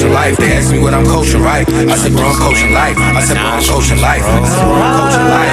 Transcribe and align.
coaching 0.00 0.14
life. 0.14 0.36
They 0.38 0.52
asked 0.52 0.72
me 0.72 0.78
what 0.78 0.94
I'm 0.94 1.04
coaching, 1.04 1.42
right? 1.42 1.68
I 1.68 1.96
said, 1.96 2.12
bro, 2.12 2.28
I'm 2.28 2.40
coaching 2.40 2.72
life. 2.72 2.96
I 2.96 3.20
said, 3.20 3.36
bro, 3.36 3.44
I'm 3.44 3.62
coaching 3.62 4.00
life. 4.00 4.24
I 4.24 4.40
said, 4.40 4.64
bro, 4.64 4.80
I'm 4.80 4.96
coaching 4.96 5.28
life. 5.28 5.52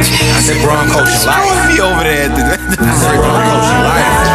I 0.00 0.40
said, 0.40 0.56
bro, 0.64 0.72
I'm 0.72 0.88
coaching 0.88 1.26
life. 1.28 1.68
me 1.68 1.80
over 1.80 2.04
there. 2.04 2.32
I 2.32 2.96
said, 2.96 3.16
bro, 3.16 3.28
I'm 3.28 3.44
coaching 3.44 3.82
life. 3.84 4.25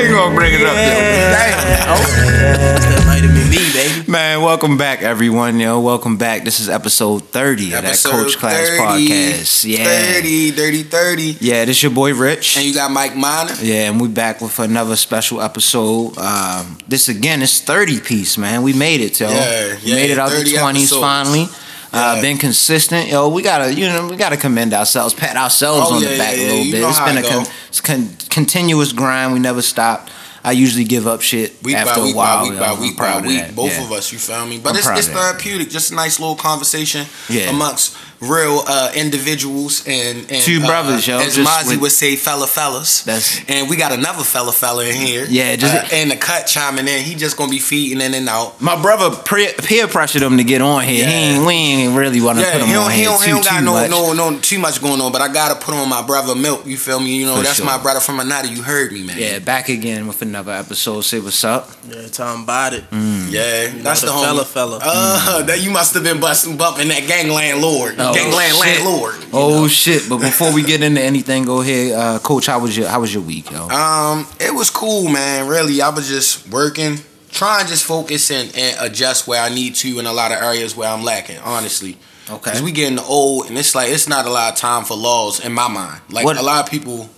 You 0.00 0.08
gonna 0.08 0.34
bring 0.34 0.54
it 0.54 0.62
up? 0.62 0.74
That 0.74 1.94
might 3.06 3.22
have 3.22 3.34
been 3.34 3.50
me, 3.50 3.58
baby. 3.74 4.10
Man, 4.10 4.40
welcome 4.40 4.78
back, 4.78 5.02
everyone. 5.02 5.60
Yo, 5.60 5.78
welcome 5.78 6.16
back. 6.16 6.42
This 6.42 6.58
is 6.58 6.70
episode 6.70 7.24
30 7.24 7.64
of 7.66 7.70
that 7.72 7.84
Episode 7.84 8.10
Coach 8.10 8.38
Class 8.38 8.66
30, 8.68 8.80
podcast. 8.80 9.64
Yeah. 9.66 9.84
30, 10.12 10.50
dirty 10.52 10.82
30. 10.84 11.36
Yeah, 11.40 11.66
this 11.66 11.82
your 11.82 11.92
boy 11.92 12.14
Rich. 12.14 12.56
And 12.56 12.64
you 12.64 12.72
got 12.72 12.90
Mike 12.90 13.14
Miner. 13.14 13.52
Yeah, 13.60 13.90
and 13.90 14.00
we 14.00 14.08
back 14.08 14.40
with 14.40 14.58
another 14.58 14.96
special 14.96 15.42
episode. 15.42 16.16
Um, 16.16 16.78
this 16.88 17.10
again 17.10 17.42
is 17.42 17.60
30 17.60 18.00
piece, 18.00 18.38
man. 18.38 18.62
We 18.62 18.72
made 18.72 19.02
it, 19.02 19.20
yo. 19.20 19.28
Yeah, 19.28 19.76
we 19.84 19.92
made 19.92 20.10
it 20.10 20.18
out 20.18 20.30
the 20.30 20.36
20s 20.36 20.76
episodes. 20.76 20.98
finally. 21.00 21.46
Uh, 21.92 22.14
Yeah. 22.16 22.20
been 22.22 22.38
consistent, 22.38 23.08
yo. 23.08 23.28
We 23.28 23.42
gotta, 23.42 23.74
you 23.74 23.86
know, 23.88 24.06
we 24.08 24.16
gotta 24.16 24.36
commend 24.36 24.72
ourselves, 24.72 25.12
pat 25.12 25.36
ourselves 25.36 25.88
Oh, 25.90 25.94
on 25.96 26.02
yeah, 26.02 26.08
the 26.10 26.18
back 26.18 26.36
yeah, 26.36 26.42
a 26.42 26.46
little 26.46 26.72
bit. 26.72 26.84
It's 26.88 27.00
been 27.00 27.18
a 27.18 27.22
con- 27.22 27.46
it's 27.68 27.80
con- 27.80 28.16
continuous 28.28 28.92
grind. 28.92 29.32
We 29.32 29.38
never 29.40 29.60
stopped. 29.62 30.10
I 30.42 30.52
usually 30.52 30.84
give 30.84 31.06
up 31.06 31.20
shit 31.20 31.62
Week 31.62 31.76
after 31.76 32.00
by 32.00 32.04
week 32.06 32.14
a 32.14 32.16
while. 32.16 32.44
by 32.46 32.50
week 32.50 32.58
by 32.60 32.66
I'm 32.66 32.80
week 32.80 32.96
by 32.96 33.20
week. 33.20 33.54
Both 33.56 33.78
of 33.78 33.92
us, 33.92 34.10
you 34.12 34.18
feel 34.18 34.46
me? 34.46 34.58
But 34.58 34.70
I'm 34.70 34.76
it's, 34.76 34.88
it's 34.88 35.08
therapeutic. 35.08 35.68
Just 35.68 35.90
a 35.90 35.94
nice 35.94 36.18
little 36.18 36.34
conversation 36.36 37.06
amongst 37.48 37.94
real 38.20 38.62
uh, 38.66 38.92
individuals 38.94 39.82
and, 39.86 40.18
and 40.30 40.42
Two 40.42 40.60
uh, 40.62 40.66
brothers, 40.66 41.06
yo, 41.06 41.18
As 41.18 41.36
just 41.36 41.48
Mozzie 41.48 41.80
would 41.80 41.90
say, 41.92 42.16
fella 42.16 42.46
fellas. 42.46 43.02
That's- 43.04 43.40
and 43.48 43.68
we 43.70 43.76
got 43.76 43.92
another 43.92 44.24
fella 44.24 44.52
fella 44.52 44.84
in 44.84 44.94
here. 44.94 45.24
Yeah, 45.28 45.56
just- 45.56 45.74
uh, 45.74 45.96
and 45.96 46.10
the 46.10 46.16
cut 46.16 46.46
chiming 46.46 46.86
in. 46.88 47.02
He 47.02 47.14
just 47.14 47.36
gonna 47.36 47.50
be 47.50 47.58
feeding 47.58 48.00
in 48.00 48.12
and 48.14 48.28
out. 48.28 48.60
My 48.60 48.80
brother 48.80 49.10
pre- 49.16 49.52
peer 49.54 49.88
pressured 49.88 50.22
him 50.22 50.36
to 50.36 50.44
get 50.44 50.60
on 50.60 50.82
here. 50.82 51.06
He 51.06 51.12
ain't, 51.12 51.46
we 51.46 51.52
ain't 51.54 51.96
really 51.96 52.20
want 52.20 52.38
to 52.38 52.44
Yeah, 52.44 52.52
put 52.52 52.60
him 52.62 52.66
he 52.68 52.72
don't, 52.74 52.84
on 52.84 52.90
he 52.90 52.96
here 52.98 53.08
don't, 53.08 53.18
too, 53.20 53.24
he 53.24 53.30
don't 53.32 53.44
got 53.44 53.64
no, 53.64 53.72
much. 53.72 53.90
no, 53.90 54.12
no, 54.30 54.38
too 54.38 54.58
much 54.58 54.80
going 54.82 55.00
on, 55.00 55.12
but 55.12 55.22
I 55.22 55.32
gotta 55.32 55.54
put 55.58 55.74
on 55.74 55.88
my 55.88 56.02
brother 56.06 56.34
Milk. 56.34 56.66
You 56.66 56.76
feel 56.76 57.00
me? 57.00 57.16
You 57.16 57.26
know, 57.26 57.36
For 57.36 57.42
that's 57.42 57.56
sure. 57.56 57.66
my 57.66 57.78
brother 57.80 58.00
from 58.00 58.20
another. 58.20 58.48
You 58.48 58.62
heard 58.62 58.92
me, 58.92 59.02
man. 59.02 59.16
Yeah, 59.18 59.38
back 59.38 59.68
again 59.68 60.06
with 60.06 60.20
another 60.22 60.52
episode. 60.52 61.00
Say 61.02 61.20
what's 61.20 61.42
up. 61.44 61.70
Yeah, 61.88 62.06
talking 62.08 62.42
about 62.44 62.74
it. 62.74 62.84
Yeah, 62.92 63.68
that's 63.82 64.00
the 64.02 64.08
the, 64.08 64.12
homie. 64.12 64.24
fella 64.24 64.44
fella. 64.44 64.78
Uh, 64.82 65.42
that 65.44 65.62
you 65.62 65.70
must 65.70 65.94
have 65.94 66.02
been 66.04 66.20
busting 66.20 66.56
bumping 66.56 66.88
that 66.88 67.06
gangland 67.06 67.60
lord, 67.62 67.94
Oh, 67.98 68.09
gangland 68.14 68.52
shit. 68.54 68.60
landlord. 68.84 69.14
Oh 69.32 69.62
know? 69.62 69.68
shit! 69.68 70.08
But 70.08 70.18
before 70.18 70.52
we 70.52 70.62
get 70.62 70.82
into 70.82 71.00
anything, 71.00 71.44
go 71.44 71.60
ahead, 71.60 71.92
uh, 71.92 72.18
Coach. 72.20 72.46
How 72.46 72.58
was 72.58 72.76
your 72.76 72.88
How 72.88 73.00
was 73.00 73.12
your 73.14 73.22
week, 73.22 73.50
yo? 73.50 73.68
Um, 73.68 74.26
it 74.40 74.52
was 74.54 74.70
cool, 74.70 75.08
man. 75.08 75.46
Really, 75.48 75.80
I 75.82 75.90
was 75.90 76.08
just 76.08 76.48
working, 76.48 76.98
trying 77.30 77.64
to 77.64 77.70
just 77.70 77.84
focus 77.84 78.30
and, 78.30 78.54
and 78.56 78.76
adjust 78.80 79.26
where 79.28 79.42
I 79.42 79.48
need 79.48 79.74
to 79.76 79.98
in 79.98 80.06
a 80.06 80.12
lot 80.12 80.32
of 80.32 80.38
areas 80.42 80.76
where 80.76 80.88
I'm 80.88 81.04
lacking. 81.04 81.38
Honestly, 81.38 81.96
Okay. 82.28 82.38
because 82.44 82.62
we 82.62 82.72
getting 82.72 82.98
old, 82.98 83.46
and 83.48 83.56
it's 83.58 83.74
like 83.74 83.90
it's 83.90 84.08
not 84.08 84.26
a 84.26 84.30
lot 84.30 84.52
of 84.52 84.58
time 84.58 84.84
for 84.84 84.96
laws 84.96 85.40
in 85.44 85.52
my 85.52 85.68
mind. 85.68 86.00
Like 86.10 86.24
What- 86.24 86.36
a 86.38 86.42
lot 86.42 86.64
of 86.64 86.70
people, 86.70 87.08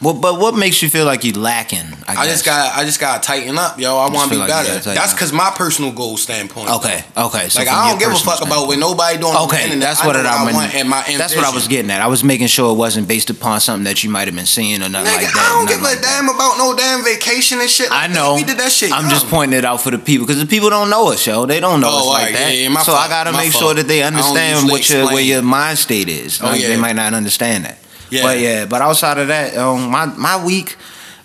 What, 0.00 0.20
but 0.20 0.38
what 0.38 0.54
makes 0.54 0.82
you 0.82 0.90
feel 0.90 1.06
like 1.06 1.24
you're 1.24 1.34
lacking? 1.38 1.86
I, 2.06 2.16
I, 2.16 2.26
just 2.26 2.44
got, 2.44 2.76
I 2.76 2.84
just 2.84 3.00
got 3.00 3.22
to 3.22 3.26
tighten 3.26 3.56
up, 3.56 3.78
yo. 3.78 3.96
I 3.96 4.10
want 4.10 4.28
to 4.28 4.34
be 4.34 4.36
like 4.36 4.48
better. 4.50 4.78
That's 4.92 5.14
because 5.14 5.32
my 5.32 5.50
personal 5.56 5.92
goal 5.92 6.18
standpoint. 6.18 6.68
Okay, 6.68 7.02
okay. 7.16 7.48
So 7.48 7.60
like 7.60 7.68
I 7.68 7.88
don't 7.88 7.98
give 7.98 8.10
a 8.10 8.16
fuck 8.16 8.42
about 8.42 8.66
what 8.66 8.78
nobody 8.78 9.16
doing. 9.18 9.34
Okay, 9.46 9.64
internet. 9.64 9.80
that's 9.80 10.04
what 10.04 10.16
it, 10.16 10.26
I 10.26 10.42
I 10.42 10.44
mean, 10.44 10.54
want 10.56 10.74
and 10.74 10.88
my 10.90 11.02
That's 11.16 11.34
what 11.34 11.44
I 11.46 11.54
was 11.54 11.68
getting 11.68 11.90
at. 11.90 12.02
I 12.02 12.08
was 12.08 12.22
making 12.22 12.48
sure 12.48 12.72
it 12.74 12.76
wasn't 12.76 13.08
based 13.08 13.30
upon 13.30 13.60
something 13.60 13.84
that 13.84 14.04
you 14.04 14.10
might 14.10 14.28
have 14.28 14.34
been 14.34 14.44
seeing 14.46 14.82
or 14.82 14.88
nothing 14.90 15.10
Nigga, 15.10 15.16
like 15.24 15.32
that. 15.32 15.48
I 15.50 15.56
don't 15.56 15.68
give 15.68 15.80
a 15.80 15.84
like 15.84 16.00
that. 16.00 16.20
damn 16.20 16.28
about 16.28 16.58
no 16.58 16.76
damn 16.76 17.02
vacation 17.04 17.60
and 17.60 17.70
shit. 17.70 17.88
I 17.90 18.08
know. 18.08 18.34
That. 18.34 18.42
We 18.42 18.44
did 18.44 18.58
that 18.58 18.72
shit. 18.72 18.92
I'm 18.92 19.08
just 19.08 19.28
pointing 19.28 19.56
it 19.58 19.64
out 19.64 19.80
for 19.80 19.90
the 19.90 19.98
people 19.98 20.26
because 20.26 20.40
the 20.40 20.46
people 20.46 20.68
don't 20.68 20.90
know 20.90 21.12
us, 21.12 21.26
yo. 21.26 21.46
They 21.46 21.60
don't 21.60 21.80
know 21.80 21.88
Oh, 21.90 21.98
us 22.00 22.06
like 22.08 22.18
alright, 22.18 22.34
that. 22.34 22.54
yeah, 22.54 22.68
yeah, 22.68 22.78
so 22.82 22.92
fault, 22.92 23.04
I 23.04 23.08
gotta 23.08 23.32
make 23.32 23.52
fault. 23.52 23.64
sure 23.64 23.74
that 23.74 23.88
they 23.88 24.02
understand 24.02 24.68
what 24.68 24.90
your 24.90 25.06
where 25.06 25.22
your 25.22 25.40
mind 25.42 25.78
state 25.78 26.08
is. 26.10 26.40
Oh. 26.42 26.52
They 26.52 26.76
might 26.76 26.96
not 26.96 27.14
understand 27.14 27.64
that. 27.64 27.78
Yeah. 28.14 28.22
But 28.22 28.38
yeah, 28.38 28.66
but 28.66 28.80
outside 28.82 29.18
of 29.18 29.28
that, 29.28 29.56
um, 29.56 29.90
my 29.90 30.06
my 30.06 30.44
week, 30.44 30.76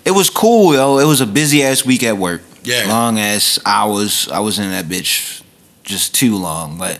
it 0.04 0.10
was 0.10 0.28
cool, 0.30 0.74
yo. 0.74 0.98
It 0.98 1.06
was 1.06 1.20
a 1.20 1.26
busy 1.26 1.62
ass 1.62 1.84
week 1.84 2.02
at 2.02 2.16
work. 2.16 2.42
Yeah. 2.62 2.86
Long 2.88 3.18
ass 3.18 3.58
hours. 3.64 4.28
I 4.28 4.40
was 4.40 4.58
in 4.58 4.70
that 4.70 4.86
bitch 4.86 5.42
just 5.84 6.14
too 6.14 6.36
long. 6.36 6.78
But 6.78 6.98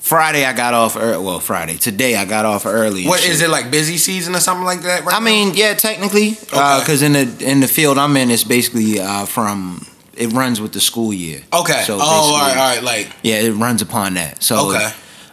Friday 0.00 0.44
I 0.44 0.52
got 0.52 0.74
off. 0.74 0.96
early. 0.96 1.24
well, 1.24 1.40
Friday 1.40 1.76
today 1.76 2.16
I 2.16 2.24
got 2.24 2.44
off 2.44 2.66
early. 2.66 3.06
What 3.06 3.20
shit. 3.20 3.30
is 3.30 3.42
it 3.42 3.50
like 3.50 3.70
busy 3.70 3.96
season 3.96 4.34
or 4.34 4.40
something 4.40 4.64
like 4.64 4.82
that? 4.82 5.04
Right 5.04 5.14
I 5.14 5.20
mean, 5.20 5.54
yeah, 5.54 5.74
technically, 5.74 6.30
Okay. 6.52 6.78
because 6.80 7.02
in 7.02 7.12
the 7.12 7.26
in 7.40 7.60
the 7.60 7.68
field 7.68 7.98
I'm 7.98 8.16
in, 8.16 8.30
it's 8.30 8.44
basically 8.44 9.00
uh, 9.00 9.24
from 9.26 9.86
it 10.14 10.32
runs 10.32 10.60
with 10.60 10.72
the 10.72 10.80
school 10.80 11.12
year. 11.12 11.42
okay. 11.52 11.82
So 11.84 11.96
oh, 11.96 12.00
all 12.00 12.38
right, 12.40 12.56
all 12.56 12.74
right, 12.74 12.82
Like 12.82 13.12
Yeah, 13.22 13.36
it 13.40 13.52
runs 13.52 13.82
upon 13.82 14.14
that. 14.14 14.42
So 14.42 14.70
okay. 14.70 14.90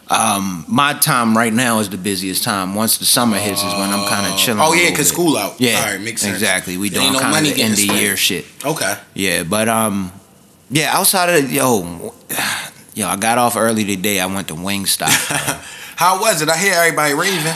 Um, 0.08 0.64
my 0.68 0.92
time 0.94 1.36
right 1.36 1.52
now 1.52 1.80
is 1.80 1.88
the 1.90 1.96
busiest 1.98 2.44
time. 2.44 2.74
Once 2.74 2.98
the 2.98 3.04
summer 3.04 3.36
hits 3.38 3.62
is 3.62 3.72
when 3.74 3.90
I'm 3.90 4.08
kind 4.08 4.32
of 4.32 4.38
chilling. 4.38 4.60
Oh 4.62 4.72
yeah, 4.72 4.88
cause 4.90 4.98
bit. 4.98 5.04
school 5.06 5.36
out. 5.36 5.60
Yeah, 5.60 5.78
all 5.80 5.92
right, 5.92 6.00
makes 6.00 6.22
sense. 6.22 6.34
exactly. 6.34 6.76
We 6.76 6.88
There 6.90 7.00
doing 7.00 7.14
ain't 7.14 7.22
no 7.22 7.30
kind 7.30 7.46
of 7.46 7.54
the 7.54 7.62
end 7.62 7.72
of 7.72 7.78
spent. 7.80 8.00
year 8.00 8.16
shit. 8.16 8.44
Okay. 8.64 8.94
Yeah, 9.14 9.42
but 9.42 9.68
um, 9.68 10.12
yeah. 10.70 10.96
Outside 10.96 11.30
of 11.44 11.50
yo, 11.52 12.14
yo, 12.94 13.08
I 13.08 13.16
got 13.16 13.38
off 13.38 13.56
early 13.56 13.84
today. 13.84 14.20
I 14.20 14.26
went 14.26 14.48
to 14.48 14.54
Wingstop. 14.54 15.08
How 15.96 16.20
was 16.20 16.40
it? 16.42 16.48
I 16.48 16.56
hear 16.56 16.74
everybody 16.74 17.14
raving. 17.14 17.52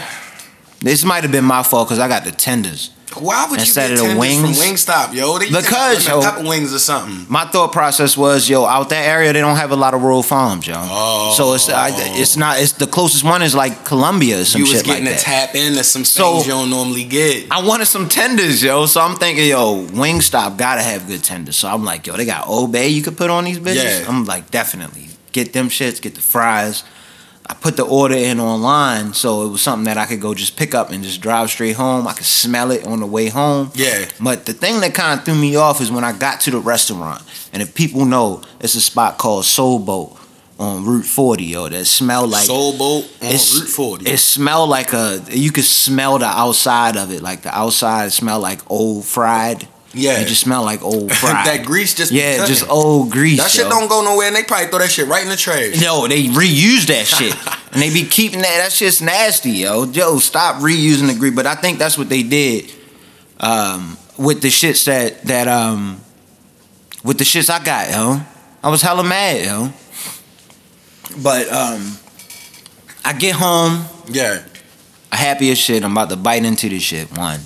this 0.81 1.05
might 1.05 1.23
have 1.23 1.31
been 1.33 1.45
my 1.45 1.63
fault 1.63 1.89
because 1.89 1.99
I 1.99 2.09
got 2.09 2.25
the 2.25 2.33
tenders. 2.33 2.91
Why 3.19 3.47
would 3.51 3.59
Instead 3.61 3.91
you 3.91 3.95
of 3.97 4.01
get 4.01 4.03
the 4.03 4.09
tenders 4.21 4.43
wings? 4.43 4.59
from 4.59 4.75
Wingstop, 4.77 5.15
yo? 5.15 5.39
They 5.39 5.47
Because, 5.49 6.07
a 6.07 6.11
yo- 6.11 6.23
couple 6.23 6.49
wings 6.49 6.73
or 6.73 6.79
something. 6.79 7.27
My 7.29 7.45
thought 7.45 7.73
process 7.73 8.17
was, 8.17 8.49
yo, 8.49 8.65
out 8.65 8.89
that 8.91 9.05
area 9.07 9.33
they 9.33 9.41
don't 9.41 9.57
have 9.57 9.73
a 9.73 9.77
lot 9.77 9.95
of 9.95 10.03
rural 10.03 10.23
farms, 10.23 10.67
yo. 10.67 10.75
Oh. 10.77 11.35
So 11.37 11.55
it's 11.55 11.69
I, 11.69 11.91
it's 12.19 12.37
not 12.37 12.61
it's 12.61 12.73
the 12.73 12.87
closest 12.87 13.25
one 13.25 13.43
is 13.43 13.55
like 13.55 13.85
Columbia 13.85 14.41
or 14.41 14.45
some 14.45 14.61
you 14.61 14.65
was 14.65 14.71
shit 14.73 14.87
like 14.87 14.99
getting 14.99 15.05
to 15.07 15.11
that. 15.13 15.21
tap 15.21 15.55
into 15.55 15.83
some 15.83 16.05
So- 16.05 16.35
things 16.35 16.47
you 16.47 16.53
don't 16.53 16.71
normally 16.71 17.05
get. 17.05 17.47
I 17.51 17.63
wanted 17.67 17.87
some 17.87 18.09
tenders, 18.09 18.63
yo. 18.63 18.87
So 18.87 19.01
I'm 19.01 19.17
thinking, 19.17 19.49
yo, 19.49 19.87
Wingstop 19.87 20.57
gotta 20.57 20.83
have 20.83 21.07
good 21.09 21.25
tenders. 21.25 21.57
So 21.57 21.69
I'm 21.69 21.85
like, 21.85 22.07
yo, 22.07 22.17
they 22.17 22.25
got 22.25 22.47
Old 22.47 22.71
Bay 22.73 22.89
you 22.89 23.03
could 23.03 23.17
put 23.17 23.29
on 23.31 23.45
these 23.45 23.59
bitches. 23.59 24.01
Yeah. 24.03 24.09
I'm 24.09 24.25
like, 24.25 24.51
definitely 24.51 25.09
get 25.33 25.53
them 25.53 25.69
shits, 25.69 26.01
get 26.01 26.15
the 26.15 26.21
fries. 26.21 26.85
I 27.51 27.55
put 27.55 27.77
the 27.77 27.83
order 27.85 28.15
in 28.15 28.39
online, 28.39 29.13
so 29.13 29.43
it 29.43 29.49
was 29.49 29.61
something 29.61 29.87
that 29.87 29.99
I 29.99 30.07
could 30.07 30.21
go 30.21 30.35
just 30.35 30.57
pick 30.57 30.73
up 30.73 30.91
and 30.91 31.03
just 31.03 31.21
drive 31.21 31.51
straight 31.51 31.75
home. 31.75 32.07
I 32.07 32.13
could 32.13 32.25
smell 32.25 32.71
it 32.71 32.87
on 32.87 33.01
the 33.01 33.07
way 33.07 33.29
home. 33.29 33.73
Yeah. 33.75 34.09
But 34.21 34.47
the 34.47 34.53
thing 34.53 34.81
that 34.83 34.95
kind 34.95 35.19
of 35.19 35.25
threw 35.25 35.35
me 35.35 35.57
off 35.57 35.81
is 35.81 35.91
when 35.91 36.05
I 36.05 36.17
got 36.17 36.41
to 36.43 36.53
the 36.53 36.61
restaurant, 36.61 37.23
and 37.53 37.61
if 37.61 37.75
people 37.75 38.05
know, 38.05 38.43
it's 38.61 38.77
a 38.77 38.81
spot 38.81 39.19
called 39.19 39.47
Soul 39.47 39.81
Boat 39.81 40.17
on 40.61 40.85
Route 40.85 41.07
40, 41.07 41.43
yo, 41.43 41.69
that 41.69 41.87
smell 41.87 42.29
like 42.29 42.45
Soul 42.45 42.79
Boat 42.79 43.11
on 43.21 43.31
Route 43.31 43.69
40. 43.69 44.09
It 44.09 44.19
smelled 44.19 44.71
like 44.71 44.93
a. 44.93 45.21
You 45.31 45.51
could 45.51 45.65
smell 45.65 46.21
the 46.21 46.27
outside 46.27 46.97
of 46.97 47.11
it, 47.11 47.21
like 47.21 47.43
the 47.43 47.53
outside 47.53 48.13
smelled 48.13 48.43
like 48.43 48.61
old 48.71 49.05
fried. 49.05 49.67
Yeah. 49.93 50.21
it 50.21 50.27
just 50.29 50.43
smelled 50.43 50.65
like 50.67 50.83
old 50.83 51.13
fried. 51.17 51.47
that 51.47 51.65
grease 51.65 51.95
just 51.95 52.13
yeah, 52.13 52.47
just 52.47 52.69
old 52.69 53.11
grease. 53.11 53.39
That 53.39 53.51
shit 53.51 53.65
yo. 53.65 53.71
don't 53.71 53.89
go 53.89 54.03
nowhere, 54.03 54.29
and 54.29 54.37
they 54.37 54.45
probably 54.45 54.69
throw 54.69 54.79
that 54.79 54.91
shit 54.91 55.09
right 55.09 55.23
in 55.23 55.29
the 55.29 55.37
trash. 55.37 55.81
Yo, 55.81 56.07
they 56.07 56.25
reuse 56.27 56.87
that 56.87 57.07
shit, 57.07 57.35
and 57.73 57.83
they 57.83 57.93
be 57.93 58.05
keeping 58.05 58.41
that. 58.43 58.59
That 58.63 58.73
shit's 58.73 59.03
nasty, 59.03 59.51
yo. 59.51 59.85
Yo, 59.85 60.19
stop 60.19 60.57
reusing 60.63 61.09
the 61.13 61.19
grease. 61.19 61.35
But 61.35 61.47
I 61.47 61.55
think 61.57 61.79
that's 61.79 61.99
what 61.99 62.09
they 62.09 62.23
did 62.23 62.73
um, 63.41 63.97
with 64.17 64.43
the 64.43 64.49
shits 64.49 64.85
that 64.87 65.23
that 65.23 65.49
um 65.49 66.01
with 67.05 67.19
the 67.19 67.25
shits 67.25 67.51
I 67.51 67.63
got, 67.63 67.91
yo. 67.91 68.21
I 68.63 68.69
was 68.69 68.83
hella 68.83 69.03
mad, 69.03 69.45
yo. 69.45 69.73
But 71.23 71.49
um, 71.51 71.97
I 73.05 73.13
get 73.15 73.35
home. 73.35 73.85
Yeah. 74.09 74.43
happy 75.11 75.51
as 75.51 75.59
shit. 75.59 75.83
I'm 75.83 75.93
about 75.93 76.11
to 76.11 76.17
bite 76.17 76.45
into 76.45 76.69
this 76.69 76.83
shit. 76.83 77.09
One, 77.17 77.41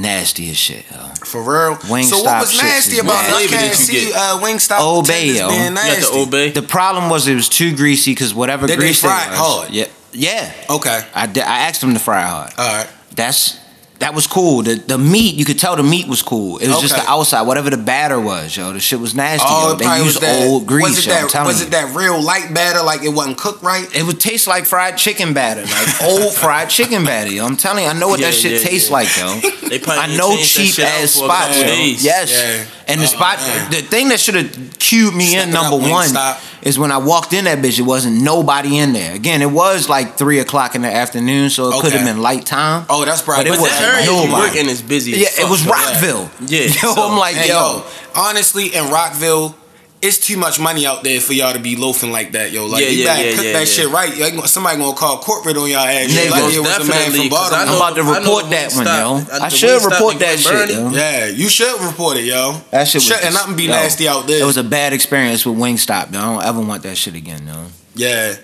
nasty 0.00 0.50
as 0.50 0.56
shit, 0.56 0.84
yo. 0.90 0.98
For 1.24 1.40
real. 1.42 1.76
Wingstop 1.76 2.04
so 2.04 2.22
what 2.24 2.40
was 2.40 2.60
nasty 2.62 2.98
about 2.98 3.22
nasty. 3.28 3.44
it? 3.44 3.52
I 3.52 3.56
can't 3.62 3.74
see 3.74 4.12
uh, 4.12 4.38
Wingstop 4.40 4.80
Old 4.80 5.06
Bay, 5.06 5.26
yo. 5.36 5.48
being 5.48 5.60
You 5.60 5.68
You 5.68 5.74
got 5.74 5.84
nasty. 5.86 6.12
the 6.12 6.18
Old 6.18 6.30
The 6.54 6.62
problem 6.62 7.08
was 7.10 7.28
it 7.28 7.34
was 7.34 7.48
too 7.48 7.74
greasy 7.76 8.12
because 8.12 8.34
whatever 8.34 8.66
Did 8.66 8.78
they 8.78 8.84
grease 8.84 9.00
fry 9.00 9.22
it 9.24 9.26
it 9.26 9.30
was, 9.30 9.38
hard? 9.38 9.70
Yeah, 9.70 9.86
yeah. 10.12 10.52
Okay. 10.70 11.00
I, 11.14 11.26
di- 11.26 11.40
I 11.40 11.58
asked 11.60 11.80
them 11.80 11.94
to 11.94 12.00
fry 12.00 12.22
it 12.24 12.28
hard. 12.28 12.52
All 12.58 12.76
right. 12.78 12.90
That's 13.14 13.58
that 14.00 14.14
was 14.14 14.26
cool. 14.26 14.62
The 14.62 14.74
the 14.74 14.98
meat 14.98 15.34
you 15.36 15.44
could 15.44 15.58
tell 15.58 15.76
the 15.76 15.82
meat 15.82 16.08
was 16.08 16.22
cool. 16.22 16.58
It 16.58 16.68
was 16.68 16.80
just 16.80 16.96
the 16.96 17.04
outside, 17.08 17.42
whatever 17.42 17.70
the 17.70 17.76
batter 17.76 18.18
was, 18.20 18.56
yo. 18.56 18.72
The 18.72 18.80
shit 18.80 18.98
was 18.98 19.14
nasty. 19.14 19.46
Oh, 19.48 19.68
yo. 19.68 19.74
it 19.74 19.78
They 19.78 19.84
probably 19.84 20.04
was 20.04 20.14
used 20.14 20.22
that. 20.22 20.46
old 20.48 20.66
grease. 20.66 20.84
was 20.88 20.98
it 20.98 21.06
yo, 21.06 21.14
I'm 21.14 21.22
that? 21.22 21.30
telling 21.30 21.46
Was 21.48 21.60
you. 21.60 21.66
it 21.66 21.70
that 21.70 21.94
real 21.94 22.22
light 22.22 22.52
batter? 22.52 22.82
Like 22.82 23.02
it 23.02 23.10
wasn't 23.10 23.38
cooked 23.38 23.62
right? 23.62 23.86
It 23.94 24.04
would 24.04 24.18
taste 24.18 24.46
like 24.46 24.64
fried 24.66 24.96
chicken 24.98 25.32
batter, 25.34 25.62
like 25.62 26.02
old 26.02 26.32
fried 26.34 26.70
chicken 26.70 27.04
batter. 27.04 27.30
Yo. 27.30 27.44
I'm 27.46 27.56
telling 27.56 27.84
you, 27.84 27.90
I 27.90 27.92
know 27.92 28.08
what 28.08 28.20
Yeah, 28.20 28.26
that 28.26 28.34
shit 28.34 28.52
yeah, 28.62 28.68
tastes 28.68 28.88
yeah. 28.88 28.94
like, 28.96 29.16
yo. 29.16 29.40
They 29.70 29.78
probably 29.78 30.02
I 30.02 30.16
know 30.16 30.30
that 30.34 30.42
cheap 30.44 30.74
shit 30.74 30.84
ass 30.84 31.16
for 31.18 31.26
a 31.26 31.28
spots, 31.28 31.58
yo. 31.60 31.66
Yes. 31.66 32.32
Yeah. 32.32 32.64
And 32.88 33.00
the 33.00 33.04
Oh, 33.04 33.06
spot, 33.06 33.38
man. 33.38 33.70
the 33.70 33.82
thing 33.82 34.08
that 34.08 34.18
should 34.18 34.34
have 34.34 34.78
cued 34.80 35.14
me 35.14 35.26
Step 35.26 35.46
in 35.46 35.52
number 35.54 35.76
one 35.76 36.08
Wingstop. 36.08 36.59
Is 36.62 36.78
when 36.78 36.92
I 36.92 36.98
walked 36.98 37.32
in 37.32 37.44
that 37.44 37.58
bitch. 37.58 37.78
It 37.78 37.82
wasn't 37.82 38.22
nobody 38.22 38.78
in 38.78 38.92
there. 38.92 39.14
Again, 39.14 39.42
it 39.42 39.50
was 39.50 39.88
like 39.88 40.16
three 40.16 40.38
o'clock 40.40 40.74
in 40.74 40.82
the 40.82 40.92
afternoon, 40.92 41.50
so 41.50 41.68
it 41.70 41.80
could 41.82 41.92
have 41.92 42.04
been 42.06 42.20
light 42.22 42.44
time. 42.46 42.86
Oh, 42.88 43.04
that's 43.04 43.22
probably. 43.22 43.44
But 43.44 43.54
it 43.54 43.56
But 43.56 43.60
wasn't 43.62 43.80
that 43.80 43.94
area 43.94 44.06
nobody. 44.06 44.32
working 44.56 44.68
is 44.68 44.82
busy. 44.82 45.12
as 45.14 45.18
yeah, 45.38 45.46
it 45.46 45.50
was. 45.50 45.66
Rockville. 45.66 46.30
Yeah, 46.46 46.60
yo, 46.66 46.94
so- 46.94 47.08
I'm 47.10 47.18
like, 47.18 47.36
Hey, 47.36 47.48
yo, 47.48 47.54
yo, 47.54 47.84
honestly, 48.14 48.74
in 48.74 48.90
Rockville, 48.90 49.54
it's 50.02 50.18
too 50.18 50.36
much 50.38 50.58
money 50.58 50.86
out 50.86 51.04
there 51.04 51.20
for 51.20 51.34
y'all 51.34 51.52
to 51.52 51.58
be 51.58 51.76
loafing 51.76 52.10
like 52.10 52.32
that, 52.32 52.52
yo. 52.52 52.66
Like 52.66 52.82
Yeah, 52.82 52.88
you 52.88 52.98
yeah, 53.00 53.04
better 53.16 53.28
yeah, 53.28 53.34
cook 53.36 53.44
yeah, 53.44 53.52
that 53.52 53.58
yeah. 53.58 53.64
shit 53.66 53.88
right. 53.90 54.16
Yo, 54.16 54.40
somebody 54.46 54.78
gonna 54.78 54.96
call 54.96 55.18
corporate 55.18 55.56
on 55.58 55.68
y'all 55.68 55.80
ass. 55.80 56.08
yo, 56.14 56.20
Nigga, 56.22 56.30
like 56.30 56.42
most 56.42 56.56
it 56.56 56.60
was 56.60 56.68
a 56.68 56.78
man 56.80 56.86
definitely, 56.88 57.18
from 57.28 57.28
'cause 57.36 57.52
I 57.52 57.60
I'm 57.62 57.66
know- 57.66 57.78
Baltimore. 57.78 58.12
about 58.12 58.14
to 58.14 58.20
report 58.20 58.44
the 58.44 58.50
that 58.50 58.72
one, 58.74 58.86
yo. 58.86 59.34
I- 59.40 59.44
I 59.44 59.48
should 59.48 59.84
report 59.84 60.18
that 60.20 60.32
in 60.32 60.38
shit, 60.38 60.70
yo. 60.70 60.90
Yeah, 60.90 61.26
you 61.26 61.48
should 61.50 61.80
report 61.82 62.16
it, 62.16 62.24
yo. 62.24 62.60
That 62.70 62.88
shit 62.88 62.94
was 62.96 63.04
Shouldn't 63.04 63.22
just- 63.24 63.34
nothing 63.34 63.56
be 63.56 63.64
yo, 63.64 63.72
nasty 63.72 64.08
out 64.08 64.26
there. 64.26 64.40
It 64.40 64.46
was 64.46 64.56
a 64.56 64.62
bad 64.64 64.92
experience 64.94 65.44
with 65.44 65.56
Wingstop. 65.58 66.12
Yo. 66.14 66.18
I 66.18 66.22
don't 66.22 66.44
ever 66.44 66.60
want 66.60 66.82
that 66.84 66.96
shit 66.96 67.14
again, 67.14 67.46
yo. 67.46 67.66
Yeah. 67.94 68.36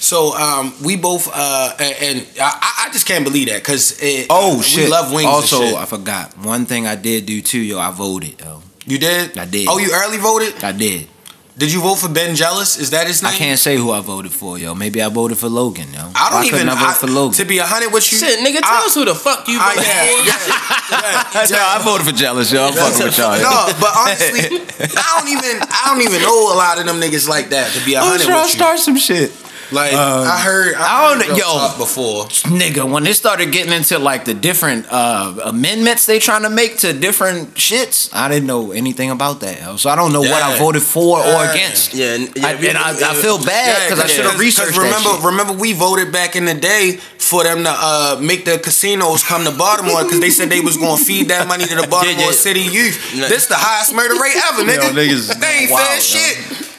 So 0.00 0.36
um, 0.36 0.74
we 0.82 0.96
both 0.96 1.30
uh, 1.32 1.74
and, 1.78 1.94
and 2.18 2.26
I, 2.42 2.86
I 2.88 2.92
just 2.92 3.06
can't 3.06 3.24
believe 3.24 3.48
that 3.48 3.62
because 3.62 3.94
Oh 4.28 4.56
we 4.58 4.62
shit! 4.64 4.90
love 4.90 5.12
wings. 5.12 5.26
Also, 5.28 5.60
and 5.62 5.70
shit. 5.70 5.78
I 5.78 5.84
forgot 5.86 6.36
one 6.38 6.66
thing 6.66 6.86
I 6.88 6.94
did 6.96 7.24
do 7.24 7.40
too, 7.40 7.60
yo. 7.60 7.78
I 7.78 7.90
voted, 7.92 8.34
yo. 8.40 8.62
You 8.86 8.98
did. 8.98 9.36
I 9.38 9.44
did. 9.46 9.66
Oh, 9.68 9.78
you 9.78 9.90
early 9.92 10.18
voted. 10.18 10.62
I 10.64 10.72
did. 10.72 11.08
Did 11.56 11.72
you 11.72 11.80
vote 11.80 11.94
for 12.02 12.08
Ben 12.08 12.34
Jealous? 12.34 12.76
Is 12.76 12.90
that 12.90 13.06
his 13.06 13.22
name? 13.22 13.30
I 13.30 13.36
can't 13.36 13.58
say 13.60 13.76
who 13.76 13.92
I 13.92 14.00
voted 14.00 14.32
for, 14.32 14.58
yo. 14.58 14.74
Maybe 14.74 15.00
I 15.00 15.08
voted 15.08 15.38
for 15.38 15.48
Logan, 15.48 15.86
yo. 15.94 16.00
I 16.00 16.02
don't 16.02 16.40
Why 16.40 16.44
even. 16.46 16.50
couldn't 16.66 16.68
I 16.70 16.74
vote 16.74 16.88
I- 16.88 16.94
for 16.94 17.06
Logan. 17.06 17.34
To 17.38 17.44
be 17.44 17.58
a 17.58 17.64
hundred 17.64 17.92
with 17.92 18.10
you, 18.10 18.18
Shit, 18.18 18.40
nigga, 18.40 18.58
tell 18.58 18.82
I- 18.82 18.86
us 18.86 18.94
who 18.94 19.04
the 19.04 19.14
fuck 19.14 19.46
you 19.46 19.58
I, 19.62 19.70
voted 19.70 19.86
yeah, 19.86 20.02
for. 20.02 20.18
yeah, 20.26 21.46
yeah, 21.46 21.56
no, 21.56 21.62
I 21.62 21.78
voted 21.84 22.06
for 22.08 22.12
jealous, 22.12 22.50
yo. 22.50 22.66
I'm 22.66 22.72
fucking 22.74 23.06
with 23.06 23.16
y'all. 23.18 23.38
No, 23.38 23.70
but 23.78 23.92
honestly, 23.96 24.40
I 24.98 25.20
don't 25.20 25.28
even. 25.30 25.62
I 25.62 25.82
don't 25.94 26.02
even 26.02 26.22
know 26.22 26.52
a 26.52 26.58
lot 26.58 26.80
of 26.80 26.86
them 26.86 26.98
niggas 27.00 27.28
like 27.28 27.50
that. 27.50 27.70
To 27.72 27.84
be 27.84 27.94
a 27.94 28.00
I'm 28.00 28.08
hundred 28.18 28.24
trying 28.26 28.42
with 28.42 28.50
to 28.50 28.58
you, 28.58 28.58
start 28.58 28.78
some 28.80 28.96
shit. 28.98 29.30
Like 29.74 29.92
Um, 29.92 30.26
I 30.26 30.38
heard. 30.40 30.74
I, 30.76 31.12
I 31.12 31.18
don't- 31.18 31.36
yo. 31.36 31.76
before. 31.78 32.24
Nigga, 32.48 32.88
when 32.90 33.02
they 33.04 33.12
started 33.12 33.52
getting 33.52 33.72
into 33.72 33.98
like 33.98 34.24
the 34.24 34.34
different 34.34 34.86
uh, 34.90 35.34
amendments 35.44 36.06
they 36.06 36.18
trying 36.18 36.42
to 36.42 36.50
make 36.50 36.78
to 36.78 36.92
different 36.92 37.54
shits, 37.54 38.08
I 38.12 38.28
didn't 38.28 38.46
know 38.46 38.72
anything 38.72 39.10
about 39.10 39.40
that. 39.40 39.78
So 39.78 39.90
I 39.90 39.96
don't 39.96 40.12
know 40.12 40.20
what 40.20 40.42
I 40.42 40.58
voted 40.58 40.82
for 40.82 41.18
or 41.20 41.44
against. 41.50 41.94
Yeah, 41.94 42.16
yeah, 42.16 42.46
I, 42.46 42.52
and 42.54 42.78
I, 42.78 42.90
I 43.10 43.14
feel 43.14 43.38
bad 43.44 43.88
because 43.90 44.00
I 44.02 44.06
should 44.06 44.24
have 44.24 44.38
researched 44.38 44.76
remember, 44.78 45.10
remember, 45.26 45.52
we 45.52 45.72
voted 45.72 46.12
back 46.12 46.36
in 46.36 46.44
the 46.44 46.54
day 46.54 46.98
for 47.18 47.42
them 47.42 47.64
to 47.64 47.70
uh, 47.72 48.18
make 48.20 48.44
the 48.44 48.58
casinos 48.58 49.22
come 49.24 49.44
to 49.44 49.50
Baltimore 49.50 50.02
because 50.04 50.20
they 50.20 50.30
said 50.30 50.48
they 50.50 50.60
was 50.60 50.76
going 50.76 50.98
to 50.98 51.04
feed 51.04 51.28
that 51.28 51.48
money 51.48 51.64
to 51.66 51.74
the 51.74 51.86
Baltimore 51.90 52.26
yeah. 52.26 52.30
City 52.32 52.60
youth. 52.60 53.14
Yeah. 53.14 53.28
This 53.28 53.46
the 53.46 53.56
highest 53.56 53.94
murder 53.94 54.14
rate 54.20 54.36
ever, 54.36 54.62
nigga. 54.62 54.92
niggas 54.92 55.28
that 55.40 55.42
ain't 55.60 55.70
wild, 55.70 55.86
fair 55.88 55.96
yo. 55.96 56.00
shit. 56.00 56.70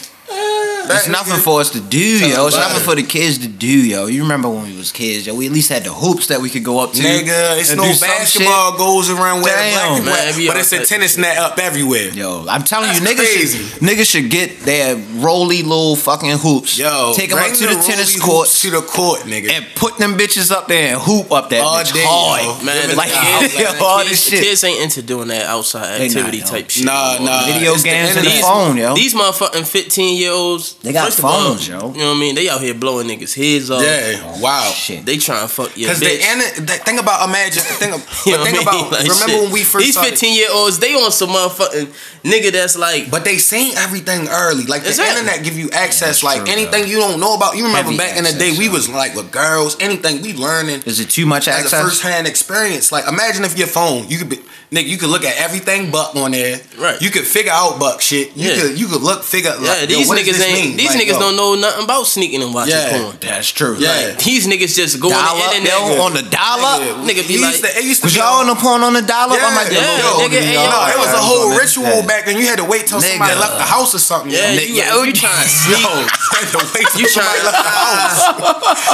It's 0.89 1.05
That 1.05 1.11
nothing 1.11 1.33
nigga- 1.35 1.43
for 1.43 1.61
us 1.61 1.69
to 1.71 1.79
do, 1.79 1.97
yo. 1.99 2.47
It's 2.47 2.55
nothing 2.55 2.77
it. 2.81 2.83
for 2.85 2.95
the 2.95 3.03
kids 3.03 3.37
to 3.39 3.47
do, 3.47 3.67
yo. 3.67 4.05
You 4.07 4.23
remember 4.23 4.49
when 4.49 4.63
we 4.69 4.77
was 4.77 4.91
kids, 4.91 5.25
yo? 5.27 5.33
We 5.35 5.45
at 5.47 5.51
least 5.51 5.69
had 5.69 5.83
the 5.83 5.91
hoops 5.93 6.27
that 6.27 6.41
we 6.41 6.49
could 6.49 6.63
go 6.63 6.79
up 6.79 6.93
to. 6.93 7.01
Nigga, 7.01 7.57
it's 7.59 7.71
and 7.71 7.79
no 7.81 7.87
do 7.87 7.93
some 7.93 8.07
basketball 8.09 8.77
goes 8.77 9.09
around 9.09 9.41
where 9.41 9.51
the 9.55 9.71
black 9.71 9.85
Damn. 9.85 9.97
people 9.97 10.11
Man, 10.13 10.27
at, 10.29 10.47
but 10.47 10.57
it's 10.57 10.71
a 10.71 10.77
types 10.77 10.89
tennis 10.89 11.17
net 11.17 11.37
up 11.37 11.57
everywhere. 11.59 12.09
Yo, 12.09 12.45
I'm 12.47 12.63
telling 12.63 12.93
you, 12.93 12.99
niggas 13.01 13.15
crazy. 13.15 13.57
should, 13.63 13.79
niggas 13.81 14.09
should 14.09 14.29
get 14.29 14.59
their 14.61 14.95
roly 15.15 15.63
little 15.63 15.95
fucking 15.95 16.37
hoops. 16.37 16.77
Yo, 16.77 17.13
take 17.15 17.29
them 17.29 17.39
up 17.39 17.51
to 17.53 17.65
the, 17.67 17.75
tennis 17.85 18.19
court 18.21 18.47
to 18.49 18.69
the 18.71 18.81
court, 18.81 19.21
nigga. 19.21 19.49
and 19.51 19.65
put 19.75 19.97
them 19.97 20.13
bitches 20.17 20.51
up 20.51 20.67
there 20.67 20.93
and 20.93 21.01
hoop 21.01 21.31
up 21.31 21.49
that 21.49 21.61
All 21.61 21.79
bitch 21.83 21.93
day, 21.93 22.03
hard. 22.05 22.41
yo. 22.59 22.65
Man, 22.65 22.89
the 22.89 22.95
like 22.95 23.11
all 23.81 23.99
kids, 23.99 24.09
this 24.09 24.29
shit. 24.29 24.43
kids 24.43 24.63
ain't 24.63 24.81
into 24.81 25.01
doing 25.01 25.27
that 25.29 25.45
outside 25.47 25.99
They 25.99 26.07
not, 26.09 26.17
activity 26.17 26.41
type 26.41 26.69
shit. 26.69 26.85
Nah, 26.85 27.17
nah. 27.19 27.45
Video 27.45 27.73
games 27.75 28.15
and 28.15 28.25
the 28.25 28.31
phone, 28.41 28.77
yo. 28.77 28.93
These 28.95 29.13
motherfucking 29.13 29.65
15 29.67 30.17
year 30.17 30.31
olds. 30.31 30.74
They 30.85 30.93
got 30.93 31.05
first 31.05 31.19
of 31.19 31.25
all, 31.25 31.43
phones, 31.55 31.67
yo. 31.67 31.91
You 31.91 31.97
know 31.99 32.09
what 32.09 32.17
I 32.17 32.19
mean? 32.19 32.35
They 32.35 32.47
out 32.49 32.61
here 32.61 32.73
blowing 32.73 33.07
niggas' 33.07 33.33
heads 33.35 33.69
off. 33.71 33.81
Yeah, 33.83 34.39
wow. 34.39 34.71
Shit. 34.73 35.05
They 35.05 35.17
trying 35.17 35.41
to 35.41 35.53
fuck 35.53 35.75
your 35.77 35.89
Because 35.89 35.99
the, 35.99 36.05
bitch. 36.05 36.21
internet- 36.21 36.55
the 36.67 36.73
thing 36.85 36.99
about 36.99 37.27
imagine, 37.27 37.63
think, 37.63 37.93
of, 37.95 38.01
You 38.25 38.37
know 38.37 38.43
think 38.45 38.57
I 38.57 38.59
mean? 38.59 38.67
about, 38.67 38.91
Like, 38.91 39.01
remember 39.03 39.27
shit. 39.33 39.41
when 39.43 39.51
we 39.51 39.63
first 39.63 39.85
These 39.85 39.95
started, 39.95 40.11
15 40.11 40.35
year 40.35 40.47
olds, 40.51 40.79
they 40.79 40.93
on 40.95 41.11
some 41.11 41.29
motherfucking 41.29 41.93
nigga 42.23 42.51
that's 42.51 42.77
like. 42.77 43.09
But 43.11 43.23
they 43.25 43.37
seen 43.37 43.75
everything 43.77 44.27
early. 44.29 44.63
Like 44.65 44.83
the 44.83 44.89
Exactly. 44.89 45.19
internet 45.21 45.43
give 45.43 45.57
you 45.57 45.69
access. 45.71 46.21
That's 46.21 46.23
like 46.23 46.43
true, 46.45 46.53
anything 46.53 46.87
you 46.87 46.97
don't 46.99 47.19
know 47.19 47.35
about. 47.35 47.57
You 47.57 47.65
remember 47.65 47.91
Heavy 47.91 47.97
back 47.97 48.17
in 48.17 48.23
the 48.23 48.33
day, 48.33 48.55
we 48.57 48.69
was 48.69 48.87
like 48.87 49.15
with 49.15 49.31
girls. 49.31 49.75
Anything 49.79 50.21
we 50.21 50.33
learning 50.33 50.83
Is 50.85 50.99
it 50.99 51.09
too 51.09 51.25
much 51.25 51.47
as 51.47 51.55
a 51.55 51.59
access? 51.65 51.81
first 51.83 52.01
hand 52.03 52.27
experience. 52.27 52.91
Like 52.91 53.07
imagine 53.07 53.43
if 53.43 53.57
your 53.57 53.67
phone, 53.67 54.07
you 54.07 54.17
could 54.17 54.29
be, 54.29 54.37
nigga, 54.71 54.87
you 54.87 54.97
could 54.97 55.09
look 55.09 55.23
at 55.23 55.37
everything 55.37 55.91
buck 55.91 56.15
on 56.15 56.31
there. 56.31 56.59
Right. 56.77 57.01
You 57.01 57.09
could 57.11 57.25
figure 57.25 57.51
out 57.51 57.79
buck 57.79 58.01
shit. 58.01 58.35
You 58.35 58.49
Yeah. 58.49 58.61
could 58.61 58.79
you 58.79 58.87
could 58.87 59.01
look 59.01 59.23
figure. 59.23 59.51
Yeah, 59.59 59.67
like, 59.67 59.81
yo, 59.89 59.97
these 59.97 60.07
what 60.07 60.17
does 60.17 60.27
niggas 60.27 60.37
this 60.37 60.45
ain't. 60.45 60.67
mean? 60.69 60.74
These 60.77 60.89
Like, 60.95 61.03
niggas 61.07 61.17
yo, 61.17 61.19
don't 61.19 61.35
know 61.35 61.55
nothing 61.55 61.83
about 61.85 62.07
sneaking 62.07 62.41
and 62.43 62.53
watching 62.53 62.73
Yeah. 62.75 62.91
porn. 63.01 63.17
That's 63.21 63.49
true. 63.51 63.75
Yeah. 63.79 64.11
These 64.19 64.47
niggas 64.47 64.75
just 64.75 64.99
go 64.99 65.09
Dial 65.09 65.19
on 65.19 65.41
up, 65.41 65.49
the 65.51 65.57
internet. 65.57 65.79
yo, 65.97 66.01
on 66.03 66.13
the 66.13 66.21
dial 66.23 66.65
up. 66.65 66.81
Nigga, 66.81 67.23
Nigga 67.23 67.27
be 67.27 67.37
like- 67.37 67.51
used 67.51 67.63
to- 67.63 67.77
it 67.77 67.83
used 67.83 68.01
to 68.01 68.05
Was 68.07 68.15
y'all 68.15 68.39
on 68.41 68.47
the 68.47 68.55
porn 68.55 68.83
on 68.83 68.93
the 68.93 69.01
dial 69.01 69.31
up? 69.31 69.39
I 69.41 69.49
might 69.55 69.71
Yeah, 69.71 69.79
yeah, 69.81 70.09
look 70.11 70.31
nigga, 70.31 70.37
at 70.37 70.43
and 70.43 70.53
y'all. 70.53 70.69
No, 70.69 70.87
it 70.93 70.97
was 70.99 71.13
a 71.13 71.17
whole 71.17 71.49
don't 71.49 71.57
ritual 71.57 72.01
back 72.03 72.25
then. 72.25 72.37
You 72.37 72.47
had 72.47 72.57
to 72.57 72.65
wait 72.65 72.87
till 72.87 73.01
somebody 73.01 73.33
Nigga. 73.33 73.39
left 73.39 73.57
the 73.57 73.63
house 73.63 73.95
or 73.95 73.99
something. 73.99 74.31
Yeah, 74.31 74.51
yo. 74.51 74.61
you, 74.61 74.83
Yo, 74.83 75.03
you 75.03 75.13
trying 75.13 75.41
to 75.43 75.49
sneak. 75.63 75.79
Yo, 75.81 75.89
you 75.99 76.07
had 76.31 76.51
to 76.51 76.57
wait 76.73 76.87
till 76.95 77.09
somebody 77.09 77.39
left 77.43 77.63
the 77.63 77.69
house. 77.69 78.19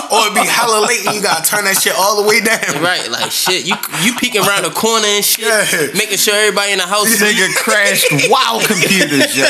or 0.11 0.19
it'd 0.27 0.33
be 0.35 0.45
hella 0.47 0.85
late 0.85 1.05
and 1.05 1.15
you 1.15 1.21
gotta 1.21 1.43
turn 1.43 1.65
that 1.65 1.81
shit 1.81 1.93
all 1.95 2.15
the 2.21 2.27
way 2.27 2.39
down. 2.41 2.81
Right, 2.81 3.09
like 3.09 3.31
shit. 3.31 3.65
You 3.65 3.75
you 4.03 4.13
peeking 4.15 4.41
around 4.45 4.63
the 4.63 4.71
corner 4.71 5.07
and 5.07 5.23
shit, 5.25 5.93
making 5.95 6.17
sure 6.17 6.35
everybody 6.35 6.71
in 6.73 6.77
the 6.79 6.85
house. 6.87 7.07
Nigga 7.21 7.53
crashed 7.55 8.05
wow 8.29 8.59
computers, 8.63 9.35
yo. 9.37 9.45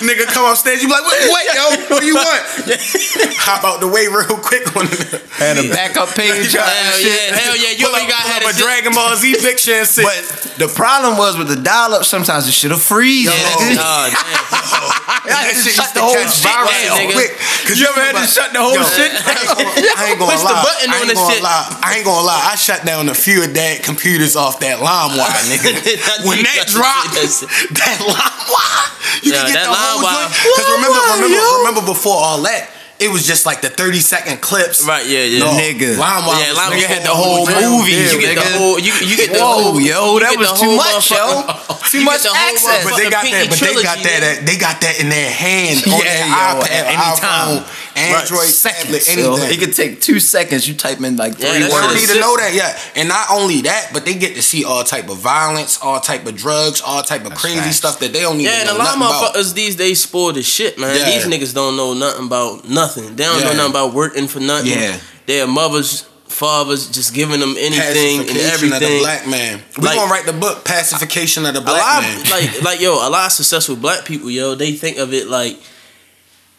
Nigga 0.00 0.26
come 0.32 0.50
upstairs, 0.50 0.82
you 0.82 0.88
be 0.88 0.94
like, 0.94 1.04
what, 1.04 1.18
what 1.28 1.44
yo? 1.54 1.64
What 1.94 2.00
do 2.00 2.06
you 2.06 2.14
want? 2.16 2.42
Hop 3.48 3.64
out 3.64 3.80
the 3.80 3.88
way 3.88 4.06
real 4.08 4.38
quick 4.40 4.64
on 4.76 4.86
the 4.86 5.22
Had 5.40 5.58
a 5.58 5.68
backup 5.70 6.08
page. 6.18 6.52
Hell 6.52 6.64
yeah, 7.00 7.34
hell 7.36 7.56
yeah. 7.56 7.72
You 7.76 7.86
up, 7.88 7.96
got 8.08 8.22
pull 8.22 8.30
had 8.32 8.42
up 8.44 8.50
a 8.50 8.54
shit- 8.54 8.62
Dragon 8.64 8.92
Ball 8.94 9.16
Z 9.16 9.36
picture 9.40 9.74
and. 9.84 10.04
But 10.04 10.20
the 10.60 10.68
problem 10.68 11.16
was 11.16 11.36
with 11.38 11.48
the 11.48 11.56
dial 11.60 11.94
up, 11.94 12.04
sometimes 12.04 12.46
it 12.48 12.52
should 12.52 12.70
have 12.72 12.82
freeze. 12.82 13.26
Yeah, 13.26 13.32
nigga. 13.32 13.76
nah, 13.76 14.08
damn. 14.12 15.32
that 15.32 15.54
shit 15.54 15.72
shut 15.74 15.90
used 15.90 15.94
the 15.96 16.02
to 16.02 16.12
catch 16.12 16.34
shit 16.38 16.50
viruses 16.50 16.88
down, 16.88 17.12
quick. 17.14 17.32
Cause 17.68 17.76
You 17.80 17.86
ever 17.88 18.00
had 18.00 18.16
to 18.20 18.26
shut 18.28 18.50
the 18.52 18.60
whole 18.60 18.74
Yo, 18.76 18.82
shit 18.84 19.12
I 19.12 19.32
ain't 19.32 19.48
gonna, 19.48 19.70
I 19.96 20.02
ain't 20.12 20.18
gonna 20.18 20.32
Push 20.32 20.44
the 20.44 20.52
lie. 20.52 20.64
button 20.64 20.88
I 20.88 20.92
on 20.92 21.00
ain't 21.00 21.08
the 21.08 21.18
gonna 21.18 21.34
shit. 21.34 21.42
lie. 21.42 21.66
I 21.82 21.88
ain't 22.00 22.06
gonna 22.06 22.26
lie. 22.26 22.42
I 22.48 22.54
shut 22.56 22.84
down 22.84 23.08
a 23.08 23.14
few 23.16 23.44
of 23.44 23.52
that 23.54 23.82
computers 23.82 24.36
off 24.36 24.60
that 24.60 24.78
LimeWire, 24.80 25.42
nigga. 25.48 26.26
when 26.26 26.42
that 26.44 26.66
dropped, 26.68 27.14
that 27.16 27.98
LimeWire, 28.02 29.24
you 29.24 29.32
Yeah, 29.32 29.44
can 29.44 29.52
get 29.52 29.54
that 29.62 29.68
the 29.68 29.76
whole 29.76 30.00
LimeWire. 30.08 30.28
joint. 30.28 30.56
Because 30.56 30.68
remember, 30.72 30.98
LimeWire, 30.98 31.14
remember, 31.20 31.36
yo. 31.36 31.58
remember 31.60 31.82
before 31.86 32.16
all 32.18 32.42
that. 32.42 32.70
It 32.98 33.14
was 33.14 33.22
just 33.22 33.46
like 33.46 33.60
the 33.62 33.70
30 33.70 34.02
second 34.02 34.42
clips. 34.42 34.82
Right, 34.82 35.06
yeah, 35.06 35.22
yeah. 35.22 35.38
No, 35.38 35.54
Nigga. 35.54 35.94
LimeWire 35.94 36.34
Yeah, 36.42 36.58
Lime 36.58 36.82
before 36.82 36.86
had 36.90 37.06
the 37.06 37.14
whole 37.14 37.46
movie, 37.46 37.94
deal, 37.94 38.10
You 38.10 38.18
get 38.18 38.34
the 38.34 38.58
whole. 38.58 38.74
You, 38.74 38.90
you 39.06 39.14
get 39.14 39.30
the 39.30 39.38
Whoa, 39.38 39.70
whole. 39.70 39.78
yo, 39.78 40.18
that 40.18 40.34
was 40.34 40.50
the 40.50 40.58
too 40.58 40.74
much, 40.74 41.06
yo. 41.14 41.46
Too 41.94 42.02
much 42.02 42.26
get 42.26 42.34
the 42.34 42.34
whole 42.34 42.50
access. 42.50 42.82
But 42.82 42.98
they 42.98 43.06
got 43.06 43.22
motherfucking 43.22 43.38
that. 43.38 43.46
But 43.54 43.58
they 43.62 43.78
got 43.86 44.02
trilogy, 44.02 44.18
that. 44.18 44.42
They 44.42 44.56
got 44.58 44.76
that 44.82 44.98
in 44.98 45.08
their 45.14 45.30
hand 45.30 45.78
on 45.86 45.94
Yeah, 46.02 46.10
their 46.10 46.26
yo, 46.26 46.58
iPad, 46.58 46.90
at 46.90 47.87
any 47.98 48.12
time. 48.14 48.22
iPhone, 48.22 48.22
Android, 48.22 48.74
tablet, 48.76 49.02
So 49.02 49.34
anything. 49.34 49.50
it 49.52 49.58
could 49.60 49.74
take 49.74 50.00
two 50.00 50.20
seconds. 50.20 50.68
You 50.68 50.74
type 50.74 51.00
in 51.00 51.16
like 51.16 51.32
Yeah, 51.38 51.50
three 51.50 51.60
that's 51.60 51.74
They 51.74 51.80
don't 51.80 51.94
need 51.94 52.08
to 52.08 52.20
know 52.20 52.36
that 52.36 52.54
yet. 52.54 52.78
And 52.96 53.08
not 53.08 53.26
only 53.30 53.62
that, 53.62 53.90
but 53.92 54.04
they 54.04 54.14
get 54.14 54.34
to 54.36 54.42
see 54.42 54.64
all 54.64 54.84
type 54.84 55.08
of 55.08 55.18
violence, 55.18 55.78
all 55.82 56.00
type 56.00 56.26
of 56.26 56.36
drugs, 56.36 56.80
all 56.80 57.02
type 57.02 57.26
of 57.26 57.34
crazy 57.34 57.58
facts. 57.60 57.76
stuff 57.76 57.98
that 58.00 58.12
they 58.12 58.20
don't 58.20 58.40
even 58.40 58.46
Yeah, 58.46 58.60
and 58.60 58.68
know 58.68 58.76
a 58.76 58.78
lot 58.78 58.88
of 58.94 58.96
about. 58.96 59.34
motherfuckers 59.34 59.54
these 59.54 59.76
days 59.76 60.00
spoiled 60.02 60.36
as 60.38 60.46
shit, 60.46 60.78
man. 60.78 60.96
Yeah. 60.96 61.10
These 61.10 61.26
niggas 61.26 61.54
don't 61.54 61.76
know 61.76 61.94
nothing 61.94 62.26
about 62.26 62.68
nothing. 62.68 63.16
They 63.16 63.24
don't 63.24 63.40
know 63.40 63.52
nothing 63.52 63.70
about 63.70 63.92
working 63.94 64.28
for 64.28 64.40
nothing. 64.40 64.68
Yeah. 64.72 64.96
Their 65.26 65.46
mothers, 65.46 66.04
fathers 66.26 66.88
just 66.88 67.14
giving 67.14 67.40
them 67.40 67.56
anything 67.58 68.20
and 68.20 68.28
Pacification 68.28 68.72
of 68.72 68.80
the 68.80 68.86
everything. 68.86 68.98
black 69.00 69.26
man. 69.26 69.62
We 69.78 69.84
Like- 69.86 69.96
gonna 69.96 70.10
write 70.10 70.26
the 70.26 70.32
book 70.34 70.64
"Pacification 70.64 71.46
of 71.46 71.54
the 71.54 71.60
a 71.60 71.62
Black 71.62 71.82
lot 71.82 72.02
Man." 72.02 72.20
of, 72.20 72.30
like 72.30 72.62
like 72.62 72.80
yo, 72.80 72.94
a 72.94 73.08
lot 73.08 73.26
of 73.26 73.32
successful 73.32 73.76
black 73.76 74.04
people, 74.04 74.30
yo, 74.30 74.54
they 74.54 74.72
think 74.72 74.98
of 74.98 75.12
it 75.14 75.28
like 75.28 75.58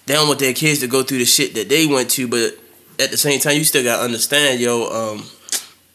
they 0.10 0.16
don't 0.16 0.28
want 0.28 0.40
their 0.40 0.54
kids 0.54 0.80
to 0.80 0.88
go 0.88 1.04
through 1.04 1.20
the 1.20 1.26
shit 1.26 1.54
that 1.54 1.70
they 1.70 1.86
went 1.86 2.10
to, 2.12 2.28
but 2.28 2.58
at 3.00 3.12
the 3.12 3.18
same 3.18 3.40
time, 3.40 3.56
you 3.58 3.64
still 3.64 3.84
gotta 3.84 4.02
understand, 4.04 4.60
yo, 4.60 4.90
um, 4.90 5.24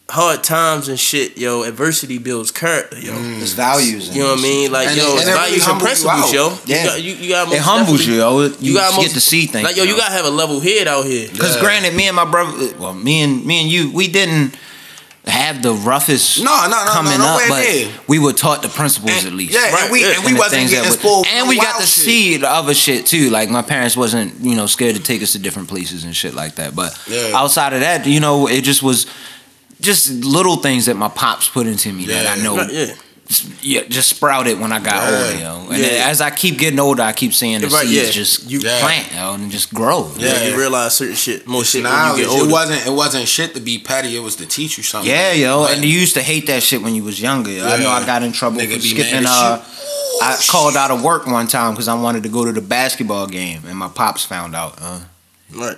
hard 0.09 0.45
times 0.45 0.89
and 0.89 1.01
shit, 1.01 1.37
yo, 1.37 1.65
adversity 1.65 2.19
builds 2.19 2.51
character, 2.53 2.99
yo. 3.01 3.13
It's 3.43 3.53
values. 3.55 4.15
You 4.15 4.23
know 4.23 4.31
what 4.31 4.39
I 4.39 4.43
mean? 4.43 4.71
Like 4.71 4.89
And 4.89 4.97
yo, 4.99 5.03
it- 5.17 5.21
it's 5.23 5.25
values 5.31 5.55
and 5.55 5.63
humble 5.65 5.81
you 5.81 5.87
principles, 5.87 6.33
yo. 6.33 6.59
Yeah. 6.67 6.83
you 6.83 6.89
got, 6.89 7.03
you, 7.03 7.15
you 7.15 7.29
got 7.31 7.53
It 7.53 7.59
humbles 7.61 8.07
you, 8.07 8.15
yo. 8.15 8.41
You, 8.43 8.55
You 8.61 8.75
got 8.75 8.85
just 8.87 8.97
most- 8.99 9.07
get 9.09 9.15
to 9.15 9.21
see 9.21 9.47
things. 9.47 9.65
Like 9.65 9.77
yo, 9.77 9.83
you 9.83 9.97
gotta 9.97 10.13
have 10.13 10.27
a 10.27 10.31
level 10.31 10.61
head 10.61 10.87
out 10.87 11.05
here. 11.07 11.29
Because 11.33 11.57
Yeah. 11.57 11.63
granted, 11.63 11.95
me 11.95 12.07
and 12.07 12.15
my 12.17 12.25
brother, 12.25 12.73
well, 12.79 12.95
me 12.95 13.21
and 13.23 13.45
me 13.45 13.63
and 13.63 13.71
you, 13.71 13.91
we 13.91 14.07
didn't 14.07 14.55
have 15.45 15.63
the 15.63 15.73
roughest 15.73 16.43
No, 16.43 16.45
no, 16.45 16.69
no, 16.69 16.85
no, 16.85 16.91
coming 16.93 17.21
up, 17.21 17.41
but 17.49 17.61
near. 17.63 17.89
we 18.09 18.19
were 18.19 18.33
taught 18.33 18.63
the 18.63 18.69
principles 18.69 19.13
And- 19.13 19.27
at 19.29 19.33
least. 19.35 19.53
yeah, 19.55 19.71
Right, 19.73 19.83
and 19.85 19.93
we 19.93 20.01
yeah. 20.01 20.13
and 20.15 20.21
we 20.25 20.27
And 20.29 20.37
the 20.37 20.39
wasn't 20.41 20.59
things 20.61 20.71
that 20.71 20.77
getting 20.77 20.91
would- 20.91 21.01
spoiled. 21.01 21.27
and 21.33 21.49
we 21.49 21.57
got 21.57 21.81
to 21.81 21.87
shit. 21.87 22.05
see 22.05 22.37
the 22.39 22.51
other 22.51 22.75
shit 22.75 23.07
too. 23.07 23.31
Like 23.31 23.49
my 23.51 23.63
parents 23.63 23.97
wasn't, 23.97 24.41
you 24.41 24.55
know, 24.57 24.67
scared 24.67 24.97
to 24.97 25.03
take 25.03 25.23
us 25.23 25.33
to 25.33 25.39
different 25.39 25.69
places 25.69 26.05
and 26.05 26.15
shit 26.17 26.35
like 26.35 26.57
that. 26.57 26.75
But 26.75 26.97
Yeah. 27.07 27.31
outside 27.35 27.73
of 27.73 27.81
that, 27.81 28.07
you 28.07 28.21
know, 28.21 28.47
it 28.49 28.63
just 28.63 28.83
was 28.83 29.07
just 29.81 30.09
little 30.25 30.57
things 30.57 30.87
that 30.87 30.97
my 30.97 31.09
pops 31.09 31.49
put 31.49 31.67
into 31.67 31.93
me 31.93 32.07
that 32.07 32.27
I 32.27 32.43
know 32.43 32.57
Right, 32.57 32.73
yeah. 32.73 32.87
Yeah, 33.63 33.83
just 33.89 34.11
sprouted 34.11 34.61
when 34.61 34.73
I 34.73 34.79
got 34.81 34.95
Yeah. 34.97 35.19
older, 35.25 35.39
yo. 35.39 35.73
And 35.73 35.83
Yeah. 35.83 35.89
then 35.89 36.09
as 36.11 36.21
I 36.21 36.31
keep 36.31 36.59
getting 36.59 36.79
older, 36.79 37.03
I 37.03 37.13
keep 37.13 37.33
seeing 37.35 37.61
the 37.61 37.69
Right, 37.69 37.87
seeds 37.87 38.07
yeah. 38.07 38.11
just 38.13 38.51
You- 38.51 38.61
Yeah. 38.61 38.81
plant, 38.81 39.07
yo, 39.15 39.33
and 39.35 39.51
just 39.51 39.73
grow. 39.73 40.13
Yeah, 40.19 40.35
Yeah. 40.43 40.49
you 40.51 40.57
realize 40.57 40.95
certain 40.97 41.17
shit, 41.17 41.47
more 41.47 41.65
shit 41.65 41.83
when 41.85 41.93
knowledge. 41.93 42.21
you 42.23 42.29
get 42.29 42.43
It 42.43 42.47
wasn't. 42.51 42.87
It 42.87 42.93
wasn't 42.93 43.29
shit 43.29 43.55
to 43.55 43.61
be 43.61 43.79
petty. 43.79 44.15
It 44.17 44.23
was 44.23 44.37
to 44.37 44.47
teach 44.47 44.77
you 44.77 44.85
something. 44.85 45.11
Yeah, 45.11 45.33
yo, 45.33 45.65
But- 45.65 45.73
and 45.73 45.85
you 45.85 45.99
used 45.99 46.15
to 46.15 46.23
hate 46.23 46.47
that 46.49 46.63
shit 46.63 46.83
when 46.83 46.95
you 46.95 47.03
was 47.03 47.21
younger. 47.21 47.51
yo. 47.51 47.67
I 47.67 47.77
know 47.79 47.91
I 47.91 48.05
got 48.05 48.23
in 48.23 48.33
trouble 48.33 48.61
Nigga 48.61 48.75
for 48.75 48.81
be 48.83 48.91
skipping. 48.91 49.27
Uh. 49.27 49.61
I 50.23 50.37
called 50.47 50.77
out 50.77 50.91
of 50.93 51.03
work 51.03 51.27
one 51.27 51.49
time 51.49 51.73
because 51.73 51.89
I 51.89 51.95
wanted 51.95 52.23
to 52.23 52.29
go 52.29 52.45
to 52.45 52.53
the 52.53 52.61
basketball 52.61 53.27
game, 53.27 53.63
and 53.69 53.77
my 53.77 53.89
pops 53.89 54.25
found 54.25 54.55
out. 54.55 54.79
Uh, 54.81 54.99
right. 55.53 55.77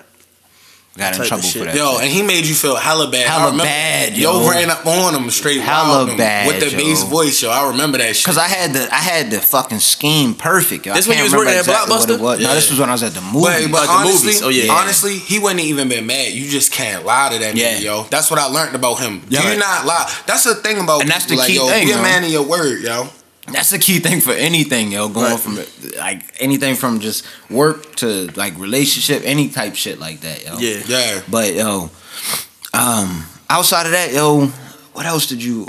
Got 0.96 1.18
in 1.18 1.24
trouble 1.26 1.42
for 1.48 1.58
that. 1.64 1.74
Yo, 1.74 1.92
shit. 1.94 2.02
and 2.04 2.10
he 2.12 2.22
made 2.22 2.44
you 2.46 2.54
feel 2.54 2.76
hella 2.76 3.10
bad. 3.10 3.26
Hella 3.28 3.56
bad, 3.56 4.16
Yo, 4.16 4.40
yo. 4.42 4.50
ran 4.50 4.70
up 4.70 4.84
on 4.86 5.14
him 5.14 5.30
straight 5.30 5.60
Hella 5.60 6.06
him 6.06 6.16
bad, 6.16 6.46
with 6.48 6.60
the 6.60 6.70
yo. 6.70 6.76
bass 6.78 7.02
voice, 7.04 7.42
yo. 7.42 7.50
I 7.50 7.68
remember 7.68 7.98
that 7.98 8.16
shit. 8.16 8.24
Cause 8.26 8.38
I 8.38 8.48
had 8.48 8.72
the 8.72 8.88
I 8.92 8.98
had 8.98 9.30
the 9.30 9.40
fucking 9.40 9.80
scheme 9.80 10.34
perfect. 10.34 10.86
Yo. 10.86 10.92
I 10.92 10.96
This 10.96 11.06
when 11.08 11.16
can't 11.16 11.30
you 11.30 11.36
was 11.36 11.44
working 11.44 11.54
at 11.58 11.60
exactly 11.60 11.94
what 11.94 12.10
it 12.10 12.12
Blockbuster? 12.18 12.20
was. 12.22 12.40
No, 12.40 12.54
this 12.54 12.70
was 12.70 12.80
when 12.80 12.88
I 12.88 12.92
was 12.92 13.02
at 13.02 13.12
the 13.12 13.20
movie. 13.20 13.70
but 13.70 13.86
the 13.86 13.92
honestly, 13.92 14.26
movies. 14.28 14.42
Oh, 14.42 14.48
yeah. 14.48 14.72
honestly, 14.72 15.18
he 15.18 15.38
wouldn't 15.38 15.60
even 15.60 15.88
been 15.88 16.06
mad. 16.06 16.32
You 16.32 16.48
just 16.48 16.72
can't 16.72 17.04
lie 17.04 17.30
to 17.32 17.38
that 17.38 17.54
nigga, 17.54 17.82
yo. 17.82 18.02
That's 18.04 18.30
what 18.30 18.40
I 18.40 18.46
learned 18.46 18.74
about 18.74 19.00
him. 19.00 19.22
Yeah. 19.28 19.42
Do 19.42 19.48
you 19.48 19.58
not 19.58 19.84
lie? 19.86 20.10
That's 20.26 20.44
the 20.44 20.54
thing 20.54 20.78
about 20.80 21.02
And 21.02 21.10
that's 21.10 21.26
the 21.26 21.36
like, 21.36 21.48
key 21.48 21.56
yo, 21.56 21.66
thing, 21.68 21.86
Be 21.86 21.92
a 21.92 21.96
man 22.02 22.24
of 22.24 22.30
your 22.30 22.46
word, 22.48 22.82
yo. 22.82 23.08
That's 23.52 23.70
the 23.70 23.78
key 23.78 24.00
thing 24.00 24.20
for 24.20 24.32
anything, 24.32 24.90
yo. 24.92 25.08
Going 25.08 25.26
Right. 25.32 25.40
from 25.40 25.58
like 25.98 26.22
anything 26.40 26.74
from 26.74 27.00
just 27.00 27.24
work 27.48 27.94
to 27.96 28.28
like 28.34 28.58
relationship, 28.58 29.22
any 29.24 29.48
type 29.48 29.76
shit 29.76 29.98
like 30.00 30.20
that, 30.22 30.44
yo. 30.44 30.58
Yeah. 30.58 30.82
Yeah. 30.86 31.20
But 31.30 31.54
yo, 31.54 31.90
um, 32.74 33.24
outside 33.48 33.86
of 33.86 33.92
that, 33.92 34.12
yo, 34.12 34.46
what 34.92 35.06
else 35.06 35.26
did 35.26 35.42
you? 35.42 35.66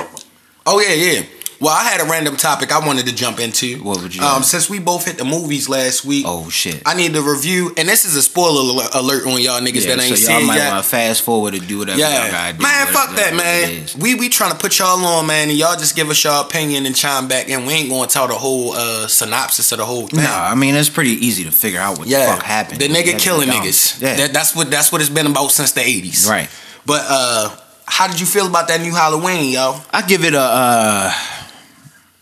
Oh 0.65 0.79
yeah, 0.79 0.93
yeah. 0.93 1.21
Well, 1.59 1.73
I 1.73 1.83
had 1.85 2.01
a 2.01 2.05
random 2.05 2.35
topic 2.37 2.71
I 2.71 2.85
wanted 2.85 3.07
to 3.07 3.15
jump 3.15 3.39
into. 3.39 3.81
What 3.83 4.01
would 4.01 4.13
you 4.15 4.21
Um, 4.21 4.43
since 4.43 4.69
we 4.69 4.77
both 4.79 5.05
hit 5.05 5.17
the 5.17 5.25
movies 5.25 5.67
last 5.67 6.05
week, 6.05 6.25
Oh 6.27 6.49
shit. 6.49 6.81
I 6.85 6.93
need 6.93 7.13
to 7.13 7.21
review, 7.21 7.73
and 7.77 7.89
this 7.89 8.05
is 8.05 8.15
a 8.15 8.21
spoiler 8.21 8.83
alert 8.93 9.25
on 9.25 9.41
y'all 9.41 9.59
niggas 9.59 9.85
yeah, 9.85 9.95
that 9.95 10.03
ain't 10.03 10.17
so 10.17 10.29
y'all 10.31 10.39
seen 10.39 10.47
might 10.47 10.57
yet. 10.57 10.71
want 10.71 10.83
to 10.83 10.89
fast 10.89 11.23
forward 11.23 11.55
and 11.55 11.67
do 11.67 11.79
whatever 11.79 11.97
Yeah, 11.99 12.51
do. 12.51 12.61
man, 12.61 12.87
fuck 12.87 13.15
that, 13.15 13.33
man. 13.35 13.85
We 13.99 14.13
we 14.15 14.29
trying 14.29 14.51
to 14.51 14.57
put 14.57 14.77
y'all 14.77 15.03
on, 15.03 15.25
man, 15.25 15.49
and 15.49 15.57
y'all 15.57 15.75
just 15.77 15.95
give 15.95 16.09
us 16.09 16.23
your 16.23 16.39
opinion 16.41 16.85
and 16.85 16.95
chime 16.95 17.27
back, 17.27 17.49
and 17.49 17.65
we 17.65 17.73
ain't 17.73 17.89
gonna 17.89 18.07
tell 18.07 18.27
the 18.27 18.35
whole 18.35 18.73
uh, 18.73 19.07
synopsis 19.07 19.71
of 19.71 19.79
the 19.79 19.85
whole 19.85 20.07
thing. 20.07 20.23
No, 20.23 20.31
I 20.31 20.53
mean 20.53 20.75
it's 20.75 20.89
pretty 20.89 21.13
easy 21.25 21.43
to 21.45 21.51
figure 21.51 21.79
out 21.79 21.97
what 21.97 22.07
yeah, 22.07 22.27
the 22.27 22.31
fuck 22.33 22.43
happened. 22.43 22.81
The 22.81 22.87
nigga 22.87 23.17
killing 23.19 23.49
niggas. 23.49 23.99
Yeah, 24.01 24.15
That, 24.17 24.33
that's 24.33 24.55
what 24.55 24.69
that's 24.69 24.91
what 24.91 25.01
it's 25.01 25.09
been 25.09 25.25
about 25.27 25.51
since 25.51 25.71
the 25.71 25.81
eighties. 25.81 26.27
right. 26.29 26.49
But 26.85 27.01
uh, 27.09 27.55
how 27.85 28.07
did 28.07 28.19
you 28.19 28.25
feel 28.25 28.47
about 28.47 28.67
that 28.67 28.79
new 28.79 28.93
Halloween, 28.93 29.51
yo? 29.51 29.79
I 29.91 30.01
give 30.05 30.23
it 30.23 30.33
a. 30.35 30.39
Uh, 30.39 31.13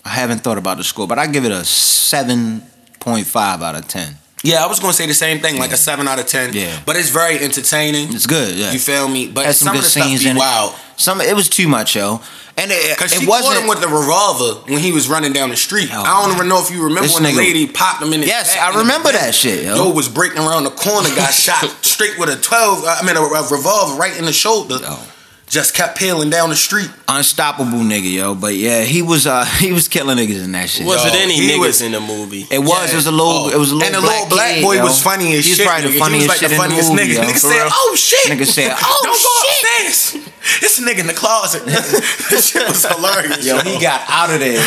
I 0.05 0.09
haven't 0.09 0.39
thought 0.41 0.57
about 0.59 0.77
the 0.77 0.83
score, 0.83 1.07
but 1.07 1.17
I 1.19 1.27
give 1.27 1.45
it 1.45 1.51
a 1.51 1.65
seven 1.65 2.61
point 2.99 3.25
five 3.27 3.61
out 3.61 3.75
of 3.75 3.87
ten. 3.87 4.15
Yeah, 4.43 4.63
I 4.63 4.67
was 4.67 4.79
gonna 4.79 4.93
say 4.93 5.07
the 5.07 5.13
same 5.15 5.39
thing, 5.39 5.57
like 5.57 5.71
a 5.71 5.77
seven 5.77 6.07
out 6.07 6.19
of 6.19 6.27
ten. 6.27 6.53
Yeah. 6.53 6.79
but 6.85 6.95
it's 6.95 7.09
very 7.09 7.39
entertaining. 7.39 8.13
It's 8.13 8.27
good. 8.27 8.55
Yeah, 8.55 8.71
You 8.71 8.79
feel 8.79 9.07
me? 9.07 9.27
But 9.27 9.45
Had 9.47 9.55
some 9.55 9.67
some, 9.69 9.77
of 9.77 9.83
the 9.83 9.89
stuff 9.89 10.05
scenes 10.05 10.23
be 10.23 10.29
in 10.29 10.37
it. 10.37 10.39
wild. 10.39 10.75
some 10.97 11.19
it 11.21 11.35
was 11.35 11.49
too 11.49 11.67
much, 11.67 11.95
yo. 11.95 12.21
And 12.57 12.71
it, 12.71 12.97
Cause 12.97 13.11
it 13.21 13.27
wasn't. 13.27 13.63
him 13.63 13.67
with 13.67 13.81
the 13.81 13.87
revolver 13.87 14.61
when 14.71 14.79
he 14.79 14.93
was 14.93 15.09
running 15.09 15.33
down 15.33 15.49
the 15.49 15.57
street. 15.57 15.89
Oh, 15.91 16.03
I 16.03 16.23
don't 16.25 16.35
even 16.35 16.47
know 16.47 16.61
if 16.61 16.69
you 16.71 16.83
remember 16.83 17.01
This 17.01 17.15
when 17.19 17.23
nigga- 17.23 17.35
the 17.35 17.37
lady 17.37 17.67
popped 17.67 18.01
him 18.01 18.13
in 18.13 18.21
his 18.21 18.29
yes, 18.29 18.55
I 18.55 18.77
remember 18.79 19.11
that 19.11 19.33
shit, 19.35 19.65
yo. 19.65 19.75
Yo 19.75 19.89
was 19.91 20.07
breaking 20.07 20.37
around 20.37 20.63
the 20.63 20.69
corner, 20.69 21.09
got 21.15 21.33
shot 21.45 21.65
straight 21.83 22.17
with 22.19 22.29
a 22.29 22.39
twelve. 22.39 22.83
I 22.85 23.01
mean, 23.05 23.17
a, 23.17 23.21
a 23.21 23.49
revolver 23.49 23.99
right 23.99 24.15
in 24.17 24.23
the 24.25 24.31
shoulder. 24.33 24.77
Yo. 24.77 24.97
Just 25.47 25.75
kept 25.75 25.97
peeling 25.97 26.29
down 26.31 26.49
the 26.49 26.55
street. 26.55 26.89
Unstoppable 27.07 27.77
nigga, 27.79 28.11
yo. 28.11 28.33
But 28.35 28.55
yeah, 28.55 28.81
he 28.81 29.01
was 29.03 29.27
uh 29.27 29.45
he 29.59 29.71
was 29.71 29.87
killing 29.87 30.17
niggas 30.17 30.43
in 30.43 30.51
that 30.53 30.69
shit. 30.69 30.85
Was 30.85 31.03
Yo, 31.05 31.09
it 31.11 31.15
any 31.15 31.39
niggas 31.39 31.59
was- 31.59 31.81
in 31.81 31.91
the 31.91 31.99
movie? 32.01 32.47
It 32.49 32.59
was. 32.59 32.87
Yeah. 32.89 32.93
It 32.93 32.95
was 32.95 33.05
a 33.07 33.11
little. 33.11 33.27
Oh. 33.27 33.49
It 33.53 33.57
was 33.57 33.71
a 33.71 33.75
little. 33.75 33.85
And 33.87 33.95
the 33.95 34.01
black 34.01 34.23
little 34.23 34.29
black 34.37 34.53
kid, 34.55 34.63
boy 34.63 34.73
yo. 34.75 34.83
was 34.83 35.01
funny 35.01 35.33
as 35.37 35.45
He's 35.45 35.57
shit. 35.57 35.67
probably 35.67 35.89
nigga. 35.89 35.93
the 35.93 35.99
funniest 35.99 36.21
he 36.23 36.27
was 36.27 36.27
like 36.27 36.39
shit 36.39 36.49
the 36.49 36.63
in 36.63 36.69
the 36.69 36.75
movie, 36.75 37.03
nigga. 37.03 37.13
yo. 37.15 37.21
Nigga 37.21 37.37
said, 37.37 37.67
"Oh 37.71 37.95
shit!" 37.95 38.25
Nigga 38.31 38.45
said, 38.45 38.71
"Oh, 38.75 39.01
Don't 39.03 39.21
go 39.21 39.33
upstairs. 39.45 40.29
This 40.61 40.79
nigga 40.79 40.99
in 40.99 41.07
the 41.07 41.13
closet. 41.13 41.63
this 42.29 42.49
shit 42.51 42.67
was 42.67 42.85
hilarious. 42.85 43.45
Yo, 43.45 43.57
he 43.59 43.79
got 43.81 44.01
out 44.07 44.29
of 44.33 44.39
there. 44.39 44.53
Yo. 44.55 44.59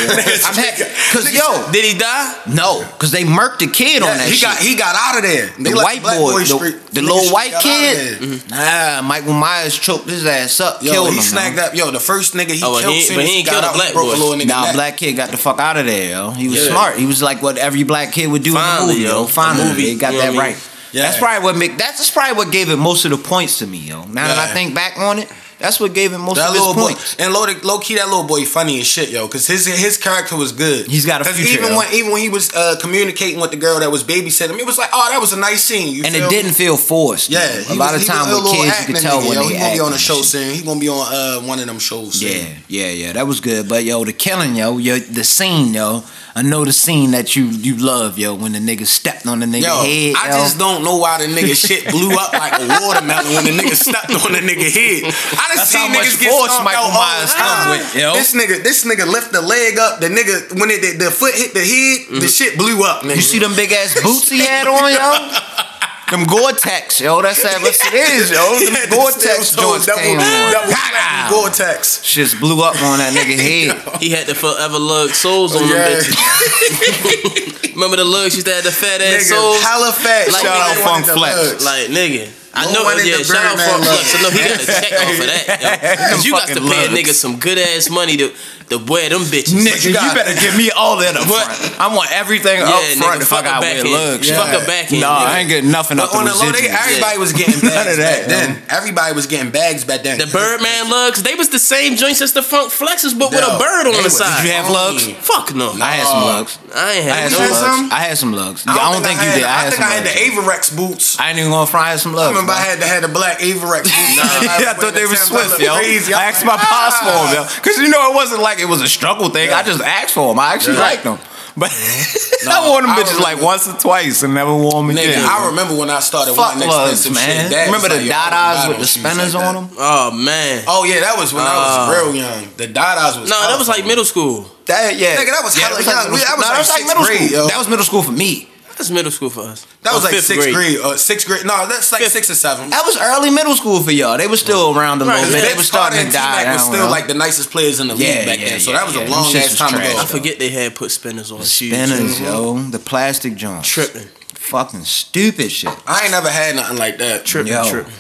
I'm 0.44 0.54
happy 0.54 0.84
because 1.10 1.32
yo, 1.32 1.70
Did 1.72 1.84
he 1.84 1.98
die? 1.98 2.42
no, 2.52 2.84
because 2.92 3.12
they 3.12 3.22
murked 3.24 3.58
the 3.60 3.68
kid 3.68 4.02
on 4.02 4.08
Yeah, 4.08 4.16
that 4.18 4.28
he 4.28 4.34
shit. 4.34 4.42
got 4.48 4.58
he 4.58 4.76
got 4.76 4.96
out 4.96 5.16
of 5.16 5.22
there. 5.22 5.46
They 5.56 5.70
the 5.70 5.76
let 5.76 5.84
white 5.84 6.02
black 6.02 6.18
boy, 6.18 6.38
the, 6.40 6.46
straight- 6.46 6.86
the 6.90 7.02
little 7.02 7.32
white 7.32 7.52
got 7.52 7.64
out 7.64 7.70
of 7.70 7.70
kid. 7.70 7.96
there. 8.20 8.28
Mm-hmm. 8.38 9.02
Nah, 9.02 9.08
Michael 9.08 9.32
Myers 9.34 9.78
choked 9.78 10.08
his 10.10 10.26
ass 10.26 10.60
up, 10.60 10.82
Yo, 10.82 10.90
killed 10.92 11.10
he 11.10 11.16
him. 11.16 11.22
snagged 11.22 11.56
yo. 11.56 11.62
up. 11.64 11.74
Yo, 11.74 11.90
the 11.90 12.00
first 12.00 12.34
nigga 12.34 12.50
he 12.52 12.62
Oh, 12.64 12.78
killed, 12.80 12.94
he- 12.94 13.00
soon 13.02 13.16
but 13.16 13.24
as 13.24 13.30
he 13.30 13.36
ain't 13.38 13.46
got 13.46 13.52
killed 13.52 13.64
a 13.64 13.68
out, 13.68 13.74
black 13.74 13.92
broke 13.92 14.06
boy. 14.06 14.16
a 14.16 14.18
little 14.18 14.34
nigga 14.34 14.48
Nah, 14.48 14.64
neck. 14.64 14.74
black 14.74 14.96
kid 14.96 15.12
got 15.14 15.30
the 15.30 15.36
fuck 15.36 15.58
out 15.60 15.76
of 15.76 15.86
there, 15.86 16.10
yo. 16.10 16.30
He 16.32 16.48
was 16.48 16.64
Yeah. 16.64 16.70
smart. 16.70 16.96
He 16.98 17.06
was 17.06 17.22
like 17.22 17.40
what 17.42 17.56
every 17.58 17.84
black 17.84 18.12
kid 18.12 18.26
would 18.30 18.42
do 18.42 18.54
Finally, 18.54 18.96
in 18.96 19.02
the 19.02 19.08
movie, 19.08 19.14
yo. 19.14 19.20
yo. 19.22 19.26
Finally, 19.26 19.68
Movie, 19.68 19.84
they 19.92 19.94
got 19.94 20.10
that 20.12 20.18
what 20.18 20.24
I 20.26 20.30
mean? 20.30 20.38
right. 20.40 20.56
Yeah. 20.90 21.02
That's 21.02 21.18
probably 21.18 21.44
what 21.44 21.56
make 21.56 21.76
that's 21.76 22.10
probably 22.10 22.34
what 22.36 22.50
gave 22.50 22.70
it 22.70 22.76
most 22.76 23.04
of 23.04 23.10
the 23.10 23.18
points 23.18 23.58
to 23.58 23.66
me, 23.66 23.76
yo. 23.78 24.04
Now 24.06 24.26
that 24.28 24.38
I 24.38 24.46
think 24.54 24.74
back 24.74 24.96
on 24.98 25.18
it, 25.18 25.28
that's 25.58 25.80
what 25.80 25.92
gave 25.92 26.12
him 26.12 26.20
most 26.22 26.36
That 26.36 26.48
of 26.48 26.54
his 26.54 26.60
little 26.60 26.74
boy, 26.74 26.92
points. 26.94 27.16
and 27.18 27.32
low, 27.32 27.44
low 27.64 27.78
key, 27.80 27.96
that 27.96 28.06
little 28.08 28.24
boy 28.26 28.44
funny 28.44 28.80
as 28.80 28.86
shit, 28.86 29.10
yo. 29.10 29.26
Cause 29.28 29.46
his 29.46 29.66
his 29.66 29.96
character 29.96 30.36
was 30.36 30.52
good. 30.52 30.86
He's 30.86 31.04
got 31.06 31.20
a 31.20 31.24
future, 31.24 31.58
Even 31.58 31.72
yo. 31.72 31.78
when 31.78 31.92
even 31.92 32.12
when 32.12 32.22
he 32.22 32.28
was 32.28 32.52
uh, 32.54 32.76
communicating 32.80 33.40
with 33.40 33.50
the 33.50 33.56
girl 33.56 33.80
that 33.80 33.90
was 33.90 34.04
babysitting 34.04 34.50
him, 34.50 34.58
it 34.60 34.66
was 34.66 34.78
like, 34.78 34.90
oh, 34.92 35.08
that 35.10 35.20
was 35.20 35.32
a 35.32 35.38
nice 35.38 35.62
scene. 35.64 35.94
You 35.94 36.04
And 36.04 36.14
feel 36.14 36.24
it 36.24 36.30
me? 36.30 36.36
didn't 36.36 36.52
feel 36.54 36.76
forced. 36.76 37.30
Yeah, 37.30 37.46
he 37.62 37.74
a 37.74 37.76
lot 37.76 37.92
was- 37.92 38.02
of 38.02 38.08
time 38.08 38.28
with 38.34 38.52
kids, 38.52 38.64
you 38.64 38.70
acting 38.70 38.94
could 38.94 39.02
tell 39.02 39.20
nigga, 39.20 39.28
when 39.28 39.38
yo. 39.38 39.42
they 39.48 39.54
he 39.54 39.58
gonna 39.60 39.74
be 39.74 39.80
on 39.80 39.92
a 39.92 39.98
show 39.98 40.16
shit. 40.16 40.24
soon. 40.26 40.54
He 40.54 40.62
gonna 40.62 40.80
be 40.80 40.88
on 40.88 41.06
uh, 41.12 41.40
one 41.46 41.58
of 41.58 41.66
them 41.66 41.78
shows. 41.78 42.20
Soon. 42.20 42.30
Yeah, 42.30 42.54
yeah, 42.68 42.90
yeah. 42.90 43.12
That 43.14 43.26
was 43.26 43.40
good. 43.40 43.68
But 43.68 43.84
yo, 43.84 44.04
the 44.04 44.12
killing, 44.12 44.54
yo, 44.56 44.78
yo, 44.78 44.98
the 44.98 45.24
scene, 45.24 45.74
yo. 45.74 46.04
I 46.36 46.42
know 46.42 46.64
the 46.64 46.72
scene 46.72 47.10
that 47.12 47.34
you 47.34 47.46
you 47.46 47.74
love, 47.78 48.16
yo, 48.16 48.32
when 48.36 48.52
the 48.52 48.60
nigga 48.60 48.86
stepped 48.86 49.26
on 49.26 49.40
the 49.40 49.46
nigga 49.46 49.62
Yo, 49.62 49.82
head. 49.82 50.14
I 50.16 50.28
yo. 50.30 50.36
just 50.44 50.56
don't 50.56 50.84
know 50.84 50.98
why 50.98 51.18
the 51.18 51.26
nigga 51.26 51.50
shit 51.56 51.90
blew 51.90 52.14
up 52.14 52.32
like 52.32 52.52
a 52.52 52.68
watermelon 52.80 53.34
when 53.34 53.44
the 53.44 53.50
nigga 53.58 53.74
stepped 53.74 54.10
on 54.12 54.30
the 54.30 54.38
nigga 54.38 54.70
head. 54.70 55.12
I 55.34 55.47
done 55.48 55.56
That's 55.56 55.70
seen 55.70 55.90
niggas 55.90 56.20
get 56.20 56.30
force 56.30 56.52
stomped 56.52 56.64
Michael 56.64 56.92
out 56.92 57.00
Myers 57.00 57.32
the 57.32 57.38
come 57.40 57.56
time. 57.56 57.70
with, 57.78 57.96
yo. 57.96 58.12
This 58.14 58.30
nigga, 58.34 58.62
this 58.62 58.84
nigga 58.84 59.06
lift 59.06 59.32
the 59.32 59.42
leg 59.42 59.78
up. 59.78 60.00
The 60.00 60.08
nigga 60.08 60.52
when 60.60 60.70
it, 60.70 60.80
the, 60.84 61.04
the 61.06 61.10
foot 61.10 61.34
hit 61.34 61.54
the 61.54 61.64
head, 61.64 62.08
the 62.08 62.20
mm-hmm. 62.20 62.26
shit 62.26 62.58
blew 62.58 62.84
up. 62.84 63.02
Nigga. 63.02 63.16
You 63.16 63.22
see 63.22 63.38
them 63.38 63.54
big 63.56 63.72
ass 63.72 63.96
boots 64.02 64.28
he 64.28 64.40
had 64.40 64.66
on, 64.66 64.92
yo? 64.92 65.08
Them 66.10 66.24
Gore-Tex, 66.24 67.02
yo. 67.02 67.20
That's 67.20 67.42
how 67.44 67.60
what 67.60 67.68
it 67.76 67.92
is, 67.92 68.30
yo. 68.30 68.40
Them 68.64 68.72
Yeah, 68.72 68.88
Gore-Tex 68.88 69.52
steel 69.52 69.76
joints 69.76 69.84
double, 69.84 70.00
came 70.00 70.16
on. 70.18 70.52
double 70.52 70.72
Pow! 70.72 71.28
Gore-Tex. 71.30 72.00
Shits 72.00 72.32
blew 72.40 72.62
up 72.64 72.80
on 72.80 72.96
that 72.96 73.12
nigga 73.12 73.36
head. 73.92 74.00
He 74.00 74.08
had 74.10 74.26
the 74.26 74.34
forever 74.34 74.78
lug 74.78 75.10
soles 75.10 75.54
on 75.54 75.68
Yeah. 75.68 75.84
them 75.88 76.00
bitches. 76.00 77.74
Remember 77.74 77.96
the 77.96 78.04
lugs 78.04 78.34
used 78.34 78.46
to 78.46 78.54
have 78.54 78.64
the 78.64 78.72
fat 78.72 79.02
ass 79.02 79.28
Nigga, 79.28 79.36
soles? 79.36 79.62
hella 79.62 79.92
fat. 79.92 80.32
Like, 80.32 80.42
Shout 80.42 80.56
out 80.56 80.76
Funk 80.76 81.06
Funk 81.06 81.18
Flex. 81.18 81.36
Flex. 81.36 81.64
Like 81.64 81.86
nigga, 81.88 82.26
I 82.58 82.72
know. 82.72 82.82
in 82.90 83.06
Yeah, 83.06 83.22
shout 83.22 83.44
out 83.44 83.58
Funk. 83.58 83.84
Flex. 83.86 84.14
I 84.14 84.22
know 84.22 84.30
he 84.30 84.38
got 84.42 84.58
a 84.58 84.66
check 84.66 84.92
off 84.98 85.20
of 85.20 85.26
that. 85.30 85.46
yo. 85.62 86.10
Cause 86.10 86.24
you 86.26 86.32
got 86.32 86.48
to 86.48 86.60
pay 86.60 86.86
a 86.86 86.88
nigga 86.88 87.12
some 87.14 87.38
good 87.38 87.58
ass 87.58 87.88
money 87.88 88.16
to 88.18 88.34
to 88.70 88.78
wear 88.78 89.08
them 89.08 89.22
bitches. 89.22 89.56
Nigga, 89.56 89.84
you, 89.86 89.94
got- 89.94 90.14
better 90.14 90.34
give 90.38 90.56
me 90.56 90.70
all 90.70 90.96
that 90.98 91.16
up 91.16 91.24
front. 91.24 91.80
I 91.80 91.88
want 91.94 92.12
everything 92.12 92.60
up 92.62 92.68
front 93.00 93.20
nigga, 93.20 93.22
if 93.22 93.32
I 93.32 93.36
fuck 93.36 93.44
a 93.44 93.48
got 93.48 93.60
wear 93.62 93.74
backhand. 93.82 93.92
lugs. 93.94 94.30
Fuck 94.30 94.52
a 94.52 94.66
backhand, 94.66 95.00
Nah, 95.00 95.18
nigga. 95.20 95.26
I 95.26 95.38
ain't 95.40 95.48
getting 95.48 95.70
nothing 95.70 95.98
up 95.98 96.10
But 96.12 96.12
the 96.12 96.18
on 96.18 96.24
the 96.28 96.34
low, 96.36 96.52
they, 96.52 96.68
residuals. 96.68 96.84
everybody 96.84 97.16
was 97.18 97.32
getting 97.32 97.60
bags 97.60 97.74
None 97.78 97.88
of 97.88 97.96
that, 97.98 98.18
back 98.20 98.28
then. 98.28 98.48
Everybody 98.68 99.12
was 99.14 99.26
getting 99.26 99.50
bags 99.50 99.84
back 99.84 100.02
then. 100.02 100.18
The 100.18 100.26
Birdman 100.28 100.90
lugs, 100.90 101.22
they 101.22 101.34
was 101.34 101.48
the 101.48 101.58
same 101.58 101.96
joints 101.96 102.20
as 102.20 102.32
the 102.32 102.42
Funk 102.42 102.72
Flexes, 102.72 103.16
but 103.18 103.30
with 103.30 103.40
a 103.40 103.56
bird 103.58 103.86
on 103.88 104.02
the 104.02 104.10
side. 104.10 104.42
Did 104.42 104.48
you 104.48 104.54
have 104.60 104.68
lugs? 104.70 105.06
Fuck 105.24 105.54
no. 105.54 105.72
I 105.80 105.96
had 106.02 106.06
some 106.06 106.22
lugs. 106.24 106.58
I 106.74 106.92
ain't 107.00 107.04
had 107.04 107.14
had 107.14 107.32
no 107.32 107.38
some 107.38 107.48
lugs. 107.48 107.62
lugs. 107.62 107.92
I 107.92 108.00
had 108.04 108.18
some 108.18 108.32
lugs. 108.32 108.60
I 108.68 108.74
don't, 108.92 109.02
think, 109.02 109.16
you 109.20 109.30
did. 109.32 109.44
I 109.48 109.70
think 109.70 109.80
I 109.82 109.90
had 109.96 110.04
the 110.04 110.12
Avirex 110.12 110.76
boots. 110.76 111.18
I 111.18 111.30
ain't 111.30 111.38
even 111.38 111.50
gonna 111.50 111.66
fry 111.66 111.88
I 111.88 111.90
had 111.96 112.00
some 112.00 112.12
I 112.12 112.28
lugs. 112.28 112.36
remember 112.36 112.52
bro. 112.52 112.60
I 112.60 112.64
had 112.68 112.80
to 112.80 112.86
have 112.86 113.02
the 113.02 113.08
black 113.08 113.38
Avirex 113.38 113.82
boots. 113.88 114.16
yeah, 114.60 114.70
I 114.70 114.74
thought 114.76 114.92
they 114.94 115.06
were 115.06 115.16
Swift, 115.16 115.60
yo. 115.60 115.72
I 115.72 116.28
asked 116.28 116.44
my 116.44 116.56
pops 116.58 116.98
for 116.98 117.06
them, 117.06 117.26
ah. 117.32 117.34
yo. 117.48 117.56
Because 117.62 117.78
you 117.78 117.88
know, 117.88 118.10
it 118.10 118.14
wasn't 118.14 118.42
like 118.42 118.57
it 118.60 118.68
was 118.68 118.80
a 118.82 118.88
struggle 118.88 119.28
thing. 119.30 119.50
I 119.50 119.62
just 119.62 119.80
asked 119.82 120.14
for 120.14 120.28
them. 120.28 120.38
I 120.38 120.54
actually 120.54 120.74
Yeah. 120.76 120.80
liked 120.90 121.04
them. 121.04 121.18
But 121.56 121.74
No, 122.46 122.52
I 122.54 122.68
wore 122.70 122.82
them 122.82 122.90
I 122.90 123.02
bitches 123.02 123.18
like 123.18 123.42
once 123.42 123.66
or 123.66 123.74
twice 123.74 124.22
and 124.22 124.32
never 124.32 124.54
wore 124.54 124.78
them 124.78 124.94
Nigga, 124.94 125.10
again. 125.10 125.24
I 125.26 125.46
remember 125.50 125.74
when 125.74 125.90
I 125.90 125.98
started 125.98 126.34
Fuck 126.38 126.54
wanting 126.54 126.68
lugs, 126.68 127.04
expensive 127.04 127.14
man. 127.18 127.42
shit. 127.42 127.50
Dad 127.50 127.66
Remember 127.66 127.88
the 127.88 127.96
like, 127.98 128.06
yo, 128.06 128.14
I 128.14 128.30
Dadas 128.30 128.68
with 128.68 128.78
the 128.78 128.86
shoes 128.86 129.02
spinners 129.02 129.34
like 129.34 129.44
on 129.44 129.54
them? 129.54 129.66
Oh 129.76 130.10
man. 130.14 130.62
Oh 130.68 130.84
yeah, 130.84 131.00
that 131.00 131.18
was 131.18 131.34
when 131.34 131.42
I 131.42 131.50
Uh, 131.50 131.58
was 131.58 131.98
real 131.98 132.14
young. 132.14 132.46
The 132.56 132.68
Dadas 132.70 133.18
was 133.20 133.28
No, 133.28 133.36
that 133.42 133.58
was 133.58 133.66
like 133.66 133.84
middle 133.84 134.04
school. 134.04 134.46
That 134.66 134.94
yeah, 134.94 135.16
Nigga, 135.18 135.34
that 135.34 135.42
was 135.42 135.58
yeah, 135.58 135.66
hella 135.66 135.82
young. 135.82 135.90
That 135.90 135.98
school. 136.06 136.12
was 136.14 136.22
like 136.22 136.38
that 136.38 136.58
was 136.62 136.68
like 136.70 136.86
middle 136.86 137.04
school. 137.04 137.48
That 137.48 137.58
was 137.58 137.68
middle 137.68 137.84
school 137.84 138.02
for 138.06 138.12
me. 138.14 138.46
That's 138.78 138.90
middle 138.90 139.10
school 139.10 139.28
for 139.30 139.40
us. 139.42 139.66
That 139.82 139.92
was 139.92 140.02
Or 140.02 140.06
like 140.06 140.14
fifth 140.14 140.24
sixth 140.26 140.52
grade. 140.52 140.78
or 140.78 140.94
uh, 140.94 140.96
sixth 140.96 141.26
grade. 141.26 141.44
No, 141.44 141.66
that's 141.66 141.90
like 141.92 142.00
Fifth. 142.02 142.12
six 142.12 142.30
or 142.30 142.34
seven. 142.36 142.70
That 142.70 142.84
was 142.86 142.96
early 142.96 143.30
middle 143.30 143.54
school 143.54 143.82
for 143.82 143.90
y'all. 143.90 144.16
They 144.16 144.28
were 144.28 144.36
still 144.36 144.78
around 144.78 145.02
a 145.02 145.04
Right, 145.04 145.16
little 145.18 145.32
bit. 145.34 145.42
man. 145.42 145.50
They 145.50 145.56
were 145.56 145.62
starting 145.64 145.98
to 146.06 146.12
die 146.12 146.12
T-Mac 146.12 146.44
down. 146.44 146.52
was 146.54 146.64
still 146.64 146.84
yo. 146.84 146.90
like 146.90 147.06
the 147.08 147.14
nicest 147.14 147.50
players 147.50 147.80
in 147.80 147.88
the 147.88 147.96
Yeah, 147.96 148.06
league 148.18 148.26
back 148.26 148.38
yeah, 148.40 148.48
then. 148.50 148.60
So 148.60 148.70
yeah, 148.70 148.76
that 148.78 148.86
was 148.86 148.94
yeah. 148.96 149.08
a 149.08 149.10
long 149.10 149.34
ass 149.36 149.58
time 149.58 149.70
trash. 149.70 149.90
ago. 149.90 150.00
I 150.00 150.06
forget 150.06 150.38
they 150.38 150.48
had 150.50 150.74
put 150.76 150.90
spinners 150.92 151.32
on 151.32 151.40
the 151.40 151.44
shoes. 151.44 151.72
spinners, 151.74 152.20
yo. 152.20 152.58
The 152.70 152.78
plastic 152.78 153.34
joints. 153.34 153.68
Tripping, 153.68 154.06
Fucking 154.34 154.84
stupid 154.84 155.50
shit. 155.52 155.74
I 155.86 156.02
ain't 156.04 156.12
never 156.12 156.30
had 156.30 156.54
nothing 156.56 156.78
like 156.78 156.98
that. 156.98 157.26
tripping, 157.26 157.52
tripping. 157.68 157.92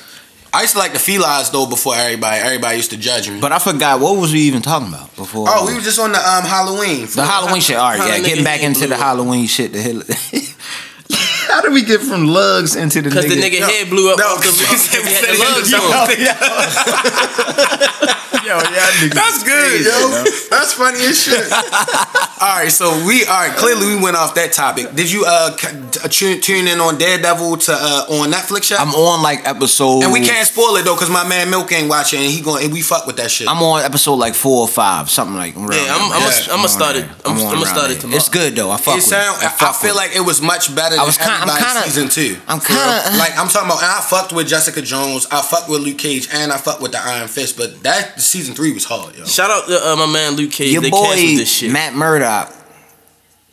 I 0.52 0.62
used 0.62 0.72
to 0.72 0.78
like 0.78 0.92
the 0.92 0.98
felines 0.98 1.50
though 1.50 1.66
before 1.66 1.94
everybody. 1.94 2.38
Everybody 2.38 2.76
used 2.76 2.90
to 2.90 2.96
judge 2.96 3.28
me. 3.28 3.40
But 3.40 3.52
I 3.52 3.58
forgot 3.58 4.00
what 4.00 4.16
was 4.18 4.32
we 4.32 4.40
even 4.40 4.62
talking 4.62 4.88
about 4.88 5.14
before? 5.16 5.46
Oh, 5.48 5.66
we 5.66 5.74
were 5.74 5.80
just 5.80 5.98
on 5.98 6.12
the 6.12 6.18
um 6.18 6.44
Halloween. 6.44 7.06
the 7.14 7.24
Halloween 7.24 7.60
shit. 7.60 7.76
All 7.76 7.90
right, 7.90 7.98
yeah, 8.18 8.26
getting 8.26 8.44
back 8.44 8.62
into 8.62 8.86
the? 8.86 8.96
Halloween 8.96 9.46
shit. 9.46 9.72
The 9.72 9.82
hell. 9.82 10.02
How 11.48 11.60
did 11.62 11.72
we 11.72 11.82
get 11.82 12.00
from 12.00 12.26
lugs 12.26 12.76
into 12.76 13.00
the 13.02 13.10
Cause 13.10 13.24
the 13.24 13.34
nigga 13.36 13.60
head 13.60 13.88
blew 13.90 14.12
up 14.12 14.18
No, 14.18 14.26
off 14.36 14.40
the, 14.44 14.52
he 14.52 14.64
off 14.64 14.78
said- 14.78 15.02
the, 15.02 15.10
said 15.10 15.28
the 15.28 15.34
he 15.34 15.42
lugs 15.42 15.70
had 15.72 15.80
on. 15.80 17.08
Yo, 18.44 18.54
y'all 18.54 18.64
That's 19.12 19.42
good, 19.42 19.84
yo. 19.84 20.24
That's 20.50 20.72
funny 20.72 21.00
as 21.04 21.20
shit. 21.22 21.52
all 22.40 22.56
right, 22.56 22.70
so 22.70 23.04
we 23.04 23.24
all 23.26 23.34
right. 23.46 23.52
Clearly, 23.56 23.86
we 23.96 24.00
went 24.02 24.16
off 24.16 24.34
that 24.36 24.52
topic. 24.52 24.94
Did 24.94 25.10
you 25.10 25.24
uh 25.26 25.54
tune, 26.08 26.40
tune 26.40 26.66
in 26.68 26.80
on 26.80 26.96
Daredevil 26.96 27.56
to 27.68 27.72
uh 27.72 28.06
on 28.08 28.30
Netflix 28.30 28.70
yet? 28.70 28.80
I'm 28.80 28.94
on 28.94 29.22
like 29.22 29.46
episode. 29.46 30.02
and 30.04 30.12
we 30.12 30.20
can't 30.24 30.46
spoil 30.46 30.76
it 30.76 30.84
though, 30.84 30.96
cause 30.96 31.10
my 31.10 31.26
man 31.28 31.50
Milk 31.50 31.72
ain't 31.72 31.88
watching, 31.90 32.20
and 32.22 32.30
he 32.30 32.40
going 32.40 32.64
and 32.64 32.72
we 32.72 32.80
fuck 32.80 33.06
with 33.06 33.16
that 33.16 33.30
shit. 33.30 33.48
I'm 33.48 33.62
on 33.62 33.82
episode 33.84 34.14
like 34.14 34.34
four 34.34 34.62
or 34.62 34.68
five, 34.68 35.10
something 35.10 35.36
like. 35.36 35.54
around 35.56 35.72
Yeah, 35.72 35.92
I'm- 35.92 36.08
there. 36.08 36.18
I'm 36.18 36.22
a- 36.24 36.30
Yeah. 36.30 36.52
I'm 36.54 36.60
a 36.60 36.62
on 36.62 36.68
start 36.68 36.96
it- 36.96 37.04
I'm- 37.26 37.36
on 37.38 37.40
I'm 37.40 37.58
a 37.58 37.62
around 37.64 37.66
start 37.66 37.90
it 37.90 38.00
tomorrow. 38.00 38.16
It's 38.16 38.28
good 38.30 38.54
though. 38.56 38.70
I 38.70 38.76
fuck 38.78 38.94
it 38.94 38.96
with 38.98 39.04
sound, 39.04 39.42
it. 39.42 39.46
I, 39.46 39.48
fuck 39.50 39.74
feel 39.76 39.90
with 39.90 39.96
like 39.96 40.14
it 40.16 40.20
was 40.24 40.40
much 40.40 40.74
better 40.74 40.94
than 40.96 41.00
I 41.00 41.04
was 41.04 41.18
kinda- 41.18 41.37
I'm 41.42 41.48
everybody's 41.48 41.72
kinda- 41.72 41.90
season 41.90 42.08
two. 42.08 42.36
I'm 42.48 42.60
kinda- 42.60 43.16
like 43.18 43.38
I'm 43.38 43.48
talking 43.48 43.68
about. 43.70 43.82
I 43.82 44.00
fucked 44.00 44.32
with 44.32 44.48
Jessica 44.48 44.82
Jones. 44.82 45.26
I 45.30 45.42
fucked 45.42 45.68
with 45.68 45.80
Luke 45.80 45.98
Cage, 45.98 46.28
and 46.32 46.52
I 46.52 46.56
fucked 46.58 46.80
with 46.80 46.92
the 46.92 47.00
Iron 47.02 47.28
Fist. 47.28 47.56
But 47.56 47.82
that 47.82 48.20
season 48.20 48.54
three 48.54 48.72
was 48.72 48.84
hard, 48.84 49.16
yo. 49.16 49.24
Shout 49.24 49.50
out 49.50 49.66
to 49.68 49.92
uh, 49.92 49.96
my 49.96 50.06
man 50.06 50.32
Luke 50.36 50.50
Cage. 50.52 50.72
Your 50.72 50.82
they 50.82 50.90
boy 50.90 51.04
canceled 51.14 51.38
this 51.40 51.50
shit. 51.52 51.70
Matt 51.70 51.94
Murdock. 51.94 52.54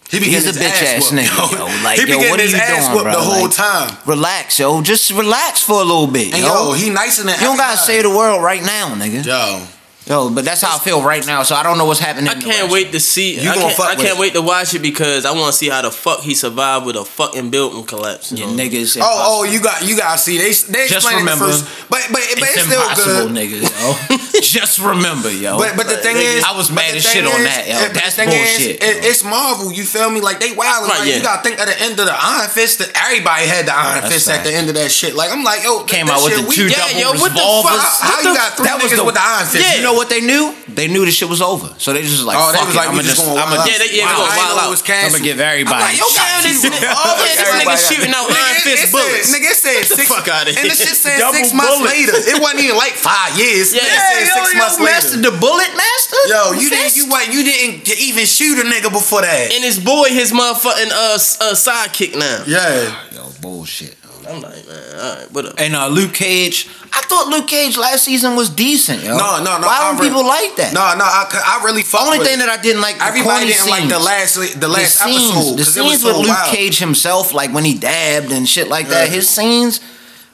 He 0.09 0.19
be 0.19 0.25
He's 0.27 0.43
getting 0.45 0.61
a 0.61 0.63
his 0.63 0.71
bitch 0.71 0.83
ass 0.97 1.11
whooped, 1.11 1.23
nigga, 1.25 1.51
yo. 1.51 1.57
yo. 1.67 1.83
Like, 1.83 1.97
he 1.99 2.05
be 2.05 2.11
yo, 2.11 2.17
getting 2.17 2.29
what 2.31 2.39
are 2.39 2.43
his 2.43 2.51
you 2.53 2.59
ass 2.59 2.87
doing, 2.89 3.03
bro? 3.03 3.11
the 3.11 3.17
whole 3.19 3.43
Like, 3.45 3.55
time. 3.55 3.97
Relax, 4.05 4.59
yo. 4.59 4.81
Just 4.83 5.09
relax 5.11 5.63
for 5.63 5.81
a 5.81 5.83
little 5.83 6.05
bit, 6.05 6.31
And 6.31 6.43
yo. 6.43 6.67
yo, 6.67 6.73
he 6.73 6.91
nicer 6.91 7.23
than 7.23 7.33
you 7.33 7.41
don't 7.47 7.57
gotta 7.57 7.73
everybody. 7.73 7.91
save 7.93 8.03
the 8.03 8.09
world 8.15 8.43
right 8.43 8.61
now, 8.63 8.89
nigga. 8.93 9.25
Yo, 9.25 9.67
Yo, 10.07 10.29
but 10.29 10.45
that's 10.45 10.61
how 10.61 10.75
I 10.75 10.79
feel 10.79 11.01
right 11.01 11.25
now. 11.25 11.41
So 11.41 11.55
I 11.55 11.63
don't 11.63 11.79
know 11.79 11.85
what's 11.85 11.99
happening. 11.99 12.29
I 12.29 12.33
in 12.33 12.41
can't 12.41 12.71
wait 12.71 12.91
to 12.91 12.99
see. 12.99 13.41
You 13.41 13.49
I 13.49 13.55
gonna 13.55 13.61
can't, 13.61 13.73
fuck 13.75 13.85
I 13.87 13.95
with 13.95 14.05
can't 14.05 14.17
it. 14.19 14.21
wait 14.21 14.33
to 14.33 14.41
watch 14.41 14.73
it 14.75 14.83
because 14.83 15.25
I 15.25 15.31
want 15.31 15.47
to 15.51 15.57
see 15.57 15.67
how 15.69 15.81
the 15.81 15.89
fuck 15.89 16.21
he 16.21 16.35
survived 16.35 16.85
with 16.85 16.95
a 16.95 17.03
fucking 17.03 17.49
building 17.49 17.83
collapse. 17.85 18.31
you 18.31 18.45
You 18.45 18.45
know? 18.45 18.63
niggas. 18.63 18.99
Oh, 19.01 19.41
oh, 19.41 19.43
you 19.49 19.59
got 19.61 19.81
you 19.81 19.97
got 19.97 20.13
to 20.13 20.17
see. 20.19 20.37
They 20.37 20.53
they 20.69 20.85
Just 20.85 21.09
explained 21.09 21.25
remember, 21.25 21.47
the 21.47 21.53
first, 21.57 21.89
but 21.89 22.05
but 22.13 22.21
but 22.21 22.21
it's, 22.21 22.53
it's 22.53 22.65
still 22.69 22.81
impossible, 22.85 23.33
good. 23.33 23.33
nigga, 23.33 23.65
yo. 23.65 24.41
Just 24.45 24.77
remember, 24.77 25.31
yo. 25.33 25.57
But 25.57 25.73
but 25.75 25.87
the 25.89 25.97
thing 25.97 26.17
is, 26.21 26.43
I 26.45 26.53
was 26.55 26.69
mad 26.69 26.93
the 26.93 27.01
as 27.01 27.09
thing 27.09 27.23
shit 27.23 27.25
on 27.25 27.41
that, 27.41 27.65
yo. 27.65 27.73
but 27.81 27.93
the 27.97 27.99
That's 28.05 28.13
thing 28.15 28.29
is, 28.29 28.37
bullshit, 28.37 28.83
it- 28.85 29.01
yo. 29.01 29.09
it's 29.09 29.23
Marvel. 29.25 29.73
You 29.73 29.85
feel 29.89 30.11
me? 30.13 30.21
Like 30.21 30.37
they 30.39 30.53
wild. 30.53 30.85
Right, 30.85 31.01
like, 31.01 31.09
yeah. 31.09 31.17
You 31.17 31.23
gotta 31.25 31.41
think 31.41 31.57
at 31.57 31.65
the 31.65 31.81
end 31.81 31.97
of 31.97 32.05
the 32.05 32.13
Iron 32.13 32.45
Fist. 32.53 32.77
That 32.77 32.93
everybody 32.93 33.49
had 33.49 33.65
the 33.65 33.73
Iron 33.73 34.05
That's 34.05 34.13
Fist 34.13 34.29
at 34.29 34.43
the 34.45 34.53
end 34.53 34.69
of 34.69 34.75
that 34.77 34.91
shit. 34.93 35.15
Like 35.17 35.31
I'm 35.33 35.41
like, 35.41 35.63
yo, 35.65 35.81
Came 35.89 36.13
out 36.13 36.21
with 36.21 36.37
shit 36.37 36.45
the 36.45 36.51
two 36.53 36.67
Yeah, 36.69 36.85
double 36.93 36.99
yo, 37.01 37.07
what 37.17 37.33
the 37.33 37.41
revolvers. 37.41 37.81
How, 37.81 38.21
how 38.21 38.21
you 38.21 38.37
got 38.37 38.53
three 38.53 38.67
that 38.69 38.77
was 38.77 38.91
niggas 38.93 39.01
the- 39.01 39.07
with 39.09 39.15
the 39.17 39.25
Iron 39.25 39.47
Fist? 39.49 39.63
Yeah. 39.65 39.75
You 39.79 39.83
know 39.87 39.94
what 39.95 40.09
they 40.11 40.21
knew? 40.21 40.53
They 40.67 40.87
knew 40.87 41.03
the 41.05 41.11
shit 41.11 41.27
was 41.27 41.41
over. 41.41 41.71
So 41.79 41.91
they 41.95 42.03
just 42.03 42.23
like, 42.23 42.37
Oh, 42.37 42.51
they 42.51 42.57
fuck 42.59 42.67
was 42.67 42.75
it. 42.75 42.77
like, 42.77 42.89
I'm 42.91 42.95
we 42.95 43.01
gonna 43.01 43.09
just 43.09 43.23
just, 43.23 43.27
gonna 43.31 43.41
I'm 43.41 43.49
gonna 43.55 43.65
Yeah, 43.71 43.79
they- 43.81 43.95
yeah, 43.97 44.05
out. 44.05 44.15
we 44.15 44.21
gonna 44.21 44.29
I 44.29 44.35
didn't 44.35 44.45
wild 44.45 44.55
know 44.55 44.61
it 44.61 44.67
out. 44.67 44.75
was 44.75 44.83
canceled. 44.85 45.15
I'ma 45.15 45.25
give 45.25 45.39
everybody 45.39 45.75
I'm 45.75 45.87
like, 45.89 45.97
yo, 45.99 46.07
shots. 46.11 46.19
got 46.19 46.43
this 46.45 46.59
nigga- 46.65 46.93
Oh, 46.95 47.13
yeah, 47.25 47.35
this 47.35 47.49
nigga 47.55 47.77
shooting 47.89 48.13
out 48.15 48.25
Nigga, 48.29 48.45
Iron 48.45 48.55
it- 48.55 48.65
Fist 48.65 48.91
bullets. 48.91 49.27
Nigga, 49.33 49.47
it 49.51 49.57
said 49.57 49.73
Get 49.75 49.87
the 49.89 49.95
six. 49.95 50.07
fuck 50.11 50.27
outta 50.27 50.51
And 50.55 50.65
the 50.69 50.75
shit 50.75 50.95
said 50.99 51.17
Double 51.19 51.33
six 51.39 51.53
months 51.55 51.71
bullets. 51.79 51.95
later. 51.95 52.15
It 52.35 52.37
wasn't 52.43 52.61
even 52.67 52.77
like 52.77 52.93
five 52.99 53.31
years. 53.39 53.73
Yeah. 53.73 53.81
It 53.83 53.95
said 53.95 54.19
Hey, 54.19 54.27
yo, 54.27 54.35
six 54.45 54.55
months 54.59 54.77
master, 54.83 55.17
later. 55.17 55.31
the 55.31 55.35
bullet 55.39 55.71
master. 55.75 56.21
Yo, 56.29 56.41
you 56.59 56.67
didn't 56.69 56.95
you 56.95 57.05
what? 57.09 57.23
You 57.33 57.41
didn't 57.43 57.87
even 57.99 58.25
shoot 58.25 58.59
a 58.59 58.65
nigga 58.67 58.91
before 58.91 59.21
that. 59.23 59.51
And 59.53 59.63
his 59.63 59.79
boy, 59.79 60.09
his 60.11 60.31
motherfucking 60.31 60.91
uh, 60.91 61.15
s- 61.17 61.37
uh 61.41 61.53
sidekick 61.55 62.13
now. 62.17 62.43
Yeah. 62.47 62.93
Yo, 63.13 63.29
bullshit. 63.41 63.95
I'm 64.27 64.41
like, 64.41 64.67
man, 64.67 64.95
all 64.99 65.15
right, 65.15 65.31
what 65.31 65.45
up? 65.45 65.53
And 65.59 65.75
uh, 65.75 65.87
Luke 65.87 66.13
Cage, 66.13 66.67
I 66.93 67.01
thought 67.01 67.27
Luke 67.27 67.47
Cage 67.47 67.77
last 67.77 68.03
season 68.03 68.35
was 68.35 68.49
decent, 68.49 69.03
yo. 69.03 69.17
No, 69.17 69.37
no, 69.43 69.59
no. 69.59 69.67
Why 69.67 69.77
I 69.79 69.91
don't 69.91 70.01
re- 70.01 70.07
people 70.07 70.25
like 70.25 70.55
that? 70.57 70.73
No, 70.73 70.81
no. 70.97 71.05
I, 71.05 71.59
I 71.59 71.63
really 71.63 71.83
fuck 71.83 72.01
The 72.01 72.05
only 72.05 72.19
with 72.19 72.27
thing 72.27 72.39
it. 72.39 72.45
that 72.45 72.49
I 72.59 72.61
didn't 72.61 72.81
like, 72.81 72.95
Everybody 73.01 73.29
corny 73.29 73.45
didn't 73.53 73.69
like 73.69 73.89
the 73.89 73.99
last 73.99 74.35
the 74.35 74.59
the 74.59 74.67
last 74.67 74.95
scenes, 74.99 75.21
episode 75.31 75.51
the 75.57 75.63
'cause 75.63 75.77
it 75.77 75.81
was 75.83 75.89
scenes 75.91 76.01
so 76.01 76.07
with 76.09 76.27
Luke 76.27 76.37
wild. 76.37 76.55
Cage 76.55 76.79
himself, 76.79 77.33
like 77.33 77.53
when 77.53 77.65
he 77.65 77.77
dabbed 77.77 78.31
and 78.31 78.47
shit 78.49 78.67
like 78.67 78.87
that. 78.89 79.09
Yeah. 79.09 79.15
His 79.15 79.29
scenes, 79.29 79.79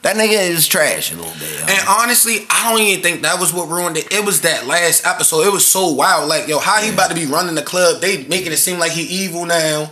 that 0.02 0.16
nigga 0.16 0.40
is 0.50 0.66
trash 0.66 1.12
a 1.12 1.16
little 1.16 1.30
bit. 1.38 1.50
yo. 1.60 1.66
And 1.66 1.88
honestly, 1.88 2.46
I 2.50 2.70
don't 2.72 2.80
even 2.80 3.02
think 3.02 3.22
that 3.22 3.38
was 3.38 3.52
what 3.52 3.68
ruined 3.68 3.96
it. 3.96 4.12
It 4.12 4.24
was 4.24 4.40
that 4.40 4.66
last 4.66 5.06
episode. 5.06 5.46
It 5.46 5.52
was 5.52 5.66
so 5.66 5.88
wild. 5.92 6.28
Like, 6.28 6.48
yo, 6.48 6.58
how 6.58 6.80
he 6.80 6.90
about 6.90 7.10
to 7.10 7.14
be 7.14 7.26
running 7.26 7.54
the 7.54 7.62
club? 7.62 8.00
They 8.00 8.24
making 8.24 8.52
it 8.52 8.56
seem 8.58 8.78
like 8.78 8.92
he 8.92 9.02
evil 9.02 9.44
now. 9.46 9.90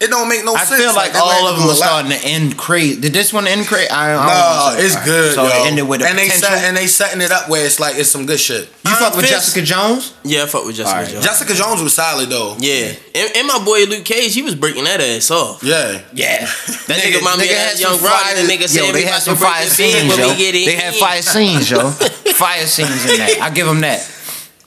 It 0.00 0.08
don't 0.08 0.28
make 0.30 0.46
no 0.46 0.54
I 0.54 0.64
sense. 0.64 0.80
I 0.80 0.84
feel 0.84 0.94
like 0.96 1.12
that 1.12 1.20
all 1.20 1.46
of 1.46 1.58
them 1.60 1.68
are 1.68 1.74
starting 1.74 2.10
to 2.10 2.20
end 2.24 2.56
crazy. 2.56 2.98
Did 2.98 3.12
this 3.12 3.34
one 3.34 3.46
end 3.46 3.66
crazy? 3.66 3.90
I, 3.90 4.16
I 4.16 4.72
don't 4.72 4.78
No, 4.78 4.82
it's 4.82 4.94
alright. 4.94 5.06
good. 5.06 5.34
So 5.34 5.42
yo. 5.42 5.48
it 5.50 5.66
ended 5.68 5.86
with 5.88 6.00
a 6.00 6.08
and 6.08 6.16
they 6.18 6.28
set, 6.30 6.64
and 6.64 6.74
they 6.74 6.86
setting 6.86 7.20
it 7.20 7.30
up 7.30 7.50
where 7.50 7.66
it's 7.66 7.78
like 7.78 7.96
it's 7.96 8.08
some 8.10 8.24
good 8.24 8.40
shit. 8.40 8.70
you 8.86 8.94
fuck 8.96 9.12
with 9.14 9.26
Fist. 9.28 9.34
Jessica 9.52 9.60
Jones? 9.60 10.14
Yeah, 10.24 10.44
I 10.44 10.46
fuck 10.46 10.64
with 10.64 10.76
Jessica 10.76 10.96
Alright. 10.96 11.12
Jones. 11.12 11.24
Jessica 11.26 11.52
Jones 11.52 11.82
was 11.82 11.92
solid 11.94 12.30
though. 12.30 12.56
Yeah, 12.58 12.96
and, 13.14 13.30
and 13.36 13.46
my 13.46 13.62
boy 13.62 13.84
Luke 13.84 14.06
Cage, 14.06 14.32
he 14.32 14.40
was 14.40 14.54
breaking 14.54 14.84
that 14.84 15.02
ass 15.02 15.30
off. 15.30 15.62
Yeah. 15.62 16.00
Yeah. 16.14 16.48
That 16.90 16.98
nigga, 16.98 17.18
remind 17.18 17.38
me 17.38 17.46
of 17.46 17.54
that 17.54 17.78
young 17.78 18.00
Roddy, 18.02 18.42
the 18.42 18.48
nigga 18.50 18.66
yo, 18.74 18.86
we 18.86 18.92
they 18.92 19.04
had 19.04 19.22
some 19.22 19.36
fire 19.36 19.66
scenes, 19.66 20.18
yo. 20.18 20.28
we 20.30 20.36
get 20.36 20.56
in. 20.56 20.64
They 20.66 20.74
had 20.74 20.94
fire 20.96 21.22
scenes, 21.22 21.70
yo. 21.70 21.88
Fire 22.34 22.66
scenes 22.66 23.04
in 23.06 23.18
that. 23.18 23.38
I 23.42 23.50
give 23.50 23.66
them 23.66 23.80
that. 23.82 24.00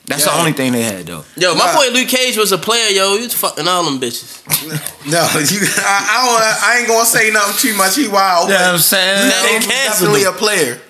That's 0.06 0.24
the 0.24 0.36
only 0.38 0.52
thing 0.52 0.72
they 0.72 0.82
had, 0.82 1.06
though. 1.06 1.24
Yo, 1.36 1.54
my 1.54 1.64
Nah. 1.72 1.76
boy 1.78 1.88
Luke 1.94 2.08
Cage 2.08 2.36
was 2.36 2.52
a 2.52 2.58
player, 2.58 2.88
yo. 2.90 3.16
He 3.16 3.24
was 3.24 3.32
fucking 3.34 3.66
all 3.66 3.84
them 3.84 3.98
bitches. 4.00 4.40
No, 5.06 5.20
you, 5.20 5.60
I, 5.84 5.98
I, 6.08 6.16
don't, 6.24 6.64
I 6.70 6.78
ain't 6.78 6.88
gonna 6.88 7.04
say 7.04 7.30
nothing 7.30 7.56
too 7.70 7.76
much. 7.76 7.96
He 7.96 8.08
wild. 8.08 8.48
You 8.48 8.54
know 8.54 8.60
what 8.60 8.70
I'm 8.72 8.78
saying? 8.78 9.28
Now 9.28 9.42
they 9.42 9.48
he 9.52 9.56
was 9.56 9.66
definitely 9.66 10.20
him. 10.22 10.28
a 10.34 10.36
player. 10.36 10.80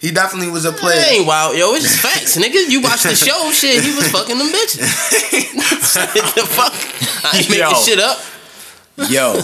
He 0.00 0.10
definitely 0.10 0.50
was 0.50 0.64
a 0.64 0.70
That 0.72 0.80
player. 0.80 1.04
ain't 1.08 1.26
wild, 1.26 1.56
yo. 1.56 1.74
It's 1.74 1.84
just 1.84 2.00
facts, 2.00 2.36
nigga. 2.36 2.68
You 2.68 2.80
watch 2.82 3.02
the 3.04 3.14
show, 3.14 3.50
shit. 3.52 3.82
He 3.84 3.94
was 3.94 4.10
fucking 4.10 4.38
them 4.38 4.48
bitches. 4.48 4.80
the 6.34 6.46
fuck? 6.46 6.72
I 7.32 7.38
ain't 7.38 7.48
making 7.50 7.64
Yo. 7.64 7.74
shit 7.74 7.98
up. 8.00 8.18
Yo. 9.10 9.40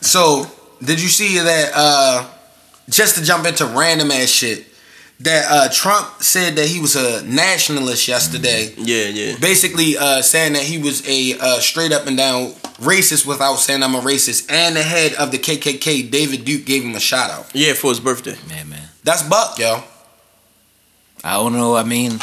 So, 0.00 0.46
did 0.82 1.00
you 1.00 1.08
see 1.08 1.38
that? 1.38 1.72
uh 1.74 2.26
Just 2.88 3.16
to 3.16 3.24
jump 3.24 3.46
into 3.46 3.66
random 3.66 4.10
ass 4.12 4.28
shit, 4.28 4.66
that 5.20 5.46
uh 5.50 5.68
Trump 5.72 6.22
said 6.22 6.56
that 6.56 6.66
he 6.66 6.80
was 6.80 6.96
a 6.96 7.22
nationalist 7.24 8.08
yesterday. 8.08 8.72
Yeah, 8.76 9.06
yeah. 9.06 9.36
Basically, 9.38 9.96
uh 9.96 10.22
saying 10.22 10.54
that 10.54 10.62
he 10.62 10.78
was 10.78 11.06
a 11.08 11.38
uh, 11.38 11.60
straight 11.60 11.92
up 11.92 12.06
and 12.06 12.16
down 12.16 12.52
racist 12.80 13.26
without 13.26 13.56
saying 13.56 13.82
I'm 13.82 13.94
a 13.94 14.00
racist. 14.00 14.50
And 14.50 14.76
the 14.76 14.82
head 14.82 15.14
of 15.14 15.30
the 15.30 15.38
KKK, 15.38 16.10
David 16.10 16.44
Duke, 16.44 16.64
gave 16.64 16.82
him 16.82 16.94
a 16.94 17.00
shout 17.00 17.30
out. 17.30 17.50
Yeah, 17.54 17.74
for 17.74 17.90
his 17.90 18.00
birthday. 18.00 18.36
Man, 18.48 18.68
man. 18.70 18.88
That's 19.04 19.22
Buck, 19.22 19.58
yo. 19.58 19.82
I 21.22 21.34
don't 21.34 21.52
know. 21.52 21.76
I 21.76 21.84
mean, 21.84 22.18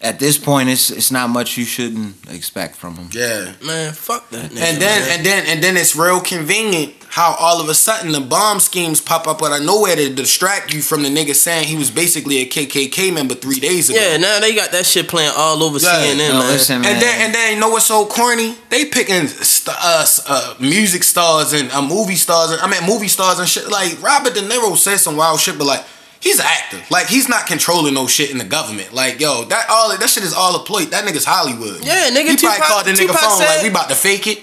at 0.00 0.18
this 0.18 0.36
point, 0.38 0.68
it's 0.68 0.90
it's 0.90 1.10
not 1.10 1.30
much 1.30 1.56
you 1.56 1.64
shouldn't 1.64 2.16
expect 2.30 2.76
from 2.76 2.96
him. 2.96 3.08
Yeah. 3.12 3.52
Man, 3.64 3.92
fuck 3.92 4.28
that 4.30 4.50
nigga. 4.50 4.60
And 4.62 4.82
then 4.82 5.00
man. 5.02 5.16
and 5.18 5.26
then 5.26 5.46
and 5.46 5.62
then 5.64 5.76
it's 5.76 5.96
real 5.96 6.20
convenient 6.20 6.92
how 7.08 7.34
all 7.38 7.62
of 7.62 7.68
a 7.70 7.74
sudden 7.74 8.12
the 8.12 8.20
bomb 8.20 8.60
schemes 8.60 9.00
pop 9.00 9.26
up 9.26 9.42
out 9.42 9.58
of 9.58 9.64
nowhere 9.64 9.96
to 9.96 10.12
distract 10.12 10.74
you 10.74 10.82
from 10.82 11.02
the 11.02 11.08
nigga 11.08 11.34
saying 11.34 11.66
he 11.66 11.76
was 11.76 11.90
basically 11.90 12.38
a 12.38 12.46
KKK 12.46 13.14
member 13.14 13.34
three 13.34 13.58
days 13.58 13.88
ago. 13.88 13.98
Yeah, 13.98 14.18
now 14.18 14.38
they 14.38 14.54
got 14.54 14.70
that 14.72 14.84
shit 14.84 15.08
playing 15.08 15.32
all 15.34 15.62
over 15.62 15.78
Yeah. 15.78 15.88
CNN, 16.04 16.28
No, 16.28 16.38
man. 16.40 16.48
listen, 16.48 16.82
man. 16.82 16.92
And 16.92 17.02
then 17.02 17.20
and 17.22 17.34
then 17.34 17.54
you 17.54 17.60
know 17.60 17.70
what's 17.70 17.86
so 17.86 18.04
corny? 18.06 18.54
They 18.68 18.84
picking 18.84 19.28
st- 19.28 19.74
uh, 19.80 20.06
uh, 20.28 20.54
music 20.60 21.04
stars 21.04 21.54
and 21.54 21.70
uh, 21.70 21.80
movie 21.80 22.16
stars. 22.16 22.50
And, 22.50 22.60
I 22.60 22.68
mean 22.68 22.84
movie 22.86 23.08
stars 23.08 23.38
and 23.38 23.48
shit. 23.48 23.70
Like 23.70 24.02
Robert 24.02 24.34
De 24.34 24.42
Niro 24.42 24.76
said 24.76 24.98
some 24.98 25.16
wild 25.16 25.40
shit, 25.40 25.56
but 25.56 25.66
like 25.66 25.84
he's 26.20 26.38
an 26.38 26.46
actor. 26.46 26.80
Like 26.90 27.06
he's 27.06 27.28
not 27.28 27.46
controlling 27.46 27.94
no 27.94 28.06
shit 28.06 28.30
in 28.30 28.38
the 28.38 28.44
government. 28.44 28.92
Like 28.92 29.20
yo, 29.20 29.44
that 29.44 29.66
all 29.70 29.96
that 29.96 30.08
shit 30.10 30.22
is 30.24 30.32
all 30.34 30.56
a 30.56 30.64
ploy. 30.64 30.84
That 30.86 31.04
nigga's 31.04 31.24
Hollywood. 31.24 31.84
Yeah, 31.84 32.10
nigga, 32.10 32.30
He 32.30 32.36
probably 32.36 32.36
Tupac- 32.36 32.60
called 32.62 32.86
the 32.86 32.90
nigga 32.92 32.98
Tupac 33.08 33.16
phone 33.20 33.38
said- 33.38 33.46
like 33.56 33.62
we 33.62 33.68
about 33.70 33.88
to 33.90 33.94
fake 33.94 34.26
it. 34.26 34.42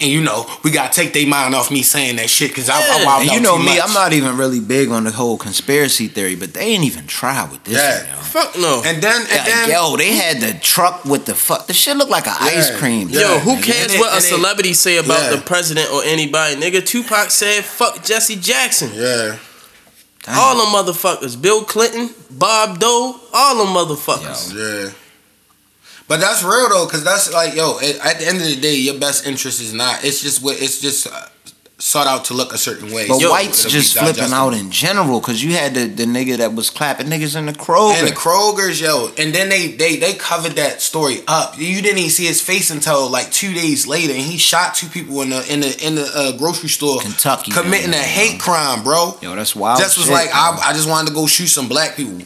And 0.00 0.10
you 0.10 0.20
know, 0.20 0.50
we 0.64 0.72
gotta 0.72 0.92
take 0.92 1.14
their 1.14 1.26
mind 1.26 1.54
off 1.54 1.70
me 1.70 1.82
saying 1.82 2.16
that 2.16 2.28
shit 2.28 2.50
because 2.50 2.68
I, 2.68 2.74
I 2.76 2.80
Yeah. 2.98 3.04
wild 3.06 3.20
And 3.22 3.30
out 3.30 3.34
you 3.36 3.40
know 3.40 3.56
too 3.56 3.62
me, 3.62 3.76
much. 3.78 3.80
I'm 3.88 3.94
not 3.94 4.12
even 4.12 4.36
really 4.36 4.60
big 4.60 4.90
on 4.90 5.04
the 5.04 5.12
whole 5.12 5.38
conspiracy 5.38 6.08
theory, 6.08 6.34
but 6.34 6.52
they 6.52 6.60
ain't 6.62 6.84
even 6.84 7.06
try 7.06 7.44
with 7.44 7.62
this. 7.64 7.76
Yeah. 7.76 8.14
one. 8.16 8.24
Fuck 8.24 8.58
no. 8.58 8.82
And 8.84 9.00
then 9.00 9.20
and 9.22 9.30
Like, 9.30 9.44
then 9.46 9.70
yo, 9.70 9.96
they 9.96 10.12
had 10.12 10.40
the 10.40 10.54
truck 10.58 11.04
with 11.04 11.24
the 11.24 11.34
fuck. 11.36 11.66
The 11.66 11.72
shit 11.72 11.96
looked 11.96 12.10
like 12.10 12.26
an 12.26 12.34
ice 12.40 12.68
Yeah. 12.70 12.78
cream. 12.78 13.08
Yeah. 13.10 13.20
Yo, 13.20 13.38
who 13.38 13.60
cares 13.62 13.94
it- 13.94 14.00
what 14.00 14.10
a 14.10 14.16
and 14.16 14.24
it- 14.24 14.28
celebrity 14.28 14.74
say 14.74 14.96
about 14.98 15.22
Yeah. 15.22 15.30
the 15.36 15.38
president 15.38 15.90
or 15.92 16.02
anybody? 16.04 16.56
Nigga, 16.56 16.84
Tupac 16.84 17.30
said, 17.30 17.64
fuck 17.64 18.04
Jesse 18.04 18.36
Jackson. 18.36 18.90
yeah. 18.94 19.36
All 20.28 20.56
them 20.58 20.66
motherfuckers. 20.74 21.40
Bill 21.40 21.64
Clinton, 21.64 22.10
Bob 22.30 22.78
Dole, 22.78 23.16
all 23.32 23.64
them 23.64 23.74
motherfuckers. 23.74 24.54
Yeah. 24.54 24.92
But 26.08 26.20
that's 26.20 26.42
real 26.42 26.68
though, 26.68 26.86
cause 26.88 27.04
that's 27.04 27.32
like, 27.32 27.54
yo. 27.54 27.78
It, 27.78 28.04
at 28.04 28.18
the 28.18 28.26
end 28.26 28.38
of 28.38 28.44
the 28.44 28.56
day, 28.60 28.74
your 28.74 28.98
best 28.98 29.26
interest 29.26 29.60
is 29.60 29.72
not. 29.72 30.04
It's 30.04 30.20
just 30.20 30.42
what. 30.42 30.60
It's 30.60 30.80
just 30.80 31.06
uh, 31.06 31.26
sought 31.80 32.06
out 32.06 32.26
to 32.26 32.34
look 32.34 32.52
a 32.52 32.58
certain 32.58 32.92
way. 32.92 33.08
But 33.08 33.18
So 33.18 33.30
whites 33.30 33.64
just 33.64 33.98
flipping 33.98 34.32
out 34.32 34.54
in 34.54 34.70
general 34.70 35.20
because 35.20 35.42
you 35.42 35.52
had 35.52 35.74
the, 35.74 35.86
the 35.86 36.04
nigga 36.04 36.36
that 36.38 36.54
was 36.54 36.70
clapping 36.70 37.06
niggas 37.06 37.36
in 37.36 37.46
the 37.46 37.52
Kroger. 37.52 37.94
And 37.98 38.06
the 38.06 38.12
Krogers, 38.12 38.80
yo, 38.80 39.10
and 39.18 39.34
then 39.34 39.48
they 39.48 39.68
they 39.68 39.96
they 39.96 40.14
covered 40.14 40.52
that 40.52 40.82
story 40.82 41.22
up. 41.26 41.58
You 41.58 41.80
didn't 41.82 41.98
even 41.98 42.10
see 42.10 42.26
his 42.26 42.40
face 42.40 42.70
until 42.70 43.08
like 43.10 43.30
two 43.30 43.54
days 43.54 43.86
later, 43.86 44.12
and 44.12 44.22
he 44.22 44.36
shot 44.36 44.74
two 44.74 44.88
people 44.88 45.22
in 45.22 45.30
the 45.30 45.52
in 45.52 45.60
the 45.60 45.86
in 45.86 45.94
the 45.94 46.10
uh, 46.14 46.36
grocery 46.36 46.68
store, 46.68 47.00
Kentucky, 47.00 47.52
committing 47.52 47.88
a 47.88 47.92
man. 47.92 48.04
hate 48.04 48.40
crime, 48.40 48.82
bro. 48.82 49.16
Yo, 49.22 49.34
that's 49.34 49.56
wild. 49.56 49.78
just 49.78 49.96
was 49.96 50.06
shit, 50.06 50.14
like. 50.14 50.28
I, 50.32 50.70
I 50.70 50.72
just 50.72 50.88
wanted 50.88 51.08
to 51.08 51.14
go 51.14 51.26
shoot 51.26 51.48
some 51.48 51.68
black 51.68 51.96
people. 51.96 52.20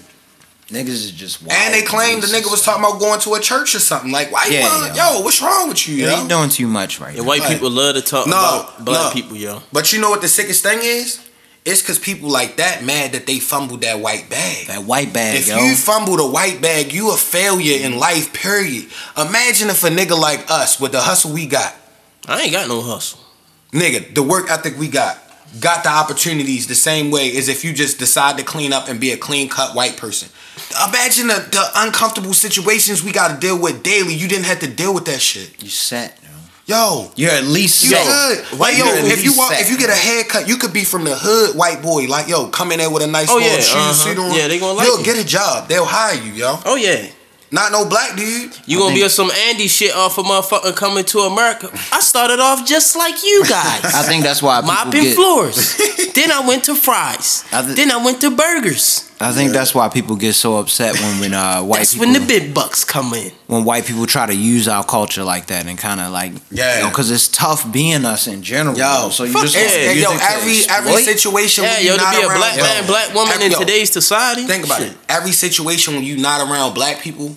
Niggas 0.71 0.89
is 0.89 1.11
just 1.11 1.43
wild. 1.43 1.53
And 1.53 1.75
they 1.75 1.83
claimed 1.83 2.23
the 2.23 2.27
nigga 2.27 2.51
was 2.51 2.63
talking 2.63 2.83
about 2.83 2.99
going 2.99 3.21
to 3.21 3.35
a 3.35 3.41
church 3.41 3.75
or 3.75 3.79
something. 3.81 4.11
Like, 4.11 4.33
why 4.33 4.47
you 4.47 4.55
Yeah, 4.55 4.81
want, 4.81 4.97
yo. 4.97 5.13
yo, 5.13 5.21
what's 5.21 5.43
wrong 5.43 5.69
with 5.69 5.87
you, 5.87 5.97
yo? 5.97 6.11
you 6.11 6.17
ain't 6.21 6.29
doing 6.29 6.49
too 6.49 6.67
much 6.67 7.01
right 7.01 7.11
And 7.11 7.19
now. 7.19 7.25
white 7.25 7.41
Like- 7.41 7.51
people 7.53 7.71
love 7.71 7.95
to 7.97 8.01
talk 8.03 8.27
No, 8.27 8.33
about 8.39 8.85
black 8.85 9.05
no. 9.07 9.11
people, 9.11 9.37
yo. 9.37 9.63
But 9.73 9.93
you 9.93 10.01
know 10.01 10.09
what 10.11 10.23
the 10.23 10.29
sickest 10.29 10.63
thing 10.63 10.79
is? 10.83 11.19
It's 11.67 11.81
because 11.81 11.99
people 11.99 12.29
like 12.31 12.57
that 12.57 12.83
mad 12.85 13.13
that 13.13 13.27
they 13.27 13.39
fumbled 13.41 13.83
that 13.83 14.01
white 14.01 14.29
bag. 14.31 14.67
That 14.67 14.85
white 14.85 15.13
bag, 15.13 15.37
If 15.37 15.49
yo. 15.49 15.59
you 15.65 15.75
fumble 15.77 16.17
the 16.17 16.27
white 16.27 16.61
bag, 16.61 16.93
you 16.93 17.11
a 17.11 17.17
failure 17.17 17.79
in 17.85 17.99
life, 17.99 18.33
period. 18.33 18.87
Imagine 19.17 19.71
if 19.71 19.83
a 19.85 19.89
nigga 19.89 20.19
like 20.19 20.51
us, 20.51 20.79
with 20.81 20.93
the 20.93 21.01
hustle 21.01 21.33
we 21.33 21.47
got, 21.47 21.75
I 22.27 22.41
ain't 22.43 22.53
got 22.53 22.69
no 22.69 22.81
hustle. 22.83 23.19
nigga, 23.73 24.15
the 24.15 24.23
work 24.23 24.51
ethic 24.51 24.79
we 24.79 24.89
got, 24.89 25.19
got 25.61 25.83
the 25.85 25.91
opportunities 25.91 26.67
the 26.67 26.75
same 26.75 27.11
way 27.11 27.37
as 27.37 27.49
if 27.49 27.65
you 27.65 27.73
just 27.73 27.99
decide 27.99 28.37
to 28.39 28.45
clean 28.45 28.73
up 28.73 28.89
and 28.89 28.99
be 29.01 29.13
a 29.13 29.17
clean 29.17 29.49
cut 29.49 29.75
white 29.75 29.97
person. 29.97 30.29
Imagine 30.89 31.29
the, 31.29 31.47
the 31.51 31.65
uncomfortable 31.77 32.33
situations 32.33 33.03
we 33.03 33.13
got 33.13 33.29
to 33.35 33.37
deal 33.39 33.61
with 33.61 33.83
daily. 33.83 34.15
You 34.15 34.29
didn't 34.29 34.47
have 34.47 34.61
to 34.61 34.69
deal 34.69 34.93
with 34.95 35.05
that 35.07 35.21
shit. 35.21 35.63
you 35.63 35.69
set, 35.69 36.19
yo. 36.23 36.31
Yo, 36.67 37.13
You're 37.17 37.31
at 37.33 37.45
least 37.45 37.85
you 37.85 37.91
set. 37.91 38.07
good. 38.07 38.59
Like 38.59 38.79
yo, 38.79 38.85
if 38.87 39.23
you 39.23 39.37
walk, 39.37 39.53
set. 39.53 39.61
if 39.61 39.71
you 39.71 39.77
get 39.77 39.91
a 39.91 39.95
haircut, 39.95 40.49
you 40.49 40.57
could 40.57 40.73
be 40.73 40.83
from 40.85 41.05
the 41.05 41.15
hood, 41.15 41.55
white 41.57 41.83
boy. 41.83 42.07
Like 42.07 42.27
yo, 42.29 42.49
come 42.49 42.73
in 42.73 42.79
there 42.79 42.91
with 42.91 43.03
a 43.03 43.07
nice 43.07 43.29
Oh, 43.31 43.35
little 43.35 43.51
yeah, 43.51 43.61
shoe 43.61 43.77
uh-huh. 43.79 43.93
suit 43.93 44.19
on. 44.19 44.35
Yeah, 44.35 44.49
they 44.49 44.59
gonna 44.59 44.73
like 44.73 44.87
You'll 44.87 44.99
you. 45.01 45.05
get 45.05 45.23
a 45.23 45.27
job. 45.27 45.69
They'll 45.69 45.85
hire 45.85 46.15
you, 46.15 46.33
yo. 46.33 46.59
Oh 46.65 46.77
yeah. 46.77 47.07
Not 47.55 47.71
no 47.71 47.85
black 47.89 48.17
dude. 48.17 48.51
You 48.67 48.79
gonna 48.79 48.91
be 48.91 48.95
think- 49.01 49.05
on 49.05 49.11
some 49.11 49.31
Andy 49.49 49.69
shit 49.69 49.95
off 49.95 50.19
of 50.19 50.27
motherfucker 50.27 50.75
coming 50.75 51.05
to 51.05 51.21
America. 51.21 51.71
I 51.93 52.01
started 52.01 52.41
off 52.41 52.67
just 52.67 52.97
like 52.97 53.23
you 53.23 53.45
guys. 53.49 53.85
I 53.95 54.03
think 54.03 54.25
that's 54.25 54.43
why 54.43 54.61
people 54.61 54.75
mopping 54.75 55.03
get. 55.05 55.15
floors. 55.15 55.77
then 56.15 56.33
I 56.33 56.41
went 56.47 56.65
to 56.65 56.75
fries. 56.75 57.45
I 57.53 57.63
thi- 57.63 57.75
then 57.75 57.93
I 57.93 58.05
went 58.05 58.21
to 58.23 58.31
burgers. 58.31 59.09
I 59.21 59.31
think 59.33 59.53
that's 59.53 59.73
why 59.75 59.89
people 59.89 60.17
get 60.17 60.35
so 60.35 60.57
upset 60.59 60.99
when 61.01 61.21
when 61.21 61.33
uh, 61.35 61.63
white 61.63 61.79
That's 61.79 61.93
people 61.95 62.13
when 62.13 62.21
the 62.21 62.27
big 62.27 62.53
bucks 62.53 62.85
come 62.85 63.15
in. 63.15 63.31
when 63.47 63.65
white 63.65 63.87
people 63.87 64.05
try 64.07 64.27
to 64.27 64.35
use 64.35 64.67
our 64.67 64.83
culture 64.85 65.23
like 65.23 65.47
that 65.47 65.67
and 65.67 65.79
kind 65.79 66.01
of 66.01 66.11
like 66.11 66.33
Yeah. 66.51 66.89
because 66.89 67.11
it's 67.13 67.29
tough 67.29 67.71
being 67.73 68.05
us 68.05 68.27
in 68.27 68.43
general. 68.43 68.77
Yo, 68.77 68.83
bro. 69.03 69.11
so 69.11 69.23
you 69.25 69.33
just 69.33 69.55
yeah. 69.55 69.63
wanna 69.63 69.71
Hey, 69.79 69.95
use 69.95 70.03
yo, 70.03 70.11
every 70.11 70.57
every 70.69 70.93
exploit? 70.93 71.05
situation. 71.05 71.65
Yeah, 71.65 71.75
when 71.77 71.87
yo, 71.87 71.93
you 71.93 71.99
to 71.99 72.05
not 72.05 72.15
be 72.17 72.23
a 72.23 72.27
around, 72.29 72.39
black 72.39 72.57
yo, 72.57 72.63
man, 72.65 72.87
black 72.87 73.15
woman 73.15 73.33
every- 73.35 73.47
in 73.47 73.53
yo, 73.53 73.59
today's 73.61 73.93
society. 73.93 74.43
Think 74.45 74.65
about 74.67 74.81
shit. 74.81 74.91
it. 74.93 74.99
Every 75.09 75.33
situation 75.33 75.95
when 75.95 76.03
you 76.05 76.17
not 76.17 76.41
around 76.51 76.75
black 76.75 77.01
people, 77.01 77.37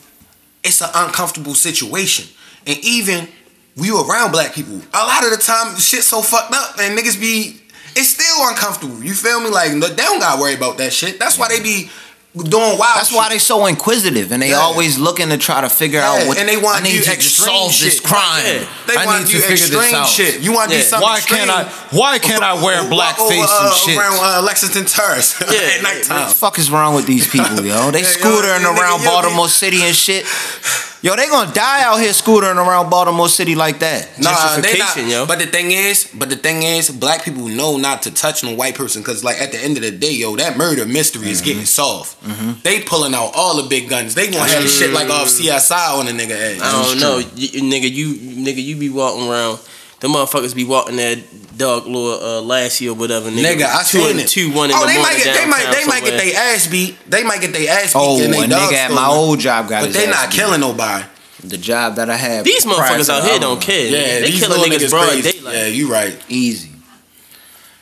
it's 0.63 0.81
an 0.81 0.89
uncomfortable 0.93 1.55
situation. 1.55 2.27
And 2.65 2.77
even 2.83 3.27
we 3.75 3.91
around 3.91 4.31
black 4.31 4.53
people, 4.53 4.81
a 4.93 5.05
lot 5.05 5.23
of 5.23 5.31
the 5.31 5.37
time 5.37 5.75
shit 5.77 6.03
so 6.03 6.21
fucked 6.21 6.53
up 6.53 6.79
and 6.79 6.97
niggas 6.97 7.19
be 7.19 7.61
it's 7.95 8.09
still 8.09 8.47
uncomfortable. 8.49 9.03
You 9.03 9.13
feel 9.13 9.39
me? 9.41 9.49
Like 9.49 9.71
they 9.71 9.79
don't 9.95 10.19
gotta 10.19 10.39
worry 10.39 10.53
about 10.53 10.77
that 10.77 10.93
shit. 10.93 11.19
That's 11.19 11.37
why 11.37 11.47
they 11.47 11.61
be 11.61 11.89
doing 12.37 12.77
wild. 12.77 12.97
That's 12.97 13.11
why 13.11 13.29
they 13.29 13.39
so 13.39 13.65
inquisitive 13.65 14.31
and 14.31 14.41
they 14.41 14.49
Yeah. 14.49 14.59
always 14.59 14.97
looking 14.97 15.29
to 15.29 15.37
try 15.37 15.61
to 15.61 15.69
figure 15.69 15.99
Yeah, 15.99 16.11
out 16.13 16.27
what 16.27 16.37
and 16.37 16.47
they 16.47 16.57
want 16.57 16.81
I 16.81 16.83
need 16.83 16.93
you 16.95 17.03
to 17.03 17.21
solve 17.21 17.73
shit. 17.73 17.85
this 17.91 17.99
crime. 17.99 18.43
Yeah. 18.45 18.65
They 18.87 18.95
I 18.95 19.05
want 19.05 19.23
need 19.25 19.33
you 19.33 19.41
to 19.41 19.47
figure 19.47 19.67
this 19.79 19.93
out. 19.93 20.07
shit. 20.07 20.39
You 20.41 20.53
want 20.53 20.71
to 20.71 20.77
do 20.77 20.83
something 20.83 21.07
Why 21.07 21.17
extreme. 21.17 21.39
can't 21.45 21.51
I? 21.51 21.63
Why 21.91 22.19
can't 22.19 22.43
I 22.43 22.53
wear 22.61 22.83
blackface 22.83 23.19
over, 23.19 23.33
and 23.33 23.67
uh, 23.69 23.73
shit? 23.75 23.97
around 23.97 24.17
uh, 24.21 24.41
Lexington 24.43 24.85
Terrace 24.85 25.35
Yeah, 25.51 25.59
at 25.59 25.81
nighttime. 25.83 26.19
What 26.21 26.29
the 26.29 26.35
fuck 26.35 26.59
is 26.59 26.69
wrong 26.71 26.95
with 26.95 27.05
these 27.05 27.27
people, 27.27 27.65
yo? 27.65 27.91
They 27.91 28.01
scootering 28.03 28.63
around 28.63 29.03
Baltimore 29.03 29.49
City 29.49 29.81
and 29.83 29.95
shit. 29.95 30.25
Yo, 31.03 31.15
they 31.15 31.27
gonna 31.27 31.53
die 31.53 31.83
out 31.83 31.97
here 31.99 32.09
scootering 32.11 32.55
around 32.55 32.89
Baltimore 32.89 33.29
City 33.29 33.53
like 33.53 33.79
that. 33.79 34.09
Nah, 34.19 34.57
they 34.59 34.77
not. 34.79 34.97
Yo. 34.97 35.25
But 35.27 35.37
the 35.39 35.45
thing 35.45 35.71
is, 35.71 36.11
but 36.13 36.29
the 36.29 36.35
thing 36.35 36.63
is, 36.63 36.89
black 36.89 37.23
people 37.23 37.47
know 37.47 37.77
not 37.77 38.01
to 38.03 38.11
touch 38.11 38.43
no 38.43 38.55
white 38.55 38.73
person 38.75 39.03
because, 39.03 39.23
like, 39.23 39.39
at 39.39 39.51
the 39.51 39.59
end 39.59 39.77
of 39.77 39.83
the 39.83 39.91
day, 39.91 40.11
yo, 40.11 40.35
that 40.37 40.57
murder 40.57 40.85
mystery 40.87 41.29
is 41.29 41.37
Mm-hmm. 41.41 41.45
getting 41.45 41.65
solved. 41.65 42.15
They 42.63 42.81
pulling 42.81 43.13
out 43.13 43.31
all 43.35 43.61
the 43.61 43.69
big 43.69 43.89
guns. 43.89 44.15
They 44.15 44.25
gonna 44.31 44.49
have 44.49 44.63
the 44.63 44.67
shit 44.69 44.91
like 44.91 45.09
off 45.09 45.27
CSI 45.27 45.99
on 45.99 46.07
a 46.07 46.11
nigga 46.11 46.29
head. 46.37 46.61
I 46.61 46.71
don't 46.83 46.99
know, 46.99 47.17
you, 47.19 47.47
you- 47.51 47.61
nigga. 47.61 47.91
You 47.91 48.13
nigga, 48.15 48.63
you 48.63 48.75
be 48.75 48.89
walking 48.89 49.29
around. 49.29 49.59
The 49.99 50.07
motherfuckers 50.07 50.53
be 50.55 50.63
walking 50.63 50.97
that 50.97 51.17
dog 51.57 51.87
little 51.87 52.11
uh, 52.23 52.41
last 52.41 52.79
year 52.81 52.91
or 52.91 52.93
whatever. 52.95 53.31
Nigga, 53.31 53.57
Nigga, 53.57 53.65
I 53.65 53.81
two 53.83 53.97
seen 53.99 54.11
and 54.11 54.19
it. 54.19 54.27
two 54.27 54.51
one 54.53 54.69
in 54.69 54.75
oh, 54.75 54.81
the 54.81 54.87
they 54.87 54.93
morning 54.93 55.01
might 55.01 55.17
get, 55.17 55.33
they 55.35 55.45
might, 55.49 55.57
downtown 55.63 55.73
they 55.73 55.85
might 55.87 56.03
get 56.03 56.19
somewhere. 56.19 56.31
their 56.33 56.53
ass 56.55 56.67
beat. 56.67 56.97
They 57.09 57.23
might 57.23 57.41
get 57.41 57.53
their 57.53 57.69
ass 57.71 57.93
beat. 57.93 57.99
Oh, 57.99 58.21
in 58.21 58.29
a 58.29 58.37
they 58.37 58.47
dog 58.47 58.71
nigga 58.71 58.75
at 58.77 58.91
my 58.91 59.07
old 59.07 59.39
job 59.39 59.67
got 59.69 59.81
But 59.81 59.87
his 59.87 59.95
they 59.97 60.05
ass 60.05 60.13
not 60.13 60.29
beat. 60.29 60.35
killing 60.39 60.61
nobody. 60.61 61.05
The 61.43 61.57
job 61.57 61.95
that 61.95 62.09
I 62.09 62.15
have. 62.15 62.45
These 62.45 62.65
motherfuckers 62.65 63.09
out 63.09 63.23
here 63.23 63.39
don't 63.39 63.53
one. 63.57 63.61
care. 63.61 63.85
Yeah, 63.89 63.97
nigga. 63.97 64.21
they 64.21 64.31
these 64.31 64.39
killing 64.45 64.71
niggas 64.71 64.77
niggas 64.77 64.89
broad 64.89 65.23
daylight. 65.23 65.55
Yeah, 65.55 65.65
you 65.67 65.91
right. 65.91 66.25
Easy. 66.29 66.69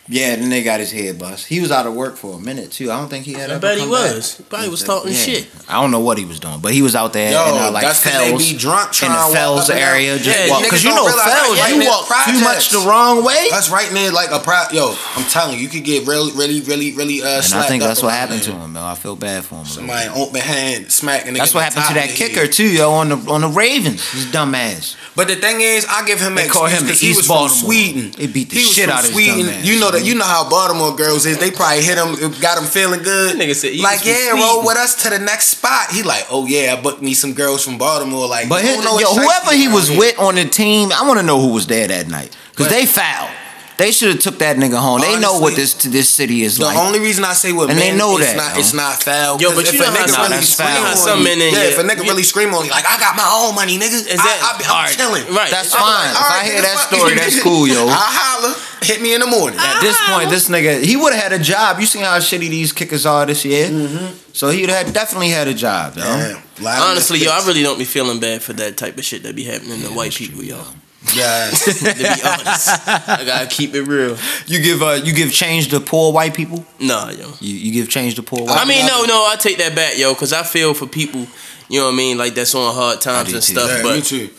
Yeah, 0.07 0.35
then 0.35 0.49
they 0.49 0.61
got 0.61 0.79
his 0.79 0.91
head 0.91 1.17
bust. 1.17 1.47
He 1.47 1.59
was 1.61 1.71
out 1.71 1.87
of 1.87 1.95
work 1.95 2.15
for 2.15 2.35
a 2.35 2.39
minute 2.39 2.71
too. 2.71 2.91
I 2.91 2.97
don't 2.99 3.09
think 3.09 3.25
he 3.25 3.33
had. 3.33 3.49
I 3.49 3.53
ever 3.53 3.59
bet 3.61 3.75
he 3.77 3.81
come 3.81 3.91
back. 3.91 4.13
was. 4.15 4.37
He 4.37 4.43
probably 4.43 4.69
was 4.69 4.83
talking 4.83 5.11
Yeah. 5.13 5.17
shit. 5.17 5.47
I 5.67 5.81
don't 5.81 5.89
know 5.89 5.99
what 5.99 6.19
he 6.19 6.25
was 6.25 6.39
doing, 6.39 6.59
but 6.59 6.73
he 6.73 6.83
was 6.83 6.95
out 6.95 7.11
there 7.13 7.31
Yo, 7.31 7.41
in 7.55 7.61
uh, 7.63 7.71
like 7.71 7.81
that's 7.83 8.03
'cause 8.03 8.13
they 8.13 8.29
Fells, 8.29 8.51
be 8.51 8.55
drunk 8.57 9.01
in 9.01 9.09
the 9.11 9.17
Fells 9.33 9.61
up 9.61 9.69
and 9.71 9.79
down. 9.79 9.89
area. 9.89 10.19
Just 10.19 10.37
Yeah, 10.39 10.49
walk 10.51 10.61
because 10.63 10.83
you 10.83 10.89
know 10.93 11.07
Fells, 11.09 11.59
right 11.59 11.69
you 11.71 11.77
near 11.79 11.89
walk 11.89 12.07
too 12.25 12.39
much 12.41 12.69
the 12.69 12.79
wrong 12.79 13.23
way. 13.23 13.47
That's 13.49 13.69
right 13.69 13.91
near 13.93 14.11
like 14.11 14.29
a 14.29 14.37
pro. 14.39 14.61
Yo, 14.71 14.95
I'm 15.15 15.23
telling 15.25 15.55
you, 15.55 15.61
you 15.63 15.69
could 15.69 15.83
get 15.83 16.05
really, 16.05 16.31
really, 16.33 16.61
really, 16.61 16.91
really 16.93 17.23
uh. 17.23 17.41
And 17.43 17.53
I 17.55 17.67
think 17.67 17.81
that's 17.81 18.03
what 18.03 18.09
around 18.09 18.19
happened 18.19 18.43
to 18.43 18.51
him, 18.51 18.73
man. 18.73 18.83
I 18.83 18.93
feel 18.93 19.15
bad 19.15 19.43
for 19.43 19.55
him. 19.55 19.65
Somebody 19.65 20.07
open 20.09 20.39
hand 20.41 20.91
smacking. 20.91 21.33
That's 21.33 21.55
what 21.55 21.63
happened 21.63 21.85
to 21.87 21.93
that 21.95 22.09
kicker 22.09 22.45
too, 22.45 22.67
yo, 22.67 22.91
on 22.91 23.09
the 23.09 23.17
on 23.31 23.41
the 23.41 23.47
Ravens. 23.49 24.03
His 24.09 24.25
dumb 24.31 24.53
ass. 24.53 24.95
But 25.15 25.29
the 25.29 25.35
thing 25.37 25.61
is, 25.61 25.85
I 25.89 26.05
give 26.05 26.19
him 26.19 26.35
They 26.35 26.47
call 26.47 26.65
him 26.67 26.85
the 26.85 26.91
East 26.91 27.03
was 27.17 27.25
from 27.25 27.35
Baltimore. 27.35 27.63
Sweden. 27.73 28.13
They 28.17 28.27
beat 28.27 28.49
the 28.51 28.59
shit 28.59 28.87
out 28.89 28.99
of 28.99 29.05
his 29.05 29.13
Sweden. 29.13 29.63
You 29.63 29.79
know 29.79 29.89
that. 29.95 29.99
man. 30.01 30.07
You 30.07 30.15
know 30.15 30.25
how 30.25 30.49
Baltimore 30.49 30.95
girls 30.95 31.25
is. 31.25 31.37
They 31.37 31.51
probably 31.51 31.83
hit 31.83 31.97
him, 31.97 32.31
got 32.39 32.57
him 32.57 32.65
feeling 32.65 33.03
good. 33.03 33.35
That 33.35 33.41
nigga 33.41 33.55
said 33.55 33.73
he 33.73 33.81
like, 33.81 34.03
was 34.03 34.29
from 34.29 34.37
yeah, 34.39 34.45
roll 34.45 34.65
with 34.65 34.77
us 34.77 35.03
to 35.03 35.09
the 35.09 35.19
next 35.19 35.47
spot. 35.47 35.91
He 35.91 36.03
like, 36.03 36.25
oh 36.29 36.45
yeah, 36.45 36.75
I 36.77 36.81
booked 36.81 37.01
me 37.01 37.13
some 37.13 37.33
girls 37.33 37.63
from 37.63 37.77
Baltimore. 37.77 38.27
Like, 38.27 38.49
But 38.49 38.61
his, 38.63 38.83
know 38.83 38.99
yo, 38.99 39.13
whoever 39.13 39.53
he 39.53 39.67
was 39.67 39.89
with 39.89 40.17
on 40.19 40.35
the 40.35 40.45
team, 40.45 40.91
I 40.91 41.07
want 41.07 41.19
to 41.19 41.25
know 41.25 41.39
who 41.39 41.53
was 41.53 41.67
there 41.67 41.87
that 41.87 42.07
night 42.07 42.35
because 42.51 42.69
they 42.69 42.85
fouled. 42.85 43.31
They 43.77 43.91
should 43.91 44.09
have 44.15 44.19
took 44.19 44.39
that 44.39 44.55
nigga 44.55 44.79
home. 44.79 45.01
they 45.01 45.19
know 45.19 45.39
what 45.39 45.55
this 45.55 45.73
to 45.83 45.89
this 45.89 46.07
city 46.09 46.43
is 46.43 46.57
The 46.57 46.65
like. 46.65 46.75
The 46.77 46.81
only 46.81 46.99
reason 46.99 47.25
I 47.25 47.33
say 47.33 47.51
what 47.51 47.69
And 47.69 47.77
they 47.77 47.89
men, 47.91 47.97
know 47.99 48.15
it's 48.17 48.31
that, 48.31 48.37
not, 48.37 48.57
it's 48.57 48.73
not 48.73 49.03
foul. 49.03 49.35
Yo, 49.41 49.51
but 49.51 49.67
if 49.67 49.73
you 49.73 49.79
know 49.79 49.91
how 49.91 50.05
nigga 50.07 50.07
some- 50.07 50.31
really 50.31 50.43
scream 50.47 50.79
on 50.79 51.17
you, 51.19 51.23
men 51.23 51.41
in 51.43 51.53
yeah, 51.53 51.71
if 51.75 51.77
a 51.77 51.83
nigga 51.83 52.03
you- 52.03 52.09
really 52.09 52.23
scream 52.23 52.53
on 52.55 52.63
you, 52.63 52.71
like 52.71 52.85
I 52.87 52.97
got 52.97 53.15
my 53.19 53.27
own 53.27 53.53
money, 53.53 53.75
nigga, 53.77 53.99
Exactly. 53.99 54.23
I, 54.23 54.47
I, 54.47 54.63
am 54.63 54.71
Alright. 54.71 54.95
chilling. 54.95 55.25
Right. 55.35 55.51
That's 55.51 55.73
I'm 55.75 55.81
fine. 55.81 56.13
Like, 56.13 56.23
if 56.23 56.31
I 56.31 56.43
hear 56.47 56.61
that 56.61 56.77
story, 56.87 57.15
that's 57.15 57.43
cool, 57.43 57.67
yo. 57.67 57.83
I 57.87 58.07
holler. 58.15 58.55
Hit 58.81 59.01
me 59.01 59.13
in 59.13 59.19
the 59.19 59.27
morning. 59.27 59.59
At 59.59 59.81
this 59.81 59.97
point, 60.07 60.29
this 60.29 60.47
nigga, 60.47 60.81
he 60.83 60.95
would 60.95 61.11
have 61.13 61.23
had 61.23 61.33
a 61.33 61.43
job. 61.43 61.79
You 61.79 61.85
seen 61.85 62.03
how 62.03 62.17
shitty 62.19 62.49
these 62.49 62.71
kickers 62.71 63.05
are 63.05 63.25
this 63.25 63.43
year? 63.43 63.67
Mm-hmm. 63.67 64.15
So 64.31 64.49
he 64.49 64.61
would 64.61 64.69
have 64.69 64.93
definitely 64.93 65.29
had 65.29 65.47
a 65.47 65.53
job, 65.53 65.97
yo. 65.97 66.03
Yeah, 66.03 66.41
lie 66.61 66.75
to 66.77 66.81
Honestly, 66.83 67.19
the 67.19 67.25
yo, 67.25 67.31
I 67.31 67.45
really 67.47 67.63
don't 67.63 67.79
be 67.79 67.85
feeling 67.85 68.19
bad 68.19 68.41
for 68.43 68.53
that 68.53 68.77
type 68.77 68.97
of 68.97 69.03
shit 69.03 69.23
that 69.23 69.35
be 69.35 69.43
happening 69.43 69.81
to 69.81 69.87
white 69.89 70.13
people, 70.13 70.43
yo. 70.43 70.63
Yeah. 71.13 71.49
to 71.51 71.93
be 71.93 72.21
honest, 72.23 72.69
I 72.87 73.23
gotta 73.25 73.47
keep 73.47 73.75
it 73.75 73.83
real. 73.83 74.17
You 74.47 74.61
give 74.61 74.81
uh, 74.81 74.99
you 75.03 75.13
give 75.13 75.31
change 75.31 75.69
to 75.69 75.79
poor 75.79 76.11
white 76.13 76.33
people. 76.33 76.65
Nah, 76.79 77.09
yo. 77.09 77.33
You, 77.39 77.55
you 77.55 77.71
give 77.71 77.89
change 77.89 78.15
to 78.15 78.23
poor 78.23 78.45
white. 78.45 78.57
I 78.57 78.65
mean, 78.65 78.85
no, 78.85 79.03
no, 79.05 79.25
I 79.25 79.35
take 79.37 79.57
that 79.57 79.75
back, 79.75 79.97
yo, 79.97 80.13
because 80.13 80.33
I 80.33 80.43
feel 80.43 80.73
for 80.73 80.87
people, 80.87 81.27
you 81.69 81.79
know 81.79 81.87
what 81.87 81.93
I 81.93 81.97
mean, 81.97 82.17
like 82.17 82.33
that's 82.35 82.53
on 82.55 82.73
hard 82.75 83.01
times 83.01 83.33
and 83.33 83.43
stuff. 83.43 83.69
yeah, 83.69 83.77
me 83.83 83.99
but 83.99 84.03
too. 84.05 84.29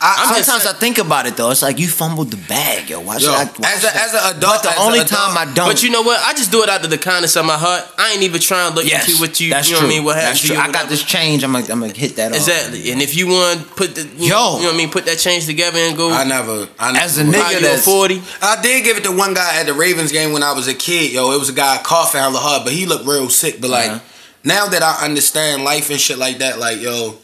I, 0.00 0.24
I'm 0.26 0.32
I, 0.34 0.36
just- 0.38 0.48
Sometimes 0.50 0.66
I 0.66 0.78
think 0.78 0.98
about 0.98 1.26
it 1.26 1.36
though. 1.36 1.50
It's 1.50 1.62
like 1.62 1.78
you 1.78 1.88
fumbled 1.88 2.30
the 2.30 2.36
bag, 2.48 2.88
yo. 2.90 3.00
Why 3.00 3.18
should 3.18 3.26
yo, 3.26 3.32
I? 3.32 3.44
Why 3.44 3.72
as 3.74 3.80
should 3.80 3.90
a, 3.90 3.96
I- 3.98 4.04
as 4.04 4.14
an 4.14 4.36
adult, 4.38 4.62
but 4.62 4.74
the 4.74 4.80
only 4.80 4.98
adult, 5.00 5.10
time 5.10 5.36
I 5.38 5.52
don't. 5.52 5.66
But 5.68 5.82
you 5.82 5.90
know 5.90 6.02
what? 6.02 6.20
I 6.24 6.32
just 6.34 6.52
do 6.52 6.62
it 6.62 6.68
out 6.68 6.84
of 6.84 6.90
the 6.90 6.98
kindness 6.98 7.34
of 7.36 7.44
my 7.44 7.56
heart. 7.58 7.84
I 7.98 8.12
ain't 8.12 8.22
even 8.22 8.40
trying 8.40 8.70
to 8.70 8.76
look 8.76 8.86
yes, 8.86 9.08
into 9.08 9.20
what 9.20 9.40
you, 9.40 9.50
that's 9.50 9.68
you 9.68 9.74
know 9.74 9.80
true. 9.80 9.88
what 9.88 9.92
I 9.92 9.96
mean, 9.96 10.04
what 10.04 10.14
that's 10.14 10.24
happened 10.26 10.40
to 10.40 10.46
true. 10.46 10.56
you. 10.56 10.62
I 10.62 10.72
got 10.72 10.88
this 10.88 11.02
change. 11.02 11.42
I'm 11.44 11.52
gonna, 11.52 11.66
I'm 11.70 11.80
gonna 11.80 11.92
hit 11.92 12.16
that 12.16 12.30
off. 12.32 12.36
Exactly. 12.38 12.90
And 12.92 13.02
if 13.02 13.16
you 13.16 13.26
want 13.28 13.60
to 13.60 13.66
put 13.74 13.94
the, 13.94 14.02
you, 14.16 14.28
Yo. 14.30 14.34
know, 14.34 14.56
you 14.56 14.62
know 14.62 14.68
what 14.68 14.74
I 14.74 14.76
mean, 14.78 14.90
put 14.90 15.04
that 15.06 15.18
change 15.18 15.46
together 15.46 15.78
and 15.78 15.96
go, 15.96 16.12
I 16.12 16.24
never. 16.24 16.68
I 16.78 16.92
never 16.92 17.04
As 17.04 17.18
a 17.18 17.24
nigga 17.24 17.32
buy 17.32 17.52
that's- 17.54 17.84
40. 17.84 18.22
I 18.42 18.62
did 18.62 18.84
give 18.84 18.96
it 18.96 19.04
to 19.04 19.12
one 19.16 19.34
guy 19.34 19.58
at 19.60 19.66
the 19.66 19.74
Ravens 19.74 20.12
game 20.12 20.32
when 20.32 20.42
I 20.42 20.52
was 20.52 20.68
a 20.68 20.74
kid. 20.74 21.12
Yo, 21.12 21.32
it 21.32 21.38
was 21.38 21.48
a 21.48 21.52
guy 21.54 21.78
coughing 21.82 22.20
hella 22.20 22.38
hard, 22.38 22.64
but 22.64 22.72
he 22.72 22.86
looked 22.86 23.06
real 23.06 23.28
sick. 23.28 23.60
But 23.60 23.70
like 23.70 23.90
Uh-huh. 23.90 24.00
Now 24.46 24.66
that 24.68 24.82
I 24.82 25.04
understand 25.04 25.64
life 25.64 25.90
and 25.90 26.00
shit 26.00 26.16
like 26.18 26.38
that, 26.38 26.58
like 26.58 26.80
yo, 26.80 27.16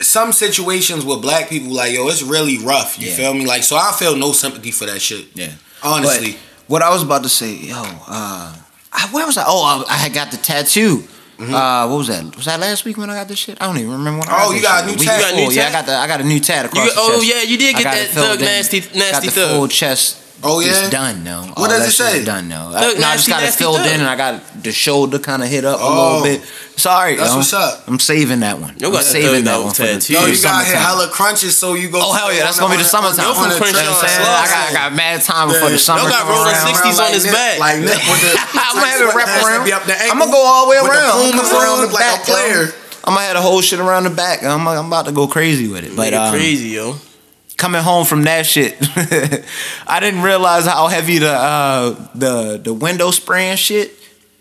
some 0.00 0.32
situations 0.32 1.04
with 1.04 1.22
black 1.22 1.48
people, 1.48 1.72
like 1.72 1.94
yo, 1.94 2.06
it's 2.08 2.22
really 2.22 2.58
rough. 2.58 2.98
You 2.98 3.08
Yeah. 3.08 3.16
feel 3.16 3.34
me? 3.34 3.46
Like 3.46 3.62
so, 3.62 3.76
I 3.76 3.92
feel 3.98 4.16
no 4.16 4.32
sympathy 4.32 4.70
for 4.70 4.84
that 4.86 5.00
shit. 5.00 5.26
Yeah. 5.34 5.52
Honestly, 5.82 6.32
But 6.32 6.40
what 6.68 6.82
I 6.82 6.90
was 6.90 7.02
about 7.02 7.22
to 7.22 7.28
say, 7.28 7.52
yo, 7.54 7.76
uh, 8.08 8.54
I, 8.92 9.08
where 9.12 9.24
was 9.26 9.36
I? 9.38 9.44
Oh, 9.46 9.62
I, 9.88 9.92
I 9.94 9.96
had 9.96 10.12
got 10.12 10.30
the 10.30 10.36
tattoo. 10.36 11.04
Uh, 11.38 11.86
what 11.86 11.98
was 11.98 12.06
that? 12.08 12.34
Was 12.34 12.46
that 12.46 12.58
last 12.60 12.86
week 12.86 12.96
when 12.96 13.10
I 13.10 13.14
got 13.14 13.28
this 13.28 13.38
shit? 13.38 13.60
I 13.60 13.66
don't 13.66 13.76
even 13.76 13.92
remember 13.92 14.20
when. 14.20 14.28
I 14.28 14.32
Mm-hmm. 14.32 14.56
Oh, 14.58 14.62
got 14.62 14.86
you 14.90 14.96
this 14.96 15.04
got 15.06 15.20
shit. 15.20 15.32
a 15.32 15.36
new 15.36 15.36
Week 15.36 15.36
tat? 15.36 15.36
You 15.36 15.36
got 15.36 15.36
a 15.36 15.36
new 15.36 15.48
before. 15.48 15.62
Yeah, 15.62 15.68
I 15.68 15.72
got 15.72 15.86
the 15.86 15.92
I 15.96 16.06
got 16.06 16.20
a 16.20 16.24
new 16.24 16.40
tat 16.40 16.64
across 16.66 16.84
You- 16.86 16.90
the 16.94 17.00
oh, 17.00 17.12
chest. 17.20 17.26
yeah, 17.26 17.42
you 17.42 17.58
did 17.58 17.76
get 17.76 17.84
that 17.84 18.08
Thug 18.08 18.38
in. 18.40 18.44
Nasty- 18.46 18.80
got 18.80 18.94
Nasty 18.94 19.26
the 19.28 19.32
Thug. 19.32 19.50
full 19.56 19.68
chest. 19.68 20.16
Oh, 20.44 20.60
yeah? 20.60 20.68
it's 20.68 20.90
done 20.90 21.24
now. 21.24 21.42
What 21.56 21.58
All 21.58 21.66
does 21.68 21.88
it 21.88 21.92
shit's 21.92 22.12
say? 22.20 22.24
Done 22.24 22.46
now. 22.48 22.68
Look, 22.68 22.76
I, 22.76 23.00
no, 23.00 23.08
I 23.08 23.16
just 23.16 23.28
nasty, 23.28 23.30
got 23.32 23.42
it 23.42 23.54
filled 23.56 23.76
thug. 23.78 23.86
in, 23.88 24.00
and 24.04 24.08
I 24.08 24.16
got 24.16 24.62
the 24.62 24.70
shoulder 24.70 25.18
kind 25.18 25.42
of 25.42 25.48
hit 25.48 25.64
up 25.64 25.80
a 25.80 25.82
Oh. 25.82 26.20
little 26.20 26.22
bit. 26.22 26.46
Sorry, 26.76 27.16
That's 27.16 27.30
yo. 27.32 27.36
what's 27.40 27.54
up. 27.56 27.88
I'm 27.88 27.98
saving 27.98 28.40
that 28.44 28.60
one. 28.60 28.76
You 28.76 28.88
I'm 28.88 28.92
got 28.92 29.00
that 29.08 29.16
saving 29.16 29.48
thug 29.48 29.48
that 29.48 29.64
one 29.64 29.72
for 29.72 29.82
the, 29.88 29.96
tattoo. 29.96 30.12
for 30.12 30.20
Yo, 30.20 30.26
you 30.28 30.42
got 30.44 30.60
hit 30.68 30.76
hella 30.76 31.08
crunches, 31.08 31.56
so 31.56 31.72
you 31.72 31.88
go. 31.88 31.98
Oh 32.04 32.12
hell 32.12 32.28
yeah, 32.32 32.44
that's 32.44 32.60
gonna 32.60 32.76
be 32.76 32.82
the 32.82 32.84
summertime. 32.84 33.24
Yo, 33.24 33.32
from 33.32 33.48
You 33.48 33.48
know 33.48 33.56
I'm 33.56 33.62
Crenshaw 33.64 33.96
saying? 33.96 34.20
Slough. 34.20 34.44
I 34.44 34.46
got, 34.46 34.64
I 34.68 34.72
got 34.76 34.88
mad 34.92 35.22
time 35.24 35.48
before 35.48 35.72
the 35.72 35.80
Yeah. 35.80 35.88
summer. 35.88 36.00
Y'all 36.04 36.10
got 36.12 36.28
come 36.28 36.36
rolling 36.36 36.54
60s 36.54 36.98
on 37.00 37.10
his 37.16 37.24
Nip- 37.24 37.32
back. 37.32 37.58
Like 37.58 37.78
Nip 37.80 37.96
with 37.96 38.20
the. 38.20 38.32
I'm 38.60 38.74
gonna 38.76 38.86
have 38.92 39.00
it 39.00 39.14
wrap 39.16 39.28
around. 39.40 39.72
Up 39.72 39.84
the 39.88 39.94
I'm 40.04 40.18
gonna 40.20 40.30
go 40.30 40.44
all 40.44 40.66
the 40.68 40.70
way 40.70 40.78
with 40.84 40.92
the 40.92 40.98
around. 41.00 41.32
Pumas 41.32 41.48
Come 41.48 41.62
around 41.64 41.78
on 41.80 41.84
him 41.88 41.92
like 41.96 42.04
back, 42.04 42.20
a 42.22 42.24
player. 42.28 42.62
I'm 43.08 43.14
gonna 43.16 43.24
have 43.26 43.36
the 43.36 43.42
whole 43.42 43.62
shit 43.64 43.80
around 43.80 44.04
the 44.04 44.10
back. 44.12 44.44
I'm, 44.44 44.68
I'm 44.68 44.86
about 44.86 45.06
to 45.06 45.12
go 45.12 45.26
crazy 45.26 45.68
with 45.72 45.84
it. 45.84 45.96
But 45.96 46.12
Nigga 46.12 46.28
um, 46.28 46.32
crazy, 46.36 46.76
yo. 46.76 46.96
Coming 47.56 47.82
home 47.82 48.04
from 48.04 48.22
that 48.24 48.46
shit, 48.46 48.76
I 49.86 49.98
didn't 50.00 50.22
realize 50.22 50.66
how 50.66 50.88
heavy 50.88 51.18
the 51.18 51.32
uh, 51.32 52.08
the 52.14 52.58
the 52.62 52.74
window 52.74 53.10
spraying 53.10 53.56
shit 53.56 53.92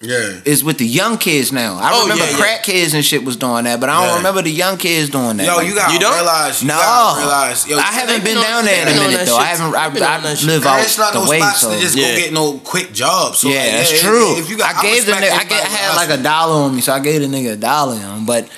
Yeah. 0.01 0.41
is 0.45 0.63
with 0.63 0.77
the 0.77 0.85
young 0.85 1.17
kids 1.17 1.51
now. 1.51 1.77
I 1.81 1.91
Oh, 1.93 2.03
remember 2.03 2.25
yeah, 2.25 2.31
yeah. 2.31 2.37
crack 2.37 2.63
kids 2.63 2.93
and 2.93 3.03
shit 3.03 3.23
was 3.23 3.37
doing 3.37 3.63
that, 3.63 3.79
but 3.79 3.89
I 3.89 3.93
don't 4.01 4.09
Yeah. 4.11 4.17
remember 4.17 4.41
the 4.41 4.51
young 4.51 4.77
kids 4.77 5.09
doing 5.09 5.37
that. 5.37 5.45
Yo, 5.47 5.55
Like, 5.55 5.67
you 5.67 5.75
gotta 5.75 5.93
You 5.93 5.99
don't? 5.99 6.13
realize. 6.13 6.61
You 6.61 6.67
no, 6.67 6.73
gotta 6.75 7.19
realize. 7.21 7.67
Yo, 7.67 7.77
I 7.77 7.81
haven't 7.83 8.23
been 8.23 8.35
been 8.35 8.43
down 8.43 8.65
there 8.65 8.81
in 8.83 8.87
a 8.89 8.99
minute 8.99 9.17
that 9.19 9.25
though. 9.27 9.37
I 9.37 9.45
haven't. 9.45 9.73
I, 9.75 9.89
Been 9.89 10.03
on 10.03 10.09
I 10.09 10.21
that 10.21 10.37
shit. 10.37 10.47
live 10.47 10.65
out 10.65 10.79
ain't 10.79 10.97
not 10.97 11.13
the 11.13 11.23
no 11.23 11.29
way, 11.29 11.39
spots 11.39 11.61
so 11.61 11.71
to 11.73 11.79
just 11.79 11.95
Yeah. 11.95 12.11
go 12.11 12.17
get 12.19 12.33
no 12.33 12.57
quick 12.59 12.91
jobs. 12.93 13.39
So 13.39 13.47
yeah, 13.49 13.59
like, 13.63 13.71
that's 13.71 13.91
if- 13.93 14.01
true. 14.01 14.37
If 14.37 14.49
you 14.49 14.57
got, 14.57 14.75
I 14.75 14.81
gave 14.81 15.05
the 15.05 15.13
respect 15.13 15.31
nigga, 15.33 15.39
I, 15.39 15.43
get, 15.45 15.63
I 15.63 15.69
had 15.69 15.95
like 15.95 16.09
a 16.19 16.21
dollar 16.21 16.63
on 16.65 16.75
me, 16.75 16.81
so 16.81 16.91
I 16.93 16.99
gave 16.99 17.21
the 17.21 17.27
nigga 17.27 17.53
a 17.53 17.57
dollar 17.57 17.95
on. 17.95 18.25
But 18.25 18.49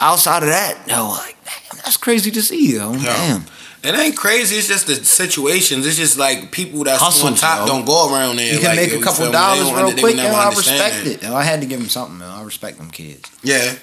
outside 0.00 0.42
of 0.42 0.48
that, 0.50 0.76
yo, 0.88 1.08
like, 1.10 1.36
damn, 1.44 1.78
that's 1.84 1.96
crazy 1.96 2.30
to 2.32 2.42
see, 2.42 2.74
yo. 2.74 2.92
Damn. 2.96 3.44
It 3.82 3.94
ain't 3.94 4.16
crazy. 4.16 4.56
It's 4.56 4.68
just 4.68 4.86
the 4.86 4.96
situations. 4.96 5.86
It's 5.86 5.96
just 5.96 6.18
like 6.18 6.52
people 6.52 6.84
that's 6.84 7.02
on 7.24 7.34
top 7.34 7.66
don't 7.66 7.86
go 7.86 8.12
around 8.14 8.36
there. 8.36 8.52
You 8.52 8.58
can 8.60 8.76
like, 8.76 8.90
make 8.90 8.92
a 8.92 8.98
couple 9.02 9.24
feel 9.24 9.26
me? 9.26 9.32
They 9.32 9.38
dollars 9.38 9.72
real 9.72 9.86
under- 9.86 10.00
quick, 10.00 10.16
yo. 10.16 10.24
I 10.24 10.48
respect 10.50 11.06
it. 11.06 11.22
Yo, 11.22 11.34
I 11.34 11.42
had 11.42 11.60
to 11.62 11.66
give 11.66 11.80
him 11.80 11.88
something, 11.88 12.18
man. 12.18 12.28
I 12.28 12.42
respect 12.42 12.76
them 12.78 12.90
kids. 12.90 13.30
Yeah, 13.42 13.74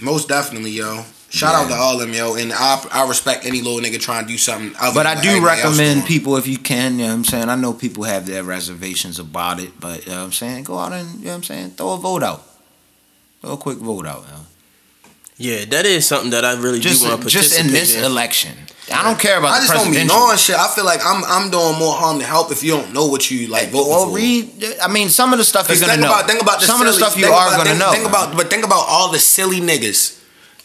most 0.00 0.28
definitely, 0.28 0.72
yo. 0.72 1.04
Shout 1.28 1.54
out 1.54 1.64
to 1.68 1.74
Yeah. 1.74 1.80
all 1.80 1.98
them, 1.98 2.12
yo. 2.12 2.34
And 2.36 2.52
I, 2.52 2.82
I 2.92 3.08
respect 3.08 3.44
any 3.46 3.60
little 3.60 3.80
nigga 3.80 4.00
trying 4.00 4.24
to 4.24 4.28
do 4.28 4.38
something. 4.38 4.74
Other 4.78 4.94
But 4.94 5.06
I 5.06 5.20
do 5.20 5.44
recommend 5.44 6.04
people 6.06 6.36
if 6.36 6.46
you 6.46 6.56
can, 6.56 6.92
you 6.92 7.04
know 7.04 7.08
what 7.08 7.14
I'm 7.14 7.24
saying? 7.24 7.48
I 7.48 7.56
know 7.56 7.72
people 7.72 8.04
have 8.04 8.26
their 8.26 8.44
reservations 8.44 9.18
about 9.18 9.58
it, 9.58 9.78
but 9.80 10.04
you 10.06 10.12
know 10.12 10.18
what 10.18 10.24
I'm 10.26 10.32
saying? 10.32 10.64
Go 10.64 10.78
out 10.78 10.92
and, 10.92 11.18
you 11.18 11.24
know 11.24 11.30
what 11.32 11.36
I'm 11.38 11.42
saying? 11.42 11.70
Throw 11.70 11.94
a 11.94 11.96
vote 11.98 12.22
out. 12.22 12.42
Throw 13.42 13.52
a 13.54 13.56
quick 13.56 13.78
vote 13.78 14.06
out, 14.06 14.24
yo. 14.28 14.36
Yeah, 15.38 15.64
that 15.66 15.84
is 15.86 16.06
something 16.06 16.30
that 16.30 16.44
I 16.44 16.54
really 16.54 16.80
Just, 16.80 17.02
do 17.02 17.08
want 17.08 17.20
to 17.20 17.24
put. 17.24 17.32
just 17.32 17.50
participate 17.52 17.66
in 17.66 17.72
this 17.72 17.94
election. 18.02 18.52
I 18.92 19.02
don't 19.02 19.18
care 19.18 19.38
about 19.38 19.50
I 19.50 19.60
the 19.60 19.66
just 19.66 19.72
don't 19.74 19.84
be 19.90 19.98
presidential. 19.98 20.16
knowing 20.16 20.38
shit. 20.38 20.56
I 20.56 20.68
feel 20.74 20.84
like 20.84 21.00
I'm 21.04 21.24
I'm 21.24 21.50
doing 21.50 21.76
more 21.76 21.92
harm 21.94 22.18
than 22.18 22.26
help 22.26 22.52
if 22.52 22.62
you 22.62 22.70
don't 22.70 22.92
know 22.94 23.06
what 23.06 23.30
you 23.30 23.48
like 23.48 23.68
voting 23.70 23.90
Well, 23.90 24.06
for. 24.08 24.14
read. 24.16 24.48
I 24.80 24.86
mean, 24.88 25.08
some 25.10 25.32
of 25.32 25.38
the 25.38 25.44
stuff 25.44 25.68
you're 25.68 25.76
gonna 25.80 25.92
think 25.92 26.02
know. 26.02 26.12
about 26.12 26.26
think 26.28 26.40
about 26.40 26.60
the 26.60 26.66
some 26.66 26.80
of 26.80 26.86
the 26.86 26.92
stuff 26.92 27.16
you 27.18 27.26
are 27.26 27.48
about- 27.48 27.56
gonna 27.66 27.70
think, 27.70 27.78
know. 27.80 27.90
Think 27.92 28.06
about 28.08 28.36
but 28.36 28.48
think 28.48 28.64
about 28.64 28.86
all 28.88 29.10
the 29.10 29.18
silly 29.18 29.60
niggas 29.60 30.14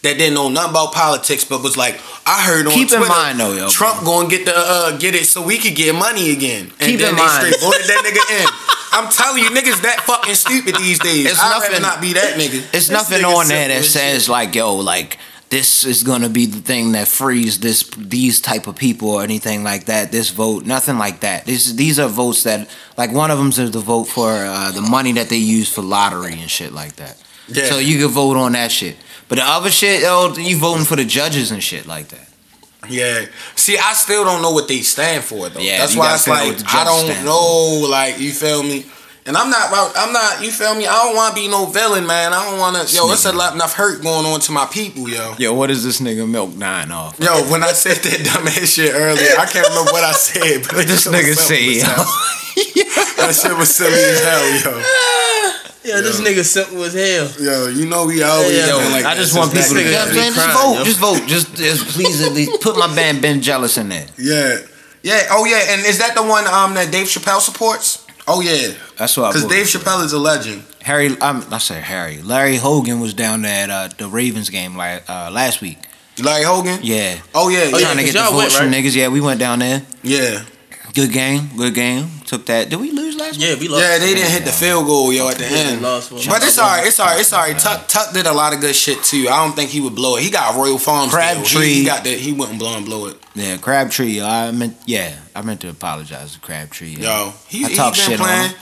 that 0.04 0.18
didn't 0.18 0.34
know 0.34 0.50
nothing 0.50 0.72
about 0.72 0.94
politics, 0.94 1.44
but 1.44 1.62
was 1.62 1.78
like, 1.78 2.00
I 2.26 2.42
heard 2.44 2.66
on 2.68 2.74
Keep 2.74 2.92
in 2.92 2.98
Twitter, 2.98 3.08
mind, 3.08 3.40
though, 3.40 3.54
yo, 3.54 3.70
Trump 3.70 4.04
going 4.04 4.30
to 4.30 4.36
get 4.38 4.46
the 4.46 4.54
uh, 4.56 4.98
get 4.98 5.14
it 5.16 5.26
so 5.26 5.42
we 5.46 5.58
could 5.58 5.76
get 5.76 5.94
money 5.94 6.32
again, 6.32 6.66
and 6.80 6.80
Keep 6.80 7.00
then 7.00 7.10
in 7.10 7.16
they 7.16 7.22
mind. 7.22 7.32
straight 7.54 7.60
voted 7.62 7.86
that 7.88 8.02
nigga 8.06 8.42
in. 8.42 8.48
I'm 8.94 9.10
telling 9.12 9.44
you, 9.44 9.50
niggas 9.52 9.82
that 9.84 10.02
fucking 10.06 10.36
stupid 10.36 10.76
these 10.76 11.00
days. 11.00 11.32
It's 11.32 11.40
I'd 11.40 11.50
nothing- 11.60 11.82
not 11.82 12.02
be 12.02 12.14
that 12.14 12.34
nigga. 12.34 12.56
It's 12.60 12.72
This 12.72 12.90
nothing 12.90 13.24
on 13.24 13.48
there 13.48 13.68
that 13.70 13.86
says 13.86 14.24
shit. 14.24 14.30
like, 14.30 14.54
yo, 14.56 14.76
like 14.76 15.18
this 15.50 15.86
is 15.86 16.04
gonna 16.04 16.30
be 16.30 16.46
the 16.46 16.60
thing 16.62 16.94
that 16.94 17.08
frees 17.08 17.60
this 17.60 17.84
these 17.98 18.40
type 18.42 18.68
of 18.68 18.76
people 18.76 19.10
or 19.12 19.22
anything 19.24 19.64
like 19.64 19.86
that. 19.86 20.12
This 20.12 20.30
vote, 20.30 20.66
nothing 20.66 20.98
like 20.98 21.20
that. 21.22 21.46
This 21.46 21.72
these 21.74 22.00
are 22.00 22.08
votes 22.10 22.44
that 22.44 22.70
like 22.98 23.12
one 23.14 23.32
of 23.32 23.38
them's 23.38 23.60
is 23.60 23.72
the 23.72 23.80
vote 23.80 24.06
for 24.06 24.30
uh, 24.32 24.72
the 24.72 24.82
money 24.82 25.12
that 25.14 25.30
they 25.30 25.38
use 25.38 25.72
for 25.74 25.82
lottery 25.82 26.34
and 26.40 26.50
shit 26.50 26.74
like 26.74 26.96
that. 26.98 27.22
Yeah. 27.48 27.66
So 27.66 27.80
you 27.80 27.98
can 28.00 28.08
vote 28.10 28.36
on 28.38 28.54
that 28.54 28.72
shit. 28.72 28.96
But 29.32 29.38
the 29.38 29.46
other 29.46 29.72
shit, 29.72 30.02
yo, 30.02 30.34
you 30.34 30.58
voting 30.58 30.84
for 30.84 30.98
the 30.98 31.06
judges 31.06 31.52
and 31.52 31.64
shit 31.64 31.88
like 31.88 32.10
that. 32.10 32.28
Yeah. 32.90 33.28
See, 33.56 33.78
I 33.78 33.94
still 33.94 34.26
don't 34.26 34.42
know 34.42 34.52
what 34.52 34.68
they 34.68 34.82
stand 34.82 35.24
for 35.24 35.48
though. 35.48 35.62
Yeah, 35.62 35.78
That's 35.78 35.96
why 35.96 36.14
it's 36.16 36.28
like 36.28 36.58
I 36.68 36.84
don't 36.84 37.24
know. 37.24 37.88
Like 37.90 38.20
you 38.20 38.34
feel 38.34 38.62
me? 38.62 38.86
And 39.26 39.38
I'm 39.38 39.50
not. 39.50 39.72
I'm 39.96 40.12
not. 40.12 40.44
You 40.44 40.52
feel 40.52 40.76
me? 40.76 40.86
I 40.86 40.92
don't 41.06 41.16
want 41.16 41.34
to 41.34 41.42
be 41.42 41.48
no 41.48 41.66
villain, 41.68 42.06
man. 42.06 42.34
I 42.34 42.44
don't 42.44 42.60
want 42.60 42.76
to. 42.76 42.94
Yo, 42.94 43.10
it's 43.14 43.24
a 43.24 43.32
lot 43.32 43.56
enough 43.56 43.74
hurt 43.74 44.02
going 44.02 44.26
on 44.26 44.42
to 44.42 44.52
my 44.52 44.66
people, 44.66 45.08
yo. 45.08 45.34
Yo, 45.40 45.54
what 45.54 45.72
is 45.72 45.86
this 45.86 46.02
nigga 46.02 46.30
milk 46.30 46.54
nine 46.54 46.92
off? 46.92 47.18
Yo, 47.18 47.50
when 47.50 47.64
I 47.64 47.72
said 47.72 48.04
that 48.04 48.20
dumbass 48.28 48.76
shit 48.76 48.94
earlier, 48.94 49.30
I 49.40 49.46
can't 49.46 49.66
remember 49.66 49.94
what 49.94 50.04
I 50.04 50.12
said, 50.12 50.64
but 50.68 50.86
This 50.88 51.08
nigga 51.08 51.36
said, 51.36 51.88
yo. 51.88 52.04
That 53.16 53.34
shit 53.34 53.56
was 53.56 53.74
silly 53.74 53.94
as 53.94 54.20
hell, 54.26 54.74
yo. 54.74 54.84
Yeah, 55.84 56.02
this 56.02 56.22
nigga 56.22 56.44
simple 56.46 56.84
as 56.84 56.94
hell. 56.94 57.28
Yo, 57.44 57.68
you 57.70 57.88
know 57.88 58.06
we 58.06 58.22
always 58.22 58.56
Yo, 58.56 58.78
been 58.80 58.92
like 58.92 59.06
I 59.06 59.16
just 59.16 59.36
want 59.36 59.52
back 59.54 59.64
people 59.64 59.78
to, 59.78 59.82
in 59.82 59.88
you 59.88 59.92
the 59.92 59.98
know 59.98 60.06
what 60.06 60.10
I'm 60.10 60.14
day. 60.14 60.22
saying? 60.22 60.34
Just 60.36 60.58
vote, 60.58 60.74
yo. 60.78 60.84
just 60.84 61.00
vote. 61.00 61.28
Just, 61.28 61.56
just 61.56 61.88
please 61.96 62.22
at 62.22 62.34
least 62.34 62.62
put 62.62 62.78
my 62.78 62.94
band 62.96 63.22
Ben 63.22 63.42
Jealous 63.42 63.78
in 63.80 63.90
there. 63.90 64.06
Yeah, 64.18 64.58
yeah. 65.02 65.28
Oh 65.32 65.46
yeah, 65.46 65.74
and 65.74 65.86
is 65.86 65.98
that 65.98 66.14
the 66.16 66.22
one 66.22 66.46
um 66.48 66.76
that 66.76 66.92
Dave 66.92 67.08
Chappelle 67.08 67.40
supports? 67.42 68.06
Oh 68.28 68.42
yeah, 68.42 68.74
That's 68.98 69.18
what 69.18 69.26
I 69.26 69.30
because 69.30 69.48
Dave. 69.48 69.66
Chappelle 69.66 70.04
is 70.06 70.14
a 70.14 70.20
legend. 70.20 70.64
Harry, 70.84 71.08
um, 71.20 71.44
I 71.52 71.58
say 71.58 71.80
Harry. 71.82 72.22
Larry 72.22 72.58
Hogan 72.58 73.00
was 73.00 73.14
down 73.16 73.42
there 73.42 73.64
at 73.64 73.70
uh, 73.72 73.90
the 73.98 74.08
Ravens 74.08 74.50
game 74.50 74.76
like 74.76 75.08
uh, 75.10 75.30
last 75.32 75.62
week. 75.62 75.78
Larry 76.22 76.44
Hogan. 76.44 76.80
Yeah, 76.84 77.18
Oh 77.34 77.50
yeah, 77.50 77.64
yeah, 77.66 77.72
Oh, 77.74 77.78
yeah, 77.80 77.86
trying 77.86 77.98
to 77.98 78.04
'cause 78.04 78.14
get 78.14 78.20
the 78.20 78.20
y'all 78.30 78.38
went, 78.38 78.52
votes 78.52 78.58
from 78.60 78.72
niggas. 78.72 78.96
Yeah, 78.96 79.08
we 79.08 79.22
went 79.22 79.40
down 79.40 79.60
there. 79.60 79.82
yeah. 80.04 80.44
Good 80.94 81.14
game, 81.14 81.50
good 81.56 81.74
game. 81.74 82.08
Took 82.26 82.46
that. 82.48 82.70
Did 82.70 82.80
we 82.80 82.92
lose 82.92 83.16
last 83.16 83.38
week? 83.38 83.48
Yeah, 83.48 83.56
we 83.60 83.68
lost. 83.70 83.84
Yeah, 83.84 83.98
they 83.98 84.14
didn't 84.14 84.30
hit 84.32 84.44
the 84.44 84.52
field 84.52 84.86
goal, 84.86 85.14
yo, 85.14 85.30
at 85.30 85.38
the 85.38 85.44
Yeah, 85.46 85.58
end. 85.72 85.82
lost. 85.82 86.10
But 86.12 86.44
it's 86.44 86.60
alright, 86.60 86.86
it's 86.86 87.00
alright, 87.00 87.20
it's 87.22 87.34
alright. 87.34 87.58
Tuck, 87.58 87.88
Tuck 87.88 88.14
did 88.14 88.26
a 88.26 88.34
lot 88.34 88.54
of 88.54 88.60
good 88.60 88.76
shit 88.76 89.02
too. 89.04 89.28
I 89.30 89.42
don't 89.46 89.56
think 89.56 89.70
he 89.70 89.80
would 89.80 89.96
blow 89.96 90.18
it. 90.18 90.24
He 90.24 90.30
got 90.30 90.54
a 90.54 90.58
Royal 90.58 90.78
Farms. 90.78 91.14
Crabtree. 91.14 91.66
He, 91.68 91.74
he 91.82 91.86
got 91.86 92.04
that. 92.04 92.18
He 92.20 92.34
wouldn't 92.34 92.60
blow 92.60 92.76
and 92.76 92.86
blow 92.86 93.08
it. 93.08 93.18
Yeah, 93.36 93.56
Crabtree. 93.58 94.08
yo, 94.08 94.26
I 94.28 94.52
meant. 94.52 94.76
Yeah, 94.86 95.16
I 95.34 95.42
meant 95.44 95.62
to 95.62 95.70
apologize 95.70 96.34
to 96.34 96.40
Crabtree. 96.42 96.90
yo. 96.90 97.02
Yo, 97.04 97.34
he, 97.48 97.64
I 97.64 97.70
he 97.70 97.76
talk 97.76 97.94
been 97.94 98.02
shit 98.04 98.20
on 98.20 98.26
playing. 98.28 98.50
him. 98.50 98.56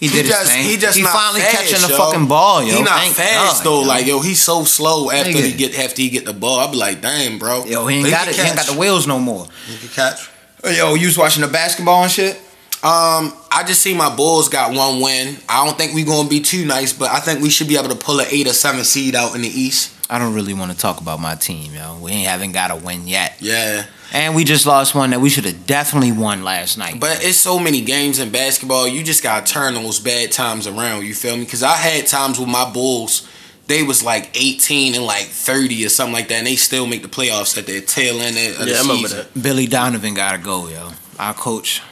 He 0.00 0.08
did 0.08 0.26
just, 0.26 0.40
his 0.42 0.50
thing. 0.52 0.64
He 0.64 0.76
just 0.76 0.96
he 0.98 1.02
not 1.04 1.12
finally 1.14 1.40
fast, 1.40 1.56
catching 1.56 1.82
the 1.88 1.88
yo. 1.94 1.96
fucking 1.98 2.26
ball, 2.26 2.62
yo. 2.64 2.74
He 2.74 2.82
not 2.82 2.98
Thank 3.00 3.14
fast 3.14 3.62
God, 3.62 3.70
though. 3.70 3.80
yo. 3.82 3.86
Like 3.86 4.06
yo, 4.06 4.20
he's 4.20 4.40
so 4.42 4.64
slow 4.64 5.10
after 5.10 5.30
Nigga. 5.30 5.44
he 5.46 5.52
get 5.56 5.78
after 5.78 6.02
he 6.02 6.10
get 6.10 6.24
the 6.24 6.34
ball. 6.34 6.58
I 6.58 6.70
be 6.70 6.76
like, 6.76 7.00
damn, 7.00 7.38
bro. 7.38 7.64
Yo, 7.64 7.86
he 7.86 7.96
ain't 7.98 8.04
But 8.06 8.10
got 8.10 8.24
can 8.24 8.28
it. 8.30 8.36
He 8.36 8.42
ain't 8.42 8.56
got 8.56 8.66
the 8.66 8.76
wheels 8.78 9.06
no 9.06 9.18
more. 9.20 9.46
He 9.68 9.78
can 9.78 9.88
catch. 9.88 10.30
Yo, 10.74 10.94
you 10.94 11.06
was 11.06 11.16
watching 11.16 11.42
the 11.42 11.48
basketball 11.48 12.02
and 12.02 12.10
shit. 12.10 12.36
Um, 12.82 13.32
I 13.52 13.64
just 13.66 13.82
see 13.82 13.94
my 13.94 14.14
Bulls 14.14 14.48
got 14.48 14.74
one 14.74 15.00
win. 15.00 15.36
I 15.48 15.64
don't 15.64 15.76
think 15.78 15.94
we 15.94 16.02
gonna 16.04 16.28
be 16.28 16.40
too 16.40 16.64
nice, 16.66 16.92
but 16.92 17.08
I 17.10 17.20
think 17.20 17.40
we 17.40 17.50
should 17.50 17.68
be 17.68 17.76
able 17.76 17.88
to 17.88 17.94
pull 17.96 18.20
an 18.20 18.26
eight 18.30 18.46
or 18.46 18.52
seven 18.52 18.84
seed 18.84 19.14
out 19.14 19.34
in 19.34 19.42
the 19.42 19.48
East. 19.48 19.92
I 20.10 20.18
don't 20.18 20.34
really 20.34 20.54
want 20.54 20.70
to 20.72 20.78
talk 20.78 21.00
about 21.00 21.18
my 21.20 21.34
team, 21.34 21.74
yo. 21.74 21.98
We 21.98 22.12
ain't 22.12 22.28
haven't 22.28 22.52
got 22.52 22.70
a 22.70 22.76
win 22.76 23.08
yet. 23.08 23.36
Yeah, 23.40 23.86
And 24.12 24.36
we 24.36 24.44
just 24.44 24.64
lost 24.66 24.94
one 24.94 25.10
that 25.10 25.20
we 25.20 25.30
should 25.30 25.46
have 25.46 25.66
definitely 25.66 26.12
won 26.12 26.44
last 26.44 26.78
night. 26.78 27.00
but 27.00 27.24
it's 27.24 27.38
so 27.38 27.58
many 27.58 27.80
games 27.80 28.18
in 28.20 28.30
basketball. 28.30 28.86
You 28.86 29.02
just 29.02 29.22
gotta 29.22 29.50
turn 29.50 29.74
those 29.74 29.98
bad 29.98 30.30
times 30.32 30.66
around. 30.66 31.04
You 31.06 31.14
feel 31.14 31.36
me? 31.36 31.44
Because 31.44 31.62
I 31.62 31.74
had 31.76 32.06
times 32.06 32.38
with 32.38 32.48
my 32.48 32.70
Bulls. 32.70 33.26
They 33.68 33.82
was 33.82 34.02
like 34.04 34.30
18 34.34 34.94
and 34.94 35.04
like 35.04 35.24
30 35.26 35.84
or 35.84 35.88
something 35.88 36.12
like 36.12 36.28
that, 36.28 36.36
and 36.36 36.46
they 36.46 36.56
still 36.56 36.86
make 36.86 37.02
the 37.02 37.08
playoffs 37.08 37.58
at 37.58 37.66
their 37.66 37.80
tail 37.80 38.20
end 38.20 38.36
of 38.36 38.64
the 38.64 38.70
Yeah, 38.70 38.76
I 38.78 38.80
remember 38.82 39.08
season. 39.08 39.26
that. 39.34 39.42
Billy 39.42 39.66
Donovan 39.66 40.14
gotta 40.14 40.38
go, 40.38 40.68
yo. 40.68 40.92
Our 41.18 41.34
coach. 41.34 41.82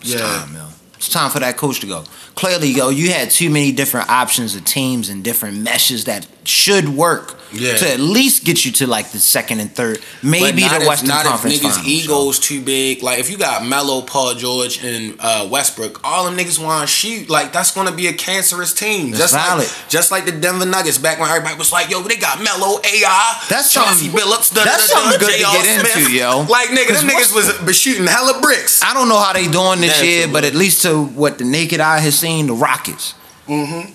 It's 0.00 0.10
Yeah. 0.10 0.18
time, 0.20 0.54
yo. 0.54 0.68
It's 0.96 1.08
time 1.08 1.30
for 1.30 1.40
that 1.40 1.56
coach 1.56 1.80
to 1.80 1.86
go. 1.86 2.04
Clearly, 2.34 2.68
yo, 2.68 2.88
you 2.88 3.12
had 3.12 3.30
too 3.30 3.48
many 3.50 3.70
different 3.72 4.10
options 4.10 4.54
of 4.56 4.64
teams 4.64 5.08
and 5.08 5.22
different 5.22 5.58
meshes 5.58 6.04
that 6.06 6.26
should 6.46 6.88
work 6.90 7.38
Yeah. 7.52 7.76
to 7.76 7.90
at 7.92 8.00
least 8.00 8.44
get 8.44 8.64
you 8.66 8.72
to 8.72 8.86
like 8.88 9.12
the 9.12 9.18
second 9.20 9.60
and 9.60 9.72
third, 9.74 10.00
maybe 10.22 10.60
the 10.68 10.80
if- 10.82 10.86
Western 10.86 11.08
not 11.08 11.24
Conference 11.24 11.54
if 11.56 11.62
niggas' 11.62 11.70
Finals, 11.76 11.86
egos 11.86 12.38
too 12.40 12.60
big. 12.60 13.02
Like 13.02 13.18
if 13.20 13.30
you 13.30 13.38
got 13.38 13.64
Melo, 13.64 14.02
Paul 14.02 14.34
George, 14.34 14.82
and 14.84 15.14
uh, 15.20 15.46
Westbrook, 15.50 16.00
all 16.04 16.24
them 16.24 16.36
niggas 16.36 16.58
want 16.62 16.82
to 16.82 16.86
shoot. 16.92 17.30
Like 17.30 17.52
that's 17.52 17.70
gonna 17.70 17.92
be 17.92 18.08
a 18.08 18.12
cancerous 18.12 18.74
team. 18.74 19.12
That's 19.12 19.32
just 19.32 19.34
valid. 19.34 19.64
like 19.68 19.88
just 19.88 20.10
like 20.10 20.24
the 20.26 20.32
Denver 20.32 20.66
Nuggets 20.66 20.98
back 20.98 21.18
when 21.20 21.30
everybody 21.30 21.54
was 21.56 21.70
like, 21.72 21.88
"Yo, 21.90 22.02
they 22.02 22.16
got 22.16 22.42
Melo, 22.42 22.80
AI, 22.84 23.40
That's 23.48 23.72
Chauncey 23.72 24.08
Billups, 24.08 24.50
that's 24.50 24.90
something 24.90 25.18
good 25.20 25.32
to 25.32 25.38
get 25.38 25.86
into, 25.86 26.12
yo. 26.12 26.42
Like 26.50 26.68
nigga, 26.70 26.88
'Cause 26.88 27.00
them 27.02 27.10
niggas 27.10 27.64
was 27.64 27.76
shooting 27.78 28.06
hella 28.06 28.40
bricks. 28.42 28.82
I 28.82 28.92
don't 28.92 29.08
know 29.08 29.18
how 29.20 29.32
they 29.32 29.46
doing 29.48 29.80
this 29.80 30.02
year, 30.02 30.26
but 30.28 30.44
at 30.44 30.54
least 30.56 30.82
to 30.82 31.04
what 31.04 31.38
the 31.38 31.44
naked 31.44 31.80
eye 31.80 32.00
has 32.00 32.18
seen, 32.24 32.46
the 32.46 32.54
Rockets. 32.54 33.14
Mm-hmm. 33.46 33.92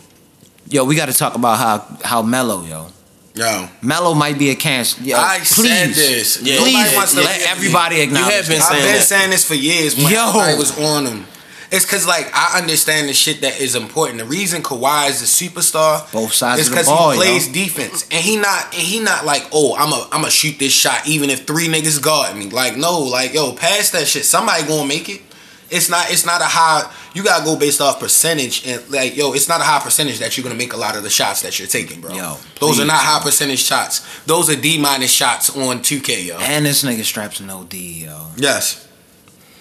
Yo, 0.68 0.86
we 0.86 0.96
got 0.96 1.08
to 1.08 1.14
talk 1.14 1.36
about 1.36 1.58
how 1.58 1.98
how 2.04 2.22
Melo, 2.22 2.64
yo. 2.64 2.88
Yo, 3.34 3.70
Melo 3.82 4.14
might 4.14 4.38
be 4.38 4.50
a 4.50 4.56
cancer. 4.56 5.02
Yo, 5.02 5.18
I 5.18 5.38
please, 5.38 5.48
said 5.48 5.90
this. 5.90 6.42
Yeah, 6.42 6.58
please 6.60 6.96
wants 6.96 7.14
to 7.14 7.22
let 7.22 7.40
me. 7.40 7.46
everybody 7.48 8.02
acknowledge. 8.02 8.34
have 8.34 8.48
been 8.48 8.58
this. 8.58 8.70
I've 8.70 8.76
been 8.76 8.96
that. 8.96 9.02
saying 9.02 9.30
this 9.32 9.48
for 9.48 9.56
years 9.56 9.96
when 9.96 10.12
Yo. 10.12 10.20
I 10.20 10.56
was 10.58 10.78
on 10.80 11.06
them. 11.06 11.26
It's 11.72 11.86
cause 11.86 12.08
like 12.08 12.28
I 12.34 12.60
understand 12.60 13.10
the 13.10 13.14
shit 13.14 13.42
that 13.42 13.62
is 13.62 13.76
important. 13.76 14.18
The 14.18 14.26
reason 14.26 14.64
Kawhi 14.64 15.10
is 15.10 15.22
a 15.22 15.26
superstar, 15.26 16.12
Both 16.12 16.34
sides 16.34 16.62
is 16.62 16.68
of 16.68 16.72
the 16.72 16.76
because 16.78 16.88
ball, 16.88 17.12
he 17.12 17.18
yo. 17.18 17.22
plays 17.22 17.48
defense, 17.48 18.08
and 18.10 18.26
he 18.26 18.38
not 18.38 18.74
and 18.74 18.82
he 18.82 19.00
not 19.00 19.24
like 19.24 19.48
oh 19.52 19.76
I'm 19.78 19.94
a 19.94 20.08
I'm 20.12 20.26
a 20.26 20.32
shoot 20.32 20.58
this 20.58 20.74
shot 20.74 21.08
even 21.08 21.30
if 21.30 21.46
three 21.46 21.68
niggas 21.68 22.02
guard 22.02 22.36
me. 22.36 22.50
Like 22.50 22.76
no, 22.76 23.00
like 23.02 23.34
yo 23.36 23.54
pass 23.54 23.92
that 23.92 24.08
shit. 24.08 24.26
Somebody 24.26 24.68
gonna 24.68 24.88
make 24.88 25.10
it. 25.10 25.22
It's 25.70 25.90
not. 25.90 26.12
It's 26.12 26.26
not 26.26 26.42
a 26.42 26.46
high. 26.46 26.92
You 27.14 27.24
gotta 27.24 27.44
go 27.44 27.58
based 27.58 27.82
off 27.82 28.00
percentage 28.00 28.66
and 28.68 28.88
like 28.90 29.16
yo. 29.18 29.34
It's 29.34 29.48
not 29.50 29.62
a 29.62 29.64
high 29.64 29.80
percentage 29.80 30.20
that 30.20 30.38
you're 30.38 30.44
gonna 30.44 30.56
make 30.56 30.74
a 30.74 30.78
lot 30.78 30.96
of 30.96 31.04
the 31.04 31.10
shots 31.10 31.42
that 31.42 31.58
you're 31.58 31.68
taking, 31.68 32.02
bro. 32.02 32.14
Yo, 32.14 32.38
those 32.60 32.80
are 32.80 32.86
not 32.86 32.98
high 33.00 33.22
percentage 33.24 33.60
shots. 33.64 34.24
Those 34.26 34.50
are 34.50 34.56
D 34.56 34.78
minus 34.80 35.12
shots 35.12 35.56
on 35.56 35.80
2K, 35.80 36.26
yo. 36.28 36.38
And 36.38 36.66
this 36.66 36.84
nigga 36.84 37.04
straps 37.04 37.40
an 37.40 37.50
OD, 37.50 37.74
yo. 37.74 38.28
Yes. 38.38 38.88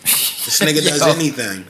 This 0.03 0.61
nigga 0.65 0.83
does 0.87 1.01
Yo. 1.05 1.13
anything. 1.13 1.67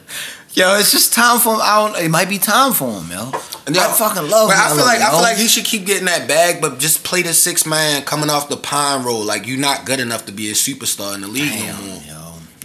Yo, 0.54 0.76
it's 0.76 0.90
just 0.90 1.12
time 1.12 1.38
for 1.38 1.54
him. 1.54 1.60
I 1.62 1.86
don't. 1.92 2.04
It 2.04 2.08
might 2.08 2.28
be 2.28 2.38
time 2.38 2.72
for 2.72 2.90
him, 2.90 3.10
yo. 3.10 3.30
Yo, 3.70 3.80
I 3.80 3.92
fucking 3.92 4.28
love. 4.28 4.48
But 4.48 4.56
I 4.56 4.74
feel 4.74 4.84
like 4.84 5.00
I 5.00 5.10
feel 5.10 5.20
like 5.20 5.36
he 5.36 5.46
should 5.46 5.64
keep 5.64 5.86
getting 5.86 6.06
that 6.06 6.26
bag, 6.26 6.60
but 6.60 6.78
just 6.78 7.04
play 7.04 7.22
the 7.22 7.32
six 7.34 7.64
man 7.66 8.02
coming 8.02 8.30
off 8.30 8.48
the 8.48 8.56
pine 8.56 9.04
roll. 9.04 9.22
Like 9.24 9.46
you're 9.46 9.58
not 9.58 9.84
good 9.86 10.00
enough 10.00 10.26
to 10.26 10.32
be 10.32 10.48
a 10.50 10.54
superstar 10.54 11.14
in 11.14 11.20
the 11.20 11.28
league 11.28 11.52
no 11.66 11.74
more. 11.82 12.02
yo. 12.02 12.17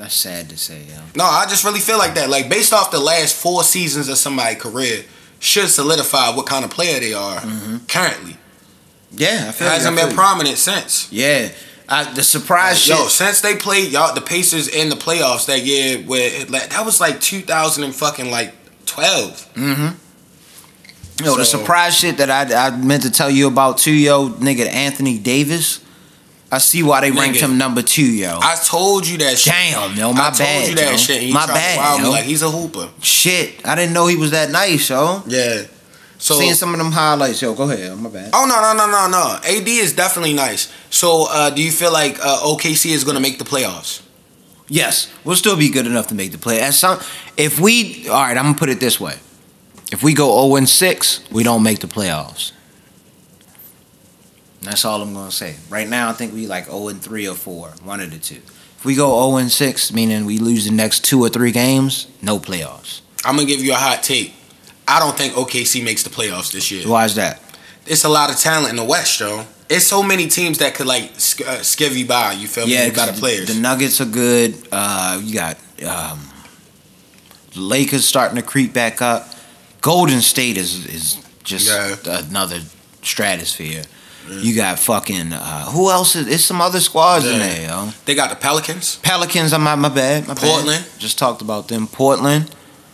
That's 0.03 0.15
sad 0.15 0.49
to 0.49 0.57
say, 0.57 0.83
yo. 0.83 0.99
No, 1.15 1.23
I 1.23 1.45
just 1.45 1.63
really 1.63 1.79
feel 1.79 1.97
like 1.97 2.15
that. 2.15 2.29
Like 2.29 2.49
based 2.49 2.73
off 2.73 2.91
the 2.91 2.99
last 2.99 3.41
four 3.41 3.63
seasons 3.63 4.09
of 4.09 4.17
somebody's 4.17 4.61
career, 4.61 5.05
should 5.39 5.69
solidify 5.69 6.31
what 6.31 6.45
kind 6.45 6.65
of 6.65 6.71
player 6.71 6.99
they 6.99 7.13
are 7.13 7.39
mm-hmm. 7.39 7.77
currently. 7.87 8.35
Yeah, 9.11 9.45
I 9.47 9.51
feel 9.53 9.67
you, 9.67 9.73
hasn't 9.73 9.95
been 9.95 10.13
prominent 10.13 10.57
since. 10.57 11.09
Yeah, 11.09 11.47
I, 11.87 12.13
the 12.13 12.21
surprise 12.21 12.81
shit. 12.81 12.97
Yo, 12.97 13.07
since 13.07 13.39
they 13.39 13.55
played 13.55 13.93
y'all 13.93 14.13
the 14.13 14.19
Pacers 14.19 14.67
in 14.67 14.89
the 14.89 14.97
playoffs 14.97 15.45
that 15.45 15.61
year, 15.61 15.99
where 15.99 16.41
it, 16.41 16.49
like, 16.49 16.71
that 16.71 16.85
was 16.85 16.99
like 16.99 17.21
2000 17.21 17.85
and 17.85 17.95
fucking 17.95 18.29
like 18.29 18.53
12. 18.85 19.53
Mm-hmm. 19.53 21.23
Yo, 21.25 21.37
the 21.37 21.45
surprise 21.45 21.97
shit 21.97 22.17
that 22.17 22.29
I, 22.29 22.67
I 22.67 22.75
meant 22.75 23.03
to 23.03 23.09
tell 23.09 23.29
you 23.29 23.47
about 23.47 23.77
too, 23.77 23.93
yo, 23.93 24.31
nigga 24.31 24.67
Anthony 24.67 25.17
Davis. 25.17 25.79
I 26.53 26.59
see 26.59 26.83
why 26.83 27.01
they 27.01 27.09
ranked 27.09 27.39
him 27.39 27.57
number 27.57 27.81
two, 27.81 28.05
yo. 28.05 28.37
I 28.39 28.55
told 28.63 29.07
you 29.07 29.17
that 29.17 29.39
shit. 29.39 29.53
Damn, 29.53 29.97
yo, 29.97 30.13
my 30.13 30.27
I 30.27 30.29
told 30.29 30.37
bad, 30.37 30.69
you 30.69 30.75
that 30.75 30.91
yo. 30.91 30.97
shit. 30.97 31.33
My 31.33 31.47
bad, 31.47 31.99
yo. 31.99 32.11
like 32.11 32.25
he's 32.25 32.43
a 32.43 32.51
hooper. 32.51 32.91
shit, 33.01 33.67
I 33.67 33.73
didn't 33.73 33.93
know 33.93 34.05
he 34.05 34.15
was 34.17 34.29
that 34.31 34.51
nice, 34.51 34.87
yo. 34.87 35.23
Yeah. 35.25 35.63
So 36.19 36.35
Seeing 36.35 36.53
some 36.53 36.71
of 36.71 36.77
them 36.77 36.91
highlights, 36.91 37.41
yo. 37.41 37.55
Go 37.55 37.63
ahead, 37.63 37.97
my 37.97 38.07
bad. 38.07 38.29
Oh 38.35 38.45
no 38.45 38.61
no 38.61 38.73
no 38.77 38.85
no 38.85 39.09
no! 39.09 39.35
AD 39.37 39.67
is 39.67 39.93
definitely 39.93 40.33
nice. 40.33 40.71
So 40.91 41.25
uh, 41.27 41.49
do 41.49 41.63
you 41.63 41.71
feel 41.71 41.91
like 41.91 42.19
uh, 42.19 42.41
OKC 42.43 42.91
is 42.91 43.03
going 43.03 43.15
to 43.15 43.21
make 43.21 43.39
the 43.39 43.45
playoffs? 43.45 44.03
Yes, 44.69 45.11
we'll 45.23 45.35
still 45.35 45.57
be 45.57 45.69
good 45.69 45.87
enough 45.87 46.05
to 46.09 46.15
make 46.15 46.31
the 46.33 46.37
play. 46.37 46.61
As 46.61 46.77
some, 46.77 46.99
if 47.35 47.59
we, 47.59 48.07
all 48.09 48.21
right, 48.21 48.37
I'm 48.37 48.45
gonna 48.45 48.57
put 48.57 48.69
it 48.69 48.79
this 48.79 48.99
way: 48.99 49.15
if 49.91 50.03
we 50.03 50.13
go 50.13 50.39
0 50.47 50.55
and 50.57 50.69
6, 50.69 51.31
we 51.31 51.43
don't 51.43 51.63
make 51.63 51.79
the 51.79 51.87
playoffs. 51.87 52.51
That's 54.63 54.86
all 54.86 55.02
I'm 55.02 55.13
gonna 55.13 55.32
say. 55.32 55.56
Right 55.69 55.88
now, 55.88 56.10
I 56.10 56.13
think 56.13 56.34
we 56.34 56.47
like 56.47 56.65
0 56.65 56.88
and 56.89 57.02
3 57.02 57.28
or 57.28 57.36
4, 57.36 57.73
one 57.84 57.99
of 57.99 58.12
the 58.12 58.17
two. 58.17 58.41
If 58.78 58.86
we 58.86 58.95
go 58.95 59.08
0 59.30 59.38
and 59.38 59.52
6, 59.52 59.93
meaning 59.93 60.26
we 60.26 60.38
lose 60.38 60.65
the 60.65 60.71
next 60.71 61.04
two 61.06 61.21
or 61.23 61.30
three 61.30 61.52
games, 61.52 62.08
no 62.21 62.39
playoffs. 62.39 63.02
I'm 63.26 63.36
gonna 63.36 63.47
give 63.47 63.62
you 63.62 63.71
a 63.73 63.76
hot 63.78 64.04
take. 64.04 64.34
I 64.88 64.99
don't 64.99 65.17
think 65.17 65.34
OKC 65.34 65.82
makes 65.84 66.04
the 66.04 66.10
playoffs 66.10 66.52
this 66.52 66.69
year. 66.71 66.88
Why 66.88 67.06
is 67.06 67.15
that? 67.15 67.39
It's 67.86 68.04
a 68.04 68.10
lot 68.10 68.30
of 68.30 68.38
talent 68.38 68.69
in 68.69 68.76
the 68.76 68.84
West, 68.84 69.19
Joe. 69.19 69.45
It's 69.69 69.86
so 69.88 70.04
many 70.04 70.28
teams 70.28 70.58
that 70.60 70.76
could 70.76 70.86
like 70.88 71.12
sk- 71.17 71.41
uh, 71.47 71.60
skiv 71.60 71.95
you 71.95 72.06
by. 72.06 72.34
You 72.34 72.47
feel 72.47 72.65
me? 72.65 72.73
Yeah, 72.73 72.86
You 72.86 72.91
got 72.91 73.10
'cause 73.10 73.19
players. 73.19 73.47
The 73.47 73.60
Nuggets 73.62 73.99
are 74.02 74.06
good. 74.06 74.56
Uh, 74.71 75.19
you 75.23 75.34
got 75.34 75.58
um, 75.86 76.30
the 77.54 77.62
Lakers 77.62 78.06
starting 78.06 78.36
to 78.36 78.41
creep 78.41 78.73
back 78.73 79.02
up. 79.02 79.28
Golden 79.82 80.21
State 80.21 80.58
is 80.58 80.86
is 80.86 81.17
just 81.43 81.67
Yeah. 81.67 81.95
another 82.30 82.62
stratosphere. 83.02 83.84
You 84.29 84.55
got 84.55 84.79
fucking 84.79 85.33
uh, 85.33 85.65
who 85.71 85.89
else 85.91 86.15
is? 86.15 86.27
It's 86.27 86.43
some 86.45 86.62
other 86.62 86.79
squads 86.79 87.25
in 87.25 87.39
there, 87.39 87.67
yo. 87.69 87.89
they 88.05 88.15
got 88.15 88.29
the 88.29 88.36
Pelicans. 88.36 88.97
Pelicans, 89.03 89.51
I'm 89.53 89.62
my, 89.63 89.75
my 89.75 89.89
bad. 89.89 90.27
My 90.27 90.33
bad. 90.33 90.43
Portland. 90.43 90.86
Just 90.97 91.17
talked 91.17 91.41
about 91.41 91.67
them. 91.67 91.88
Portland, 91.88 92.49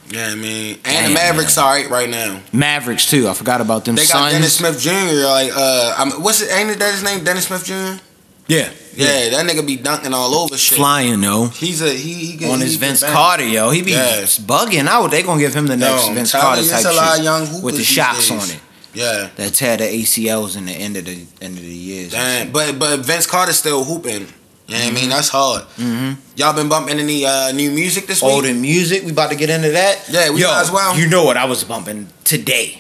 Yeah, 0.09 0.29
I 0.31 0.35
mean, 0.35 0.75
and 0.75 0.83
Damn, 0.83 1.09
the 1.09 1.13
Mavericks 1.13 1.55
man. 1.57 1.65
all 1.65 1.71
right 1.71 1.89
right 1.89 2.09
now. 2.09 2.41
Mavericks 2.51 3.05
too. 3.09 3.27
I 3.27 3.33
forgot 3.33 3.61
about 3.61 3.85
them. 3.85 3.95
They 3.95 4.01
got 4.03 4.07
Suns. 4.31 4.33
Dennis 4.33 4.53
Smith 4.55 4.79
Jr. 4.79 5.25
Like, 5.25 5.51
uh, 5.55 5.95
I'm, 5.97 6.11
what's 6.23 6.41
it? 6.41 6.51
Ain't 6.51 6.77
that 6.79 6.93
his 6.93 7.03
name? 7.03 7.23
Dennis 7.23 7.45
Smith 7.47 7.63
Jr. 7.65 8.01
Yeah, 8.47 8.71
Yeah, 8.95 9.29
that 9.29 9.45
nigga 9.45 9.65
be 9.67 9.75
dunking 9.75 10.11
all 10.11 10.33
over 10.33 10.57
shit. 10.57 10.75
flying 10.79 11.21
though. 11.21 11.45
He's 11.49 11.83
a 11.83 11.91
he. 11.93 12.13
he 12.15 12.35
get- 12.37 12.49
On 12.49 12.59
his 12.59 12.77
Vince. 12.77 13.03
Carter, 13.03 13.45
yo, 13.45 13.69
he 13.69 13.83
be 13.83 13.91
Yeah. 13.91 14.21
bugging 14.23 14.87
out. 14.87 15.11
They 15.11 15.21
gonna 15.21 15.39
give 15.39 15.53
him 15.53 15.67
the 15.67 15.77
next 15.77 16.07
Yo, 16.07 16.13
Vince 16.15 16.31
Carter 16.31 16.63
type 16.63 16.71
it's 16.77 16.85
a 16.85 16.91
lot 16.93 17.19
of 17.19 17.47
shit 17.53 17.63
with 17.63 17.75
the 17.77 17.83
days. 17.83 18.31
on 18.31 18.49
it. 18.49 18.59
Yeah. 18.93 19.29
that 19.35 19.53
tear 19.53 19.77
the 19.77 19.83
ACLs 19.83 20.57
in 20.57 20.65
the 20.65 20.71
end 20.73 20.97
of 20.97 21.05
the 21.05 21.25
end 21.41 21.57
of 21.57 21.63
the 21.63 21.67
years. 21.67 22.11
Damn, 22.11 22.51
but 22.51 22.79
but 22.79 22.99
Vince 22.99 23.27
Carter's 23.27 23.57
still 23.59 23.83
hooping. 23.83 24.27
You 24.67 24.75
know 24.77 24.83
what 24.85 24.91
I 24.91 24.95
mean? 24.95 25.09
That's 25.09 25.29
hard. 25.29 25.63
Mm-hmm. 25.77 26.21
Y'all 26.35 26.53
been 26.53 26.69
bumping 26.69 26.99
any 26.99 27.25
uh, 27.25 27.51
new 27.51 27.71
music 27.71 28.05
this 28.05 28.21
week? 28.21 28.31
Oh, 28.31 28.41
the 28.41 28.53
music. 28.53 29.03
We 29.03 29.11
about 29.11 29.31
to 29.31 29.35
get 29.35 29.49
into 29.49 29.71
that. 29.71 30.07
Yeah, 30.09 30.29
we 30.29 30.41
yo, 30.41 30.59
as 30.59 30.71
well. 30.71 30.95
You 30.95 31.09
know 31.09 31.25
what 31.25 31.37
I 31.37 31.45
was 31.45 31.63
bumping 31.63 32.07
today? 32.23 32.79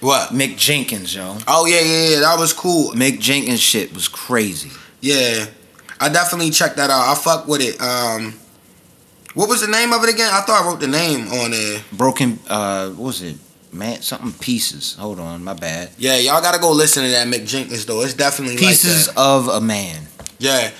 What? 0.00 0.30
Mick 0.30 0.56
Jenkins, 0.56 1.14
yo. 1.14 1.38
Oh 1.46 1.66
yeah, 1.66 1.80
yeah, 1.80 2.08
yeah. 2.08 2.20
That 2.20 2.38
was 2.38 2.52
cool. 2.52 2.92
Mick 2.92 3.20
Jenkins 3.20 3.60
shit 3.60 3.94
was 3.94 4.08
crazy. 4.08 4.70
Yeah, 5.00 5.46
I 6.00 6.08
definitely 6.08 6.50
checked 6.50 6.76
that 6.76 6.90
out. 6.90 7.08
I 7.08 7.14
fuck 7.14 7.46
with 7.46 7.60
it. 7.60 7.80
Um, 7.80 8.34
what 9.34 9.48
was 9.48 9.60
the 9.60 9.68
name 9.68 9.92
of 9.92 10.02
it 10.02 10.10
again? 10.10 10.30
I 10.32 10.40
thought 10.40 10.64
I 10.64 10.66
wrote 10.66 10.80
the 10.80 10.88
name 10.88 11.28
on 11.28 11.52
there. 11.52 11.80
Broken. 11.92 12.38
Uh, 12.48 12.90
what 12.90 13.06
was 13.06 13.22
it? 13.22 13.36
Man, 13.72 14.00
something 14.02 14.32
pieces. 14.32 14.94
Hold 14.94 15.20
on, 15.20 15.44
my 15.44 15.52
bad. 15.54 15.90
Yeah, 15.98 16.16
y'all 16.16 16.40
gotta 16.40 16.58
go 16.58 16.72
listen 16.72 17.04
to 17.04 17.10
that 17.10 17.26
Mick 17.26 17.46
Jenkins 17.46 17.84
though. 17.86 18.00
It's 18.02 18.14
definitely 18.14 18.56
Pieces 18.56 19.08
Like 19.08 19.16
of 19.18 19.48
a 19.48 19.60
man. 19.60 20.02
Yeah. 20.38 20.70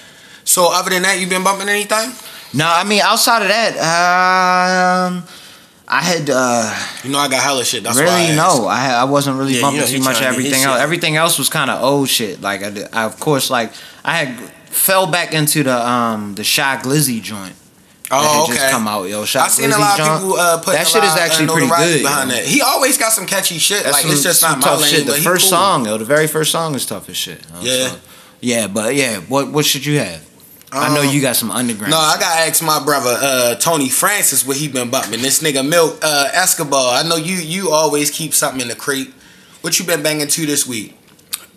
So 0.44 0.68
other 0.72 0.90
than 0.90 1.02
that, 1.02 1.20
you 1.20 1.26
been 1.28 1.44
bumping 1.44 1.68
anything? 1.68 2.10
No, 2.54 2.66
I 2.66 2.84
mean 2.84 3.02
outside 3.02 3.42
of 3.42 3.48
that, 3.48 3.72
um, 3.76 5.22
I 5.86 6.00
had 6.02 6.30
uh, 6.30 6.74
You 7.04 7.10
know 7.10 7.18
I 7.18 7.28
got 7.28 7.42
hella 7.42 7.64
shit. 7.64 7.82
That's 7.82 7.96
why. 7.96 8.04
really 8.04 8.32
I 8.32 8.36
no, 8.36 8.66
I 8.66 8.88
I 9.00 9.04
wasn't 9.04 9.36
really 9.38 9.56
Yeah, 9.56 9.60
bumping 9.62 9.80
you 9.82 9.86
know, 9.86 9.98
too 9.98 10.04
much 10.04 10.22
everything 10.22 10.62
else. 10.62 10.76
shit. 10.76 10.82
Everything 10.82 11.16
else 11.16 11.38
was 11.38 11.48
kind 11.48 11.70
of 11.70 11.82
old 11.82 12.08
shit. 12.08 12.40
Like 12.40 12.62
I, 12.62 12.72
I, 12.92 13.04
of 13.04 13.20
course, 13.20 13.50
like 13.50 13.72
I 14.04 14.16
had 14.24 14.38
fell 14.70 15.06
back 15.06 15.34
into 15.34 15.62
the 15.62 15.86
um 15.88 16.34
the 16.34 16.44
Shy 16.44 16.76
Glizzy 16.82 17.20
joint. 17.22 17.54
That 18.10 18.16
Oh, 18.18 18.22
had 18.22 18.42
okay. 18.44 18.54
just 18.54 18.70
come 18.70 18.88
out, 18.88 19.04
yo. 19.08 19.24
Shy 19.24 19.40
I 19.44 19.48
seen 19.48 19.70
a 19.70 19.74
Glizzy 19.74 19.78
lot 19.80 20.00
of 20.00 20.06
joint. 20.06 20.20
people 20.20 20.34
uh, 20.36 20.58
put 20.62 20.72
that 20.72 20.86
shit 20.88 21.04
is 21.04 21.16
actually 21.16 21.46
pretty 21.48 21.68
good. 21.68 22.02
behind 22.02 22.30
yo. 22.30 22.36
that. 22.36 22.44
He 22.46 22.62
always 22.62 22.96
got 22.96 23.12
some 23.12 23.26
catchy 23.26 23.58
shit. 23.58 23.82
That's 23.84 23.92
like 23.92 24.02
some, 24.02 24.12
it's 24.12 24.22
just 24.22 24.40
some 24.40 24.52
not 24.52 24.60
my 24.60 24.66
tough 24.66 24.80
lane. 24.82 24.90
shit. 24.90 25.06
The 25.06 25.12
first 25.14 25.44
cool. 25.50 25.58
song, 25.58 25.84
yo, 25.86 25.98
the 25.98 26.04
very 26.04 26.26
first 26.26 26.50
song 26.52 26.74
is 26.74 26.86
tough 26.86 27.08
as 27.08 27.16
shit. 27.16 27.40
yo. 27.54 27.60
Yeah. 27.62 27.88
So, 27.88 27.98
yeah, 28.40 28.66
but 28.68 28.94
yeah, 28.94 29.18
what 29.20 29.52
what 29.52 29.64
should 29.66 29.84
you 29.84 29.98
have? 29.98 30.24
I 30.70 30.94
know 30.94 31.00
Um, 31.00 31.08
you 31.14 31.20
got 31.22 31.34
some 31.36 31.50
underground. 31.50 31.90
No, 31.92 31.98
I 31.98 32.16
gotta 32.20 32.40
ask 32.48 32.62
my 32.62 32.82
brother 32.84 33.16
uh, 33.20 33.54
Tony 33.56 33.88
Francis 33.88 34.46
what 34.46 34.56
he 34.58 34.68
been 34.68 34.90
bumping. 34.90 35.20
This 35.22 35.42
nigga 35.42 35.66
Milk 35.66 35.98
uh, 36.02 36.28
Escobar. 36.32 36.94
I 37.02 37.08
know 37.08 37.16
you 37.16 37.34
you 37.36 37.70
always 37.70 38.10
keep 38.10 38.32
something 38.34 38.60
in 38.60 38.68
the 38.68 38.74
crate. 38.76 39.12
What 39.62 39.78
you 39.78 39.84
been 39.86 40.02
banging 40.02 40.28
to 40.28 40.46
this 40.46 40.66
week? 40.66 40.94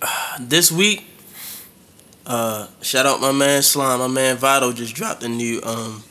This 0.39 0.71
week, 0.71 1.05
uh, 2.25 2.67
shout 2.81 3.05
out 3.05 3.19
my 3.21 3.31
man 3.31 3.61
Slime. 3.61 3.99
My 3.99 4.07
man 4.07 4.37
Vado 4.37 4.71
just 4.73 4.95
dropped 4.95 5.23
a 5.23 5.29
new 5.29 5.61
um 5.63 6.03
s- 6.05 6.10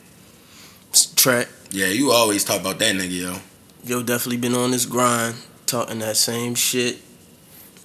track. 1.20 1.48
Yeah, 1.70 1.86
you 1.88 2.10
always 2.10 2.44
talk 2.44 2.60
about 2.60 2.78
that 2.80 2.94
nigga, 2.96 3.20
yo. 3.22 3.36
Yo, 3.84 4.02
definitely 4.02 4.38
been 4.38 4.54
on 4.54 4.70
this 4.72 4.86
grind, 4.86 5.34
talking 5.66 5.98
that 6.00 6.16
same 6.16 6.54
shit, 6.54 6.98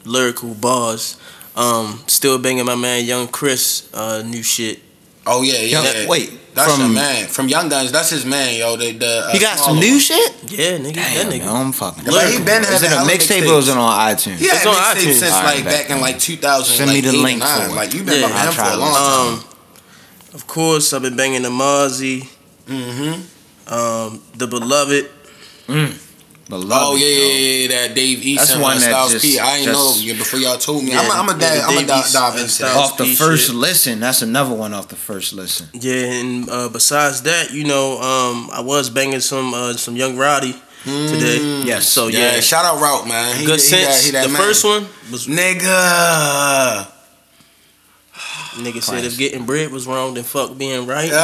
lyrical 0.05 0.53
bars. 0.53 1.17
Um, 1.55 2.03
still 2.07 2.37
banging 2.37 2.65
my 2.65 2.75
man 2.75 3.05
Young 3.05 3.27
Chris, 3.27 3.89
uh, 3.93 4.21
new 4.25 4.43
shit. 4.43 4.79
Oh 5.27 5.41
yeah, 5.41 5.53
yeah. 5.53 5.59
Young- 5.81 5.85
yeah. 5.85 6.07
wait, 6.07 6.53
that's 6.53 6.71
from- 6.71 6.81
your 6.81 6.89
man 6.93 7.27
from 7.27 7.47
Young 7.47 7.69
Guns. 7.69 7.91
That's 7.91 8.09
his 8.09 8.25
man, 8.25 8.59
yo. 8.59 8.75
The, 8.75 8.91
the 8.91 9.23
uh, 9.27 9.31
he 9.31 9.39
got 9.39 9.57
some 9.57 9.79
new 9.79 9.91
one. 9.91 9.99
shit. 9.99 10.35
Yeah, 10.51 10.77
nigga, 10.77 10.95
Damn, 10.95 11.29
that 11.29 11.33
nigga. 11.33 11.45
yo, 11.45 11.53
I'm 11.55 11.71
fucking. 11.71 12.03
But 12.05 12.29
he 12.31 12.37
been 12.43 12.61
is 12.61 12.67
having 12.69 12.89
it 12.89 12.93
a 12.93 12.97
hella 12.97 13.09
mixtape 13.09 13.47
or 13.55 13.59
is 13.59 13.69
it 13.69 13.77
on 13.77 13.99
iTunes? 14.13 14.39
Yeah, 14.41 14.55
It's 14.55 14.65
on 14.65 14.75
iTunes. 14.75 15.13
since 15.19 15.31
Alright, 15.33 15.55
like 15.55 15.63
bet. 15.63 15.87
back 15.87 15.95
in 15.95 16.01
like 16.01 16.19
2000. 16.19 16.75
Send 16.75 16.91
me 16.91 17.01
like, 17.01 17.11
the 17.11 17.17
link 17.17 17.39
nine. 17.39 17.61
for 17.61 17.73
it. 17.73 17.75
Like 17.75 17.93
you've 17.93 18.05
been 18.05 18.15
Yeah, 18.21 18.27
bumping 18.27 18.37
I'll 18.39 18.47
him 18.47 18.53
for 18.53 18.73
a 18.73 18.77
long 18.77 18.93
time. 18.93 19.33
Um, 19.39 20.35
of 20.35 20.47
course, 20.47 20.93
I've 20.93 21.01
been 21.01 21.15
banging 21.15 21.41
the 21.43 21.49
Mozzy, 21.49 22.29
mm-hmm. 22.67 23.73
um, 23.73 24.21
the 24.35 24.47
Beloved. 24.47 25.09
But 26.47 26.59
love 26.59 26.79
Oh 26.91 26.95
yeah, 26.95 27.07
yeah, 27.07 27.57
yeah, 27.57 27.67
that 27.87 27.95
Dave 27.95 28.23
East 28.23 28.49
That's 28.49 28.61
one 28.61 28.75
that 28.77 28.83
Styles 28.83 29.11
just- 29.13 29.25
P. 29.25 29.39
I 29.39 29.55
ain't 29.57 29.65
just- 29.65 29.79
know 29.99 30.05
you 30.05 30.13
before 30.13 30.39
y'all 30.39 30.59
told 30.59 30.83
me. 30.83 30.91
Yeah, 30.91 30.99
I'm, 31.01 31.27
I'm 31.27 31.35
a 31.35 31.41
yeah, 31.41 31.55
dive, 31.55 31.63
I'm 31.69 31.73
a 31.73 31.77
Dave 31.79 31.87
dive, 31.87 31.99
East 32.05 32.13
dive 32.13 32.33
and 32.33 32.41
into 32.43 32.61
that. 32.61 32.75
Off 32.75 32.97
the 32.97 33.03
P 33.05 33.15
first 33.15 33.47
shit. 33.47 33.55
listen, 33.55 33.99
that's 33.99 34.21
another 34.21 34.53
one 34.53 34.71
off 34.71 34.87
the 34.87 34.95
first 34.95 35.33
listen. 35.33 35.67
Yeah, 35.73 35.95
and 35.95 36.47
uh, 36.47 36.69
besides 36.69 37.23
that, 37.23 37.51
you 37.51 37.63
know, 37.63 37.93
um, 37.99 38.49
I 38.53 38.61
was 38.61 38.91
banging 38.91 39.21
some 39.21 39.55
uh, 39.55 39.73
some 39.73 39.95
Young 39.95 40.17
Roddy 40.17 40.53
today. 40.83 41.63
Yes. 41.65 41.87
So 41.87 42.09
Yeah, 42.09 42.35
yeah, 42.35 42.39
shout 42.41 42.63
out 42.63 42.79
Route 42.79 43.07
man. 43.07 43.37
He, 43.37 43.45
good 43.47 43.59
he, 43.59 43.69
that- 43.71 43.93
sense. 43.93 44.05
he 44.05 44.11
that 44.11 44.27
the 44.27 44.33
man. 44.33 44.39
first 44.39 44.63
one 44.63 44.85
was 45.11 45.25
nigga. 45.25 46.91
Nigga 48.55 48.81
said 48.81 49.03
if 49.03 49.17
getting 49.17 49.45
bread 49.45 49.71
was 49.71 49.85
wrong, 49.87 50.13
then 50.13 50.23
fuck 50.23 50.57
being 50.57 50.85
right. 50.87 51.11
Uh, 51.11 51.17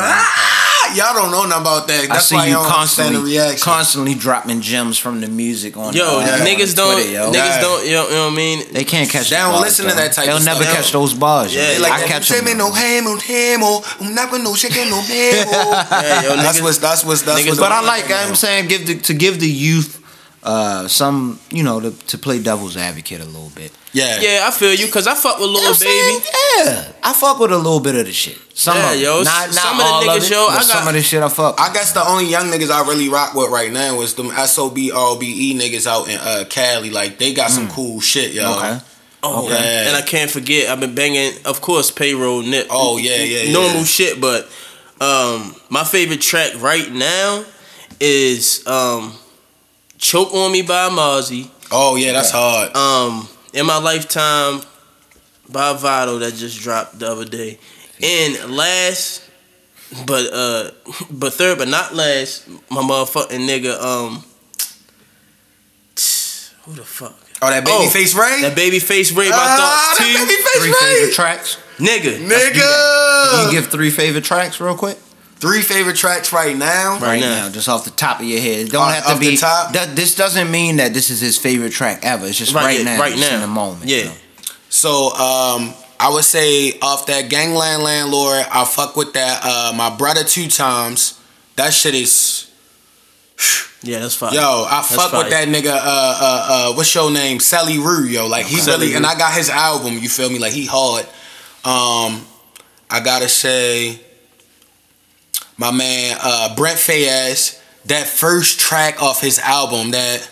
ah, 0.00 0.94
y'all 0.94 1.14
don't 1.14 1.30
know 1.30 1.44
nothing 1.46 1.60
about 1.62 1.86
that. 1.88 2.10
I 2.10 2.18
see 2.18 2.34
why 2.34 2.46
you 2.46 2.54
don't 2.54 2.64
understand 2.66 3.14
the 3.14 3.18
constantly, 3.20 3.32
reaction. 3.32 3.62
constantly 3.62 4.14
dropping 4.14 4.60
gems 4.60 4.98
from 4.98 5.20
the 5.20 5.28
music 5.28 5.76
on. 5.76 5.94
Yo, 5.94 6.04
uh, 6.04 6.20
Yeah. 6.20 6.38
niggas 6.44 6.70
on 6.78 6.96
don't. 6.96 7.10
Yo. 7.10 7.30
Niggas 7.30 7.34
Yeah. 7.34 7.60
don't. 7.60 7.84
You 7.86 7.92
know, 7.92 8.08
you 8.08 8.14
know 8.14 8.24
what 8.26 8.32
I 8.32 8.36
mean? 8.36 8.66
They 8.72 8.84
can't 8.84 9.08
catch. 9.10 9.30
They 9.30 9.36
the 9.36 9.42
don't 9.42 9.52
bars, 9.52 9.64
listen 9.64 9.86
to 9.88 9.94
that 9.94 10.12
type. 10.12 10.26
They'll 10.26 10.36
of 10.38 10.44
never 10.44 10.62
stuff. 10.64 10.76
catch 10.76 10.92
those 10.92 11.14
bars. 11.14 11.54
Yeah, 11.54 11.62
yo. 11.62 11.68
they 11.74 11.78
like 11.80 11.92
I 11.92 12.06
catch 12.06 12.24
Say 12.28 12.40
me 12.40 12.50
them. 12.52 12.58
no 12.58 12.70
hamo, 12.72 13.16
hamo. 13.18 13.82
I'm 14.00 14.14
not 14.14 14.30
gonna 14.30 14.44
no 14.44 14.54
chicken, 14.54 14.88
no 14.90 15.00
hamo. 15.00 15.10
Yeah, 15.12 16.36
That's 16.36 16.58
niggas- 16.58 16.62
what's 16.62 16.78
that's 16.78 17.04
what's 17.04 17.22
that's 17.22 17.40
niggas 17.40 17.48
what's. 17.48 17.60
But 17.60 17.72
I 17.72 17.80
like. 17.82 18.10
I'm 18.10 18.34
saying 18.34 18.68
give 18.68 18.86
the 18.86 18.98
to 18.98 19.14
give 19.14 19.38
the 19.40 19.48
youth 19.48 19.97
uh 20.42 20.86
some 20.86 21.40
you 21.50 21.62
know 21.64 21.80
to, 21.80 21.90
to 22.06 22.16
play 22.18 22.40
devil's 22.40 22.76
advocate 22.76 23.20
a 23.20 23.24
little 23.24 23.50
bit. 23.54 23.72
Yeah. 23.92 24.20
Yeah, 24.20 24.44
I 24.46 24.50
feel 24.50 24.72
you 24.74 24.86
because 24.86 25.06
I 25.06 25.14
fuck 25.14 25.38
with 25.38 25.48
You 25.48 25.54
know 25.54 25.60
Lil 25.60 25.62
what 25.62 25.68
I'm 25.70 25.74
saying? 25.74 26.18
Baby. 26.20 26.26
Yeah, 26.58 26.92
I 27.02 27.12
fuck 27.12 27.38
with 27.40 27.50
a 27.52 27.56
little 27.56 27.80
bit 27.80 27.96
of 27.96 28.04
the 28.06 28.12
shit. 28.12 28.38
Some 28.54 28.76
Yeah, 28.76 28.92
of 28.92 29.00
yo, 29.00 29.22
not, 29.22 29.24
not 29.24 29.54
some 29.54 29.80
of 29.80 29.86
the 30.04 30.06
niggas, 30.10 30.16
of 30.18 30.22
it, 30.24 30.30
yo, 30.30 30.46
I 30.46 30.54
got- 30.54 30.64
some 30.64 30.88
of 30.88 30.94
the 30.94 31.02
shit 31.02 31.22
I 31.22 31.28
fuck. 31.28 31.60
I 31.60 31.72
guess 31.72 31.92
the 31.92 32.06
only 32.06 32.26
young 32.26 32.46
niggas 32.50 32.70
I 32.70 32.86
really 32.86 33.08
rock 33.08 33.34
with 33.34 33.50
right 33.50 33.72
now 33.72 34.00
is 34.02 34.14
them 34.14 34.28
SOB 34.30 34.76
RBE 34.76 35.54
niggas 35.58 35.86
out 35.86 36.08
in 36.08 36.18
uh, 36.20 36.44
Cali. 36.50 36.90
Like 36.90 37.18
they 37.18 37.32
got 37.34 37.50
some 37.50 37.68
cool 37.68 38.00
shit, 38.00 38.32
yo. 38.32 38.56
Okay. 38.58 38.78
Oh, 39.22 39.46
Okay. 39.46 39.84
and 39.88 39.96
I 39.96 40.02
can't 40.02 40.30
forget. 40.30 40.68
I've 40.70 40.78
been 40.78 40.94
banging, 40.94 41.32
of 41.44 41.60
course, 41.60 41.90
payroll 41.90 42.42
nip. 42.42 42.68
Oh, 42.70 42.98
yeah, 42.98 43.16
yeah, 43.16 43.52
normal 43.52 43.78
yeah. 43.78 43.84
shit. 43.84 44.20
But 44.20 44.44
um, 45.00 45.56
my 45.70 45.82
favorite 45.82 46.20
track 46.20 46.52
right 46.60 46.92
now 46.92 47.44
is 48.00 48.64
um, 48.68 49.14
"Choke 49.98 50.32
on 50.34 50.52
Me" 50.52 50.62
by 50.62 50.88
Mozzy. 50.88 51.50
Oh 51.70 51.96
yeah, 51.96 52.12
that's 52.12 52.30
hard. 52.30 52.74
Um, 52.76 53.28
in 53.52 53.66
my 53.66 53.78
lifetime 53.78 54.62
by 55.50 55.72
Vado 55.74 56.18
that 56.20 56.34
just 56.34 56.60
dropped 56.60 56.98
the 56.98 57.10
other 57.10 57.24
day. 57.24 57.58
And 58.02 58.54
last, 58.56 59.22
but 60.06 60.32
uh, 60.32 60.70
but 61.10 61.32
third, 61.34 61.58
but 61.58 61.68
not 61.68 61.94
last, 61.94 62.48
my 62.70 62.80
motherfucking 62.82 63.46
nigga. 63.46 63.78
Um, 63.80 64.24
who 66.64 66.72
the 66.74 66.84
fuck? 66.84 67.16
Oh, 67.40 67.50
that 67.50 67.64
Oh, 67.68 67.88
babyface 67.88 68.16
Ray. 68.18 68.42
That 68.42 68.56
baby 68.56 68.78
face 68.80 69.12
Ray. 69.12 69.30
My 69.30 69.36
Ah, 69.38 69.56
thoughts 69.56 69.98
that 69.98 70.04
too. 70.04 70.24
babyface 70.24 70.60
Three 70.60 70.72
Ray. 70.88 70.94
favorite 70.96 71.14
tracks. 71.14 71.56
Nigga. 71.78 72.18
Nigga. 72.26 73.30
Can 73.30 73.46
you 73.46 73.60
give 73.60 73.70
three 73.70 73.90
favorite 73.90 74.24
tracks 74.24 74.60
real 74.60 74.74
quick? 74.76 74.98
Three 75.40 75.62
favorite 75.62 75.96
tracks 75.96 76.32
right 76.32 76.56
now. 76.56 76.94
Right 76.94 77.02
Right 77.02 77.20
now. 77.20 77.46
now, 77.46 77.50
just 77.50 77.68
off 77.68 77.84
the 77.84 77.90
top 77.92 78.18
of 78.20 78.26
your 78.26 78.40
head. 78.40 78.66
It 78.66 78.72
don't 78.72 78.82
Off- 78.82 78.94
have 78.94 79.04
to 79.04 79.10
off 79.12 79.20
the 79.20 79.30
be. 79.30 79.36
top? 79.36 79.72
That, 79.72 79.94
this 79.94 80.14
doesn't 80.16 80.50
mean 80.50 80.76
that 80.76 80.92
this 80.94 81.10
is 81.10 81.20
his 81.20 81.38
favorite 81.38 81.70
track 81.72 82.00
ever. 82.02 82.26
It's 82.26 82.36
just 82.38 82.52
Right, 82.54 82.64
right, 82.64 82.78
yeah, 82.78 82.84
now. 82.84 83.00
right 83.00 83.14
just 83.14 83.28
now. 83.30 83.34
in 83.36 83.40
the 83.42 83.46
moment. 83.46 83.84
Yeah. 83.86 83.96
you 83.98 84.04
know. 84.06 84.14
So 84.68 84.90
um, 85.14 85.74
I 86.00 86.10
would 86.12 86.24
say 86.24 86.78
off 86.80 87.06
that 87.06 87.28
Gangland 87.30 87.82
Landlord, 87.84 88.44
I 88.50 88.64
fuck 88.64 88.96
with 88.96 89.12
that. 89.14 89.40
Uh, 89.44 89.72
my 89.76 89.94
brother 89.96 90.24
two 90.24 90.48
times. 90.48 91.20
That 91.56 91.72
shit 91.72 91.94
is. 91.94 92.50
Yeah, 93.82 94.00
that's 94.00 94.16
fine. 94.16 94.34
Yo, 94.34 94.40
I 94.68 94.82
fuck 94.82 95.12
with 95.12 95.30
that 95.30 95.46
nigga. 95.46 95.70
Uh, 95.70 95.80
uh, 95.84 96.46
uh, 96.70 96.74
what's 96.74 96.92
your 96.94 97.12
name? 97.12 97.38
Sally 97.38 97.78
Rue. 97.78 98.04
Yo, 98.06 98.26
like 98.26 98.46
he 98.46 98.56
Sally 98.56 98.86
really, 98.86 98.96
and 98.96 99.06
I 99.06 99.16
got 99.16 99.32
his 99.34 99.48
album. 99.50 99.98
You 99.98 100.08
feel 100.08 100.28
me? 100.30 100.40
Like 100.40 100.52
he 100.52 100.66
hard. 100.68 101.04
Um, 101.64 102.26
I 102.90 103.00
gotta 103.04 103.28
say, 103.28 104.00
my 105.58 105.70
man 105.70 106.16
uh, 106.20 106.54
Brent 106.56 106.78
Faiyaz. 106.78 107.60
That 107.86 108.06
first 108.06 108.60
track 108.60 109.02
off 109.02 109.20
his 109.20 109.38
album. 109.38 109.90
That. 109.90 110.30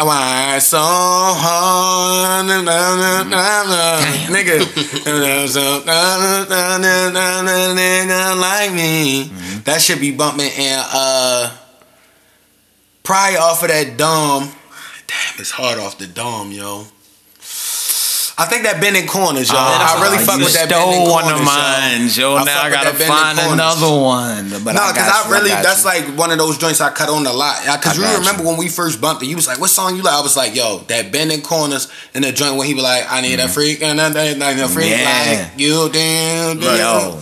Why 0.00 0.60
so 0.60 0.78
hard, 0.78 2.46
na, 2.46 2.62
na, 2.62 3.24
na, 3.24 3.26
na. 3.64 3.98
nigga, 4.30 4.62
so 5.48 5.82
like 8.38 8.72
me. 8.72 9.24
That 9.64 9.82
should 9.82 9.98
be 10.00 10.12
bumping 10.12 10.52
and 10.56 10.86
uh, 10.92 11.56
probably 13.02 13.38
off 13.38 13.62
of 13.62 13.68
that 13.70 13.96
dome. 13.96 14.50
Damn, 15.08 15.40
it's 15.40 15.50
hard 15.50 15.80
off 15.80 15.98
the 15.98 16.06
dome, 16.06 16.52
yo. 16.52 16.84
I 18.38 18.44
think 18.46 18.62
that 18.62 18.80
bending 18.80 19.06
corners, 19.10 19.50
yo. 19.50 19.58
I 19.58 19.98
really 19.98 20.22
fuck 20.22 20.38
with 20.38 20.54
that 20.54 20.70
stole 20.70 20.94
bending 20.94 21.10
one 21.10 21.26
corners, 21.26 21.40
of 21.42 21.46
mine, 21.46 22.06
yo. 22.14 22.36
I 22.38 22.44
now 22.46 22.62
I 22.62 22.70
gotta 22.70 22.94
find 22.94 23.34
another 23.34 23.90
one. 23.90 24.62
But 24.62 24.78
No, 24.78 24.86
because 24.94 25.10
got 25.10 25.26
I 25.26 25.30
really, 25.30 25.50
got 25.50 25.64
that's 25.66 25.82
you. 25.82 25.90
like 25.90 26.04
one 26.16 26.30
of 26.30 26.38
those 26.38 26.56
joints 26.56 26.80
I 26.80 26.90
cut 26.94 27.08
on 27.10 27.26
a 27.26 27.32
lot. 27.32 27.58
Because 27.66 27.98
you 27.98 28.06
remember 28.06 28.42
you. 28.42 28.48
when 28.48 28.56
we 28.56 28.68
first 28.68 29.00
bumped 29.00 29.22
it, 29.22 29.26
you 29.26 29.34
was 29.34 29.48
like, 29.50 29.58
what 29.58 29.70
song 29.70 29.96
you 29.96 30.02
like? 30.02 30.14
I 30.14 30.20
was 30.22 30.36
like, 30.36 30.54
yo, 30.54 30.86
that 30.86 31.10
bending 31.10 31.42
corners 31.42 31.90
and 32.14 32.22
the 32.22 32.30
joint 32.30 32.54
when 32.56 32.66
he 32.68 32.74
be 32.74 32.80
like, 32.80 33.10
I 33.10 33.20
need 33.22 33.40
a 33.40 33.48
freak 33.48 33.82
and 33.82 33.98
a, 33.98 34.06
a 34.06 34.68
freak 34.68 34.86
Mm-hmm. 34.94 35.02
Yeah. 35.02 35.48
like 35.50 35.58
you, 35.58 35.90
damn, 35.90 36.60
damn. 36.60 36.78
yo. 36.78 37.20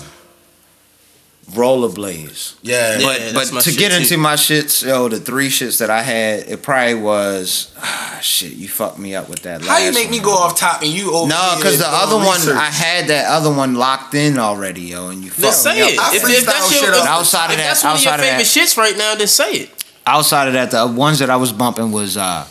Rollerblades. 1.52 2.54
Yeah. 2.62 2.98
Yeah, 2.98 3.04
But 3.06 3.32
that's 3.32 3.50
but 3.50 3.60
to 3.62 3.70
shit 3.70 3.78
get 3.78 3.90
too. 3.92 3.98
into 3.98 4.16
my 4.18 4.34
shits, 4.34 4.84
yo, 4.86 5.08
the 5.08 5.18
three 5.20 5.48
shits 5.48 5.78
that 5.78 5.90
I 5.90 6.02
had, 6.02 6.40
it 6.48 6.62
probably 6.62 6.94
was 6.94 7.72
ah, 7.78 8.18
shit. 8.22 8.52
You 8.52 8.68
fucked 8.68 8.98
me 8.98 9.14
up 9.14 9.28
with 9.28 9.42
that. 9.42 9.62
How 9.62 9.78
you 9.78 9.86
last 9.86 9.94
make 9.94 10.10
me 10.10 10.18
one. 10.18 10.24
go 10.26 10.32
off 10.32 10.58
top 10.58 10.82
and 10.82 10.90
you 10.90 11.12
over 11.12 11.28
No, 11.28 11.54
because 11.56 11.78
the 11.78 11.84
doing 11.84 11.96
other 11.96 12.16
one. 12.16 12.40
I 12.56 12.66
had 12.70 13.08
that 13.08 13.26
other 13.30 13.52
one 13.52 13.74
locked 13.74 14.14
in 14.14 14.38
already, 14.38 14.82
yo, 14.82 15.08
and 15.10 15.22
you 15.24 15.30
fucked 15.30 15.54
say 15.54 15.74
me 15.76 15.82
up. 15.82 15.90
it. 15.90 15.98
I 15.98 16.16
If, 16.16 16.24
if 16.28 16.46
that's 16.46 16.70
your, 16.72 16.80
shit 16.80 16.88
if. 16.94 17.06
Outside 17.06 17.46
of 17.46 17.50
if 17.52 17.56
that- 17.58 17.62
that's 17.64 17.84
one 17.84 17.94
of 17.96 18.02
your 18.02 18.12
outside 18.12 18.20
of 18.20 18.26
favorite 18.26 18.44
that. 18.44 18.68
shits 18.68 18.76
right 18.76 18.96
now, 18.96 19.14
then 19.14 19.26
say 19.28 19.52
it. 19.52 19.84
Outside 20.06 20.46
of 20.48 20.54
that, 20.54 20.70
the 20.70 20.86
ones 20.86 21.18
that 21.18 21.30
I 21.30 21.36
was 21.36 21.52
bumping 21.52 21.90
was 21.92 22.16
uh 22.16 22.46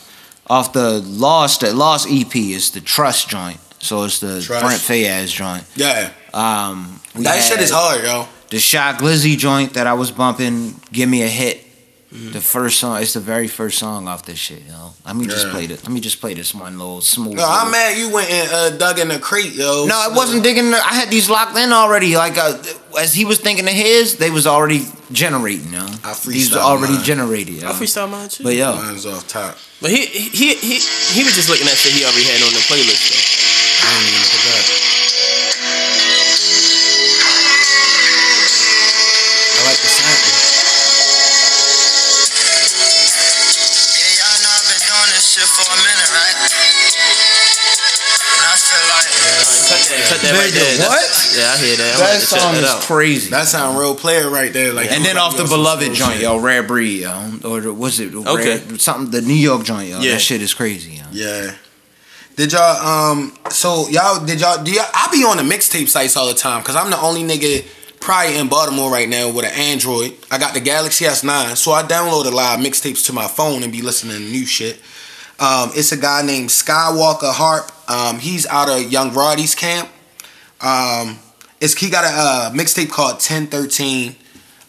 off 0.48 0.74
the 0.74 1.00
Lost. 1.02 1.62
The 1.62 1.74
Lost 1.74 2.08
EP 2.10 2.36
is 2.36 2.72
the 2.72 2.82
Trust 2.82 3.30
joint, 3.30 3.58
so 3.80 4.04
it's 4.04 4.20
the 4.20 4.42
Trust. 4.42 4.66
Brent 4.66 4.82
Faiyaz 4.82 5.34
joint. 5.34 5.64
Yeah. 5.76 6.12
Um, 6.34 7.00
we 7.16 7.24
That 7.24 7.42
shit 7.42 7.60
is 7.62 7.72
hard, 7.72 8.04
yo. 8.04 8.28
The 8.50 8.60
Shy 8.60 8.94
Glizzy 8.94 9.38
joint 9.38 9.74
that 9.74 9.88
I 9.88 9.94
was 9.94 10.12
bumping, 10.12 10.80
"Give 10.92 11.10
Me 11.10 11.24
a 11.24 11.28
Hit." 11.28 11.62
Mm-hmm. 12.14 12.32
The 12.32 12.40
first 12.40 12.80
song, 12.80 13.02
it's 13.02 13.12
the 13.14 13.20
very 13.20 13.48
first 13.50 13.78
song 13.78 14.08
off 14.08 14.24
this 14.24 14.38
shit, 14.40 14.62
yo. 14.70 14.94
Let 15.06 15.18
me 15.18 15.26
just 15.26 15.48
Yeah. 15.48 15.52
play 15.52 15.66
this. 15.66 15.84
Let 15.84 15.92
me 15.92 16.00
just 16.00 16.22
play 16.22 16.34
this 16.34 16.54
one 16.56 16.78
little 16.78 17.02
smooth. 17.02 17.34
No, 17.34 17.44
I'm 17.44 17.66
little- 17.66 17.72
mad 17.72 17.98
you 17.98 18.10
went 18.10 18.30
and 18.30 18.50
uh, 18.54 18.70
dug 18.78 19.00
in 19.00 19.10
the 19.10 19.20
crate, 19.20 19.52
yo. 19.52 19.86
No, 19.86 20.10
it 20.10 20.14
wasn't 20.16 20.42
digging. 20.44 20.72
The, 20.72 20.78
I 20.78 20.94
had 20.94 21.10
these 21.10 21.30
locked 21.30 21.58
in 21.58 21.74
already. 21.74 22.16
Like 22.16 22.38
uh, 22.38 22.56
as 22.98 23.14
he 23.14 23.26
was 23.26 23.40
thinking 23.40 23.68
of 23.68 23.74
his, 23.74 24.16
they 24.16 24.30
was 24.30 24.48
already 24.48 24.86
generating. 25.12 25.74
Yo, 25.74 25.82
I 26.06 26.14
these 26.28 26.56
already 26.56 26.94
mine. 26.94 27.04
generated. 27.04 27.56
Yo. 27.64 27.68
I 27.70 27.74
freestyle 27.74 28.10
mine 28.10 28.30
too. 28.30 28.44
But 28.44 28.56
yo, 28.56 28.76
Mine's 28.78 29.06
off 29.06 29.28
top. 29.28 29.58
But 29.82 29.92
he 29.92 30.06
he 30.06 30.56
he 30.56 30.80
he 30.80 31.24
was 31.26 31.34
just 31.36 31.50
looking 31.50 31.68
at 31.68 31.76
shit 31.76 31.92
he 31.92 32.06
already 32.06 32.24
had 32.24 32.40
on 32.48 32.54
the 32.54 32.64
playlist 32.70 33.12
though. 33.12 34.45
Cut 50.10 50.22
that, 50.22 50.32
right 50.34 50.52
Nigga, 50.52 50.54
there. 50.54 50.78
That's- 50.78 51.32
what? 51.32 51.38
Yeah, 51.38 51.52
I 51.54 51.58
hear 51.58 51.76
that. 51.78 51.94
I'm 51.94 52.00
that 52.00 52.16
about 52.16 52.40
song 52.42 52.54
that 52.54 52.64
is 52.64 52.70
out. 52.70 52.82
crazy. 52.84 53.30
That 53.30 53.48
sound 53.48 53.78
real 53.78 53.96
player 53.96 54.30
right 54.30 54.52
there. 54.54 54.74
Like 54.74 54.92
and 54.92 55.04
then 55.04 55.18
off 55.18 55.36
the 55.38 55.44
beloved 55.46 55.84
slow 55.86 55.94
joint, 55.96 56.14
shit. 56.14 56.22
yo, 56.22 56.38
Rare 56.40 56.64
Breed, 56.64 57.02
yo, 57.02 57.32
or 57.44 57.62
the- 57.62 57.74
was 57.74 58.00
it 58.00 58.14
Okay. 58.16 58.60
Rare, 58.68 58.80
something 58.80 59.12
the 59.12 59.22
New 59.22 59.34
York 59.34 59.64
joint, 59.64 59.90
yo. 59.90 60.00
Yeah. 60.00 60.14
That 60.14 60.22
shit 60.22 60.42
is 60.42 60.54
crazy, 60.54 60.92
yo. 60.94 61.04
Yeah. 61.12 61.52
Did 62.36 62.52
y'all 62.52 63.12
um 63.12 63.34
so 63.50 63.88
y'all 63.90 64.24
did 64.26 64.42
y'all 64.42 64.62
do 64.64 64.72
y'all 64.72 64.86
I 64.94 65.08
be 65.12 65.24
on 65.24 65.38
the 65.38 65.44
mixtape 65.44 65.88
sites 65.88 66.18
all 66.18 66.28
the 66.28 66.34
time 66.34 66.62
because 66.62 66.76
I'm 66.76 66.90
the 66.90 67.00
only 67.00 67.24
nigga 67.24 67.66
probably 68.02 68.38
in 68.38 68.50
Baltimore 68.50 68.92
right 68.92 69.08
now 69.08 69.30
with 69.32 69.46
an 69.46 69.52
Android. 69.58 70.14
I 70.30 70.38
got 70.38 70.54
the 70.54 70.60
Galaxy 70.60 71.06
S9, 71.06 71.56
so 71.56 71.72
I 71.72 71.82
download 71.84 72.26
a 72.26 72.30
lot 72.36 72.60
of 72.60 72.66
mixtapes 72.66 73.06
to 73.08 73.14
my 73.14 73.28
phone 73.28 73.64
and 73.64 73.72
be 73.72 73.82
listening 73.82 74.18
to 74.18 74.22
new 74.24 74.46
shit. 74.46 74.80
Um, 75.40 75.72
it's 75.74 75.92
a 75.92 75.98
guy 75.98 76.22
named 76.22 76.50
Skywalker 76.50 77.34
Harp. 77.34 77.72
Um, 77.90 78.20
he's 78.20 78.46
out 78.48 78.70
of 78.70 78.92
Young 78.92 79.14
Roddy's 79.14 79.56
camp. 79.56 79.90
Um, 80.62 81.20
it's 81.60 81.78
he 81.80 81.90
got 81.90 82.06
a 82.06 82.08
uh, 82.10 82.52
mixtape 82.52 82.90
called 82.90 83.16
1013. 83.16 84.16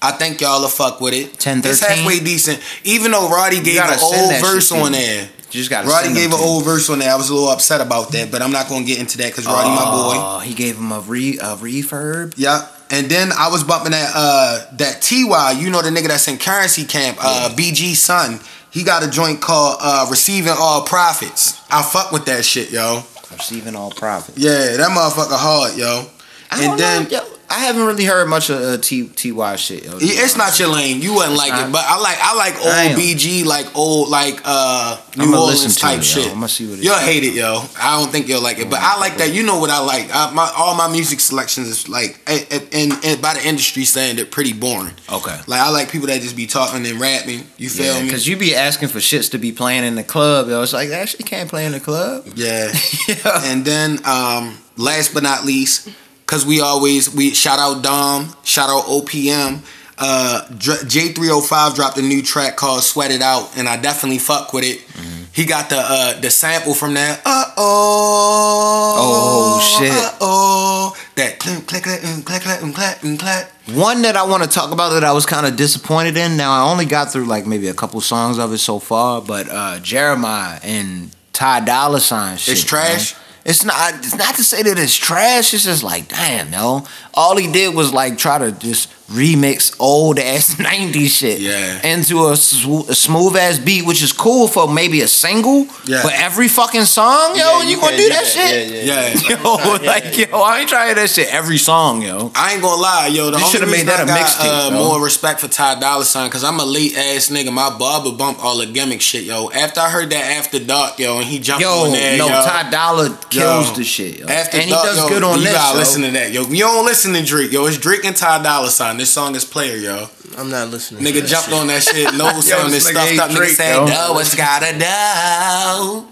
I 0.03 0.13
think 0.13 0.41
y'all 0.41 0.61
will 0.61 0.69
fuck 0.69 1.01
with 1.01 1.15
it. 1.15 1.33
1013? 1.33 1.71
It's 1.71 1.81
halfway 1.81 2.21
decent. 2.21 2.61
Even 2.85 3.13
though 3.13 3.29
Roddy 3.29 3.63
gave 3.63 3.81
an 3.81 3.99
old 4.01 4.41
verse 4.41 4.71
on 4.73 4.93
there. 4.93 5.29
You 5.51 5.61
just 5.61 5.71
gotta. 5.71 5.89
Roddy 5.89 6.13
gave 6.13 6.33
an 6.33 6.41
old 6.41 6.65
verse 6.65 6.91
on 6.91 6.99
there. 6.99 7.13
I 7.13 7.17
was 7.17 7.31
a 7.31 7.35
little 7.35 7.49
upset 7.49 7.81
about 7.81 8.13
that, 8.13 8.31
but 8.31 8.43
I'm 8.43 8.51
not 8.51 8.69
gonna 8.69 8.85
get 8.85 8.99
into 8.99 9.17
that 9.19 9.29
because 9.29 9.47
Roddy 9.47 9.71
my 9.71 9.85
boy. 9.85 10.15
Oh, 10.17 10.41
he 10.41 10.55
gave 10.55 10.77
him 10.77 10.93
a 10.93 11.01
re 11.01 11.39
a 11.39 11.57
refurb. 11.57 12.35
Yeah. 12.37 12.69
And 12.91 13.09
then 13.09 13.33
I 13.33 13.49
was 13.49 13.65
bumping 13.65 13.93
that 13.93 14.13
uh 14.15 14.67
that 14.77 15.03
TY, 15.03 15.53
you 15.59 15.71
know 15.71 15.83
the 15.83 15.91
nigga 15.91 16.09
that's 16.09 16.29
in 16.29 16.39
currency 16.39 16.85
camp, 16.85 17.19
uh 17.21 17.51
BG 17.57 17.95
son. 17.95 18.41
He 18.71 18.83
got 18.85 19.03
a 19.03 19.11
joint 19.11 19.41
called 19.41 19.79
uh 19.81 20.07
Receiving 20.11 20.55
All 20.59 20.83
Profits. 20.85 21.61
I 21.71 21.83
fuck 21.83 22.13
with 22.13 22.25
that 22.27 22.45
shit, 22.45 22.71
yo. 22.71 23.03
Receiving 23.33 23.75
all 23.75 23.91
profit. 23.91 24.39
Yeah, 24.39 24.77
that 24.77 24.89
motherfucker 24.91 25.37
hard, 25.37 25.77
yo. 25.77 26.07
I 26.51 26.55
And 26.63 26.63
don't 26.63 26.79
then 26.79 27.03
know, 27.05 27.09
yo, 27.11 27.36
I 27.51 27.57
I 27.57 27.59
haven't 27.61 27.85
really 27.87 28.05
heard 28.05 28.29
much 28.29 28.51
of 28.51 28.61
uh, 28.61 28.77
T 28.79 29.09
Ty 29.09 29.57
shit. 29.57 29.85
Yo, 29.85 29.93
It's 30.01 30.37
not 30.37 30.59
your 30.59 30.69
lane. 30.69 31.01
You 31.03 31.15
wouldn't 31.15 31.37
like 31.37 31.51
not. 31.51 31.69
it, 31.69 31.73
but 31.73 31.85
I 31.87 31.99
like 32.01 32.19
I 32.21 32.35
like 32.37 32.55
old 32.57 32.65
Damn. 32.65 32.99
BG, 32.99 33.45
like 33.45 33.75
old 33.77 34.09
like 34.09 34.41
uh 34.45 35.01
New 35.17 35.35
Orleans 35.35 35.75
type 35.77 35.99
it, 36.01 36.17
yo. 36.17 36.23
shit. 36.23 36.33
I'ma 36.33 36.47
see 36.47 36.69
what 36.69 36.79
it 36.79 36.85
You'll 36.85 36.95
hate 36.97 37.25
it, 37.25 37.35
yo. 37.35 37.63
I 37.81 37.99
don't 37.99 38.13
think 38.13 38.29
you'll 38.29 38.43
like 38.43 38.59
it, 38.59 38.69
but 38.71 38.79
I 38.81 38.99
like 39.01 39.17
that. 39.19 39.33
You 39.35 39.43
know 39.43 39.59
what 39.59 39.71
I 39.71 39.81
like? 39.81 40.09
I, 40.15 40.31
my 40.33 40.51
all 40.57 40.75
my 40.77 40.89
music 40.89 41.21
selections 41.21 41.69
is 41.69 41.89
like 41.89 42.21
and 42.27 42.93
and 43.05 43.23
by 43.23 43.35
the 43.35 43.43
industry 43.45 43.85
standard, 43.85 44.31
pretty 44.31 44.53
boring. 44.53 44.95
Okay. 45.13 45.37
Like 45.47 45.61
I 45.61 45.71
like 45.71 45.91
people 45.91 46.07
that 46.09 46.21
just 46.21 46.37
be 46.37 46.47
talking 46.47 46.87
and 46.87 47.01
rapping. 47.01 47.45
You 47.59 47.69
feel 47.69 47.87
Yeah, 47.95 48.01
me? 48.01 48.07
because 48.07 48.27
you 48.29 48.37
be 48.37 48.55
asking 48.55 48.89
for 48.89 48.99
shits 48.99 49.31
to 49.33 49.39
be 49.39 49.51
playing 49.53 49.85
in 49.85 49.95
the 49.97 50.05
club, 50.05 50.49
yo. 50.49 50.63
It's 50.63 50.73
like 50.73 50.91
that 50.91 51.09
shit 51.09 51.25
can't 51.27 51.49
play 51.49 51.67
in 51.67 51.73
the 51.73 51.81
club. 51.81 52.25
Yeah. 52.37 52.73
Yeah. 53.09 53.41
And 53.45 53.65
then 53.65 53.99
um 54.05 54.59
last 54.77 55.15
but 55.15 55.23
not 55.23 55.45
least, 55.45 55.89
cause 56.27 56.45
we 56.45 56.61
always 56.61 57.13
we 57.15 57.33
shout 57.33 57.59
out 57.59 57.83
Dom, 57.83 58.35
shout 58.45 58.69
out 58.69 58.85
OPM. 58.85 59.61
Uh 59.99 60.47
J305 60.51 61.75
dropped 61.75 61.97
a 61.97 62.03
new 62.03 62.23
track 62.23 62.57
called 62.57 62.83
Sweat 62.83 63.11
It 63.11 63.23
Out, 63.23 63.57
and 63.57 63.69
I 63.69 63.81
definitely 63.81 64.19
fuck 64.19 64.53
with 64.53 64.65
it. 64.65 64.81
Mm-hmm. 64.89 65.17
He 65.33 65.45
got 65.45 65.69
the 65.71 65.77
uh 65.79 66.21
the 66.21 66.31
sample 66.31 66.75
from 66.75 66.95
that. 66.95 67.21
Uh 67.25 67.45
oh. 67.57 68.95
Oh, 68.99 69.79
shit. 69.79 69.93
Uh 69.93 70.17
oh. 70.21 70.97
That 71.17 71.39
click 71.39 71.67
click 71.67 71.83
mm, 71.83 72.25
clack 72.25 72.41
mm. 72.41 73.75
One 73.77 74.03
that 74.03 74.17
I 74.17 74.25
want 74.25 74.43
to 74.43 74.49
talk 74.49 74.71
about 74.73 74.91
that 74.91 75.05
I 75.05 75.13
was 75.13 75.25
kind 75.27 75.47
of 75.47 75.57
disappointed 75.57 76.17
in. 76.17 76.37
Now 76.37 76.53
I 76.53 76.71
only 76.71 76.85
got 76.85 77.13
through 77.13 77.25
like 77.25 77.47
maybe 77.47 77.69
a 77.69 77.75
couple 77.75 78.01
songs 78.01 78.39
of 78.39 78.53
it 78.53 78.59
so 78.59 78.79
far, 78.79 79.23
but 79.23 79.49
uh 79.49 79.79
Jeremih 79.81 80.61
and 80.63 81.11
Ty 81.33 81.61
Dolla 81.61 82.01
Sign 82.01 82.37
shit. 82.37 82.55
It's 82.55 82.65
trash? 82.65 83.15
man. 83.15 83.23
It's 83.47 83.65
not. 83.65 83.95
It's 83.95 84.17
not 84.17 84.35
to 84.35 84.43
say 84.43 84.63
that 84.65 84.77
it's 84.77 84.97
trash. 84.97 85.55
It's 85.55 85.65
just 85.65 85.85
like, 85.85 86.09
damn, 86.09 86.53
yo. 86.53 86.85
All 87.15 87.37
he 87.37 87.51
did 87.51 87.77
was 87.77 87.95
like 87.95 88.19
try 88.19 88.39
to 88.39 88.51
just 88.51 88.91
remix 89.11 89.75
old 89.79 90.19
ass 90.19 90.55
'90s 90.59 91.09
shit 91.11 91.41
Yeah. 91.41 91.87
into 91.87 92.27
a, 92.29 92.37
sw- 92.37 92.89
a 92.89 92.95
smooth 92.95 93.37
ass 93.37 93.59
beat, 93.59 93.87
which 93.87 94.03
is 94.03 94.13
cool 94.13 94.49
for 94.49 94.67
maybe 94.73 95.01
a 95.03 95.09
single. 95.09 95.67
Yeah. 95.87 96.01
But 96.03 96.15
every 96.15 96.49
fucking 96.49 96.85
song, 96.87 97.37
yo, 97.37 97.61
Yeah, 97.61 97.63
you, 97.63 97.69
you 97.71 97.81
gonna 97.81 97.97
do 97.97 98.09
that 98.09 98.25
that. 98.25 98.27
shit? 98.27 98.85
Yeah, 98.85 99.09
Yeah. 99.29 99.43
Yo, 99.43 99.55
like 99.87 100.17
yo, 100.19 100.41
I 100.41 100.61
ain't 100.61 100.69
trying 100.69 100.95
that 100.97 101.09
shit 101.11 101.33
every 101.33 101.59
song, 101.59 102.03
yo. 102.03 102.33
I 102.35 102.53
ain't 102.55 102.63
gonna 102.63 102.81
lie, 102.83 103.07
yo. 103.13 103.31
The 103.31 103.39
You 103.39 103.45
shoulda 103.47 103.67
made 103.67 103.87
that 103.87 104.01
I 104.01 104.03
a 104.03 104.07
mixtape, 104.07 104.73
uh, 104.73 104.77
more 104.77 105.03
respect 105.03 105.41
for 105.41 105.49
Ty 105.49 105.79
Dolla 105.81 106.05
Sign, 106.05 106.29
cause 106.31 106.43
I'm 106.45 106.59
a 106.61 106.65
late 106.65 106.97
ass 106.97 107.29
nigga. 107.29 107.53
My 107.53 107.71
barber 107.77 108.13
bump 108.13 108.43
all 108.45 108.59
the 108.59 108.67
gimmick 108.67 109.01
shit, 109.01 109.25
yo. 109.25 109.51
After 109.51 109.81
I 109.81 109.89
heard 109.91 110.11
that 110.11 110.37
After 110.39 110.59
Dark, 110.59 110.99
yo, 110.99 111.17
and 111.19 111.27
he 111.27 111.39
jumped 111.39 111.63
Yo, 111.63 111.71
on 111.85 111.93
there, 111.93 112.19
no, 112.19 112.27
yo. 112.29 112.33
Ty 112.45 112.71
Dolla 112.71 113.19
kills 113.31 113.69
Yo. 113.71 113.75
the 113.77 113.85
shit. 113.85 114.19
Yo. 114.19 114.27
After 114.27 114.57
and 114.57 114.67
he 114.67 114.71
Dark, 114.73 114.85
does 114.87 114.97
yo, 114.99 115.09
good 115.09 115.23
on 115.23 115.39
you 115.39 115.45
this. 115.45 115.53
gotta 115.55 115.75
yo. 115.75 115.79
listen 115.79 116.03
to 116.03 116.11
that, 116.13 116.33
yo. 116.33 116.43
You 116.47 116.61
don't 116.65 116.85
listen 116.85 117.13
to 117.15 117.23
Drake, 117.25 117.53
yo. 117.53 117.67
It's 117.67 117.79
Drake 117.79 118.05
and 118.05 118.17
Ty 118.17 118.43
Dolla 118.43 118.71
Sign. 118.71 118.96
This 118.99 119.11
song 119.11 119.35
is 119.35 119.45
player, 119.45 119.77
yo. 119.77 120.09
I'm 120.37 120.51
not 120.51 120.69
listening. 120.69 121.03
Nigga 121.05 121.21
that 121.23 121.29
jumped 121.29 121.49
shit. 121.49 121.59
on 121.59 121.67
that 121.69 121.83
shit, 121.83 122.15
no 122.15 122.41
sound 122.41 122.65
and 122.65 122.73
this 122.73 122.91
nigga 122.91 123.15
stuffed. 123.15 123.33
Nigga 123.33 123.37
Drake, 123.37 123.51
said, 123.51 123.87
"No, 123.87 124.19
it's 124.19 124.35
gotta 124.35 124.73
do." 124.73 126.07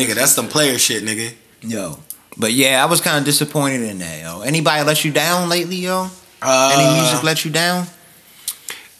Nigga, 0.00 0.14
that's 0.14 0.32
some 0.32 0.48
player 0.48 0.78
shit, 0.78 1.02
nigga. 1.04 1.32
Yo. 1.62 1.98
But 2.36 2.52
yeah, 2.52 2.82
I 2.82 2.86
was 2.86 3.00
kind 3.00 3.18
of 3.18 3.24
disappointed 3.24 3.82
in 3.82 3.98
that, 3.98 4.22
yo. 4.22 4.40
Anybody 4.42 4.84
let 4.84 5.04
you 5.04 5.12
down 5.12 5.48
lately, 5.48 5.76
yo? 5.76 6.08
Uh, 6.42 6.70
Any 6.74 7.00
music 7.00 7.22
let 7.22 7.44
you 7.44 7.50
down? 7.50 7.86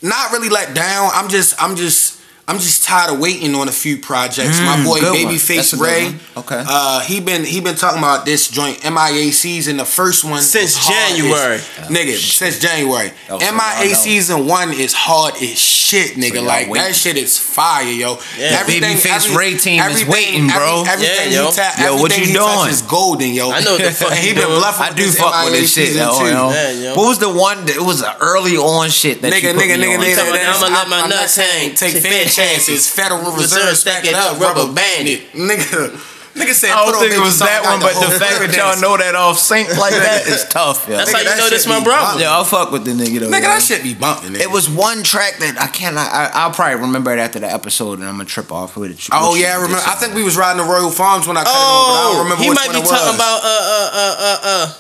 not 0.03 0.33
really 0.33 0.49
let 0.49 0.75
down. 0.75 1.11
I'm 1.15 1.29
just, 1.29 1.61
I'm 1.63 1.77
just, 1.77 2.20
I'm 2.51 2.59
just 2.59 2.83
tired 2.85 3.13
of 3.13 3.21
waiting 3.21 3.55
on 3.55 3.69
a 3.69 3.73
few 3.73 3.97
projects. 3.99 4.59
My 4.61 4.77
Mm, 4.77 4.85
boy. 4.85 4.99
Babyface 5.01 5.57
That's 5.57 5.73
a 5.73 5.77
good 5.77 5.85
Ray. 5.87 6.15
Okay. 6.37 6.65
uh, 6.67 7.01
he 7.01 7.21
been 7.21 7.45
he 7.45 7.61
been 7.61 7.77
talking 7.77 7.99
about 7.99 8.25
this 8.25 8.49
joint 8.49 8.83
MIA 8.85 9.33
season. 9.33 9.77
The 9.77 9.85
first 9.85 10.25
one 10.25 10.43
Since 10.43 10.87
January. 10.89 11.57
as- 11.57 11.89
nigga. 11.89 12.17
Since 12.19 12.59
January, 12.59 13.13
Oh, 13.29 13.39
MIA 13.39 13.89
know. 13.93 13.95
season 13.95 14.47
one 14.47 14.73
is 14.73 14.93
hard 14.93 15.35
as 15.41 15.59
shit, 15.59 16.17
nigga. 16.17 16.35
y'all 16.35 16.43
like 16.45 16.69
waiting. 16.69 16.89
that 16.89 16.97
shit 16.97 17.17
is 17.17 17.39
fire, 17.39 17.85
yo. 17.85 18.19
Yeah. 18.39 18.65
Babyface 18.65 19.35
Ray 19.37 19.57
team 19.57 19.83
is 19.85 20.05
waiting, 20.05 20.49
bro. 20.49 20.83
Every, 20.87 21.07
everything 21.07 21.33
Yeah, 21.33 21.43
yo. 21.45 21.51
ta- 21.53 21.75
Yo, 21.79 21.97
what 21.97 22.11
everything 22.13 22.21
you 22.21 22.27
he 22.27 22.33
doing? 22.35 22.49
touches 22.67 22.83
golden, 22.83 23.33
yo. 23.35 23.51
I 23.53 23.61
know 23.61 23.73
what 23.75 23.83
the 23.85 23.93
fuck 23.93 24.11
and 24.11 24.19
he 24.25 24.29
he 24.29 24.35
been 24.35 24.47
bluffing. 24.47 24.87
I 24.87 24.91
do 24.93 25.03
this 25.05 25.17
fuck 25.19 25.45
with 25.45 25.55
this 25.55 25.73
shit, 25.73 25.93
yo, 25.95 26.19
two. 26.19 26.27
yo. 26.27 26.95
What 26.97 27.07
was 27.09 27.19
the 27.19 27.29
one 27.31 27.65
that 27.67 27.77
it 27.77 27.83
was 27.83 28.03
an 28.03 28.13
early 28.21 28.57
on 28.57 28.91
shit 28.91 29.23
that 29.23 29.33
Nigga, 29.33 29.43
you 29.43 29.55
put 29.55 29.63
nigga, 29.63 29.79
me 29.79 29.87
nigga, 29.87 29.99
on? 29.99 30.05
nigga, 30.05 30.17
talking 30.17 30.33
nigga, 30.35 30.57
about, 30.59 30.63
I'ma 30.71 30.77
let 30.79 30.89
my 30.89 30.97
I'm- 30.97 31.05
I'm 31.05 31.11
nuts 31.11 31.37
hang. 31.37 31.75
Take 31.75 31.93
Take 31.95 32.03
fair 32.03 32.13
fair 32.25 32.29
chances. 32.41 32.67
chances. 32.67 32.91
Federal 32.91 33.33
Reserve, 33.37 33.69
Reserve, 33.69 33.77
stack 33.77 34.05
it 34.05 34.15
up, 34.15 34.41
rubber 34.41 34.73
band 34.73 35.09
it. 35.09 35.33
Nigga, 35.33 35.93
nigga 36.35 36.53
said. 36.55 36.71
I 36.71 36.85
don't 36.87 36.99
think 37.01 37.13
it 37.13 37.21
was 37.21 37.39
that 37.41 37.63
one, 37.65 37.81
but 37.81 37.95
the 38.01 38.17
fact 38.19 38.41
that 38.41 38.55
y'all 38.57 38.81
know 38.81 38.97
that 38.97 39.15
off 39.15 39.39
sync 39.39 39.69
like 39.77 39.93
that 40.07 40.27
is 40.27 40.45
tough, 40.49 40.89
yo. 40.89 40.97
That's 40.97 41.11
Nigga, 41.11 41.15
how 41.15 41.19
you 41.21 41.29
that 41.29 41.39
know 41.39 41.49
this 41.51 41.67
my 41.67 41.79
be 41.79 41.85
brother. 41.85 42.07
bumping. 42.17 42.23
Yeah, 42.23 42.33
I'll 42.33 42.45
fuck 42.49 42.71
with 42.73 42.85
the 42.85 42.93
nigga 42.93 43.21
though. 43.21 43.31
Nigga, 43.31 43.49
yo. 43.51 43.55
that 43.55 43.63
shit 43.63 43.83
be 43.83 43.95
bumping. 43.95 44.33
Nigga. 44.35 44.41
It 44.43 44.51
was 44.51 44.69
one 44.71 45.03
track 45.03 45.37
that 45.39 45.61
I 45.61 45.67
cannot. 45.69 46.09
I, 46.13 46.31
I'll 46.35 46.53
probably 46.53 46.81
remember 46.81 47.13
it 47.13 47.19
after 47.19 47.39
the 47.41 47.51
episode, 47.53 47.99
and 48.01 48.09
I'm 48.09 48.17
gonna 48.17 48.25
trip 48.29 48.51
off 48.53 48.77
with 48.77 48.91
it. 48.93 49.09
Oh 49.13 49.35
yeah, 49.35 49.53
I 49.59 49.63
remember. 49.63 49.83
I 49.87 49.95
think 49.97 50.15
we 50.15 50.23
was 50.23 50.37
riding 50.37 50.63
the 50.63 50.69
Royal 50.71 50.91
Farms 50.91 51.27
when 51.27 51.37
I 51.37 51.45
cut 51.45 51.51
it 51.51 51.59
on, 51.59 51.61
but 51.61 51.95
I 51.95 52.03
don't 52.03 52.17
Oh, 52.17 52.23
remember 52.25 52.43
he 52.43 52.49
which 52.51 52.57
might 52.57 52.67
one 52.73 52.77
be 52.77 52.83
it 52.83 52.91
talking 52.91 53.15
about 53.15 53.41
uh 53.43 53.47
uh 53.47 53.91
uh 53.93 54.17
uh 54.21 54.39
uh. 54.45 54.75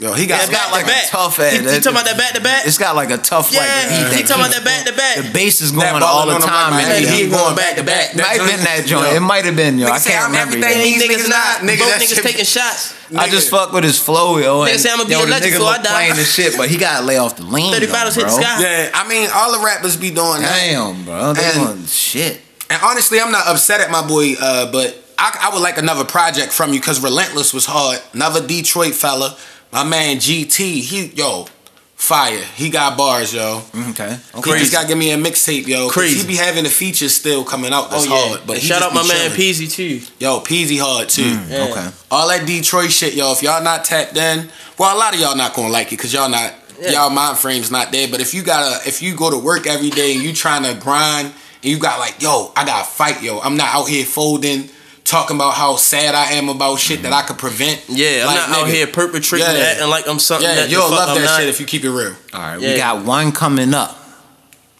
Yo, 0.00 0.14
he 0.14 0.24
got 0.26 0.36
Yeah, 0.40 0.42
It's 0.48 0.50
got 0.50 0.72
like 0.72 0.86
to 0.86 0.90
a 0.90 0.94
back. 0.96 1.10
tough 1.12 1.36
He, 1.36 1.42
ass. 1.44 1.52
he 1.60 1.60
talking 1.84 1.92
about 1.92 2.06
that 2.08 2.16
back 2.16 2.32
to 2.32 2.40
back. 2.40 2.64
It's 2.66 2.78
got 2.78 2.96
like 2.96 3.10
a 3.10 3.18
tough 3.18 3.52
Yeah, 3.52 3.60
like 3.60 3.68
beat 3.68 4.16
he 4.16 4.22
that 4.24 4.28
talking 4.32 4.48
about 4.48 4.52
keeps- 4.52 4.54
that 4.56 4.64
back 4.64 4.82
to 4.88 4.92
back. 4.96 5.16
The 5.20 5.28
bass 5.30 5.60
is 5.60 5.72
going 5.72 6.02
all 6.02 6.24
the 6.26 6.38
time, 6.40 6.72
like 6.72 6.84
and 6.88 7.04
my 7.04 7.10
he 7.12 7.24
he 7.24 7.28
going 7.28 7.36
going 7.36 7.54
back 7.56 7.76
to 7.76 7.84
back. 7.84 8.16
Might 8.16 8.40
have 8.40 8.48
been 8.48 8.64
that 8.64 8.86
joint. 8.86 9.12
It 9.12 9.20
might 9.20 9.44
have 9.44 9.56
been 9.56 9.76
yo. 9.78 9.88
I 9.92 9.98
can't 10.00 10.32
remember. 10.32 10.56
everything 10.56 10.78
these 10.82 11.02
These 11.06 11.26
niggas 11.26 11.28
not. 11.28 11.60
Nigga, 11.68 11.78
Both 11.84 12.00
niggas 12.00 12.22
taking 12.22 12.44
shots. 12.46 12.94
I 13.14 13.28
just 13.28 13.50
fuck 13.50 13.72
with 13.72 13.84
his 13.84 13.98
flow, 13.98 14.38
yo. 14.38 14.64
Nigga 14.64 14.70
and, 14.72 14.80
say 14.80 14.90
I'ma 14.90 15.04
be 15.04 15.12
yo, 15.12 15.20
a 15.20 15.24
the 15.26 15.30
legend 15.36 15.52
nigga 15.52 15.58
before 15.58 15.74
I 15.74 15.82
die. 15.82 15.90
playing 15.92 16.14
this 16.16 16.32
shit, 16.32 16.56
but 16.56 16.68
he 16.70 16.78
gotta 16.78 17.04
lay 17.04 17.18
off 17.18 17.36
the 17.36 17.42
lean. 17.44 17.70
30 17.74 17.84
though, 17.86 17.92
bottles 17.92 18.14
hit 18.14 18.24
the 18.24 18.30
sky. 18.30 18.56
Yeah, 18.62 18.90
I 18.94 19.06
mean, 19.06 19.28
all 19.34 19.52
the 19.52 19.62
rappers 19.62 19.96
be 19.98 20.08
doing 20.10 20.40
that. 20.40 20.56
Damn, 20.64 21.04
bro. 21.04 21.34
They 21.34 21.44
And- 21.44 21.54
doing 21.76 21.86
shit. 21.86 22.40
And 22.70 22.80
honestly, 22.82 23.20
I'm 23.20 23.32
not 23.32 23.46
upset 23.48 23.80
at 23.82 23.90
my 23.90 24.00
boy, 24.06 24.32
uh, 24.40 24.70
but 24.72 24.96
I, 25.18 25.48
I 25.50 25.52
would 25.52 25.60
like 25.60 25.76
another 25.76 26.04
project 26.04 26.52
from 26.52 26.72
you 26.72 26.80
because 26.80 27.02
Relentless 27.02 27.52
was 27.52 27.66
hard. 27.66 28.00
Another 28.14 28.40
Detroit 28.46 28.94
fella, 28.94 29.36
my 29.72 29.84
man 29.84 30.16
GT. 30.16 30.80
He 30.80 31.06
yo, 31.14 31.46
fire. 31.94 32.42
He 32.56 32.70
got 32.70 32.96
bars, 32.96 33.32
yo. 33.34 33.62
Okay. 33.90 34.16
okay. 34.34 34.52
He 34.52 34.58
just 34.58 34.72
got 34.72 34.82
to 34.82 34.88
give 34.88 34.98
me 34.98 35.12
a 35.12 35.16
mixtape, 35.16 35.66
yo. 35.66 35.88
Crazy. 35.90 36.20
He 36.22 36.26
be 36.26 36.36
having 36.36 36.64
the 36.64 36.70
features 36.70 37.14
still 37.14 37.44
coming 37.44 37.72
out. 37.72 37.90
That's 37.90 38.06
Oh 38.06 38.10
yeah. 38.14 38.28
hard. 38.36 38.46
But 38.46 38.58
shout 38.60 38.82
out 38.82 38.94
my 38.94 39.02
be 39.02 39.08
man. 39.08 39.30
Peezy 39.30 39.70
too. 39.70 40.00
Yo, 40.18 40.40
Peezy 40.40 40.78
hard 40.80 41.08
too. 41.08 41.22
Mm, 41.22 41.50
yeah. 41.50 41.64
Okay. 41.70 41.88
All 42.10 42.28
that 42.28 42.46
Detroit 42.46 42.90
shit, 42.90 43.14
yo. 43.14 43.32
If 43.32 43.42
y'all 43.42 43.62
not 43.62 43.84
tapped 43.84 44.16
in, 44.16 44.48
well, 44.78 44.96
a 44.96 44.98
lot 44.98 45.14
of 45.14 45.20
y'all 45.20 45.36
not 45.36 45.54
gonna 45.54 45.68
like 45.68 45.88
it 45.88 45.90
because 45.98 46.12
y'all 46.12 46.28
not 46.30 46.54
Yeah. 46.80 46.92
y'all 46.92 47.10
mind 47.10 47.38
frame's 47.38 47.70
not 47.70 47.92
there. 47.92 48.08
But 48.08 48.20
if 48.20 48.32
you 48.34 48.42
gotta, 48.42 48.86
if 48.88 49.02
you 49.02 49.14
go 49.14 49.30
to 49.30 49.38
work 49.38 49.66
every 49.66 49.90
day 49.90 50.14
and 50.14 50.22
you 50.22 50.32
trying 50.32 50.64
to 50.64 50.74
grind 50.80 51.26
and 51.62 51.70
you 51.70 51.78
got 51.78 51.98
like, 51.98 52.20
yo, 52.22 52.52
I 52.56 52.64
gotta 52.64 52.88
fight, 52.88 53.22
yo. 53.22 53.38
I'm 53.40 53.56
not 53.58 53.74
out 53.74 53.88
here 53.88 54.04
folding, 54.06 54.70
talking 55.10 55.36
about 55.36 55.54
how 55.54 55.76
sad 55.76 56.14
I 56.14 56.32
am 56.34 56.48
about 56.48 56.78
shit 56.78 57.02
that 57.02 57.12
I 57.12 57.22
could 57.22 57.36
prevent. 57.38 57.84
Yeah, 57.88 58.20
I'm 58.22 58.26
Like, 58.28 58.36
not 58.36 58.48
out 58.50 58.66
nigga, 58.66 58.72
here 58.72 58.86
perpetrating 58.86 59.46
Yeah. 59.46 59.80
And 59.82 59.90
like 59.90 60.06
I'm 60.08 60.18
something 60.18 60.48
Yeah, 60.48 60.54
that 60.56 60.70
you'll 60.70 60.88
love 60.90 61.10
I'm 61.10 61.16
that 61.16 61.24
not. 61.24 61.40
shit 61.40 61.48
if 61.48 61.60
you 61.60 61.66
keep 61.66 61.84
it 61.84 61.90
real. 61.90 62.14
All 62.32 62.40
right. 62.40 62.60
Yeah. 62.60 62.72
We 62.72 62.76
got 62.78 63.04
one 63.04 63.32
coming 63.32 63.74
up. 63.74 63.96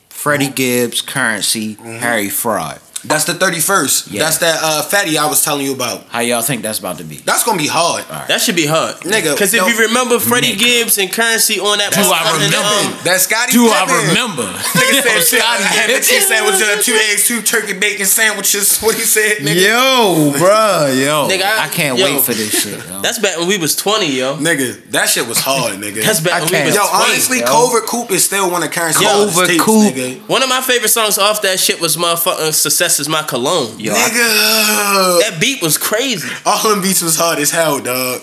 Freddie 0.08 0.48
Gibbs, 0.50 1.00
Currency, 1.02 1.74
Mm-hmm. 1.76 1.98
Harry 1.98 2.28
Fraud. 2.28 2.78
That's 3.04 3.24
the 3.24 3.32
31st. 3.32 4.12
Yeah. 4.12 4.20
That's 4.24 4.38
that 4.38 4.58
uh, 4.62 4.82
fatty 4.82 5.16
I 5.16 5.26
was 5.26 5.42
telling 5.42 5.64
you 5.64 5.72
about. 5.74 6.04
How 6.08 6.20
y'all 6.20 6.42
think 6.42 6.62
that's 6.62 6.78
about 6.78 6.98
to 6.98 7.04
be? 7.04 7.16
That's 7.16 7.44
gonna 7.44 7.56
be 7.58 7.66
hard. 7.66 8.04
That 8.28 8.40
should 8.40 8.56
be 8.56 8.66
hard, 8.66 8.96
Nigga, 9.00 9.32
Because 9.32 9.54
if 9.54 9.60
yo- 9.62 9.66
you 9.68 9.78
remember 9.88 10.18
Freddie 10.18 10.52
Nigga. 10.54 10.58
Gibbs 10.84 10.98
and 10.98 11.10
Currency 11.10 11.58
on 11.60 11.78
that, 11.78 11.92
Do 11.92 12.00
I 12.04 12.36
remember? 12.36 12.92
um, 12.92 13.04
That's 13.04 13.24
Scotty. 13.24 13.52
Do 13.52 13.68
I 13.72 13.88
remember? 14.08 14.42
Nigga 14.76 15.00
said 15.00 15.22
shit. 15.24 15.42
I 15.42 15.56
had 15.56 15.88
the 15.90 16.04
cheese 16.04 16.28
sandwich, 16.28 16.60
uh, 16.60 16.76
two 16.82 16.92
eggs, 17.10 17.26
two 17.26 17.40
turkey 17.42 17.72
bacon 17.78 18.06
sandwiches. 18.06 18.78
What 18.90 18.94
he 18.96 19.02
said, 19.02 19.38
nigga. 19.38 19.64
Yo, 19.64 20.32
bruh, 20.36 20.92
yo. 20.98 21.28
Nigga, 21.28 21.44
I- 21.44 21.64
I, 21.64 21.68
can't 21.68 21.98
yo. 21.98 22.04
wait 22.04 22.20
for 22.24 22.32
this 22.34 22.50
shit. 22.62 22.78
Yo. 22.88 23.00
That's 23.02 23.18
back 23.18 23.38
when 23.38 23.46
we 23.48 23.56
was 23.58 23.76
20, 23.76 24.06
yo. 24.12 24.36
Nigga, 24.36 24.82
that 24.90 25.08
shit 25.08 25.26
was 25.28 25.38
hard, 25.38 25.78
nigga. 25.78 26.02
That's 26.02 26.20
back 26.20 26.34
I 26.34 26.38
when 26.40 26.46
we 26.46 26.50
can't- 26.52 26.66
was 26.66 26.74
Yo, 26.76 26.86
20. 26.88 27.04
honestly, 27.12 27.38
yo. 27.40 27.46
Covert 27.46 27.86
Coup 27.86 28.06
is 28.14 28.24
still 28.24 28.50
one 28.50 28.62
of 28.62 28.70
Currency's 28.70 29.06
Covert 29.06 29.48
tapes, 29.48 29.64
Coop. 29.64 29.94
nigga. 29.94 30.20
One 30.28 30.42
of 30.42 30.48
my 30.48 30.60
favorite 30.60 30.88
songs 30.88 31.18
off 31.18 31.42
that 31.42 31.60
shit 31.60 31.80
was 31.80 31.96
motherfucking 31.96 32.52
Success 32.54 32.89
is 32.98 33.08
My 33.08 33.22
Cologne. 33.22 33.78
Yo, 33.78 33.92
I- 33.94 35.20
That 35.30 35.38
beat 35.40 35.62
was 35.62 35.78
crazy. 35.78 36.28
all 36.44 36.70
them 36.70 36.80
beats 36.82 37.02
was 37.02 37.16
hard 37.16 37.38
as 37.38 37.50
hell, 37.50 37.78
dog. 37.80 38.22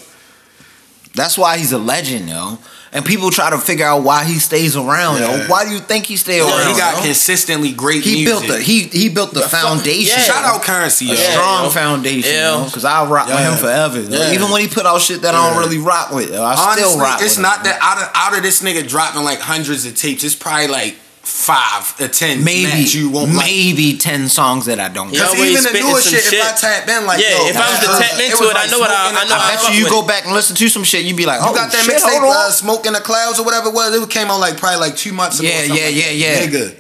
that's 1.15 1.37
why 1.37 1.57
he's 1.57 1.71
a 1.71 1.77
legend, 1.79 2.29
yo. 2.29 2.59
And 2.93 3.03
people 3.03 3.31
try 3.31 3.49
to 3.49 3.57
figure 3.57 3.85
out 3.85 4.03
why 4.03 4.23
he 4.23 4.39
stays 4.39 4.75
around, 4.77 5.19
yo. 5.19 5.45
Why 5.47 5.65
do 5.65 5.71
you 5.71 5.79
think 5.79 6.05
he 6.05 6.15
stay 6.15 6.37
Yo, 6.37 6.47
around? 6.47 6.71
he 6.71 6.77
got 6.79 6.97
yo? 6.97 7.03
consistently 7.03 7.73
great 7.73 8.01
he 8.03 8.23
music. 8.23 8.47
built 8.47 8.47
the 8.47 8.63
he 8.63 8.83
he 8.83 9.09
built 9.09 9.33
the, 9.33 9.41
foundation. 9.41 10.17
yeah. 10.17 10.23
Shout 10.23 10.43
out 10.45 10.61
currency, 10.63 11.05
yo. 11.05 11.13
a 11.13 11.17
Yeah, 11.17 11.31
strong 11.31 11.63
yo. 11.65 11.69
foundation, 11.69 12.31
Yeah. 12.33 12.63
Because 12.65 12.85
I 12.85 13.03
rock 13.05 13.27
with 13.27 13.39
him 13.39 13.57
forever. 13.57 13.99
yo. 14.01 14.09
Yeah. 14.09 14.33
Even 14.33 14.49
when 14.51 14.61
he 14.61 14.67
put 14.67 14.85
out 14.85 15.01
shit 15.01 15.21
that 15.23 15.35
I 15.35 15.49
don't 15.49 15.59
really 15.59 15.79
rock 15.79 16.11
with, 16.11 16.31
yo, 16.31 16.41
I 16.41 16.53
Honestly, 16.55 16.83
still 16.83 16.99
rock 16.99 17.21
it's 17.21 17.37
not 17.37 17.57
him, 17.57 17.63
that 17.65 17.79
out 17.81 17.97
of 18.01 18.09
out 18.15 18.37
of 18.37 18.43
this 18.43 18.61
nigga 18.61 18.87
dropping 18.87 19.23
like 19.23 19.39
hundreds 19.41 19.85
of 19.85 19.95
tapes. 19.95 20.23
It's 20.23 20.35
probably 20.35 20.67
like 20.67 20.95
five 21.37 21.93
or 22.01 22.07
ten. 22.09 22.43
maybe 22.43 22.81
you 22.89 23.09
won't 23.13 23.29
like. 23.33 23.45
maybe 23.45 23.95
ten 23.97 24.27
songs 24.27 24.65
that 24.65 24.79
I 24.81 24.89
don't. 24.89 25.13
Yeah. 25.13 25.21
Cause 25.29 25.35
even 25.37 25.53
the 25.53 25.69
spitting 25.69 25.85
newer 25.87 26.01
some 26.01 26.13
shit, 26.17 26.23
shit. 26.23 26.33
if 26.41 26.45
I 26.45 26.57
tap 26.57 26.89
in, 26.89 27.05
like, 27.05 27.21
Yeah, 27.21 27.37
yo, 27.37 27.47
if 27.53 27.57
I 27.57 27.69
was 27.69 27.79
to 27.85 27.89
uh, 27.93 27.99
tap 28.01 28.17
into 28.19 28.37
was 28.41 28.49
it, 28.49 28.57
I 28.57 28.65
know 28.73 28.79
what 28.79 28.89
I- 28.89 29.13
I 29.13 29.23
know 29.29 29.37
I 29.37 29.53
I 29.53 29.55
bet 29.55 29.69
you 29.77 29.85
you 29.85 29.89
go 29.89 30.01
back 30.05 30.25
and 30.25 30.33
listen 30.33 30.55
to 30.55 30.67
some 30.67 30.83
shit, 30.83 31.05
you'd 31.05 31.15
be 31.15 31.27
like, 31.27 31.39
You 31.41 31.47
oh 31.49 31.53
got 31.53 31.71
that 31.71 31.85
shit, 31.85 31.93
mixtape, 32.01 32.25
uh, 32.25 32.49
"Smoke 32.51 32.85
in 32.87 32.93
the 32.93 32.99
Clouds" 32.99 33.37
or 33.39 33.45
whatever 33.45 33.69
it 33.69 33.75
was. 33.75 33.93
It 33.95 34.09
came 34.09 34.27
out 34.31 34.39
like 34.39 34.57
probably 34.57 34.79
like 34.79 34.95
two 34.97 35.13
months 35.13 35.39
ago. 35.39 35.47
Yeah, 35.47 35.63
yeah, 35.63 35.87
yeah, 35.89 36.09
yeah. 36.09 36.47
Nigga, 36.47 36.75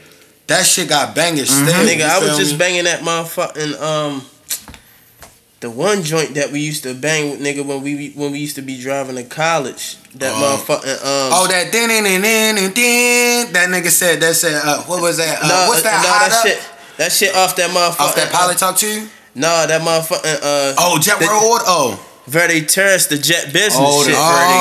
that 0.47 0.65
shit 0.65 0.89
got 0.89 1.13
bangers 1.13 1.49
Mm-hmm. 1.51 1.67
still. 1.69 1.85
Nigga, 1.85 2.09
I 2.09 2.19
was 2.19 2.35
just 2.37 2.57
banging 2.57 2.85
that 2.85 3.01
motherfucking 3.01 3.79
um 3.79 4.21
the 5.59 5.69
one 5.69 6.03
joint 6.03 6.35
that 6.35 6.51
we 6.51 6.59
used 6.59 6.83
to 6.83 6.93
bang 6.93 7.31
with 7.31 7.39
nigga 7.41 7.65
when 7.65 7.81
we 7.81 8.11
when 8.11 8.31
we 8.31 8.39
used 8.39 8.55
to 8.55 8.61
be 8.61 8.79
driving 8.79 9.15
to 9.15 9.23
college. 9.23 9.97
That 10.15 10.33
Oh. 10.33 10.37
motherfucking 10.41 10.97
um 11.01 11.29
Oh, 11.33 11.47
that 11.49 11.71
din 11.71 11.89
din 11.89 12.03
din 12.03 12.73
din. 12.73 13.53
That 13.53 13.69
nigga 13.69 13.89
said 13.89 14.19
that 14.21 14.35
said 14.35 14.61
uh, 14.63 14.83
what 14.83 15.01
was 15.01 15.17
that? 15.17 15.41
Uh, 15.43 15.47
no, 15.47 15.67
what's 15.69 15.81
that? 15.83 16.01
no, 16.03 16.09
hot 16.09 16.29
that 16.29 16.37
up? 16.37 16.45
shit 16.45 16.59
that 16.97 17.11
shit 17.11 17.35
off 17.35 17.55
that 17.55 17.69
motherfucking 17.71 17.99
Off 18.05 18.15
that 18.15 18.31
pilot 18.31 18.57
talk 18.57 18.77
to 18.77 18.87
you? 18.87 19.07
No, 19.35 19.65
that 19.67 19.81
motherfucking 19.81 20.37
uh 20.41 20.73
Oh, 20.77 20.99
Jet 21.01 21.19
the- 21.19 21.25
Road. 21.25 21.61
Oh, 21.65 22.03
Verde 22.27 22.61
Terrace, 22.65 23.07
the 23.07 23.17
jet 23.17 23.53
business 23.53 23.77
Oh, 23.79 24.03
shit. 24.03 24.13
Verde 24.13 24.59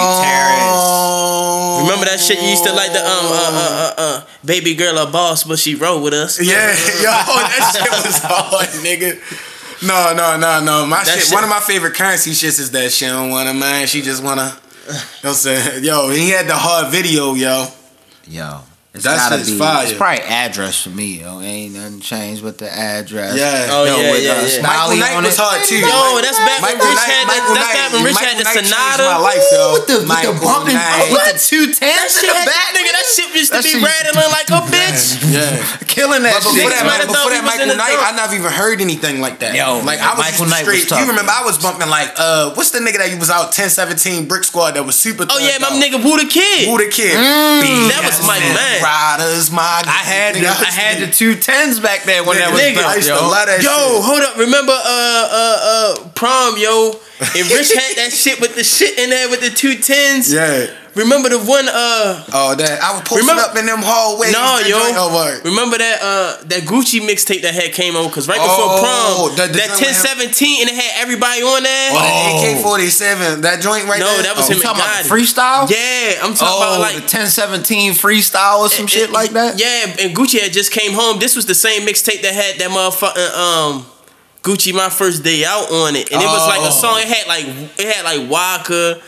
oh. 0.87 1.83
Remember 1.85 2.05
that 2.07 2.21
shit 2.21 2.41
you 2.41 2.49
used 2.51 2.65
to 2.65 2.73
like 2.73 2.93
the 2.93 3.01
um 3.01 3.27
uh 3.27 3.53
uh 3.53 3.61
uh, 3.61 3.95
uh 4.01 4.25
baby 4.45 4.75
girl 4.75 4.97
a 4.99 5.11
boss, 5.11 5.45
but 5.45 5.59
she 5.59 5.75
rode 5.75 6.03
with 6.03 6.15
us. 6.15 6.41
Yeah, 6.41 6.55
yo, 7.05 7.11
that 7.11 7.73
shit 7.75 7.91
was 8.07 8.19
hard, 8.23 8.69
nigga. 8.87 9.19
No, 9.83 10.15
no, 10.17 10.37
no, 10.39 10.63
no. 10.65 10.87
My 10.87 11.03
shit, 11.05 11.23
shit- 11.25 11.35
One 11.35 11.45
of 11.45 11.51
my 11.51 11.61
favorite 11.61 11.95
currency 11.95 12.31
shits 12.31 12.59
is 12.61 12.71
that 12.73 12.93
she 12.93 13.07
don't 13.07 13.31
wanna 13.31 13.53
man. 13.55 13.87
She 13.87 14.03
just 14.03 14.23
wanna. 14.23 14.57
You 14.87 14.93
know 14.93 14.99
what 15.23 15.25
I'm 15.25 15.35
saying? 15.35 15.85
Yo, 15.85 16.09
he 16.11 16.31
had 16.31 16.47
the 16.47 16.55
hard 16.55 16.91
video, 16.93 17.35
yo. 17.35 17.67
Yo, 18.29 18.61
it's 18.97 19.05
That 19.05 19.17
gotta 19.17 19.37
shit's 19.45 19.51
be. 19.53 19.59
fire. 19.61 19.85
It's 19.85 19.93
probably 19.97 20.25
address 20.25 20.83
for 20.83 20.91
me. 20.91 21.21
Yo, 21.21 21.41
ain't 21.41 21.75
nothing 21.77 22.01
changed 22.01 22.43
with 22.43 22.59
the 22.59 22.67
address. 22.73 23.37
Yeah. 23.37 23.69
Oh, 23.71 23.85
Yo, 23.85 23.97
yeah, 24.01 24.11
with, 24.11 24.25
yeah, 24.25 24.33
uh, 24.33 24.49
yeah. 24.49 24.63
Michael 24.65 24.97
Knight 24.97 25.15
on 25.17 25.25
was 25.25 25.37
it. 25.37 25.41
hard 25.41 25.61
too. 25.69 25.79
Yo, 25.81 26.01
that's 26.25 26.41
back 26.41 26.61
when 26.65 26.75
Michael 26.77 26.89
Rich 26.89 26.97
Knight- 26.97 27.13
had 27.13 27.23
the- 27.23 27.29
Michael 27.31 27.55
that's 27.55 27.67
Knight- 27.67 27.77
back 27.77 27.89
when 27.93 28.03
Rich 28.03 28.17
Michael 28.17 28.27
had 28.27 28.39
the 28.41 28.45
Knight 28.49 28.57
changed 28.57 28.73
Sonata. 28.73 29.05
My 29.07 29.21
life, 29.23 29.45
yo. 29.53 29.63
with 29.77 29.87
the, 29.87 29.97
with 30.01 30.09
Michael 30.09 30.35
the 30.35 30.41
bumping, 30.41 30.75
Knight. 30.81 31.09
with 31.13 31.25
the 31.31 31.37
two 31.39 31.65
That 31.71 31.77
tens 31.77 32.13
in 32.17 32.21
shit 32.25 32.33
the 32.33 32.47
back, 32.49 32.69
nigga, 32.75 32.91
that 32.97 33.07
shit 33.07 33.29
used 33.37 33.53
to 33.53 33.61
be 33.63 33.75
rattling 33.85 34.31
like 34.33 34.49
a 34.51 34.61
bitch. 34.73 35.05
Yeah. 35.29 35.61
killing 35.87 36.23
that 36.25 36.41
But 36.41 36.57
before 36.57 36.57
shit. 36.57 36.73
that, 36.73 36.83
Niggas 36.83 36.89
might 36.89 37.01
have 37.05 37.13
before 37.13 37.31
that 37.31 37.43
we 37.43 37.47
was 37.47 37.61
in 37.61 37.69
Michael 37.69 37.69
the 37.73 37.79
Knight, 37.79 37.97
dark. 38.01 38.13
I 38.13 38.17
never 38.17 38.35
even 38.41 38.53
heard 38.53 38.79
anything 38.81 39.21
like 39.21 39.39
that. 39.45 39.53
Yo, 39.55 39.81
like 39.85 40.01
I 40.01 40.17
was 40.17 40.25
Michael 40.25 40.47
Knight 40.49 40.65
was 40.67 40.83
straight. 40.83 41.01
you 41.01 41.07
remember. 41.13 41.33
I 41.33 41.45
was 41.45 41.61
bumping 41.61 41.89
like 41.93 42.11
uh, 42.17 42.55
what's 42.57 42.71
the 42.73 42.81
nigga 42.81 42.99
that 43.05 43.11
you 43.13 43.19
was 43.21 43.29
out 43.31 43.53
1017 43.53 44.27
Brick 44.29 44.45
Squad 44.45 44.73
that 44.81 44.85
was 44.85 44.97
super. 44.99 45.27
Oh 45.29 45.39
yeah, 45.41 45.59
my 45.61 45.73
nigga 45.77 46.01
Woo 46.03 46.17
the 46.17 46.25
Kid. 46.29 46.69
Who 46.69 46.79
the 46.81 46.89
kid? 46.89 47.15
That 47.17 48.03
was 48.05 48.21
my 48.27 48.37
Yes, 48.39 48.55
man. 48.55 48.81
Riders, 48.87 49.51
my. 49.51 49.83
I 49.85 49.91
had 50.07 50.35
the, 50.37 50.41
nigga, 50.41 50.63
I 50.63 50.71
had 50.71 51.03
the 51.03 51.11
two 51.13 51.35
tens 51.35 51.81
back 51.81 52.05
there 52.05 52.23
when 52.25 52.39
that 52.39 52.53
was 52.53 52.61
Nigga, 52.61 52.75
built, 52.75 52.87
I 52.87 52.95
used 52.97 53.09
to 53.09 53.15
yo. 53.15 53.21
love 53.29 53.47
that 53.47 53.63
Yo, 53.63 53.71
shit. 53.71 54.05
hold 54.07 54.23
up. 54.23 54.37
Remember 54.37 54.73
uh 54.73 55.29
uh 55.43 55.59
uh 56.03 56.09
prom, 56.15 56.57
yo? 56.59 56.93
And 57.21 57.49
Rich 57.51 57.73
had 57.73 57.97
that 57.97 58.13
shit 58.13 58.41
with 58.41 58.55
the 58.55 58.63
shit 58.65 58.99
in 58.99 59.11
there 59.11 59.29
with 59.31 59.41
the 59.41 59.51
two 59.51 59.77
tens. 59.77 60.33
Yeah. 60.33 60.67
Remember 60.97 61.29
the 61.29 61.39
one 61.39 61.69
uh 61.69 62.25
Oh, 62.33 62.55
that 62.57 62.81
I 62.83 62.93
was 62.97 63.03
posted 63.05 63.29
Remember- 63.29 63.43
up 63.45 63.55
in 63.57 63.67
them 63.67 63.83
hallways. 63.85 64.33
No, 64.33 64.41
that 64.59 64.67
yo. 64.67 64.79
joint- 64.81 64.97
Oh. 64.97 65.41
Remember 65.45 65.77
that 65.77 66.01
uh 66.03 66.37
that 66.49 66.63
Gucci 66.65 67.01
mixtape 67.05 67.43
that 67.43 67.53
had 67.55 67.73
came 67.73 67.95
on 67.97 68.09
because 68.09 68.27
right 68.27 68.41
before 68.41 68.81
Oh, 68.81 69.29
prom, 69.29 69.37
that- 69.37 69.53
the 69.53 69.59
that 69.61 69.77
1017 69.77 70.63
and 70.63 70.71
it 70.71 70.75
had 70.75 71.03
everybody 71.03 71.43
on 71.43 71.63
there. 71.63 71.91
Oh, 71.93 72.01
that 72.01 72.57
AK 72.57 72.63
forty 72.63 72.89
seven. 72.89 73.43
That 73.43 73.61
joint 73.61 73.85
right 73.87 74.01
No, 74.01 74.07
there. 74.09 74.17
No, 74.17 74.23
that 74.23 74.37
was 74.37 74.47
oh. 74.49 74.53
him 74.53 74.57
You 74.57 74.63
talking 74.65 74.81
about 74.83 75.05
the 75.05 75.09
freestyle? 75.11 75.69
Yeah, 75.71 76.25
I'm 76.25 76.33
talking 76.35 76.49
Oh, 76.65 76.81
about 76.81 76.81
like 76.81 76.95
the 76.97 77.03
1017 77.05 77.93
freestyle 77.93 78.61
or 78.61 78.69
some 78.71 78.87
shit 78.87 79.13
like 79.13 79.33
that? 79.33 79.61
Yeah, 79.61 80.01
and 80.01 80.17
Gucci 80.17 80.41
had 80.41 80.53
just 80.53 80.73
came 80.73 80.93
home. 80.95 81.19
This 81.21 81.37
was 81.37 81.45
the 81.45 81.55
same 81.55 81.87
mixtape 81.87 82.23
that 82.23 82.33
had 82.33 82.57
that 82.59 82.71
motherfucking 82.73 83.37
um 83.37 83.87
Gucci 84.43 84.73
my 84.73 84.89
first 84.89 85.23
day 85.25 85.45
out 85.45 85.71
on 85.71 85.95
it, 85.97 86.11
and 86.11 86.23
it 86.23 86.27
was 86.27 86.47
like 86.47 86.61
a 86.63 86.69
Oh. 86.73 86.81
song. 86.81 87.01
It 87.01 87.09
had 87.09 87.27
like 87.27 87.45
it 87.77 87.95
had 87.95 88.05
like 88.05 88.31
Waka. 88.31 88.99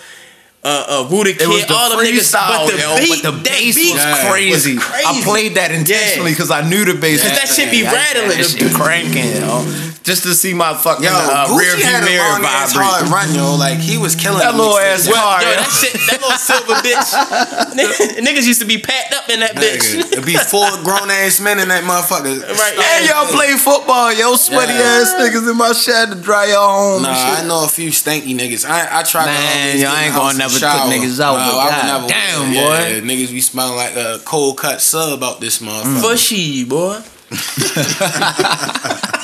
Uh, 0.65 1.07
uh, 1.07 1.09
Ruda 1.09 1.39
It 1.39 1.47
was 1.47 1.61
Kid, 1.63 1.69
the 1.71 1.75
all 1.75 1.91
them 1.91 2.01
niggas, 2.05 2.35
freestyle, 2.35 2.67
but 2.67 2.73
the 2.75 2.83
yo, 2.83 2.97
beat, 2.99 3.23
but 3.23 3.31
the 3.31 3.31
that 3.31 3.45
bass 3.47 3.77
beat 3.77 3.95
was 3.95 4.03
Yeah. 4.05 4.29
crazy. 4.29 4.75
was 4.75 4.85
crazy. 4.85 5.07
I 5.07 5.23
played 5.23 5.55
that 5.55 5.71
intentionally 5.71 6.33
because 6.33 6.51
I 6.51 6.63
knew 6.69 6.85
the 6.85 6.95
bass. 6.95 7.23
Cause 7.23 7.31
was 7.31 7.39
that 7.39 7.49
shit 7.49 7.71
be 7.71 7.83
crazy. 7.83 7.87
I 7.87 7.95
had 7.95 8.17
rattling. 8.17 8.39
That 8.43 8.51
shit 8.51 8.75
cranking, 8.75 9.31
yo. 9.39 9.63
Just 10.03 10.23
to 10.25 10.33
see 10.35 10.55
my 10.55 10.73
fucking 10.73 11.05
Yo, 11.05 11.13
uh, 11.13 11.53
rear 11.53 11.77
view 11.77 11.85
a 11.85 12.01
mirror 12.01 12.25
long 12.41 12.45
ass 12.49 12.73
hard 12.73 13.07
run, 13.13 13.29
yo. 13.35 13.55
Like 13.61 13.77
he 13.79 13.99
was 13.99 14.17
killing 14.17 14.41
That 14.41 14.57
little 14.57 14.79
ass 14.79 15.07
Well, 15.07 15.21
car, 15.21 15.43
yo, 15.43 15.51
yo. 15.51 15.57
that 15.61 15.69
shit, 15.71 15.93
that 16.09 16.19
little 16.19 16.39
silver 16.41 16.75
bitch. 16.87 17.11
Niggas 18.25 18.47
used 18.47 18.61
to 18.61 18.67
be 18.67 18.79
packed 18.79 19.13
up 19.15 19.29
in 19.29 19.41
that 19.41 19.53
bitch. 19.55 19.95
It'd 20.13 20.25
be 20.25 20.35
four 20.37 20.67
grown 20.83 21.11
ass 21.11 21.41
men 21.41 21.59
in 21.61 21.69
that 21.69 21.85
motherfucker. 21.85 22.41
Right, 22.41 22.75
And 22.79 23.07
y'all 23.07 23.27
play 23.27 23.53
football, 23.59 24.13
yo. 24.13 24.35
Sweaty 24.37 24.73
Yeah. 24.73 25.03
ass 25.05 25.13
niggas 25.21 25.45
in 25.51 25.57
my 25.57 25.73
shed 25.73 26.09
to 26.11 26.15
dry 26.17 26.47
your 26.47 26.67
home. 26.67 27.03
Nah, 27.03 27.15
shit. 27.15 27.45
I 27.45 27.47
know 27.47 27.65
a 27.65 27.69
few 27.69 27.91
stanky 27.91 28.35
niggas. 28.35 28.65
I 28.69 29.01
I 29.01 29.03
tried 29.03 29.27
to 29.27 29.33
Man, 29.33 29.79
y'all 29.79 29.95
ain't 29.97 30.15
gonna 30.15 30.43
house 30.43 30.58
never 30.63 30.79
and 30.79 30.93
put 30.93 31.01
niggas 31.09 31.21
out, 31.21 31.37
No, 31.39 31.53
but 31.53 31.59
I 31.59 31.67
would 31.67 31.87
never- 31.87 32.09
damn, 32.09 32.53
yeah, 32.53 33.01
boy. 33.01 33.07
Niggas 33.07 33.31
be 33.33 33.41
smelling 33.41 33.77
like 33.77 33.95
a 33.97 34.21
cold 34.25 34.57
cut 34.59 34.81
sub 34.81 35.23
out 35.23 35.41
this 35.41 35.59
motherfucker. 35.61 36.01
For 36.03 36.17
she, 36.17 36.65
boy. 36.65 37.01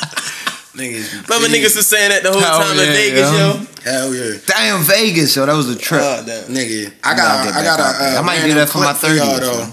Niggas 0.74 1.12
Remember 1.28 1.46
crazy. 1.46 1.62
niggas 1.62 1.76
was 1.76 1.86
saying 1.86 2.10
that 2.10 2.22
the 2.24 2.32
whole 2.32 2.40
Hell 2.40 2.58
time 2.58 2.78
in 2.80 2.92
Vegas, 2.92 3.30
yo. 3.30 3.38
yo. 3.38 3.66
Hell 3.84 4.14
yeah. 4.14 4.38
Damn 4.46 4.82
Vegas, 4.82 5.36
yo. 5.36 5.46
That 5.46 5.54
was 5.54 5.68
a 5.70 5.78
trip. 5.78 6.00
Oh, 6.02 6.22
damn. 6.26 6.48
Nigga, 6.50 6.92
I 7.04 7.10
I'm 7.12 7.16
got 7.16 7.44
gonna 7.44 7.58
I 7.58 7.62
got 7.62 7.80
out 7.80 7.98
there. 8.00 8.16
a, 8.16 8.18
I 8.18 8.22
might 8.22 8.42
do 8.42 8.54
that 8.54 8.68
for 8.68 8.78
my 8.78 8.92
clip 8.92 9.16
y'all, 9.16 9.38
30th, 9.38 9.40
though. 9.40 9.72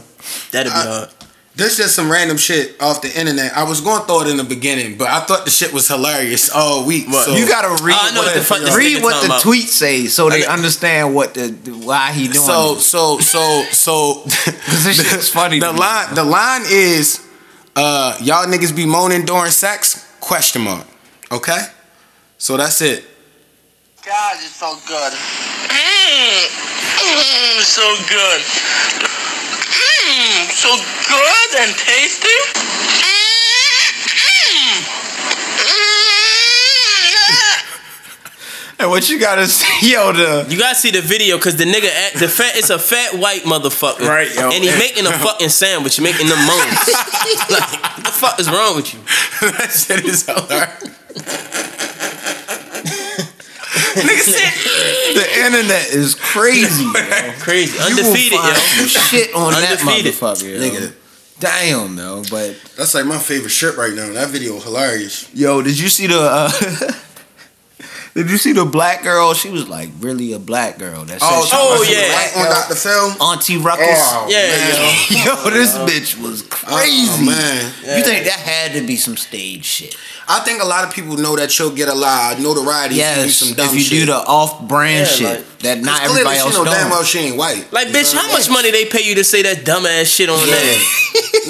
That'd 0.52 0.72
be 0.72 0.78
I- 0.78 0.84
hard. 0.86 1.10
This 1.54 1.76
just 1.78 1.96
some 1.96 2.10
random 2.10 2.38
shit 2.38 2.82
off 2.82 3.02
the 3.02 3.10
internet. 3.20 3.52
I 3.56 3.64
was 3.64 3.82
going 3.82 4.00
to 4.02 4.08
throw 4.08 4.22
it 4.22 4.28
in 4.30 4.38
the 4.38 4.44
beginning, 4.44 4.98
but 4.98 5.08
I 5.10 5.20
thought 5.20 5.44
the 5.44 5.52
shit 5.52 5.74
was 5.74 5.88
hilarious 5.88 6.50
all 6.50 6.86
week. 6.86 7.08
What? 7.08 7.26
So 7.26 7.36
You 7.36 7.46
gotta 7.46 7.84
read 7.84 7.94
I 8.00 8.18
what 8.18 8.34
the 8.34 8.42
fuck 8.42 8.60
this 8.62 8.76
read 8.76 9.04
what 9.04 9.20
the 9.22 9.26
about. 9.28 9.42
tweet 9.42 9.68
say 9.68 10.06
so 10.08 10.30
they 10.30 10.46
understand 10.46 11.14
what 11.14 11.34
the 11.34 11.50
why 11.84 12.14
he 12.14 12.28
doing. 12.28 12.36
so 12.36 12.76
it. 12.78 12.80
so 12.82 13.20
so 13.20 13.64
so 13.72 14.24
this 14.26 14.96
shit's 14.96 15.30
funny. 15.30 15.60
the 15.60 15.68
to 15.68 15.74
me. 15.74 15.80
line 15.80 16.16
the 16.16 16.24
line 16.24 16.62
is 16.68 17.20
uh 17.76 18.18
y'all 18.22 18.46
niggas 18.46 18.74
be 18.76 18.86
moaning 18.86 19.26
during 19.26 19.52
sex 19.52 20.08
question 20.22 20.62
mark 20.62 20.88
okay 21.32 21.60
so 22.38 22.56
that's 22.58 22.82
it 22.82 23.04
God, 24.04 24.34
it's 24.38 24.56
so 24.56 24.74
good. 24.88 25.14
Mmm, 25.14 26.48
mm, 26.98 27.62
so 27.62 27.86
good. 28.10 28.42
So 30.62 30.70
good 31.10 31.50
and 31.58 31.74
tasty. 31.76 32.30
And 38.82 38.90
what 38.90 39.08
you 39.12 39.20
gotta 39.20 39.46
say, 39.46 39.68
yo, 39.92 40.12
the 40.12 40.48
You 40.50 40.58
gotta 40.58 40.74
see 40.74 40.90
the 40.90 41.02
video 41.02 41.38
because 41.38 41.56
the 41.56 41.66
nigga, 41.66 41.88
act, 42.08 42.20
the 42.20 42.28
fat, 42.28 42.56
it's 42.56 42.72
a 42.72 42.80
fat 42.80 43.14
white 43.14 43.44
motherfucker, 43.44 44.08
Right, 44.08 44.34
yo. 44.34 44.50
And 44.50 44.64
he 44.64 44.72
making 44.72 45.06
a 45.06 45.12
fucking 45.12 45.50
sandwich, 45.50 46.02
making 46.02 46.28
them 46.28 46.40
moans. 46.40 46.74
like, 47.52 47.72
what 47.72 48.04
the 48.04 48.12
fuck 48.12 48.40
is 48.40 48.50
wrong 48.50 48.76
with 48.76 48.92
you? 48.92 49.00
that 49.52 49.70
shit 49.70 50.04
is 50.04 50.26
hilarious 50.26 51.01
nigga 54.00 54.20
said 54.22 55.16
the 55.16 55.46
internet 55.46 55.90
is 55.90 56.16
crazy. 56.16 56.84
yo. 56.86 57.34
Crazy, 57.40 57.74
You 57.78 57.80
will 57.80 57.90
undefeated, 57.92 58.40
find 58.40 58.56
yo. 58.56 58.86
some 58.86 58.88
shit 58.88 59.36
on 59.36 59.52
that 59.54 59.80
Undefeated. 59.82 60.14
motherfucker, 60.14 60.54
yo. 60.54 60.60
Nigga. 60.60 60.94
Damn, 61.40 61.96
though. 61.96 62.24
But 62.30 62.56
that's 62.78 62.94
like 62.94 63.06
my 63.06 63.18
favorite 63.18 63.50
shit 63.50 63.76
right 63.76 63.94
now 63.94 64.12
that 64.14 64.30
video 64.30 64.60
hilarious 64.60 65.28
yo, 65.34 65.62
did 65.62 65.80
you 65.80 65.90
see 65.90 66.08
the? 66.08 66.20
Uh, 66.20 66.52
did 68.14 68.30
you 68.30 68.38
see 68.38 68.52
the 68.52 68.66
black 68.66 69.04
girl? 69.04 69.34
She 69.34 69.50
was 69.50 69.68
like 69.70 69.90
really 70.00 70.34
a 70.34 70.40
black 70.40 70.78
girl. 70.78 71.04
That 71.06 71.20
said 71.22 71.30
oh, 71.32 71.46
she 71.46 71.56
oh, 71.58 71.80
was 71.80 71.88
a 71.88 71.92
yeah. 71.92 72.08
black 72.10 72.38
on 72.38 72.44
girl. 72.44 72.54
Dr. 72.54 72.76
Phil 72.76 73.24
Auntie 73.26 73.58
Ruckus. 73.58 73.88
Oh, 73.88 74.28
Yeah, 74.30 74.48
man. 74.50 75.26
yo. 75.26 75.34
Yo, 75.46 75.50
this 75.50 75.78
bitch 75.78 76.22
was 76.22 76.42
crazy. 76.44 77.08
oh 77.10 77.26
man 77.26 77.66
You 77.98 78.04
think 78.04 78.26
that 78.26 78.40
had 78.40 78.74
to 78.74 78.86
be 78.86 78.96
some 78.98 79.16
stage 79.18 79.64
shit? 79.66 79.96
I 80.34 80.40
think 80.46 80.62
a 80.62 80.66
lot 80.66 80.88
of 80.88 80.94
people 80.94 81.18
know 81.18 81.36
that 81.36 81.58
you'll 81.60 81.72
get 81.76 81.90
a 81.90 81.94
lot 81.94 82.38
of 82.38 82.40
notoriety 82.44 83.00
if 83.02 83.18
you 83.18 83.24
do 83.24 83.30
some 83.30 83.54
dumb 83.56 83.68
if 83.68 83.74
you 83.76 83.82
shit. 83.82 84.00
do 84.00 84.06
the 84.08 84.16
off-brand 84.16 85.08
Yeah, 85.08 85.14
shit 85.14 85.28
like- 85.40 85.46
that 85.64 85.80
not 85.82 86.00
Cause 86.02 86.12
clearly 86.12 86.32
everybody 86.34 86.38
she 86.38 86.46
else 86.46 86.56
know 86.58 86.66
damn 86.66 86.90
well 86.90 87.04
she 87.04 87.20
ain't 87.20 87.38
white. 87.38 87.72
Like, 87.72 87.88
You 87.90 87.94
bitch, 87.94 88.14
how 88.16 88.28
much 88.32 88.50
money 88.50 88.72
they 88.72 88.86
pay 88.86 89.02
you 89.04 89.16
to 89.16 89.24
say 89.24 89.42
that 89.44 89.58
dumbass 89.66 90.14
shit 90.14 90.30
on 90.30 90.38
there? 90.46 90.78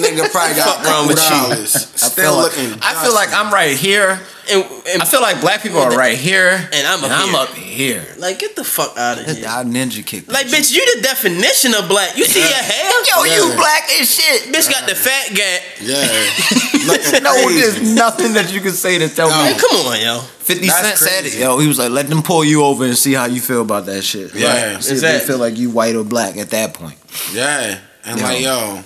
Nigga 0.00 0.30
probably 0.32 0.56
got 0.56 0.78
Fuck 0.80 0.86
wrong 0.86 1.06
with 1.08 1.18
couple 1.18 1.56
you? 1.56 1.62
I 1.62 1.66
Still 1.66 2.10
feel 2.10 2.36
like 2.36 2.56
looking. 2.56 2.78
I 2.82 2.94
feel 3.04 3.14
like 3.14 3.32
I'm 3.32 3.52
right 3.52 3.76
here. 3.76 4.20
And, 4.50 4.64
and 4.90 5.02
I 5.02 5.04
feel 5.04 5.22
like 5.22 5.40
black 5.40 5.62
people 5.62 5.78
are 5.78 5.94
right 5.96 6.18
here, 6.18 6.68
And 6.72 6.84
I'm 6.86 7.04
up 7.04 7.10
I'm 7.14 7.28
here. 7.28 7.38
up 7.38 7.48
here. 7.54 8.06
like, 8.18 8.40
get 8.40 8.56
the 8.56 8.64
fuck 8.64 8.98
out 8.98 9.20
of 9.20 9.26
here. 9.26 9.46
I 9.46 9.62
ninja 9.62 10.04
kicked. 10.04 10.28
Like, 10.28 10.46
bitch, 10.48 10.74
you 10.74 10.82
the 10.96 11.02
definition 11.02 11.74
of 11.74 11.88
black. 11.88 12.16
You 12.16 12.24
see 12.24 12.40
your 12.40 12.48
hair? 12.50 12.90
yo, 13.06 13.22
you 13.22 13.54
black 13.54 13.84
as 14.00 14.10
shit. 14.12 14.52
Bitch 14.52 14.68
got 14.68 14.88
the 14.88 14.96
fat 14.96 15.30
gap. 15.34 15.60
Yeah. 15.80 16.28
No, 16.82 17.48
there's 17.54 17.94
nothing 17.94 18.32
that 18.32 18.52
you 18.52 18.60
can 18.60 18.72
say 18.72 18.98
to 18.98 19.08
tell 19.08 19.28
No. 19.30 19.36
me. 19.38 19.50
Man, 19.50 19.58
come 19.60 19.86
on, 19.86 20.00
yo. 20.00 20.20
Fifty 20.42 20.66
That's 20.66 20.98
Cent 20.98 20.98
said 20.98 21.24
it, 21.26 21.38
yo. 21.38 21.58
He 21.58 21.66
was 21.68 21.78
like, 21.78 21.90
"Let 21.90 22.08
them 22.08 22.22
pull 22.22 22.44
you 22.44 22.64
over 22.64 22.84
and 22.84 22.96
see 22.96 23.12
how 23.14 23.26
you 23.26 23.40
feel 23.40 23.62
about 23.62 23.86
that 23.86 24.02
shit." 24.02 24.34
Yeah. 24.34 24.78
see 24.80 24.88
if 24.88 24.92
Exactly. 24.92 25.18
they 25.20 25.24
feel 25.26 25.38
like 25.38 25.56
you 25.56 25.70
white 25.70 25.94
or 25.94 26.04
black 26.04 26.36
at 26.36 26.50
that 26.50 26.74
point. 26.74 26.98
Yeah. 27.32 27.78
And 28.04 28.18
Yo. 28.18 28.26
like, 28.26 28.40
yo, 28.42 28.82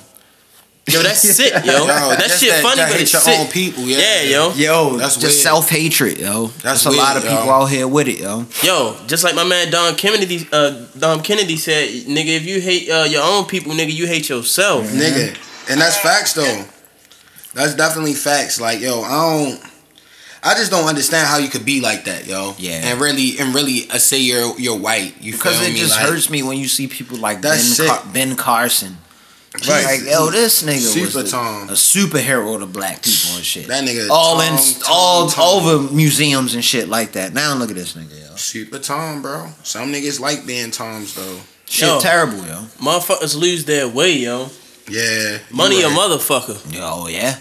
Yo, 0.88 1.02
that's 1.02 1.18
sick, 1.36 1.52
yo. 1.64 1.72
Yo, 1.72 1.86
that 1.86 2.30
shit 2.30 2.50
that- 2.50 2.62
funny, 2.62 2.76
that 2.76 2.92
but 2.92 3.00
it's 3.00 3.12
your 3.12 3.20
sick. 3.22 3.40
own 3.40 3.46
people, 3.48 3.82
yeah. 3.84 3.98
yeah, 3.98 4.22
yo. 4.22 4.52
Yo, 4.52 4.96
That's 4.98 5.14
just 5.14 5.24
weird. 5.24 5.32
self 5.42 5.68
hatred, 5.70 6.18
yo. 6.18 6.46
That's 6.62 6.84
There's 6.84 6.94
a 6.94 6.98
lot 6.98 7.16
of 7.16 7.22
weird, 7.24 7.34
yo. 7.34 7.40
people 7.40 7.54
out 7.54 7.64
here 7.66 7.88
with 7.88 8.07
it, 8.09 8.20
yo. 8.20 8.46
Yo, 8.62 8.96
just 9.09 9.24
like 9.24 9.34
my 9.34 9.42
man 9.42 9.70
Dom 9.72 9.96
Kennedy, 9.96 10.46
uh, 10.52 10.84
Dom 10.96 11.22
Kennedy 11.22 11.57
said, 11.57 11.88
nigga, 12.07 12.36
if 12.36 12.44
you 12.46 12.61
hate 12.61 12.88
uh, 12.88 13.02
your 13.02 13.22
own 13.24 13.46
people, 13.46 13.72
nigga, 13.72 13.92
you 13.92 14.07
hate 14.07 14.28
yourself. 14.28 14.84
nigga. 14.86 15.34
And 15.70 15.80
that's 15.80 15.96
facts 15.98 16.34
though. 16.34 16.64
That's 17.54 17.74
definitely 17.74 18.12
facts. 18.14 18.61
Like, 18.61 18.80
yo, 18.80 19.00
I 19.02 19.11
don't. 19.11 19.70
I 20.47 20.55
just 20.55 20.70
don't 20.70 20.86
understand 20.88 21.26
how 21.26 21.38
you 21.38 21.49
could 21.49 21.64
be 21.64 21.80
like 21.80 22.05
that, 22.05 22.26
yo. 22.26 22.55
Yeah. 22.59 22.80
And 22.84 23.01
really, 23.01 23.38
and 23.38 23.55
really, 23.55 23.90
uh, 23.90 23.99
say 23.99 24.20
you're 24.20 24.59
you're 24.59 24.78
white. 24.78 25.14
You 25.20 25.32
Because 25.32 25.59
feel 25.59 25.68
it 25.68 25.72
me? 25.74 25.80
just 25.80 25.97
Like, 25.99 26.09
hurts 26.09 26.30
me 26.30 26.42
when 26.42 26.57
you 26.59 26.68
see 26.68 26.86
people 26.86 27.18
like 27.18 27.42
Ben, 27.42 27.59
Car- 27.86 28.03
ben 28.12 28.36
Carson. 28.36 28.99
Right. 29.66 29.84
Like, 29.86 30.01
yo, 30.03 30.30
this 30.30 30.62
nigga 30.62 30.78
Super 30.80 31.22
was 31.22 31.30
Tom. 31.30 31.68
a, 31.70 31.72
a 31.72 31.74
superhero 31.74 32.59
to 32.61 32.66
black 32.66 33.03
people 33.03 33.36
and 33.36 33.44
shit. 33.44 33.66
That 33.68 33.84
nigga 33.84 34.09
all 34.11 34.36
Tom, 34.36 34.53
in 34.53 34.59
Tom, 34.59 34.82
all 34.90 35.28
Tom. 35.30 35.44
over 35.66 35.94
museums 35.94 36.55
and 36.55 36.62
shit 36.62 36.88
like 36.90 37.12
that. 37.12 37.32
Now 37.32 37.55
look 37.55 37.70
at 37.70 37.76
this 37.76 37.94
nigga, 37.94 38.20
yo. 38.30 38.36
Super 38.36 38.78
Tom, 38.78 39.22
bro. 39.22 39.49
Some 39.62 39.90
niggas 39.92 40.20
like 40.20 40.47
being 40.47 40.70
Toms 40.70 41.14
though. 41.14 41.40
Shit 41.64 41.88
Yo. 41.88 41.99
terrible, 42.01 42.36
yo. 42.47 42.62
Motherfuckers 42.80 43.34
lose 43.36 43.64
their 43.64 43.88
way, 43.88 44.12
yo. 44.12 44.51
Yeah. 44.90 45.38
Money 45.51 45.80
you 45.80 45.86
a 45.86 45.90
motherfucker. 45.90 46.72
Yo, 46.74 46.80
oh, 46.82 47.09
yeah. 47.09 47.38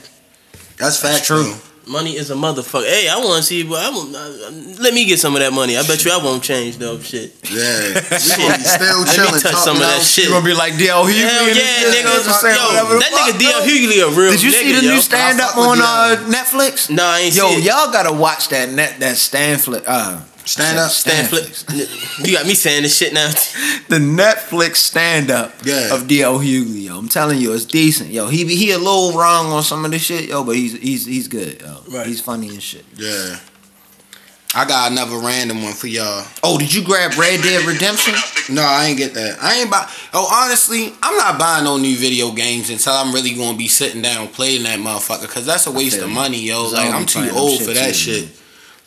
That's 0.77 0.99
facts, 1.01 1.27
true. 1.27 1.43
though. 1.43 1.57
Money 1.87 2.15
is 2.17 2.31
a 2.31 2.33
motherfucker. 2.33 2.85
Hey, 2.87 3.07
I 3.07 3.17
want 3.17 3.37
to 3.37 3.43
see. 3.43 3.61
but 3.63 3.77
I 3.77 3.89
want, 3.89 4.15
uh, 4.15 4.81
let 4.81 4.93
me 4.93 5.05
get 5.05 5.19
some 5.19 5.35
of 5.35 5.41
that 5.41 5.53
money. 5.53 5.77
I 5.77 5.83
bet 5.85 6.03
you 6.03 6.11
I 6.11 6.17
won't 6.17 6.41
change 6.43 6.77
though. 6.77 6.97
Shit. 6.99 7.33
Yeah. 7.45 8.01
We 8.25 8.41
gonna 8.41 8.57
be 8.57 8.63
still 8.63 8.99
Let 9.05 9.33
me 9.33 9.39
touch 9.39 9.55
some 9.61 9.75
of 9.77 9.83
that 9.83 10.01
shit. 10.01 10.25
You 10.25 10.31
gonna 10.31 10.45
be 10.45 10.53
like 10.55 10.73
DL 10.73 11.05
Hughley? 11.05 11.21
Hell 11.21 11.45
and 11.45 11.55
yeah, 11.55 11.63
this 11.63 11.95
nigga. 12.01 12.25
just 12.25 12.41
saying 12.41 12.55
Yo, 12.55 12.73
that 12.73 13.09
fuck, 13.11 13.35
nigga 13.35 13.39
D.L. 13.39 13.59
yo. 13.59 13.65
Hughley 13.65 13.99
a 14.01 14.09
real 14.19 14.31
Did 14.31 14.41
you 14.43 14.49
nigga, 14.49 14.53
see 14.53 14.71
the 14.73 14.83
yo. 14.85 14.91
new 14.95 15.01
stand 15.01 15.39
up 15.41 15.57
on 15.57 15.77
uh, 15.79 16.15
Netflix? 16.27 16.89
Nah, 16.89 17.03
I 17.03 17.19
ain't 17.19 17.35
Yo, 17.35 17.49
see 17.49 17.55
it. 17.59 17.63
y'all 17.65 17.91
gotta 17.91 18.11
watch 18.13 18.49
that 18.49 18.69
net 18.69 18.99
that 18.99 19.17
stand 19.17 19.61
flip. 19.61 19.83
Uh, 19.85 20.21
Stand 20.45 20.77
up. 20.77 20.91
Stand 20.91 21.27
flip. 21.27 21.45
You 22.25 22.33
got 22.37 22.45
me 22.45 22.53
saying 22.53 22.83
this 22.83 22.95
shit 22.97 23.13
now. 23.13 23.29
the 23.89 23.97
Netflix 23.97 24.75
stand 24.77 25.31
up 25.31 25.53
Yeah. 25.63 25.93
of 25.93 26.07
D.L. 26.07 26.39
Hughley, 26.39 26.83
yo. 26.85 26.97
I'm 26.97 27.09
telling 27.09 27.39
you, 27.39 27.53
it's 27.53 27.65
decent, 27.65 28.11
yo. 28.11 28.27
He 28.27 28.45
he 28.55 28.71
a 28.71 28.77
little 28.77 29.13
wrong 29.17 29.47
on 29.47 29.63
some 29.63 29.85
of 29.85 29.91
the 29.91 29.99
shit, 29.99 30.29
yo, 30.29 30.43
but 30.43 30.55
he's 30.55 30.73
he's 30.79 31.05
he's 31.05 31.27
good, 31.27 31.61
yo. 31.61 31.81
Right. 31.89 32.05
He's 32.07 32.21
funny 32.21 32.49
and 32.49 32.61
shit. 32.61 32.85
Yeah. 32.95 33.39
I 34.57 34.63
got 34.65 34.89
another 34.89 35.17
random 35.17 35.63
one 35.63 35.73
for 35.73 35.87
y'all. 35.87 36.25
Oh, 36.41 36.57
did 36.57 36.73
you 36.73 36.81
grab 36.81 37.17
Red 37.17 37.41
Dead 37.41 37.65
Redemption? 37.65 38.13
No, 38.55 38.61
I 38.61 38.85
ain't 38.85 38.97
get 38.97 39.13
that. 39.15 39.37
I 39.41 39.55
ain't 39.59 39.69
buy. 39.69 39.85
Oh, 40.13 40.29
honestly, 40.45 40.93
I'm 41.03 41.17
not 41.17 41.37
buying 41.37 41.65
no 41.65 41.75
new 41.75 41.97
video 41.97 42.31
games 42.31 42.69
until 42.69 42.93
I'm 42.93 43.13
really 43.13 43.33
gonna 43.33 43.57
be 43.57 43.67
sitting 43.67 44.01
down 44.01 44.29
playing 44.29 44.63
that 44.63 44.79
motherfucker. 44.79 45.27
Cause 45.27 45.45
that's 45.45 45.67
a 45.67 45.71
waste 45.71 45.99
of 46.01 46.09
money, 46.09 46.39
yo. 46.39 46.69
Like 46.69 46.93
I'm 46.93 47.05
too 47.05 47.29
old 47.33 47.63
for 47.63 47.73
that 47.73 47.87
too, 47.87 47.93
shit. 47.93 48.23
man. 48.25 48.31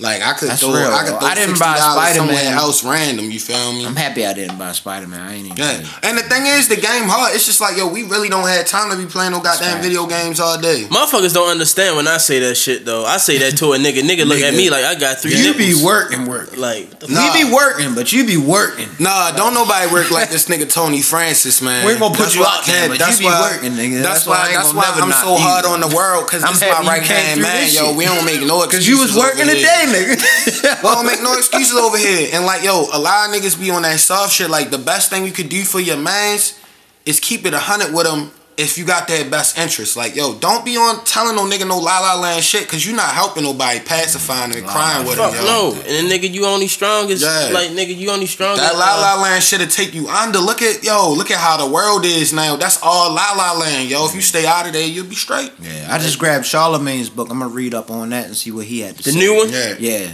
Like 0.01 0.23
I 0.23 0.33
could 0.35 0.49
That's 0.51 0.61
throw, 0.63 0.71
real, 0.79 0.87
I 0.95 1.03
could 1.03 1.15
though. 1.15 1.19
throw 1.19 1.29
I 1.29 1.35
didn't 1.35 1.57
sixty 1.59 1.65
buy 1.65 1.77
dollars 1.79 2.15
somewhere 2.15 2.37
Spider-Man. 2.39 2.59
else 2.59 2.85
random. 2.85 3.31
You 3.33 3.41
feel 3.41 3.73
me? 3.73 3.85
I'm 3.85 3.97
happy 3.97 4.25
I 4.25 4.33
didn't 4.33 4.57
buy 4.57 4.71
Spider 4.71 5.09
Man. 5.09 5.19
I 5.21 5.35
ain't 5.35 5.47
even. 5.47 5.57
Yeah, 5.59 5.83
and 6.05 6.17
the 6.17 6.23
thing 6.23 6.47
is, 6.47 6.69
the 6.69 6.77
game 6.77 7.11
hard. 7.11 7.35
It's 7.35 7.47
just 7.47 7.61
like 7.61 7.77
yo, 7.77 7.89
we 7.89 8.05
really 8.05 8.29
don't 8.29 8.47
have 8.47 8.65
time 8.67 8.91
to 8.93 8.97
be 8.97 9.07
playing 9.11 9.33
no 9.33 9.41
goddamn 9.41 9.83
facts. 9.83 9.85
video 9.87 10.07
games 10.07 10.39
all 10.39 10.57
day. 10.61 10.87
Motherfuckers 10.89 11.35
don't 11.35 11.51
understand 11.51 11.97
when 11.97 12.07
I 12.07 12.19
say 12.19 12.39
that 12.39 12.55
shit 12.55 12.85
though. 12.85 13.05
I 13.05 13.17
say 13.17 13.39
that 13.39 13.57
to 13.59 13.73
a 13.75 13.77
nigga. 13.77 14.07
Nigga 14.07 14.25
look 14.25 14.39
at 14.39 14.55
me 14.55 14.71
like 14.71 14.85
I 14.85 14.95
got 14.95 15.19
three. 15.19 15.35
You 15.35 15.53
be 15.55 15.75
working, 15.75 16.27
working. 16.27 16.61
like 16.61 17.01
the 17.01 17.09
Nah. 17.11 17.35
You 17.35 17.47
be 17.47 17.53
working, 17.53 17.97
but 17.97 18.13
you 18.13 18.25
be 18.25 18.37
working. 18.37 18.87
Nah, 19.01 19.33
don't 19.33 19.53
nobody 19.53 19.93
work 19.93 20.13
like 20.13 20.31
this 20.31 20.47
nigga 20.47 20.71
Tony 20.73 21.03
Francis, 21.03 21.61
man. 21.61 21.85
We 21.85 21.91
ain't 21.93 22.01
gonna 22.01 22.15
put 22.15 22.31
That's 22.31 22.37
you 22.37 22.43
why- 22.43 22.59
out 22.63 22.67
there, 22.67 22.89
but 22.89 22.99
that's 23.01 23.19
you 23.19 23.27
be 23.27 23.33
why- 23.35 23.51
working, 23.51 23.73
nigga. 23.73 24.03
That's, 24.07 24.23
That's 24.23 24.27
why 24.31 24.53
That's 24.55 24.73
why 24.73 24.87
I'm 24.95 25.11
so 25.11 25.35
hard 25.35 25.65
on 25.67 25.81
the 25.81 25.91
world 25.91 26.27
because 26.27 26.45
I'm 26.45 26.53
this 26.55 26.63
happy 26.63 26.87
my 26.87 26.95
you 26.95 27.01
right 27.03 27.09
came 27.09 27.27
hand 27.27 27.43
man, 27.43 27.67
yo. 27.75 27.97
We 27.99 28.05
don't 28.05 28.25
make 28.25 28.47
no 28.47 28.63
excuses. 28.63 28.79
Cause 28.79 28.87
you 28.87 28.99
was 29.03 29.17
working 29.19 29.51
over 29.51 29.59
today, 29.59 29.87
here. 29.95 30.17
nigga. 30.17 30.83
We 30.83 30.89
don't 30.89 31.07
make 31.07 31.23
no 31.23 31.37
excuses 31.37 31.77
over 31.77 31.99
here. 31.99 32.31
And 32.33 32.45
like, 32.47 32.63
yo, 32.63 32.87
a 32.93 32.99
lot 32.99 33.29
of 33.29 33.35
niggas 33.35 33.59
be 33.59 33.71
on 33.71 33.83
that 33.83 33.99
soft 34.01 34.33
shit. 34.33 34.51
Like, 34.51 34.71
the 34.71 34.79
best 34.79 35.11
thing 35.11 35.25
you 35.25 35.33
could 35.33 35.49
do 35.49 35.65
for 35.65 35.81
your 35.81 35.97
mans 35.97 36.59
is 37.05 37.21
keep 37.21 37.47
it 37.47 37.55
hundred 37.55 37.93
with 37.95 38.07
them. 38.07 38.31
If 38.59 38.77
you 38.77 38.85
got 38.85 39.07
their 39.07 39.25
best 39.31 39.57
interest, 39.57 39.97
like 39.97 40.17
yo, 40.17 40.35
don't 40.35 40.65
be 40.65 40.77
on 40.77 41.05
telling 41.05 41.37
no 41.37 41.45
nigga 41.45 41.67
no 41.67 41.79
la 41.79 42.01
la 42.01 42.21
land 42.21 42.43
shit, 42.43 42.67
cause 42.69 42.85
you 42.85 42.93
not 42.97 43.15
helping 43.15 43.45
nobody, 43.45 43.79
pacifying 43.79 44.53
and 44.55 44.67
crying 44.67 45.07
with 45.07 45.17
them, 45.17 45.31
fuck 45.31 45.41
yo. 45.41 45.47
no. 45.47 45.75
And 45.75 45.85
then 45.87 46.05
nigga, 46.09 46.29
you 46.29 46.45
only 46.45 46.67
strong 46.67 47.09
as 47.13 47.23
Yeah. 47.23 47.51
like 47.53 47.71
nigga, 47.71 47.97
you 47.97 48.11
only 48.11 48.27
strong. 48.27 48.57
That 48.57 48.75
La 48.77 48.97
uh, 48.99 49.17
La 49.17 49.23
Land 49.23 49.45
shit'll 49.45 49.69
take 49.69 49.95
you 49.95 50.09
under. 50.09 50.41
Look 50.41 50.61
at 50.61 50.83
yo, 50.83 51.13
look 51.17 51.31
at 51.31 51.39
how 51.39 51.57
the 51.65 51.73
world 51.73 52.05
is 52.05 52.33
now. 52.33 52.57
That's 52.57 52.83
all 52.83 53.15
La 53.15 53.33
La 53.37 53.53
Land, 53.53 53.89
yo. 53.89 54.07
If 54.07 54.15
you 54.17 54.21
stay 54.23 54.45
out 54.45 54.67
of 54.67 54.73
there, 54.73 54.87
you'll 54.87 55.07
be 55.07 55.15
straight. 55.15 55.53
Yeah, 55.61 55.87
I 55.91 55.99
just 55.99 56.19
grabbed 56.19 56.45
Charlemagne's 56.45 57.11
book. 57.11 57.31
I'm 57.31 57.39
gonna 57.39 57.55
read 57.55 57.75
up 57.75 57.91
on 57.93 58.11
that 58.11 58.27
and 58.27 58.37
see 58.37 58.51
what 58.51 58.67
he 58.67 58.81
had 58.81 58.97
to 58.97 59.03
The 59.05 59.13
say. 59.13 59.19
The 59.21 59.25
new 59.25 59.37
one. 59.37 59.51
Yeah. 59.51 59.75
Yeah. 59.79 60.11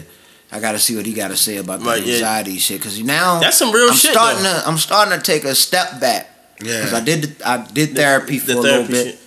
I 0.53 0.61
gotta 0.61 0.79
see 0.79 0.95
what 0.95 1.07
he 1.07 1.15
gotta 1.15 1.37
say 1.37 1.57
about 1.57 1.81
the 1.81 1.87
Right, 1.87 2.03
yeah. 2.05 2.15
anxiety 2.15 2.59
shit. 2.59 2.81
Cause 2.83 2.99
now 3.01 3.41
That's 3.41 3.57
some 3.57 3.73
real 3.73 3.89
I'm 3.89 3.95
shit, 3.97 4.13
Starting 4.13 4.43
though. 4.45 4.61
to, 4.61 4.69
I'm 4.69 4.77
starting 4.79 5.19
to 5.19 5.23
take 5.25 5.45
a 5.45 5.55
step 5.55 5.99
back. 5.99 6.29
Yeah. 6.63 6.83
Cause 6.83 6.95
I 6.95 7.01
did 7.05 7.43
I 7.43 7.67
did 7.73 7.95
therapy 7.97 8.39
for 8.39 8.53
the 8.53 8.59
a 8.59 8.61
little 8.61 8.87
bit. 8.87 9.07
shit. 9.07 9.19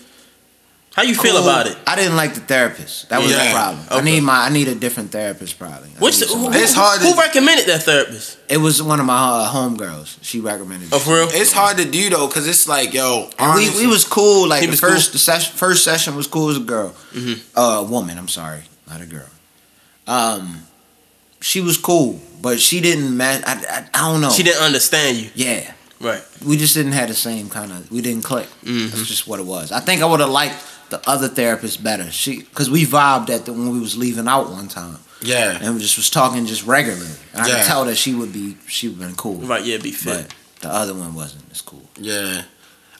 How 0.96 1.04
you 1.04 1.14
feel 1.14 1.34
Cool. 1.34 1.44
about 1.44 1.68
it? 1.68 1.78
I 1.86 1.96
didn't 1.96 2.16
like 2.16 2.34
the 2.34 2.40
therapist. 2.40 3.10
That 3.10 3.22
was 3.22 3.30
Yeah. 3.30 3.44
the 3.46 3.52
problem. 3.54 3.86
I 3.92 4.02
need 4.02 4.22
my 4.24 4.46
I 4.46 4.50
need 4.50 4.68
a 4.68 4.74
different 4.74 5.12
therapist 5.12 5.60
probably. 5.60 5.90
I 5.96 6.00
Which 6.00 6.18
the, 6.18 6.26
who, 6.26 6.52
It's 6.52 6.74
hard 6.74 7.02
Who 7.02 7.14
to- 7.14 7.20
recommended 7.20 7.68
that 7.68 7.84
therapist? 7.84 8.38
it 8.50 8.58
was 8.58 8.82
one 8.82 9.00
of 9.00 9.06
my 9.06 9.14
uh, 9.46 9.52
homegirls. 9.54 10.18
She 10.24 10.40
recommended. 10.40 10.90
Oh, 10.92 10.98
it. 10.98 11.02
for 11.04 11.14
real? 11.14 11.28
It's 11.32 11.52
hard 11.52 11.78
to 11.78 11.86
do 11.86 12.10
though, 12.10 12.28
cause 12.28 12.48
it's 12.48 12.68
like 12.68 12.94
yo, 12.96 13.30
And 13.38 13.54
we, 13.56 13.70
we 13.82 13.86
was 13.88 14.06
cool. 14.06 14.48
Like 14.48 14.62
the 14.62 14.68
was 14.70 14.80
first 14.80 15.10
cool? 15.10 15.14
the 15.14 15.20
session, 15.20 15.56
first 15.56 15.84
session 15.84 16.16
was 16.16 16.26
cool 16.26 16.50
as 16.50 16.58
a 16.58 16.62
girl, 16.62 16.96
Mhm. 17.14 17.40
uh, 17.56 17.62
a 17.62 17.84
woman. 17.84 18.18
I'm 18.18 18.28
sorry, 18.30 18.64
not 18.90 19.00
a 19.02 19.06
girl. 19.06 19.30
Um, 20.08 20.64
she 21.42 21.62
was 21.62 21.78
cool, 21.78 22.20
but 22.42 22.60
she 22.60 22.82
didn't 22.82 23.16
match. 23.16 23.44
I, 23.46 23.54
I, 23.54 23.90
I 23.94 24.12
don't 24.12 24.22
know. 24.22 24.32
She 24.32 24.42
didn't 24.42 24.64
understand 24.64 25.18
you. 25.18 25.30
Yeah, 25.36 25.72
Right. 26.00 26.22
we 26.46 26.58
just 26.58 26.74
didn't 26.76 26.92
have 26.94 27.08
the 27.10 27.16
same 27.16 27.50
kind 27.50 27.72
of. 27.72 27.92
We 27.92 28.02
didn't 28.02 28.24
click. 28.24 28.48
Mhm. 28.64 28.92
That's 28.92 29.08
just 29.08 29.28
what 29.28 29.40
it 29.40 29.46
was. 29.46 29.72
I 29.72 29.80
think 29.80 30.02
I 30.02 30.06
would 30.06 30.20
have 30.20 30.30
liked 30.30 30.56
the 30.90 31.02
other 31.10 31.28
therapist 31.28 31.84
better. 31.84 32.12
She 32.12 32.40
because 32.40 32.70
we 32.70 32.86
vibed 32.86 33.30
at 33.30 33.46
the 33.46 33.54
when 33.54 33.70
we 33.72 33.80
was 33.80 33.98
leaving 33.98 34.28
out 34.28 34.50
one 34.52 34.68
time 34.68 34.98
yeah. 35.22 35.58
and 35.62 35.74
we 35.76 35.82
just 35.82 35.98
was 35.98 36.10
talking 36.10 36.46
just 36.46 36.66
regularly. 36.66 37.10
And 37.34 37.42
I 37.42 37.48
Yeah. 37.48 37.56
could 37.58 37.66
tell 37.66 37.86
that 37.86 37.98
she 37.98 38.14
would 38.14 38.32
be 38.32 38.58
she 38.68 38.88
would 38.90 39.00
been 39.00 39.16
cool. 39.16 39.38
Right. 39.40 39.64
Yeah. 39.66 39.78
Be 39.78 39.92
fit. 39.92 40.28
But 40.28 40.62
the 40.62 40.70
other 40.76 40.94
one 40.94 41.14
wasn't 41.16 41.44
as 41.52 41.62
cool. 41.62 41.84
Yeah. 42.00 42.44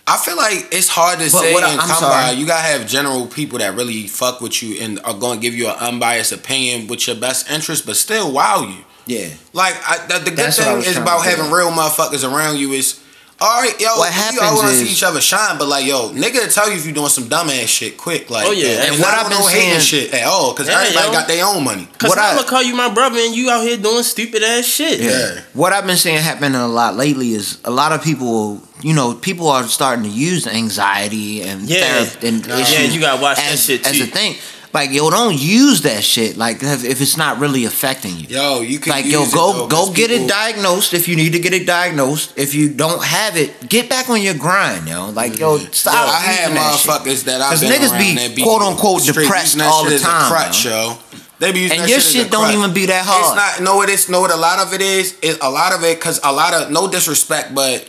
I 0.10 0.18
feel 0.18 0.38
like 0.38 0.70
it's 0.72 0.88
hard 0.88 1.20
to 1.20 1.30
But 1.30 1.42
say 1.42 1.54
what 1.54 1.64
I- 1.66 1.72
and 1.72 1.82
I'm 1.82 1.88
come 1.88 2.00
sorry. 2.00 2.26
by. 2.28 2.32
You 2.32 2.46
gotta 2.46 2.66
have 2.68 2.88
general 2.88 3.28
people 3.28 3.60
that 3.60 3.76
really 3.76 4.08
fuck 4.08 4.40
with 4.42 4.64
you 4.64 4.80
and 4.82 5.00
are 5.04 5.14
gonna 5.14 5.40
give 5.40 5.54
you 5.54 5.68
an 5.68 5.76
unbiased 5.80 6.32
opinion 6.32 6.88
with 6.88 7.08
your 7.08 7.16
best 7.18 7.50
interest, 7.50 7.86
but 7.86 7.96
still 7.98 8.32
wow 8.32 8.62
you. 8.64 8.86
Yeah. 9.08 9.30
Like 9.54 9.76
I, 9.88 10.06
the, 10.08 10.20
the 10.20 10.30
good 10.32 10.38
That's 10.38 10.58
thing 10.64 10.78
is 10.80 10.98
about 10.98 11.24
to 11.24 11.30
do. 11.30 11.36
having 11.36 11.52
real 11.52 11.72
motherfuckers 11.72 12.24
around 12.30 12.58
you 12.58 12.74
is. 12.74 13.02
All 13.40 13.62
right, 13.62 13.80
yo, 13.80 13.96
What 13.98 14.34
you 14.34 14.42
all 14.42 14.56
want 14.56 14.70
to 14.70 14.74
see 14.74 14.92
each 14.92 15.04
other 15.04 15.22
shine, 15.22 15.60
but 15.60 15.68
like, 15.68 15.86
yo, 15.86 16.10
nigga 16.10 16.42
will 16.42 16.48
tell 16.50 16.72
you 16.72 16.76
if 16.76 16.88
you 16.88 16.92
doing 16.92 17.08
some 17.10 17.26
dumbass 17.26 17.68
shit 17.68 17.96
quick. 17.96 18.32
Like, 18.32 18.48
Oh, 18.48 18.52
yeah. 18.52 18.66
and 18.70 18.80
And 18.80 18.92
what 18.94 19.02
what 19.02 19.14
I 19.14 19.18
I've 19.26 19.30
don't 19.30 19.42
been 19.44 19.52
hating 19.62 19.80
saying- 19.80 20.10
shit 20.10 20.14
at 20.16 20.24
all, 20.26 20.54
because 20.54 20.68
Yeah, 20.68 20.80
everybody 20.82 21.06
yo. 21.06 21.14
got 21.14 21.28
their 21.28 21.46
own 21.46 21.64
money. 21.64 21.88
Cause 22.00 22.10
What 22.10 22.18
I'm 22.18 22.36
gonna 22.36 22.48
call 22.48 22.64
you 22.64 22.74
my 22.76 22.92
brother 22.92 23.20
and 23.20 23.36
you 23.36 23.52
out 23.52 23.62
here 23.62 23.78
doing 23.78 24.02
stupid 24.02 24.42
ass 24.42 24.66
shit. 24.66 25.02
Yeah. 25.02 25.42
What 25.54 25.72
I've 25.72 25.86
been 25.86 25.98
seeing 25.98 26.18
happening 26.18 26.56
a 26.56 26.68
lot 26.68 26.96
lately 26.96 27.34
is 27.36 27.60
a 27.64 27.70
lot 27.70 27.92
of 27.92 28.02
people, 28.04 28.60
you 28.82 28.96
know, 28.96 29.14
people 29.14 29.50
are 29.50 29.66
starting 29.66 30.06
to 30.06 30.10
use 30.10 30.48
anxiety 30.48 31.44
and 31.44 31.70
Yeah. 31.70 32.06
therapy 32.06 32.28
and 32.30 32.44
Yeah, 32.48 32.58
issues 32.60 32.96
you 32.96 33.02
gotta 33.02 33.22
watch 33.22 33.38
that 33.38 33.52
as, 33.54 33.64
shit, 33.64 33.86
as 33.86 33.98
too. 33.98 34.04
a 34.06 34.08
thing. 34.08 34.36
Like, 34.74 34.92
yo, 34.92 35.10
don't 35.10 35.40
use 35.40 35.82
that 35.84 36.04
shit. 36.04 36.38
Like, 36.38 36.62
if, 36.62 36.84
if 36.84 37.02
it's 37.02 37.18
not 37.18 37.40
really 37.40 37.66
affecting 37.66 38.18
you. 38.18 38.28
Yo, 38.28 38.62
you 38.62 38.80
can 38.80 38.92
Like, 38.92 39.06
use 39.06 39.14
yo, 39.14 39.24
it, 39.24 39.34
go 39.34 39.54
though, 39.54 39.68
go 39.68 39.94
get 39.94 40.10
people- 40.10 40.26
it 40.26 40.30
diagnosed 40.30 40.94
if 40.94 41.08
you 41.08 41.16
need 41.16 41.34
to 41.34 41.40
get 41.40 41.54
it 41.54 41.66
diagnosed. 41.66 42.34
If 42.38 42.54
you 42.54 42.70
don't 42.70 43.04
have 43.04 43.38
it, 43.38 43.70
get 43.70 43.90
back 43.90 44.10
on 44.10 44.22
your 44.22 44.34
grind, 44.34 44.88
yo. 44.88 45.10
Like, 45.10 45.40
yo, 45.40 45.58
mm-hmm. 45.58 45.72
stop. 45.72 45.94
Yo, 45.94 46.14
I 46.14 46.20
had 46.20 46.40
using 46.40 46.56
that 46.56 46.74
motherfuckers 46.74 47.24
that 47.26 47.42
I've 47.42 47.60
been 47.60 47.72
niggas 47.72 48.36
be, 48.36 48.44
quote, 48.44 48.62
unquote, 48.62 49.06
depressed 49.06 49.60
all 49.62 49.86
the 49.86 50.00
time, 50.00 50.32
crutch, 50.32 50.66
yo. 50.66 50.98
They 51.40 51.52
be 51.52 51.60
using 51.60 51.80
And 51.80 51.90
your 51.90 52.00
shit, 52.00 52.24
shit 52.24 52.32
don't 52.32 52.52
even 52.54 52.74
be 52.74 52.88
that 52.88 53.06
hard. 53.06 53.26
It's 53.26 53.60
not. 53.60 53.64
Know 53.64 53.76
what 53.76 53.90
it's. 53.90 54.10
Know 54.10 54.22
what 54.22 54.32
a 54.32 54.38
lot 54.38 54.60
of 54.60 54.74
it 54.74 54.82
is. 54.82 55.18
It, 55.22 55.38
a 55.42 55.50
lot 55.50 55.72
of 55.72 55.84
it, 55.84 56.02
cause 56.02 56.20
a 56.24 56.34
lot 56.34 56.54
of 56.54 56.72
no 56.72 56.90
disrespect, 56.90 57.54
but 57.54 57.88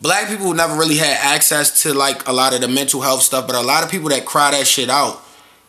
black 0.00 0.28
people 0.28 0.54
never 0.54 0.76
really 0.76 0.96
had 0.96 1.18
access 1.20 1.82
to 1.82 1.92
like 1.92 2.28
a 2.28 2.32
lot 2.32 2.54
of 2.54 2.60
the 2.60 2.68
mental 2.68 3.00
health 3.00 3.22
stuff. 3.22 3.48
But 3.48 3.56
a 3.56 3.62
lot 3.62 3.82
of 3.82 3.90
people 3.90 4.10
that 4.10 4.24
cry 4.24 4.52
that 4.52 4.66
shit 4.66 4.88
out 4.88 5.20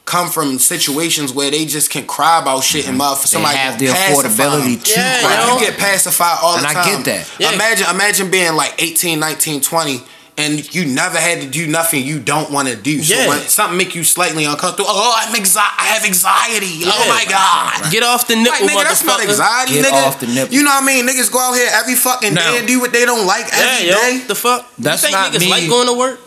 come 0.06 0.30
from 0.30 0.60
situations 0.60 1.34
where 1.34 1.50
they 1.50 1.66
just 1.66 1.90
can 1.90 2.06
cry 2.06 2.40
about 2.40 2.64
shit 2.64 2.88
and 2.88 3.00
motherfucker 3.00 3.28
somebody 3.28 3.58
have 3.58 3.80
the 3.80 3.88
affordability 3.88 4.82
to 4.84 4.92
Yeah, 5.00 5.20
cry. 5.22 5.48
yo. 5.48 5.54
You 5.56 5.60
get 5.66 5.78
pacified 5.80 6.38
all 6.42 6.56
And 6.58 6.64
the 6.64 6.70
I 6.70 6.86
get 6.86 7.06
that. 7.06 7.30
Yeah. 7.40 7.52
Imagine 7.54 7.88
imagine 7.90 8.30
being 8.32 8.54
like 8.56 8.76
18, 8.78 9.20
19, 9.20 9.62
20 9.62 10.04
and 10.38 10.76
you 10.76 10.86
never 10.86 11.18
had 11.18 11.40
to 11.42 11.48
do 11.48 11.66
nothing 11.66 12.04
you 12.06 12.20
don't 12.20 12.52
want 12.52 12.68
to 12.68 12.76
do. 12.76 13.02
So 13.02 13.16
Yeah. 13.16 13.30
when 13.30 13.40
something 13.48 13.78
make 13.78 13.96
you 13.96 14.04
slightly 14.04 14.44
uncomfortable, 14.44 14.90
oh, 14.92 15.14
I'm 15.18 15.34
anxi- 15.34 15.56
I 15.58 15.86
have 15.96 16.04
anxiety. 16.06 16.84
Oh 16.86 17.06
my 17.08 17.24
god. 17.30 17.90
Get 17.90 18.04
off 18.04 18.28
the 18.28 18.36
Like 18.36 18.44
nipple, 18.62 18.68
nigga, 18.68 18.84
that's 18.84 19.04
not 19.06 19.22
anxiety, 19.22 19.76
Get 19.76 19.86
nigga. 19.86 20.06
off 20.08 20.20
the 20.20 20.28
nipple. 20.28 20.54
You 20.54 20.64
know 20.64 20.72
what 20.72 20.84
I 20.84 20.86
mean? 20.86 21.08
Niggas 21.08 21.32
go 21.32 21.40
out 21.40 21.54
here 21.54 21.70
every 21.74 21.96
fucking 21.96 22.34
Now- 22.34 22.52
day 22.52 22.58
and 22.60 22.68
do 22.68 22.80
what 22.82 22.92
they 22.92 23.06
don't 23.06 23.26
like 23.26 23.48
Yeah, 23.48 23.60
every 23.64 23.88
yo. 23.90 23.96
day. 23.96 24.18
The 24.28 24.36
fuck? 24.36 24.70
That's 24.78 25.02
you 25.04 25.08
think 25.10 25.18
not 25.18 25.32
niggas 25.32 25.40
me. 25.40 25.50
like 25.50 25.70
going 25.70 25.88
to 25.88 25.94
work? 25.94 26.20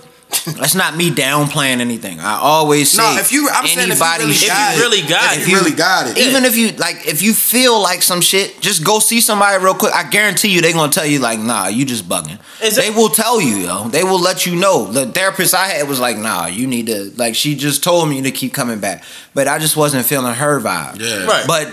That's 0.45 0.75
not 0.75 0.95
me 0.97 1.11
downplaying 1.11 1.81
anything. 1.81 2.21
I 2.21 2.35
always 2.39 2.91
say 2.91 3.03
No, 3.03 3.19
if 3.19 3.33
you- 3.33 3.49
I'm 3.51 3.67
saying 3.67 3.79
if 3.79 3.99
you 3.99 4.05
anybody 4.05 4.25
really 4.25 4.35
should- 4.35 4.49
got 4.49 4.77
you 4.77 4.83
really 4.83 5.03
got 5.03 5.37
if 5.37 5.43
it. 5.43 5.49
you 5.51 5.57
really 5.57 5.73
got 5.73 6.07
it. 6.09 6.19
even 6.19 6.45
if 6.45 6.55
you 6.57 6.73
like 6.73 7.07
if 7.07 7.23
you 7.23 7.33
feel 7.33 7.81
like 7.81 8.03
some 8.03 8.21
shit 8.21 8.61
just 8.61 8.85
go 8.85 8.99
see 8.99 9.21
somebody 9.21 9.63
real 9.63 9.75
quick 9.75 9.93
i 9.95 10.03
guarantee 10.05 10.49
you 10.49 10.61
they 10.61 10.73
gonna 10.73 10.93
tell 10.93 11.07
you 11.07 11.19
like 11.19 11.39
nah 11.39 11.67
you 11.69 11.85
just 11.85 12.07
bugging 12.09 12.39
Is 12.63 12.77
they 12.77 12.89
it- 12.89 12.95
will 12.95 13.09
tell 13.09 13.41
you 13.41 13.57
yo 13.57 13.89
they 13.89 14.05
will 14.05 14.21
let 14.21 14.45
you 14.47 14.55
know 14.57 14.91
the 14.91 15.07
therapist 15.07 15.55
i 15.55 15.67
had 15.69 15.89
was 15.89 15.99
like 16.01 16.19
nah 16.19 16.47
you 16.47 16.67
need 16.67 16.87
to 16.87 17.11
like 17.17 17.35
she 17.35 17.55
just 17.55 17.83
told 17.83 18.09
me 18.09 18.21
to 18.23 18.31
keep 18.31 18.53
coming 18.53 18.81
back 18.81 19.05
but 19.35 19.49
i 19.49 19.59
just 19.59 19.77
wasn't 19.77 20.05
feeling 20.07 20.35
her 20.35 20.61
vibe 20.61 21.01
Yeah. 21.01 21.25
Right. 21.25 21.47
but 21.47 21.73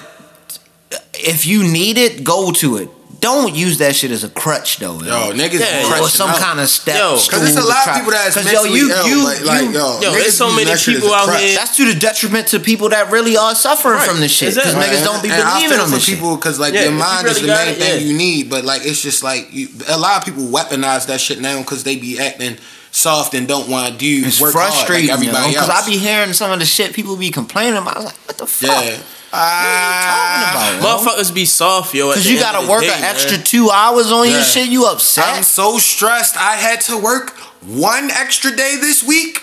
if 1.14 1.46
you 1.46 1.64
need 1.64 1.98
it 1.98 2.24
go 2.24 2.52
to 2.54 2.78
it 2.78 2.90
don't 3.26 3.56
use 3.56 3.80
that 3.80 3.96
shit 3.96 4.12
as 4.12 4.24
a 4.24 4.30
crutch 4.30 4.78
though 4.78 5.02
Yo, 5.02 5.34
niggas 5.34 5.60
Yeah, 5.60 5.82
be 5.84 5.90
yo, 5.90 6.04
or 6.06 6.10
some 6.10 6.30
out. 6.30 6.38
kind 6.40 6.60
of 6.60 6.70
step 6.70 6.96
Yo, 6.96 7.12
'cause 7.16 7.28
Cause 7.28 7.42
there's 7.42 7.56
a 7.58 7.62
lot 7.68 7.78
of 7.80 7.84
try- 7.84 7.98
people 7.98 8.12
that's 8.12 8.36
'cause, 8.36 8.46
mentally 8.46 8.70
yo, 8.70 8.76
you, 8.76 8.92
ill, 8.94 9.08
you, 9.08 9.24
but 9.26 9.42
like, 9.44 9.62
you- 9.64 9.72
yo, 9.74 10.00
Yo, 10.02 10.12
there's 10.14 10.38
so 10.38 10.52
many 10.52 10.66
that 10.66 10.80
shit 10.80 10.96
as 10.96 11.02
people 11.02 11.14
out 11.16 11.26
crutch. 11.28 11.42
here- 11.42 11.56
that's 11.58 11.76
to 11.78 11.86
the 11.86 11.96
detriment 12.00 12.48
to 12.50 12.60
people 12.60 12.90
that 12.90 13.10
really 13.12 13.36
are 13.36 13.56
suffering 13.56 13.96
Right. 13.98 14.08
from 14.08 14.20
this 14.22 14.32
shit 14.32 14.54
because 14.54 14.74
Exactly. 14.74 14.98
niggas 14.98 15.04
don't 15.04 15.22
be 15.24 15.30
And 15.30 15.42
I 15.44 15.54
believing 15.56 15.70
feel 15.72 15.82
on 15.82 15.90
for 15.90 15.96
this 15.96 16.04
shit 16.06 16.16
people 16.16 16.36
because 16.38 16.60
like 16.60 16.74
Yeah, 16.74 16.82
your 16.82 16.88
if 16.90 16.94
you 16.94 17.00
mind 17.00 17.28
is 17.28 17.42
the 17.42 17.48
main 17.48 17.68
it, 17.70 17.78
thing 17.80 18.00
yeah. 18.02 18.08
you 18.08 18.14
need, 18.14 18.50
but 18.50 18.64
like 18.64 18.86
it's 18.86 19.02
just 19.02 19.24
like 19.24 19.50
you, 19.52 19.68
a 19.90 19.98
lot 19.98 20.18
of 20.18 20.26
people 20.26 20.44
weaponize 20.48 21.08
that 21.08 21.20
shit 21.20 21.42
now 21.42 21.58
because 21.58 21.84
they 21.84 21.96
be 21.96 22.20
acting 22.20 22.58
soft 22.92 23.34
and 23.34 23.46
don't 23.48 23.68
want 23.68 23.88
to 23.88 23.94
do 23.94 24.24
It's 24.26 24.40
work 24.40 24.54
frustrating, 24.54 25.10
hard 25.10 25.20
like 25.20 25.28
everybody 25.28 25.52
because 25.54 25.70
else. 25.70 25.84
I 25.84 25.90
be 25.90 25.98
hearing 25.98 26.32
some 26.34 26.52
of 26.52 26.60
the 26.60 26.66
shit 26.66 26.94
people 26.94 27.18
be 27.18 27.30
complaining 27.30 27.76
about. 27.78 27.96
I 27.96 28.00
was 28.00 28.06
like, 28.06 28.16
what 28.26 28.38
the 28.38 28.48
fuck? 28.48 28.84
yeah. 28.86 28.98
Ah. 29.36 30.52
talking 30.54 30.80
about? 30.80 31.00
Motherfuckers 31.00 31.34
be 31.34 31.46
soft, 31.46 31.94
yo. 31.94 32.10
Because 32.10 32.30
you 32.30 32.40
gotta 32.40 32.68
work 32.70 32.82
day, 32.82 32.94
an 32.94 33.02
man. 33.02 33.16
extra 33.16 33.38
two 33.38 33.70
hours 33.70 34.12
on 34.12 34.30
your 34.30 34.42
shit. 34.42 34.70
You 34.70 34.86
upset? 34.86 35.26
I'm 35.38 35.44
so 35.44 35.78
stressed. 35.78 36.38
I 36.38 36.56
had 36.56 36.82
to 36.82 36.98
work 36.98 37.32
one 37.66 38.10
extra 38.12 38.56
day 38.56 38.78
this 38.80 39.04
week, 39.04 39.42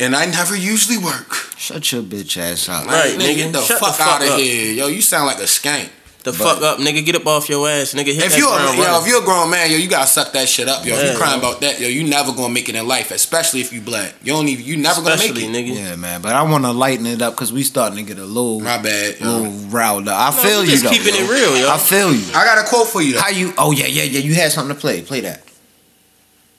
and 0.00 0.14
I 0.14 0.26
never 0.26 0.56
usually 0.56 0.98
work. 0.98 1.32
Shut 1.56 1.90
your 1.92 2.02
bitch 2.02 2.36
ass 2.36 2.68
up. 2.68 2.86
Right, 2.86 3.14
nigga, 3.16 3.18
nigga. 3.18 3.36
Get 3.36 3.52
the 3.52 3.62
Shut 3.62 3.80
the 3.80 3.86
fuck 3.86 3.96
fuck 3.96 4.06
out 4.06 4.22
of 4.22 4.28
up. 4.30 4.40
here, 4.40 4.72
yo. 4.72 4.86
You 4.88 5.00
sound 5.02 5.26
like 5.26 5.38
a 5.38 5.42
skank. 5.48 5.88
The 6.24 6.32
fuck 6.32 6.62
up, 6.62 6.78
nigga. 6.78 7.04
Get 7.04 7.16
up 7.16 7.26
off 7.26 7.48
your 7.50 7.68
ass, 7.68 7.92
nigga. 7.92 8.06
Hit 8.06 8.24
If 8.24 8.30
that 8.32 8.38
you 8.38 8.48
a, 8.48 8.76
yo, 8.76 9.00
if 9.02 9.06
you 9.06 9.20
a 9.20 9.24
grown 9.24 9.50
man, 9.50 9.70
yo, 9.70 9.76
you 9.76 9.88
gotta 9.88 10.06
suck 10.06 10.32
that 10.32 10.48
shit 10.48 10.66
up, 10.68 10.84
yo. 10.84 10.94
if 10.94 11.02
Yeah, 11.04 11.12
you 11.12 11.18
crying 11.18 11.40
yo. 11.42 11.48
about 11.50 11.60
that, 11.60 11.78
yo, 11.78 11.86
you 11.86 12.02
never 12.04 12.32
gonna 12.32 12.52
make 12.52 12.68
it 12.70 12.74
in 12.74 12.88
life, 12.88 13.10
especially 13.10 13.60
if 13.60 13.74
you 13.74 13.82
black. 13.82 14.14
You 14.22 14.32
don't 14.32 14.48
even, 14.48 14.64
you 14.64 14.78
never 14.78 15.00
Especially, 15.02 15.42
gonna 15.42 15.52
make 15.52 15.66
it. 15.66 15.74
nigga. 15.76 15.84
Yeah, 15.90 15.96
man. 15.96 16.22
But 16.22 16.32
I 16.32 16.42
want 16.42 16.64
to 16.64 16.72
lighten 16.72 17.04
it 17.04 17.20
up 17.20 17.34
because 17.34 17.52
we 17.52 17.62
starting 17.62 17.98
to 17.98 18.02
get 18.04 18.18
a 18.18 18.24
little, 18.26 18.60
My 18.60 18.78
bad, 18.80 19.20
yo. 19.20 19.26
little 19.38 19.52
riled 19.68 20.08
up. 20.08 20.18
I 20.18 20.34
No, 20.34 20.42
feel 20.42 20.60
we 20.60 20.64
you 20.64 20.70
just 20.72 20.84
though. 20.84 20.90
keeping 20.90 21.14
yo. 21.14 21.20
it 21.24 21.30
real, 21.30 21.58
yo. 21.60 21.68
I 21.70 21.76
feel 21.78 22.12
you. 22.14 22.24
I 22.34 22.44
got 22.46 22.58
a 22.64 22.68
quote 22.68 22.88
for 22.88 23.02
you. 23.02 23.12
Though. 23.12 23.20
How 23.20 23.28
you? 23.28 23.52
Oh 23.58 23.72
yeah, 23.72 23.86
yeah, 23.86 24.04
yeah. 24.04 24.20
You 24.20 24.34
had 24.34 24.50
something 24.50 24.74
to 24.74 24.80
play. 24.80 25.02
Play 25.02 25.20
that. 25.20 25.42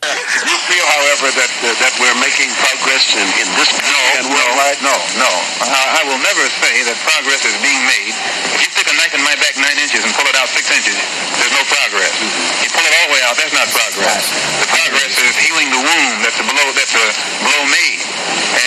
You 0.05 0.57
feel, 0.69 0.85
however, 0.85 1.27
that 1.33 1.51
uh, 1.65 1.73
that 1.81 1.93
we're 1.97 2.19
making 2.21 2.49
progress 2.61 3.17
in, 3.17 3.27
in 3.41 3.47
this 3.57 3.73
no, 3.73 4.01
and 4.21 4.25
worldwide? 4.29 4.79
No, 4.85 4.95
no. 5.17 5.31
I, 5.65 5.99
I 5.99 6.01
will 6.05 6.21
never 6.21 6.45
say 6.61 6.85
that 6.85 6.97
progress 7.01 7.41
is 7.41 7.57
being 7.65 7.81
made. 7.89 8.13
If 8.53 8.59
you 8.61 8.69
stick 8.69 8.85
a 8.85 8.95
knife 8.97 9.17
in 9.17 9.23
my 9.25 9.33
back 9.41 9.57
nine 9.57 9.77
inches 9.81 10.05
and 10.05 10.13
pull 10.13 10.29
it 10.29 10.37
out 10.37 10.45
six 10.51 10.69
inches, 10.69 10.93
there's 11.41 11.55
no 11.57 11.63
progress. 11.65 12.13
You 12.61 12.69
pull 12.69 12.85
it 12.85 12.93
all 13.01 13.05
the 13.09 13.13
way 13.17 13.21
out, 13.25 13.33
that's 13.39 13.55
not 13.55 13.65
progress. 13.71 14.29
The 14.61 14.69
progress 14.69 15.13
is 15.25 15.33
healing 15.41 15.73
the 15.73 15.81
wound 15.81 16.17
that's 16.21 16.37
a 16.37 16.45
blow 16.45 16.67
that's 16.77 16.93
a 16.93 17.05
blow 17.41 17.63
made, 17.73 18.01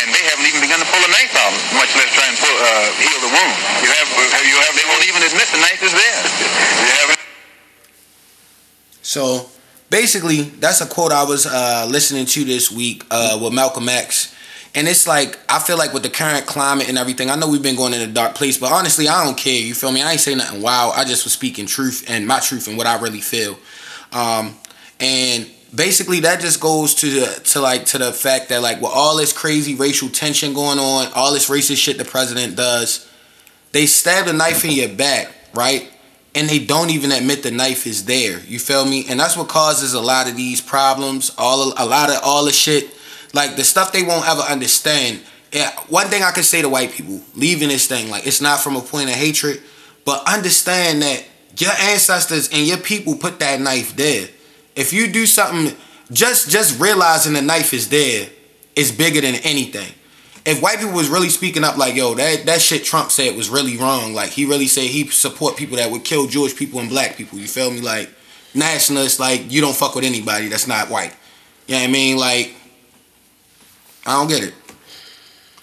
and 0.01 0.07
they 0.11 0.25
haven't 0.27 0.47
even 0.49 0.61
begun 0.65 0.83
to 0.83 0.89
pull 0.91 1.03
a 1.03 1.11
knife 1.13 1.35
out, 1.39 1.55
much 1.79 1.93
less 1.95 2.11
try 2.15 2.27
and 2.27 2.37
pull, 2.41 2.51
uh, 2.51 2.89
heal 2.99 3.19
the 3.23 3.33
wound. 3.33 3.57
You 3.85 3.91
have, 3.95 4.09
you 4.43 4.57
have. 4.59 4.73
They 4.75 4.87
won't 4.91 5.07
even 5.07 5.23
admit 5.23 5.47
the 5.55 5.63
knife 5.63 5.83
is 5.87 5.95
there. 5.95 6.21
You 6.83 6.95
haven't. 7.05 7.21
So 9.03 9.49
basically, 9.91 10.43
that's 10.43 10.81
a 10.81 10.87
quote 10.87 11.13
I 11.13 11.25
was 11.25 11.47
uh, 11.47 11.87
listening 11.89 12.27
to 12.27 12.45
this 12.45 12.71
week 12.71 13.05
uh, 13.11 13.39
with 13.43 13.53
Malcolm 13.53 13.89
X. 13.89 14.35
And 14.75 14.87
it's 14.87 15.09
like, 15.09 15.39
I 15.49 15.59
feel 15.59 15.79
like 15.79 15.93
with 15.93 16.03
the 16.03 16.11
current 16.11 16.47
climate 16.47 16.89
and 16.89 16.99
everything, 16.99 17.31
I 17.31 17.37
know 17.37 17.49
we've 17.49 17.63
been 17.63 17.77
going 17.77 17.95
in 17.95 18.03
a 18.03 18.13
dark 18.13 18.35
place, 18.35 18.59
but 18.59 18.71
honestly, 18.71 19.09
I 19.09 19.25
don't 19.25 19.37
care. 19.37 19.61
You 19.61 19.75
feel 19.75 19.91
me? 19.91 20.03
I 20.03 20.13
ain't 20.13 20.21
say 20.21 20.35
nothing 20.35 20.63
wild. 20.63 20.95
I 20.95 21.05
just 21.05 21.25
was 21.25 21.33
speaking 21.33 21.67
truth 21.67 22.05
and 22.09 22.27
my 22.27 22.39
truth 22.39 22.69
and 22.69 22.77
what 22.77 22.87
I 22.87 23.01
really 23.01 23.21
feel. 23.21 23.59
Um, 24.13 24.57
and 25.01 25.51
basically, 25.75 26.21
that 26.21 26.41
just 26.41 26.61
goes 26.61 26.95
to 26.97 27.09
the, 27.09 27.41
to 27.47 27.61
like 27.61 27.87
to 27.87 27.99
the 27.99 28.13
fact 28.13 28.51
that 28.51 28.63
like 28.63 28.81
with 28.81 28.93
all 28.93 29.17
this 29.17 29.33
crazy 29.33 29.75
racial 29.75 30.09
tension 30.09 30.53
going 30.55 30.79
on, 30.79 31.11
all 31.15 31.33
this 31.33 31.49
racist 31.49 31.79
shit 31.79 31.99
the 31.99 32.05
president 32.05 32.57
does, 32.57 33.11
they 33.73 33.87
stab 33.87 34.29
a 34.29 34.33
knife 34.33 34.65
in 34.65 34.73
your 34.73 34.91
back, 34.91 35.33
right? 35.55 35.91
And 36.39 36.49
they 36.49 36.61
don't 36.61 36.91
even 36.91 37.11
admit 37.11 37.43
the 37.43 37.51
knife 37.51 37.85
is 37.85 38.05
there. 38.05 38.39
You 38.47 38.61
feel 38.61 38.87
me? 38.87 39.05
And 39.09 39.19
that's 39.19 39.37
what 39.37 39.49
causes 39.49 39.93
a 39.93 40.01
lot 40.01 40.29
of 40.31 40.37
these 40.37 40.61
problems. 40.61 41.33
All 41.37 41.75
a 41.77 41.85
lot 41.85 42.11
of 42.11 42.21
all 42.23 42.45
the 42.45 42.53
shit, 42.53 42.95
like 43.35 43.57
the 43.57 43.65
stuff 43.65 43.91
they 43.91 44.05
won't 44.05 44.29
ever 44.29 44.43
understand. 44.43 45.21
Yeah, 45.51 45.73
one 45.89 46.07
thing 46.07 46.23
I 46.23 46.31
can 46.31 46.45
say 46.45 46.63
to 46.63 46.69
white 46.69 46.93
people, 46.93 47.23
leaving 47.35 47.71
this 47.71 47.89
thing, 47.89 48.09
like 48.09 48.25
it's 48.25 48.41
not 48.41 48.61
from 48.61 48.77
a 48.77 48.81
point 48.81 49.11
of 49.11 49.17
hatred, 49.17 49.61
but 50.05 50.23
understand 50.29 51.03
that 51.03 51.25
your 51.57 51.73
ancestors 51.73 52.49
and 52.51 52.65
your 52.69 52.79
people 52.79 53.17
put 53.17 53.41
that 53.41 53.61
knife 53.61 53.97
there. 53.97 54.29
If 54.77 54.93
you 54.93 55.11
do 55.11 55.27
something, 55.27 55.77
just 56.13 56.51
just 56.51 56.81
realizing 56.81 57.33
the 57.33 57.43
knife 57.43 57.75
is 57.75 57.89
there 57.89 58.29
is 58.77 58.93
bigger 58.93 59.21
than 59.23 59.35
anything 59.37 59.93
if 60.47 60.63
white 60.63 60.79
people 60.79 60.95
was 60.95 61.09
really 61.09 61.29
speaking 61.29 61.65
up 61.65 61.77
like 61.77 61.95
yo 61.95 62.15
that 62.15 62.47
that 62.47 62.61
shit 62.61 62.85
Trump 62.85 63.11
said 63.11 63.37
was 63.37 63.49
really 63.51 63.77
wrong 63.77 64.15
like 64.15 64.31
he 64.31 64.45
really 64.45 64.67
said 64.67 64.85
he 64.85 65.07
support 65.09 65.57
people 65.57 65.77
that 65.77 65.91
would 65.91 66.05
kill 66.05 66.27
Jewish 66.27 66.55
people 66.57 66.81
and 66.81 66.89
black 66.89 67.17
people 67.17 67.39
you 67.39 67.47
feel 67.49 67.71
me 67.71 67.81
like 67.81 68.09
nationalists 68.55 69.19
like 69.21 69.51
you 69.51 69.61
don't 69.61 69.77
fuck 69.77 69.95
with 69.95 70.05
anybody 70.05 70.49
that's 70.49 70.67
not 70.67 70.89
white 70.91 71.15
you 71.67 71.75
know 71.75 71.81
what 71.83 71.89
I 71.89 71.93
mean 71.93 72.17
like 72.17 72.55
I 74.07 74.13
don't 74.19 74.29
get 74.29 74.43
it 74.43 74.55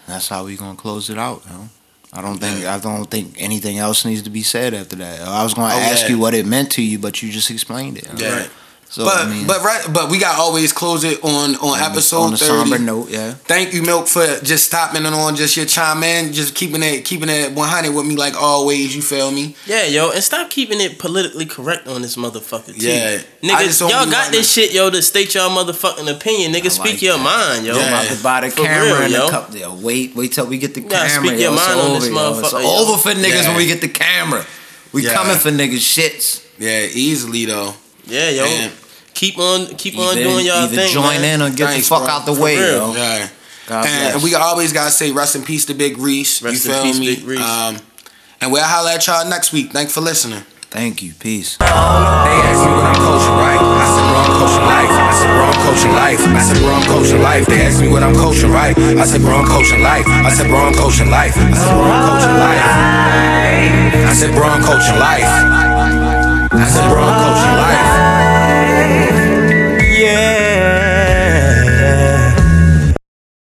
That's 0.07 0.28
how 0.28 0.45
we 0.45 0.55
gonna 0.55 0.76
close 0.78 1.09
it 1.09 1.17
out. 1.17 1.41
Yo. 1.49 1.69
I 2.13 2.21
don't 2.21 2.38
think 2.38 2.65
I 2.65 2.78
don't 2.80 3.05
think 3.09 3.36
anything 3.39 3.78
else 3.80 4.05
needs 4.05 4.21
to 4.23 4.30
be 4.30 4.43
said 4.43 4.73
after 4.73 4.95
that. 4.97 5.21
I 5.21 5.43
was 5.43 5.53
gonna 5.53 5.73
Oh, 5.73 5.78
ask 5.80 6.03
yeah. 6.03 6.09
you 6.15 6.19
what 6.19 6.34
it 6.34 6.45
meant 6.45 6.71
to 6.73 6.82
you, 6.84 6.99
but 6.99 7.21
you 7.21 7.32
just 7.32 7.49
explained 7.49 7.97
it. 7.97 8.07
Yeah. 8.17 8.39
Right. 8.41 8.49
So 8.88 9.04
but 9.04 9.26
I 9.26 9.30
mean, 9.30 9.46
but 9.48 9.62
right 9.64 9.84
but 9.92 10.10
we 10.10 10.20
got 10.20 10.40
always 10.40 10.72
close 10.72 11.04
it 11.04 11.22
on 11.24 11.56
on, 11.56 11.80
episode 11.80 12.22
on 12.22 12.34
a 12.34 12.38
30 12.38 12.46
somber 12.70 12.80
note, 12.80 13.10
yeah. 13.10 13.34
Thank 13.34 13.74
you, 13.74 13.82
Milk, 13.82 14.08
for 14.08 14.26
just 14.44 14.68
stopping 14.68 15.06
and 15.06 15.14
on 15.14 15.36
just 15.36 15.58
your 15.58 15.66
chime 15.66 16.02
in, 16.04 16.32
just 16.34 16.56
keeping 16.56 16.82
it 16.84 17.04
keeping 17.04 17.28
it 17.28 17.52
100 17.52 17.94
with 17.94 18.06
me 18.06 18.16
like 18.16 18.36
always. 18.36 18.96
You 18.96 19.02
feel 19.02 19.32
me? 19.32 19.56
Yeah, 19.66 19.86
yo, 19.86 20.12
and 20.12 20.24
stop 20.24 20.50
keeping 20.50 20.80
it 20.80 20.98
politically 21.00 21.46
correct 21.46 21.88
on 21.88 22.04
this 22.04 22.16
motherfucker 22.16 22.78
too. 22.80 22.88
Yeah. 22.88 23.22
Niggas, 23.42 23.82
y'all 23.82 24.06
be 24.06 24.12
got 24.12 24.26
wanting 24.26 24.32
this 24.32 24.52
shit, 24.54 24.74
yo, 24.74 24.90
to 24.90 25.02
state 25.02 25.34
y'all 25.36 25.50
motherfucking 25.50 26.10
opinion. 26.16 26.54
Nigga, 26.54 26.66
I 26.66 26.70
speak 26.70 26.94
like 26.94 27.02
your 27.02 27.18
mind, 27.18 27.66
yo. 27.66 27.76
Yeah. 27.76 27.82
I'm 27.82 27.88
about 28.06 28.16
to 28.18 28.24
buy 28.24 28.42
the 28.42 28.50
For 28.52 28.64
camera 28.64 28.86
real, 28.94 29.02
and 29.02 29.14
yo. 29.14 29.26
the 29.26 29.32
cup. 29.32 29.54
Yo, 29.56 29.76
wait, 29.76 30.16
wait 30.16 30.32
till 30.32 30.46
we 30.48 30.58
get 30.58 30.74
the 30.76 30.82
gotta 30.82 31.10
camera. 31.10 31.28
speak 31.28 31.42
yo. 31.42 31.50
your 31.52 31.54
It's 31.54 31.68
mind 31.68 31.80
on 31.80 31.90
over, 31.92 32.00
this 32.00 32.10
yo. 32.10 32.40
It's 32.40 32.54
over 32.54 32.98
for 33.00 33.10
niggas 33.12 33.42
Yeah. 33.44 33.48
when 33.50 33.58
we 33.58 33.66
get 33.66 33.82
the 33.82 33.90
camera. 33.90 34.46
We 34.94 35.04
Yeah. 35.04 35.14
coming 35.14 35.38
for 35.38 35.50
niggas 35.52 35.80
shits. 35.80 36.42
Yeah, 36.58 36.84
easily 36.84 37.46
though. 37.46 37.74
Yeah, 38.08 38.30
yo. 38.30 38.43
Man. 38.43 38.72
Keep 39.14 39.38
on, 39.39 39.68
keep 39.78 39.97
on 39.97 40.16
doing 40.16 40.45
y'all 40.45 40.64
either 40.66 40.76
thing. 40.76 40.91
join 40.91 41.22
man. 41.22 41.39
in 41.39 41.41
or 41.41 41.49
get 41.49 41.70
Thanks, 41.70 41.88
the 41.88 41.95
fuck 41.95 42.03
bro. 42.03 42.12
out 42.12 42.26
the 42.26 42.36
For 42.36 42.41
way, 42.43 42.58
real. 42.58 42.91
yo. 42.91 42.93
Yeah. 42.93 43.30
God 43.68 43.86
and 43.88 44.12
bless. 44.14 44.24
we 44.24 44.36
always 44.36 44.74
gotta 44.74 44.91
say 44.91 45.12
rest 45.12 45.36
in 45.36 45.43
peace 45.43 45.66
to 45.66 45.74
Big 45.74 45.97
Reese. 45.97 46.41
Rest 46.41 46.66
you 46.66 46.72
in 46.72 46.76
feel 46.76 46.84
peace, 46.84 46.99
me? 46.99 47.16
Big 47.16 47.24
Reese. 47.26 47.39
Um, 47.41 47.78
and 48.41 48.51
we'll 48.51 48.62
holler 48.64 48.91
at 48.91 49.08
y'all 49.08 49.28
next 49.28 49.53
week. 49.53 49.72
Thanks 49.72 49.93
for 49.93 50.01
listening. 50.01 50.43
Thank 50.70 51.01
you. 51.01 51.14
Peace. 51.18 51.56
They 51.58 51.66
ask 51.66 52.60
me 52.60 52.68
what 52.76 52.84
I'm 52.84 52.99
coaching, 52.99 53.38
right? 53.39 53.56
I 53.56 53.88
said, 53.88 54.06
bro, 54.12 54.20
I'm 54.20 54.36
coaching 54.36 54.68
life. 54.68 54.91
I 54.91 55.14
said, 55.16 55.32
bro, 55.32 55.45
I'm 55.47 55.64
coaching 55.64 55.95
life. 55.95 56.20
I 56.20 56.43
said, 56.43 56.58
bro, 56.60 56.74
I'm 56.76 56.84
coaching 56.91 57.22
life. 57.24 57.45
They 57.47 57.62
ask 57.66 57.80
me 57.80 57.88
what 57.88 58.03
I'm 58.03 58.14
coaching, 58.16 58.51
right? 58.51 58.76
I 58.78 59.06
said, 59.08 59.22
bro, 59.22 59.34
I'm 59.39 59.47
coaching 59.47 59.82
life. 59.82 60.06
I 60.06 60.30
said, 60.36 60.47
bro, 60.51 60.60
I'm 60.60 60.76
coaching 60.76 61.10
life. 61.10 61.38
I 61.38 61.47
said, 61.47 61.72
bro, 61.72 61.88
I'm 61.88 62.03
coaching 62.12 62.36
life. 62.36 62.66
I 64.03 64.14
said, 64.14 64.32
bro, 64.36 64.43
I'm 64.51 64.62
coaching 64.62 64.99
life. 64.99 65.24
I 66.51 66.68
said, 66.68 66.86
bro, 66.91 67.01
I'm 67.08 67.16
coaching 67.24 67.56
life. 67.56 67.95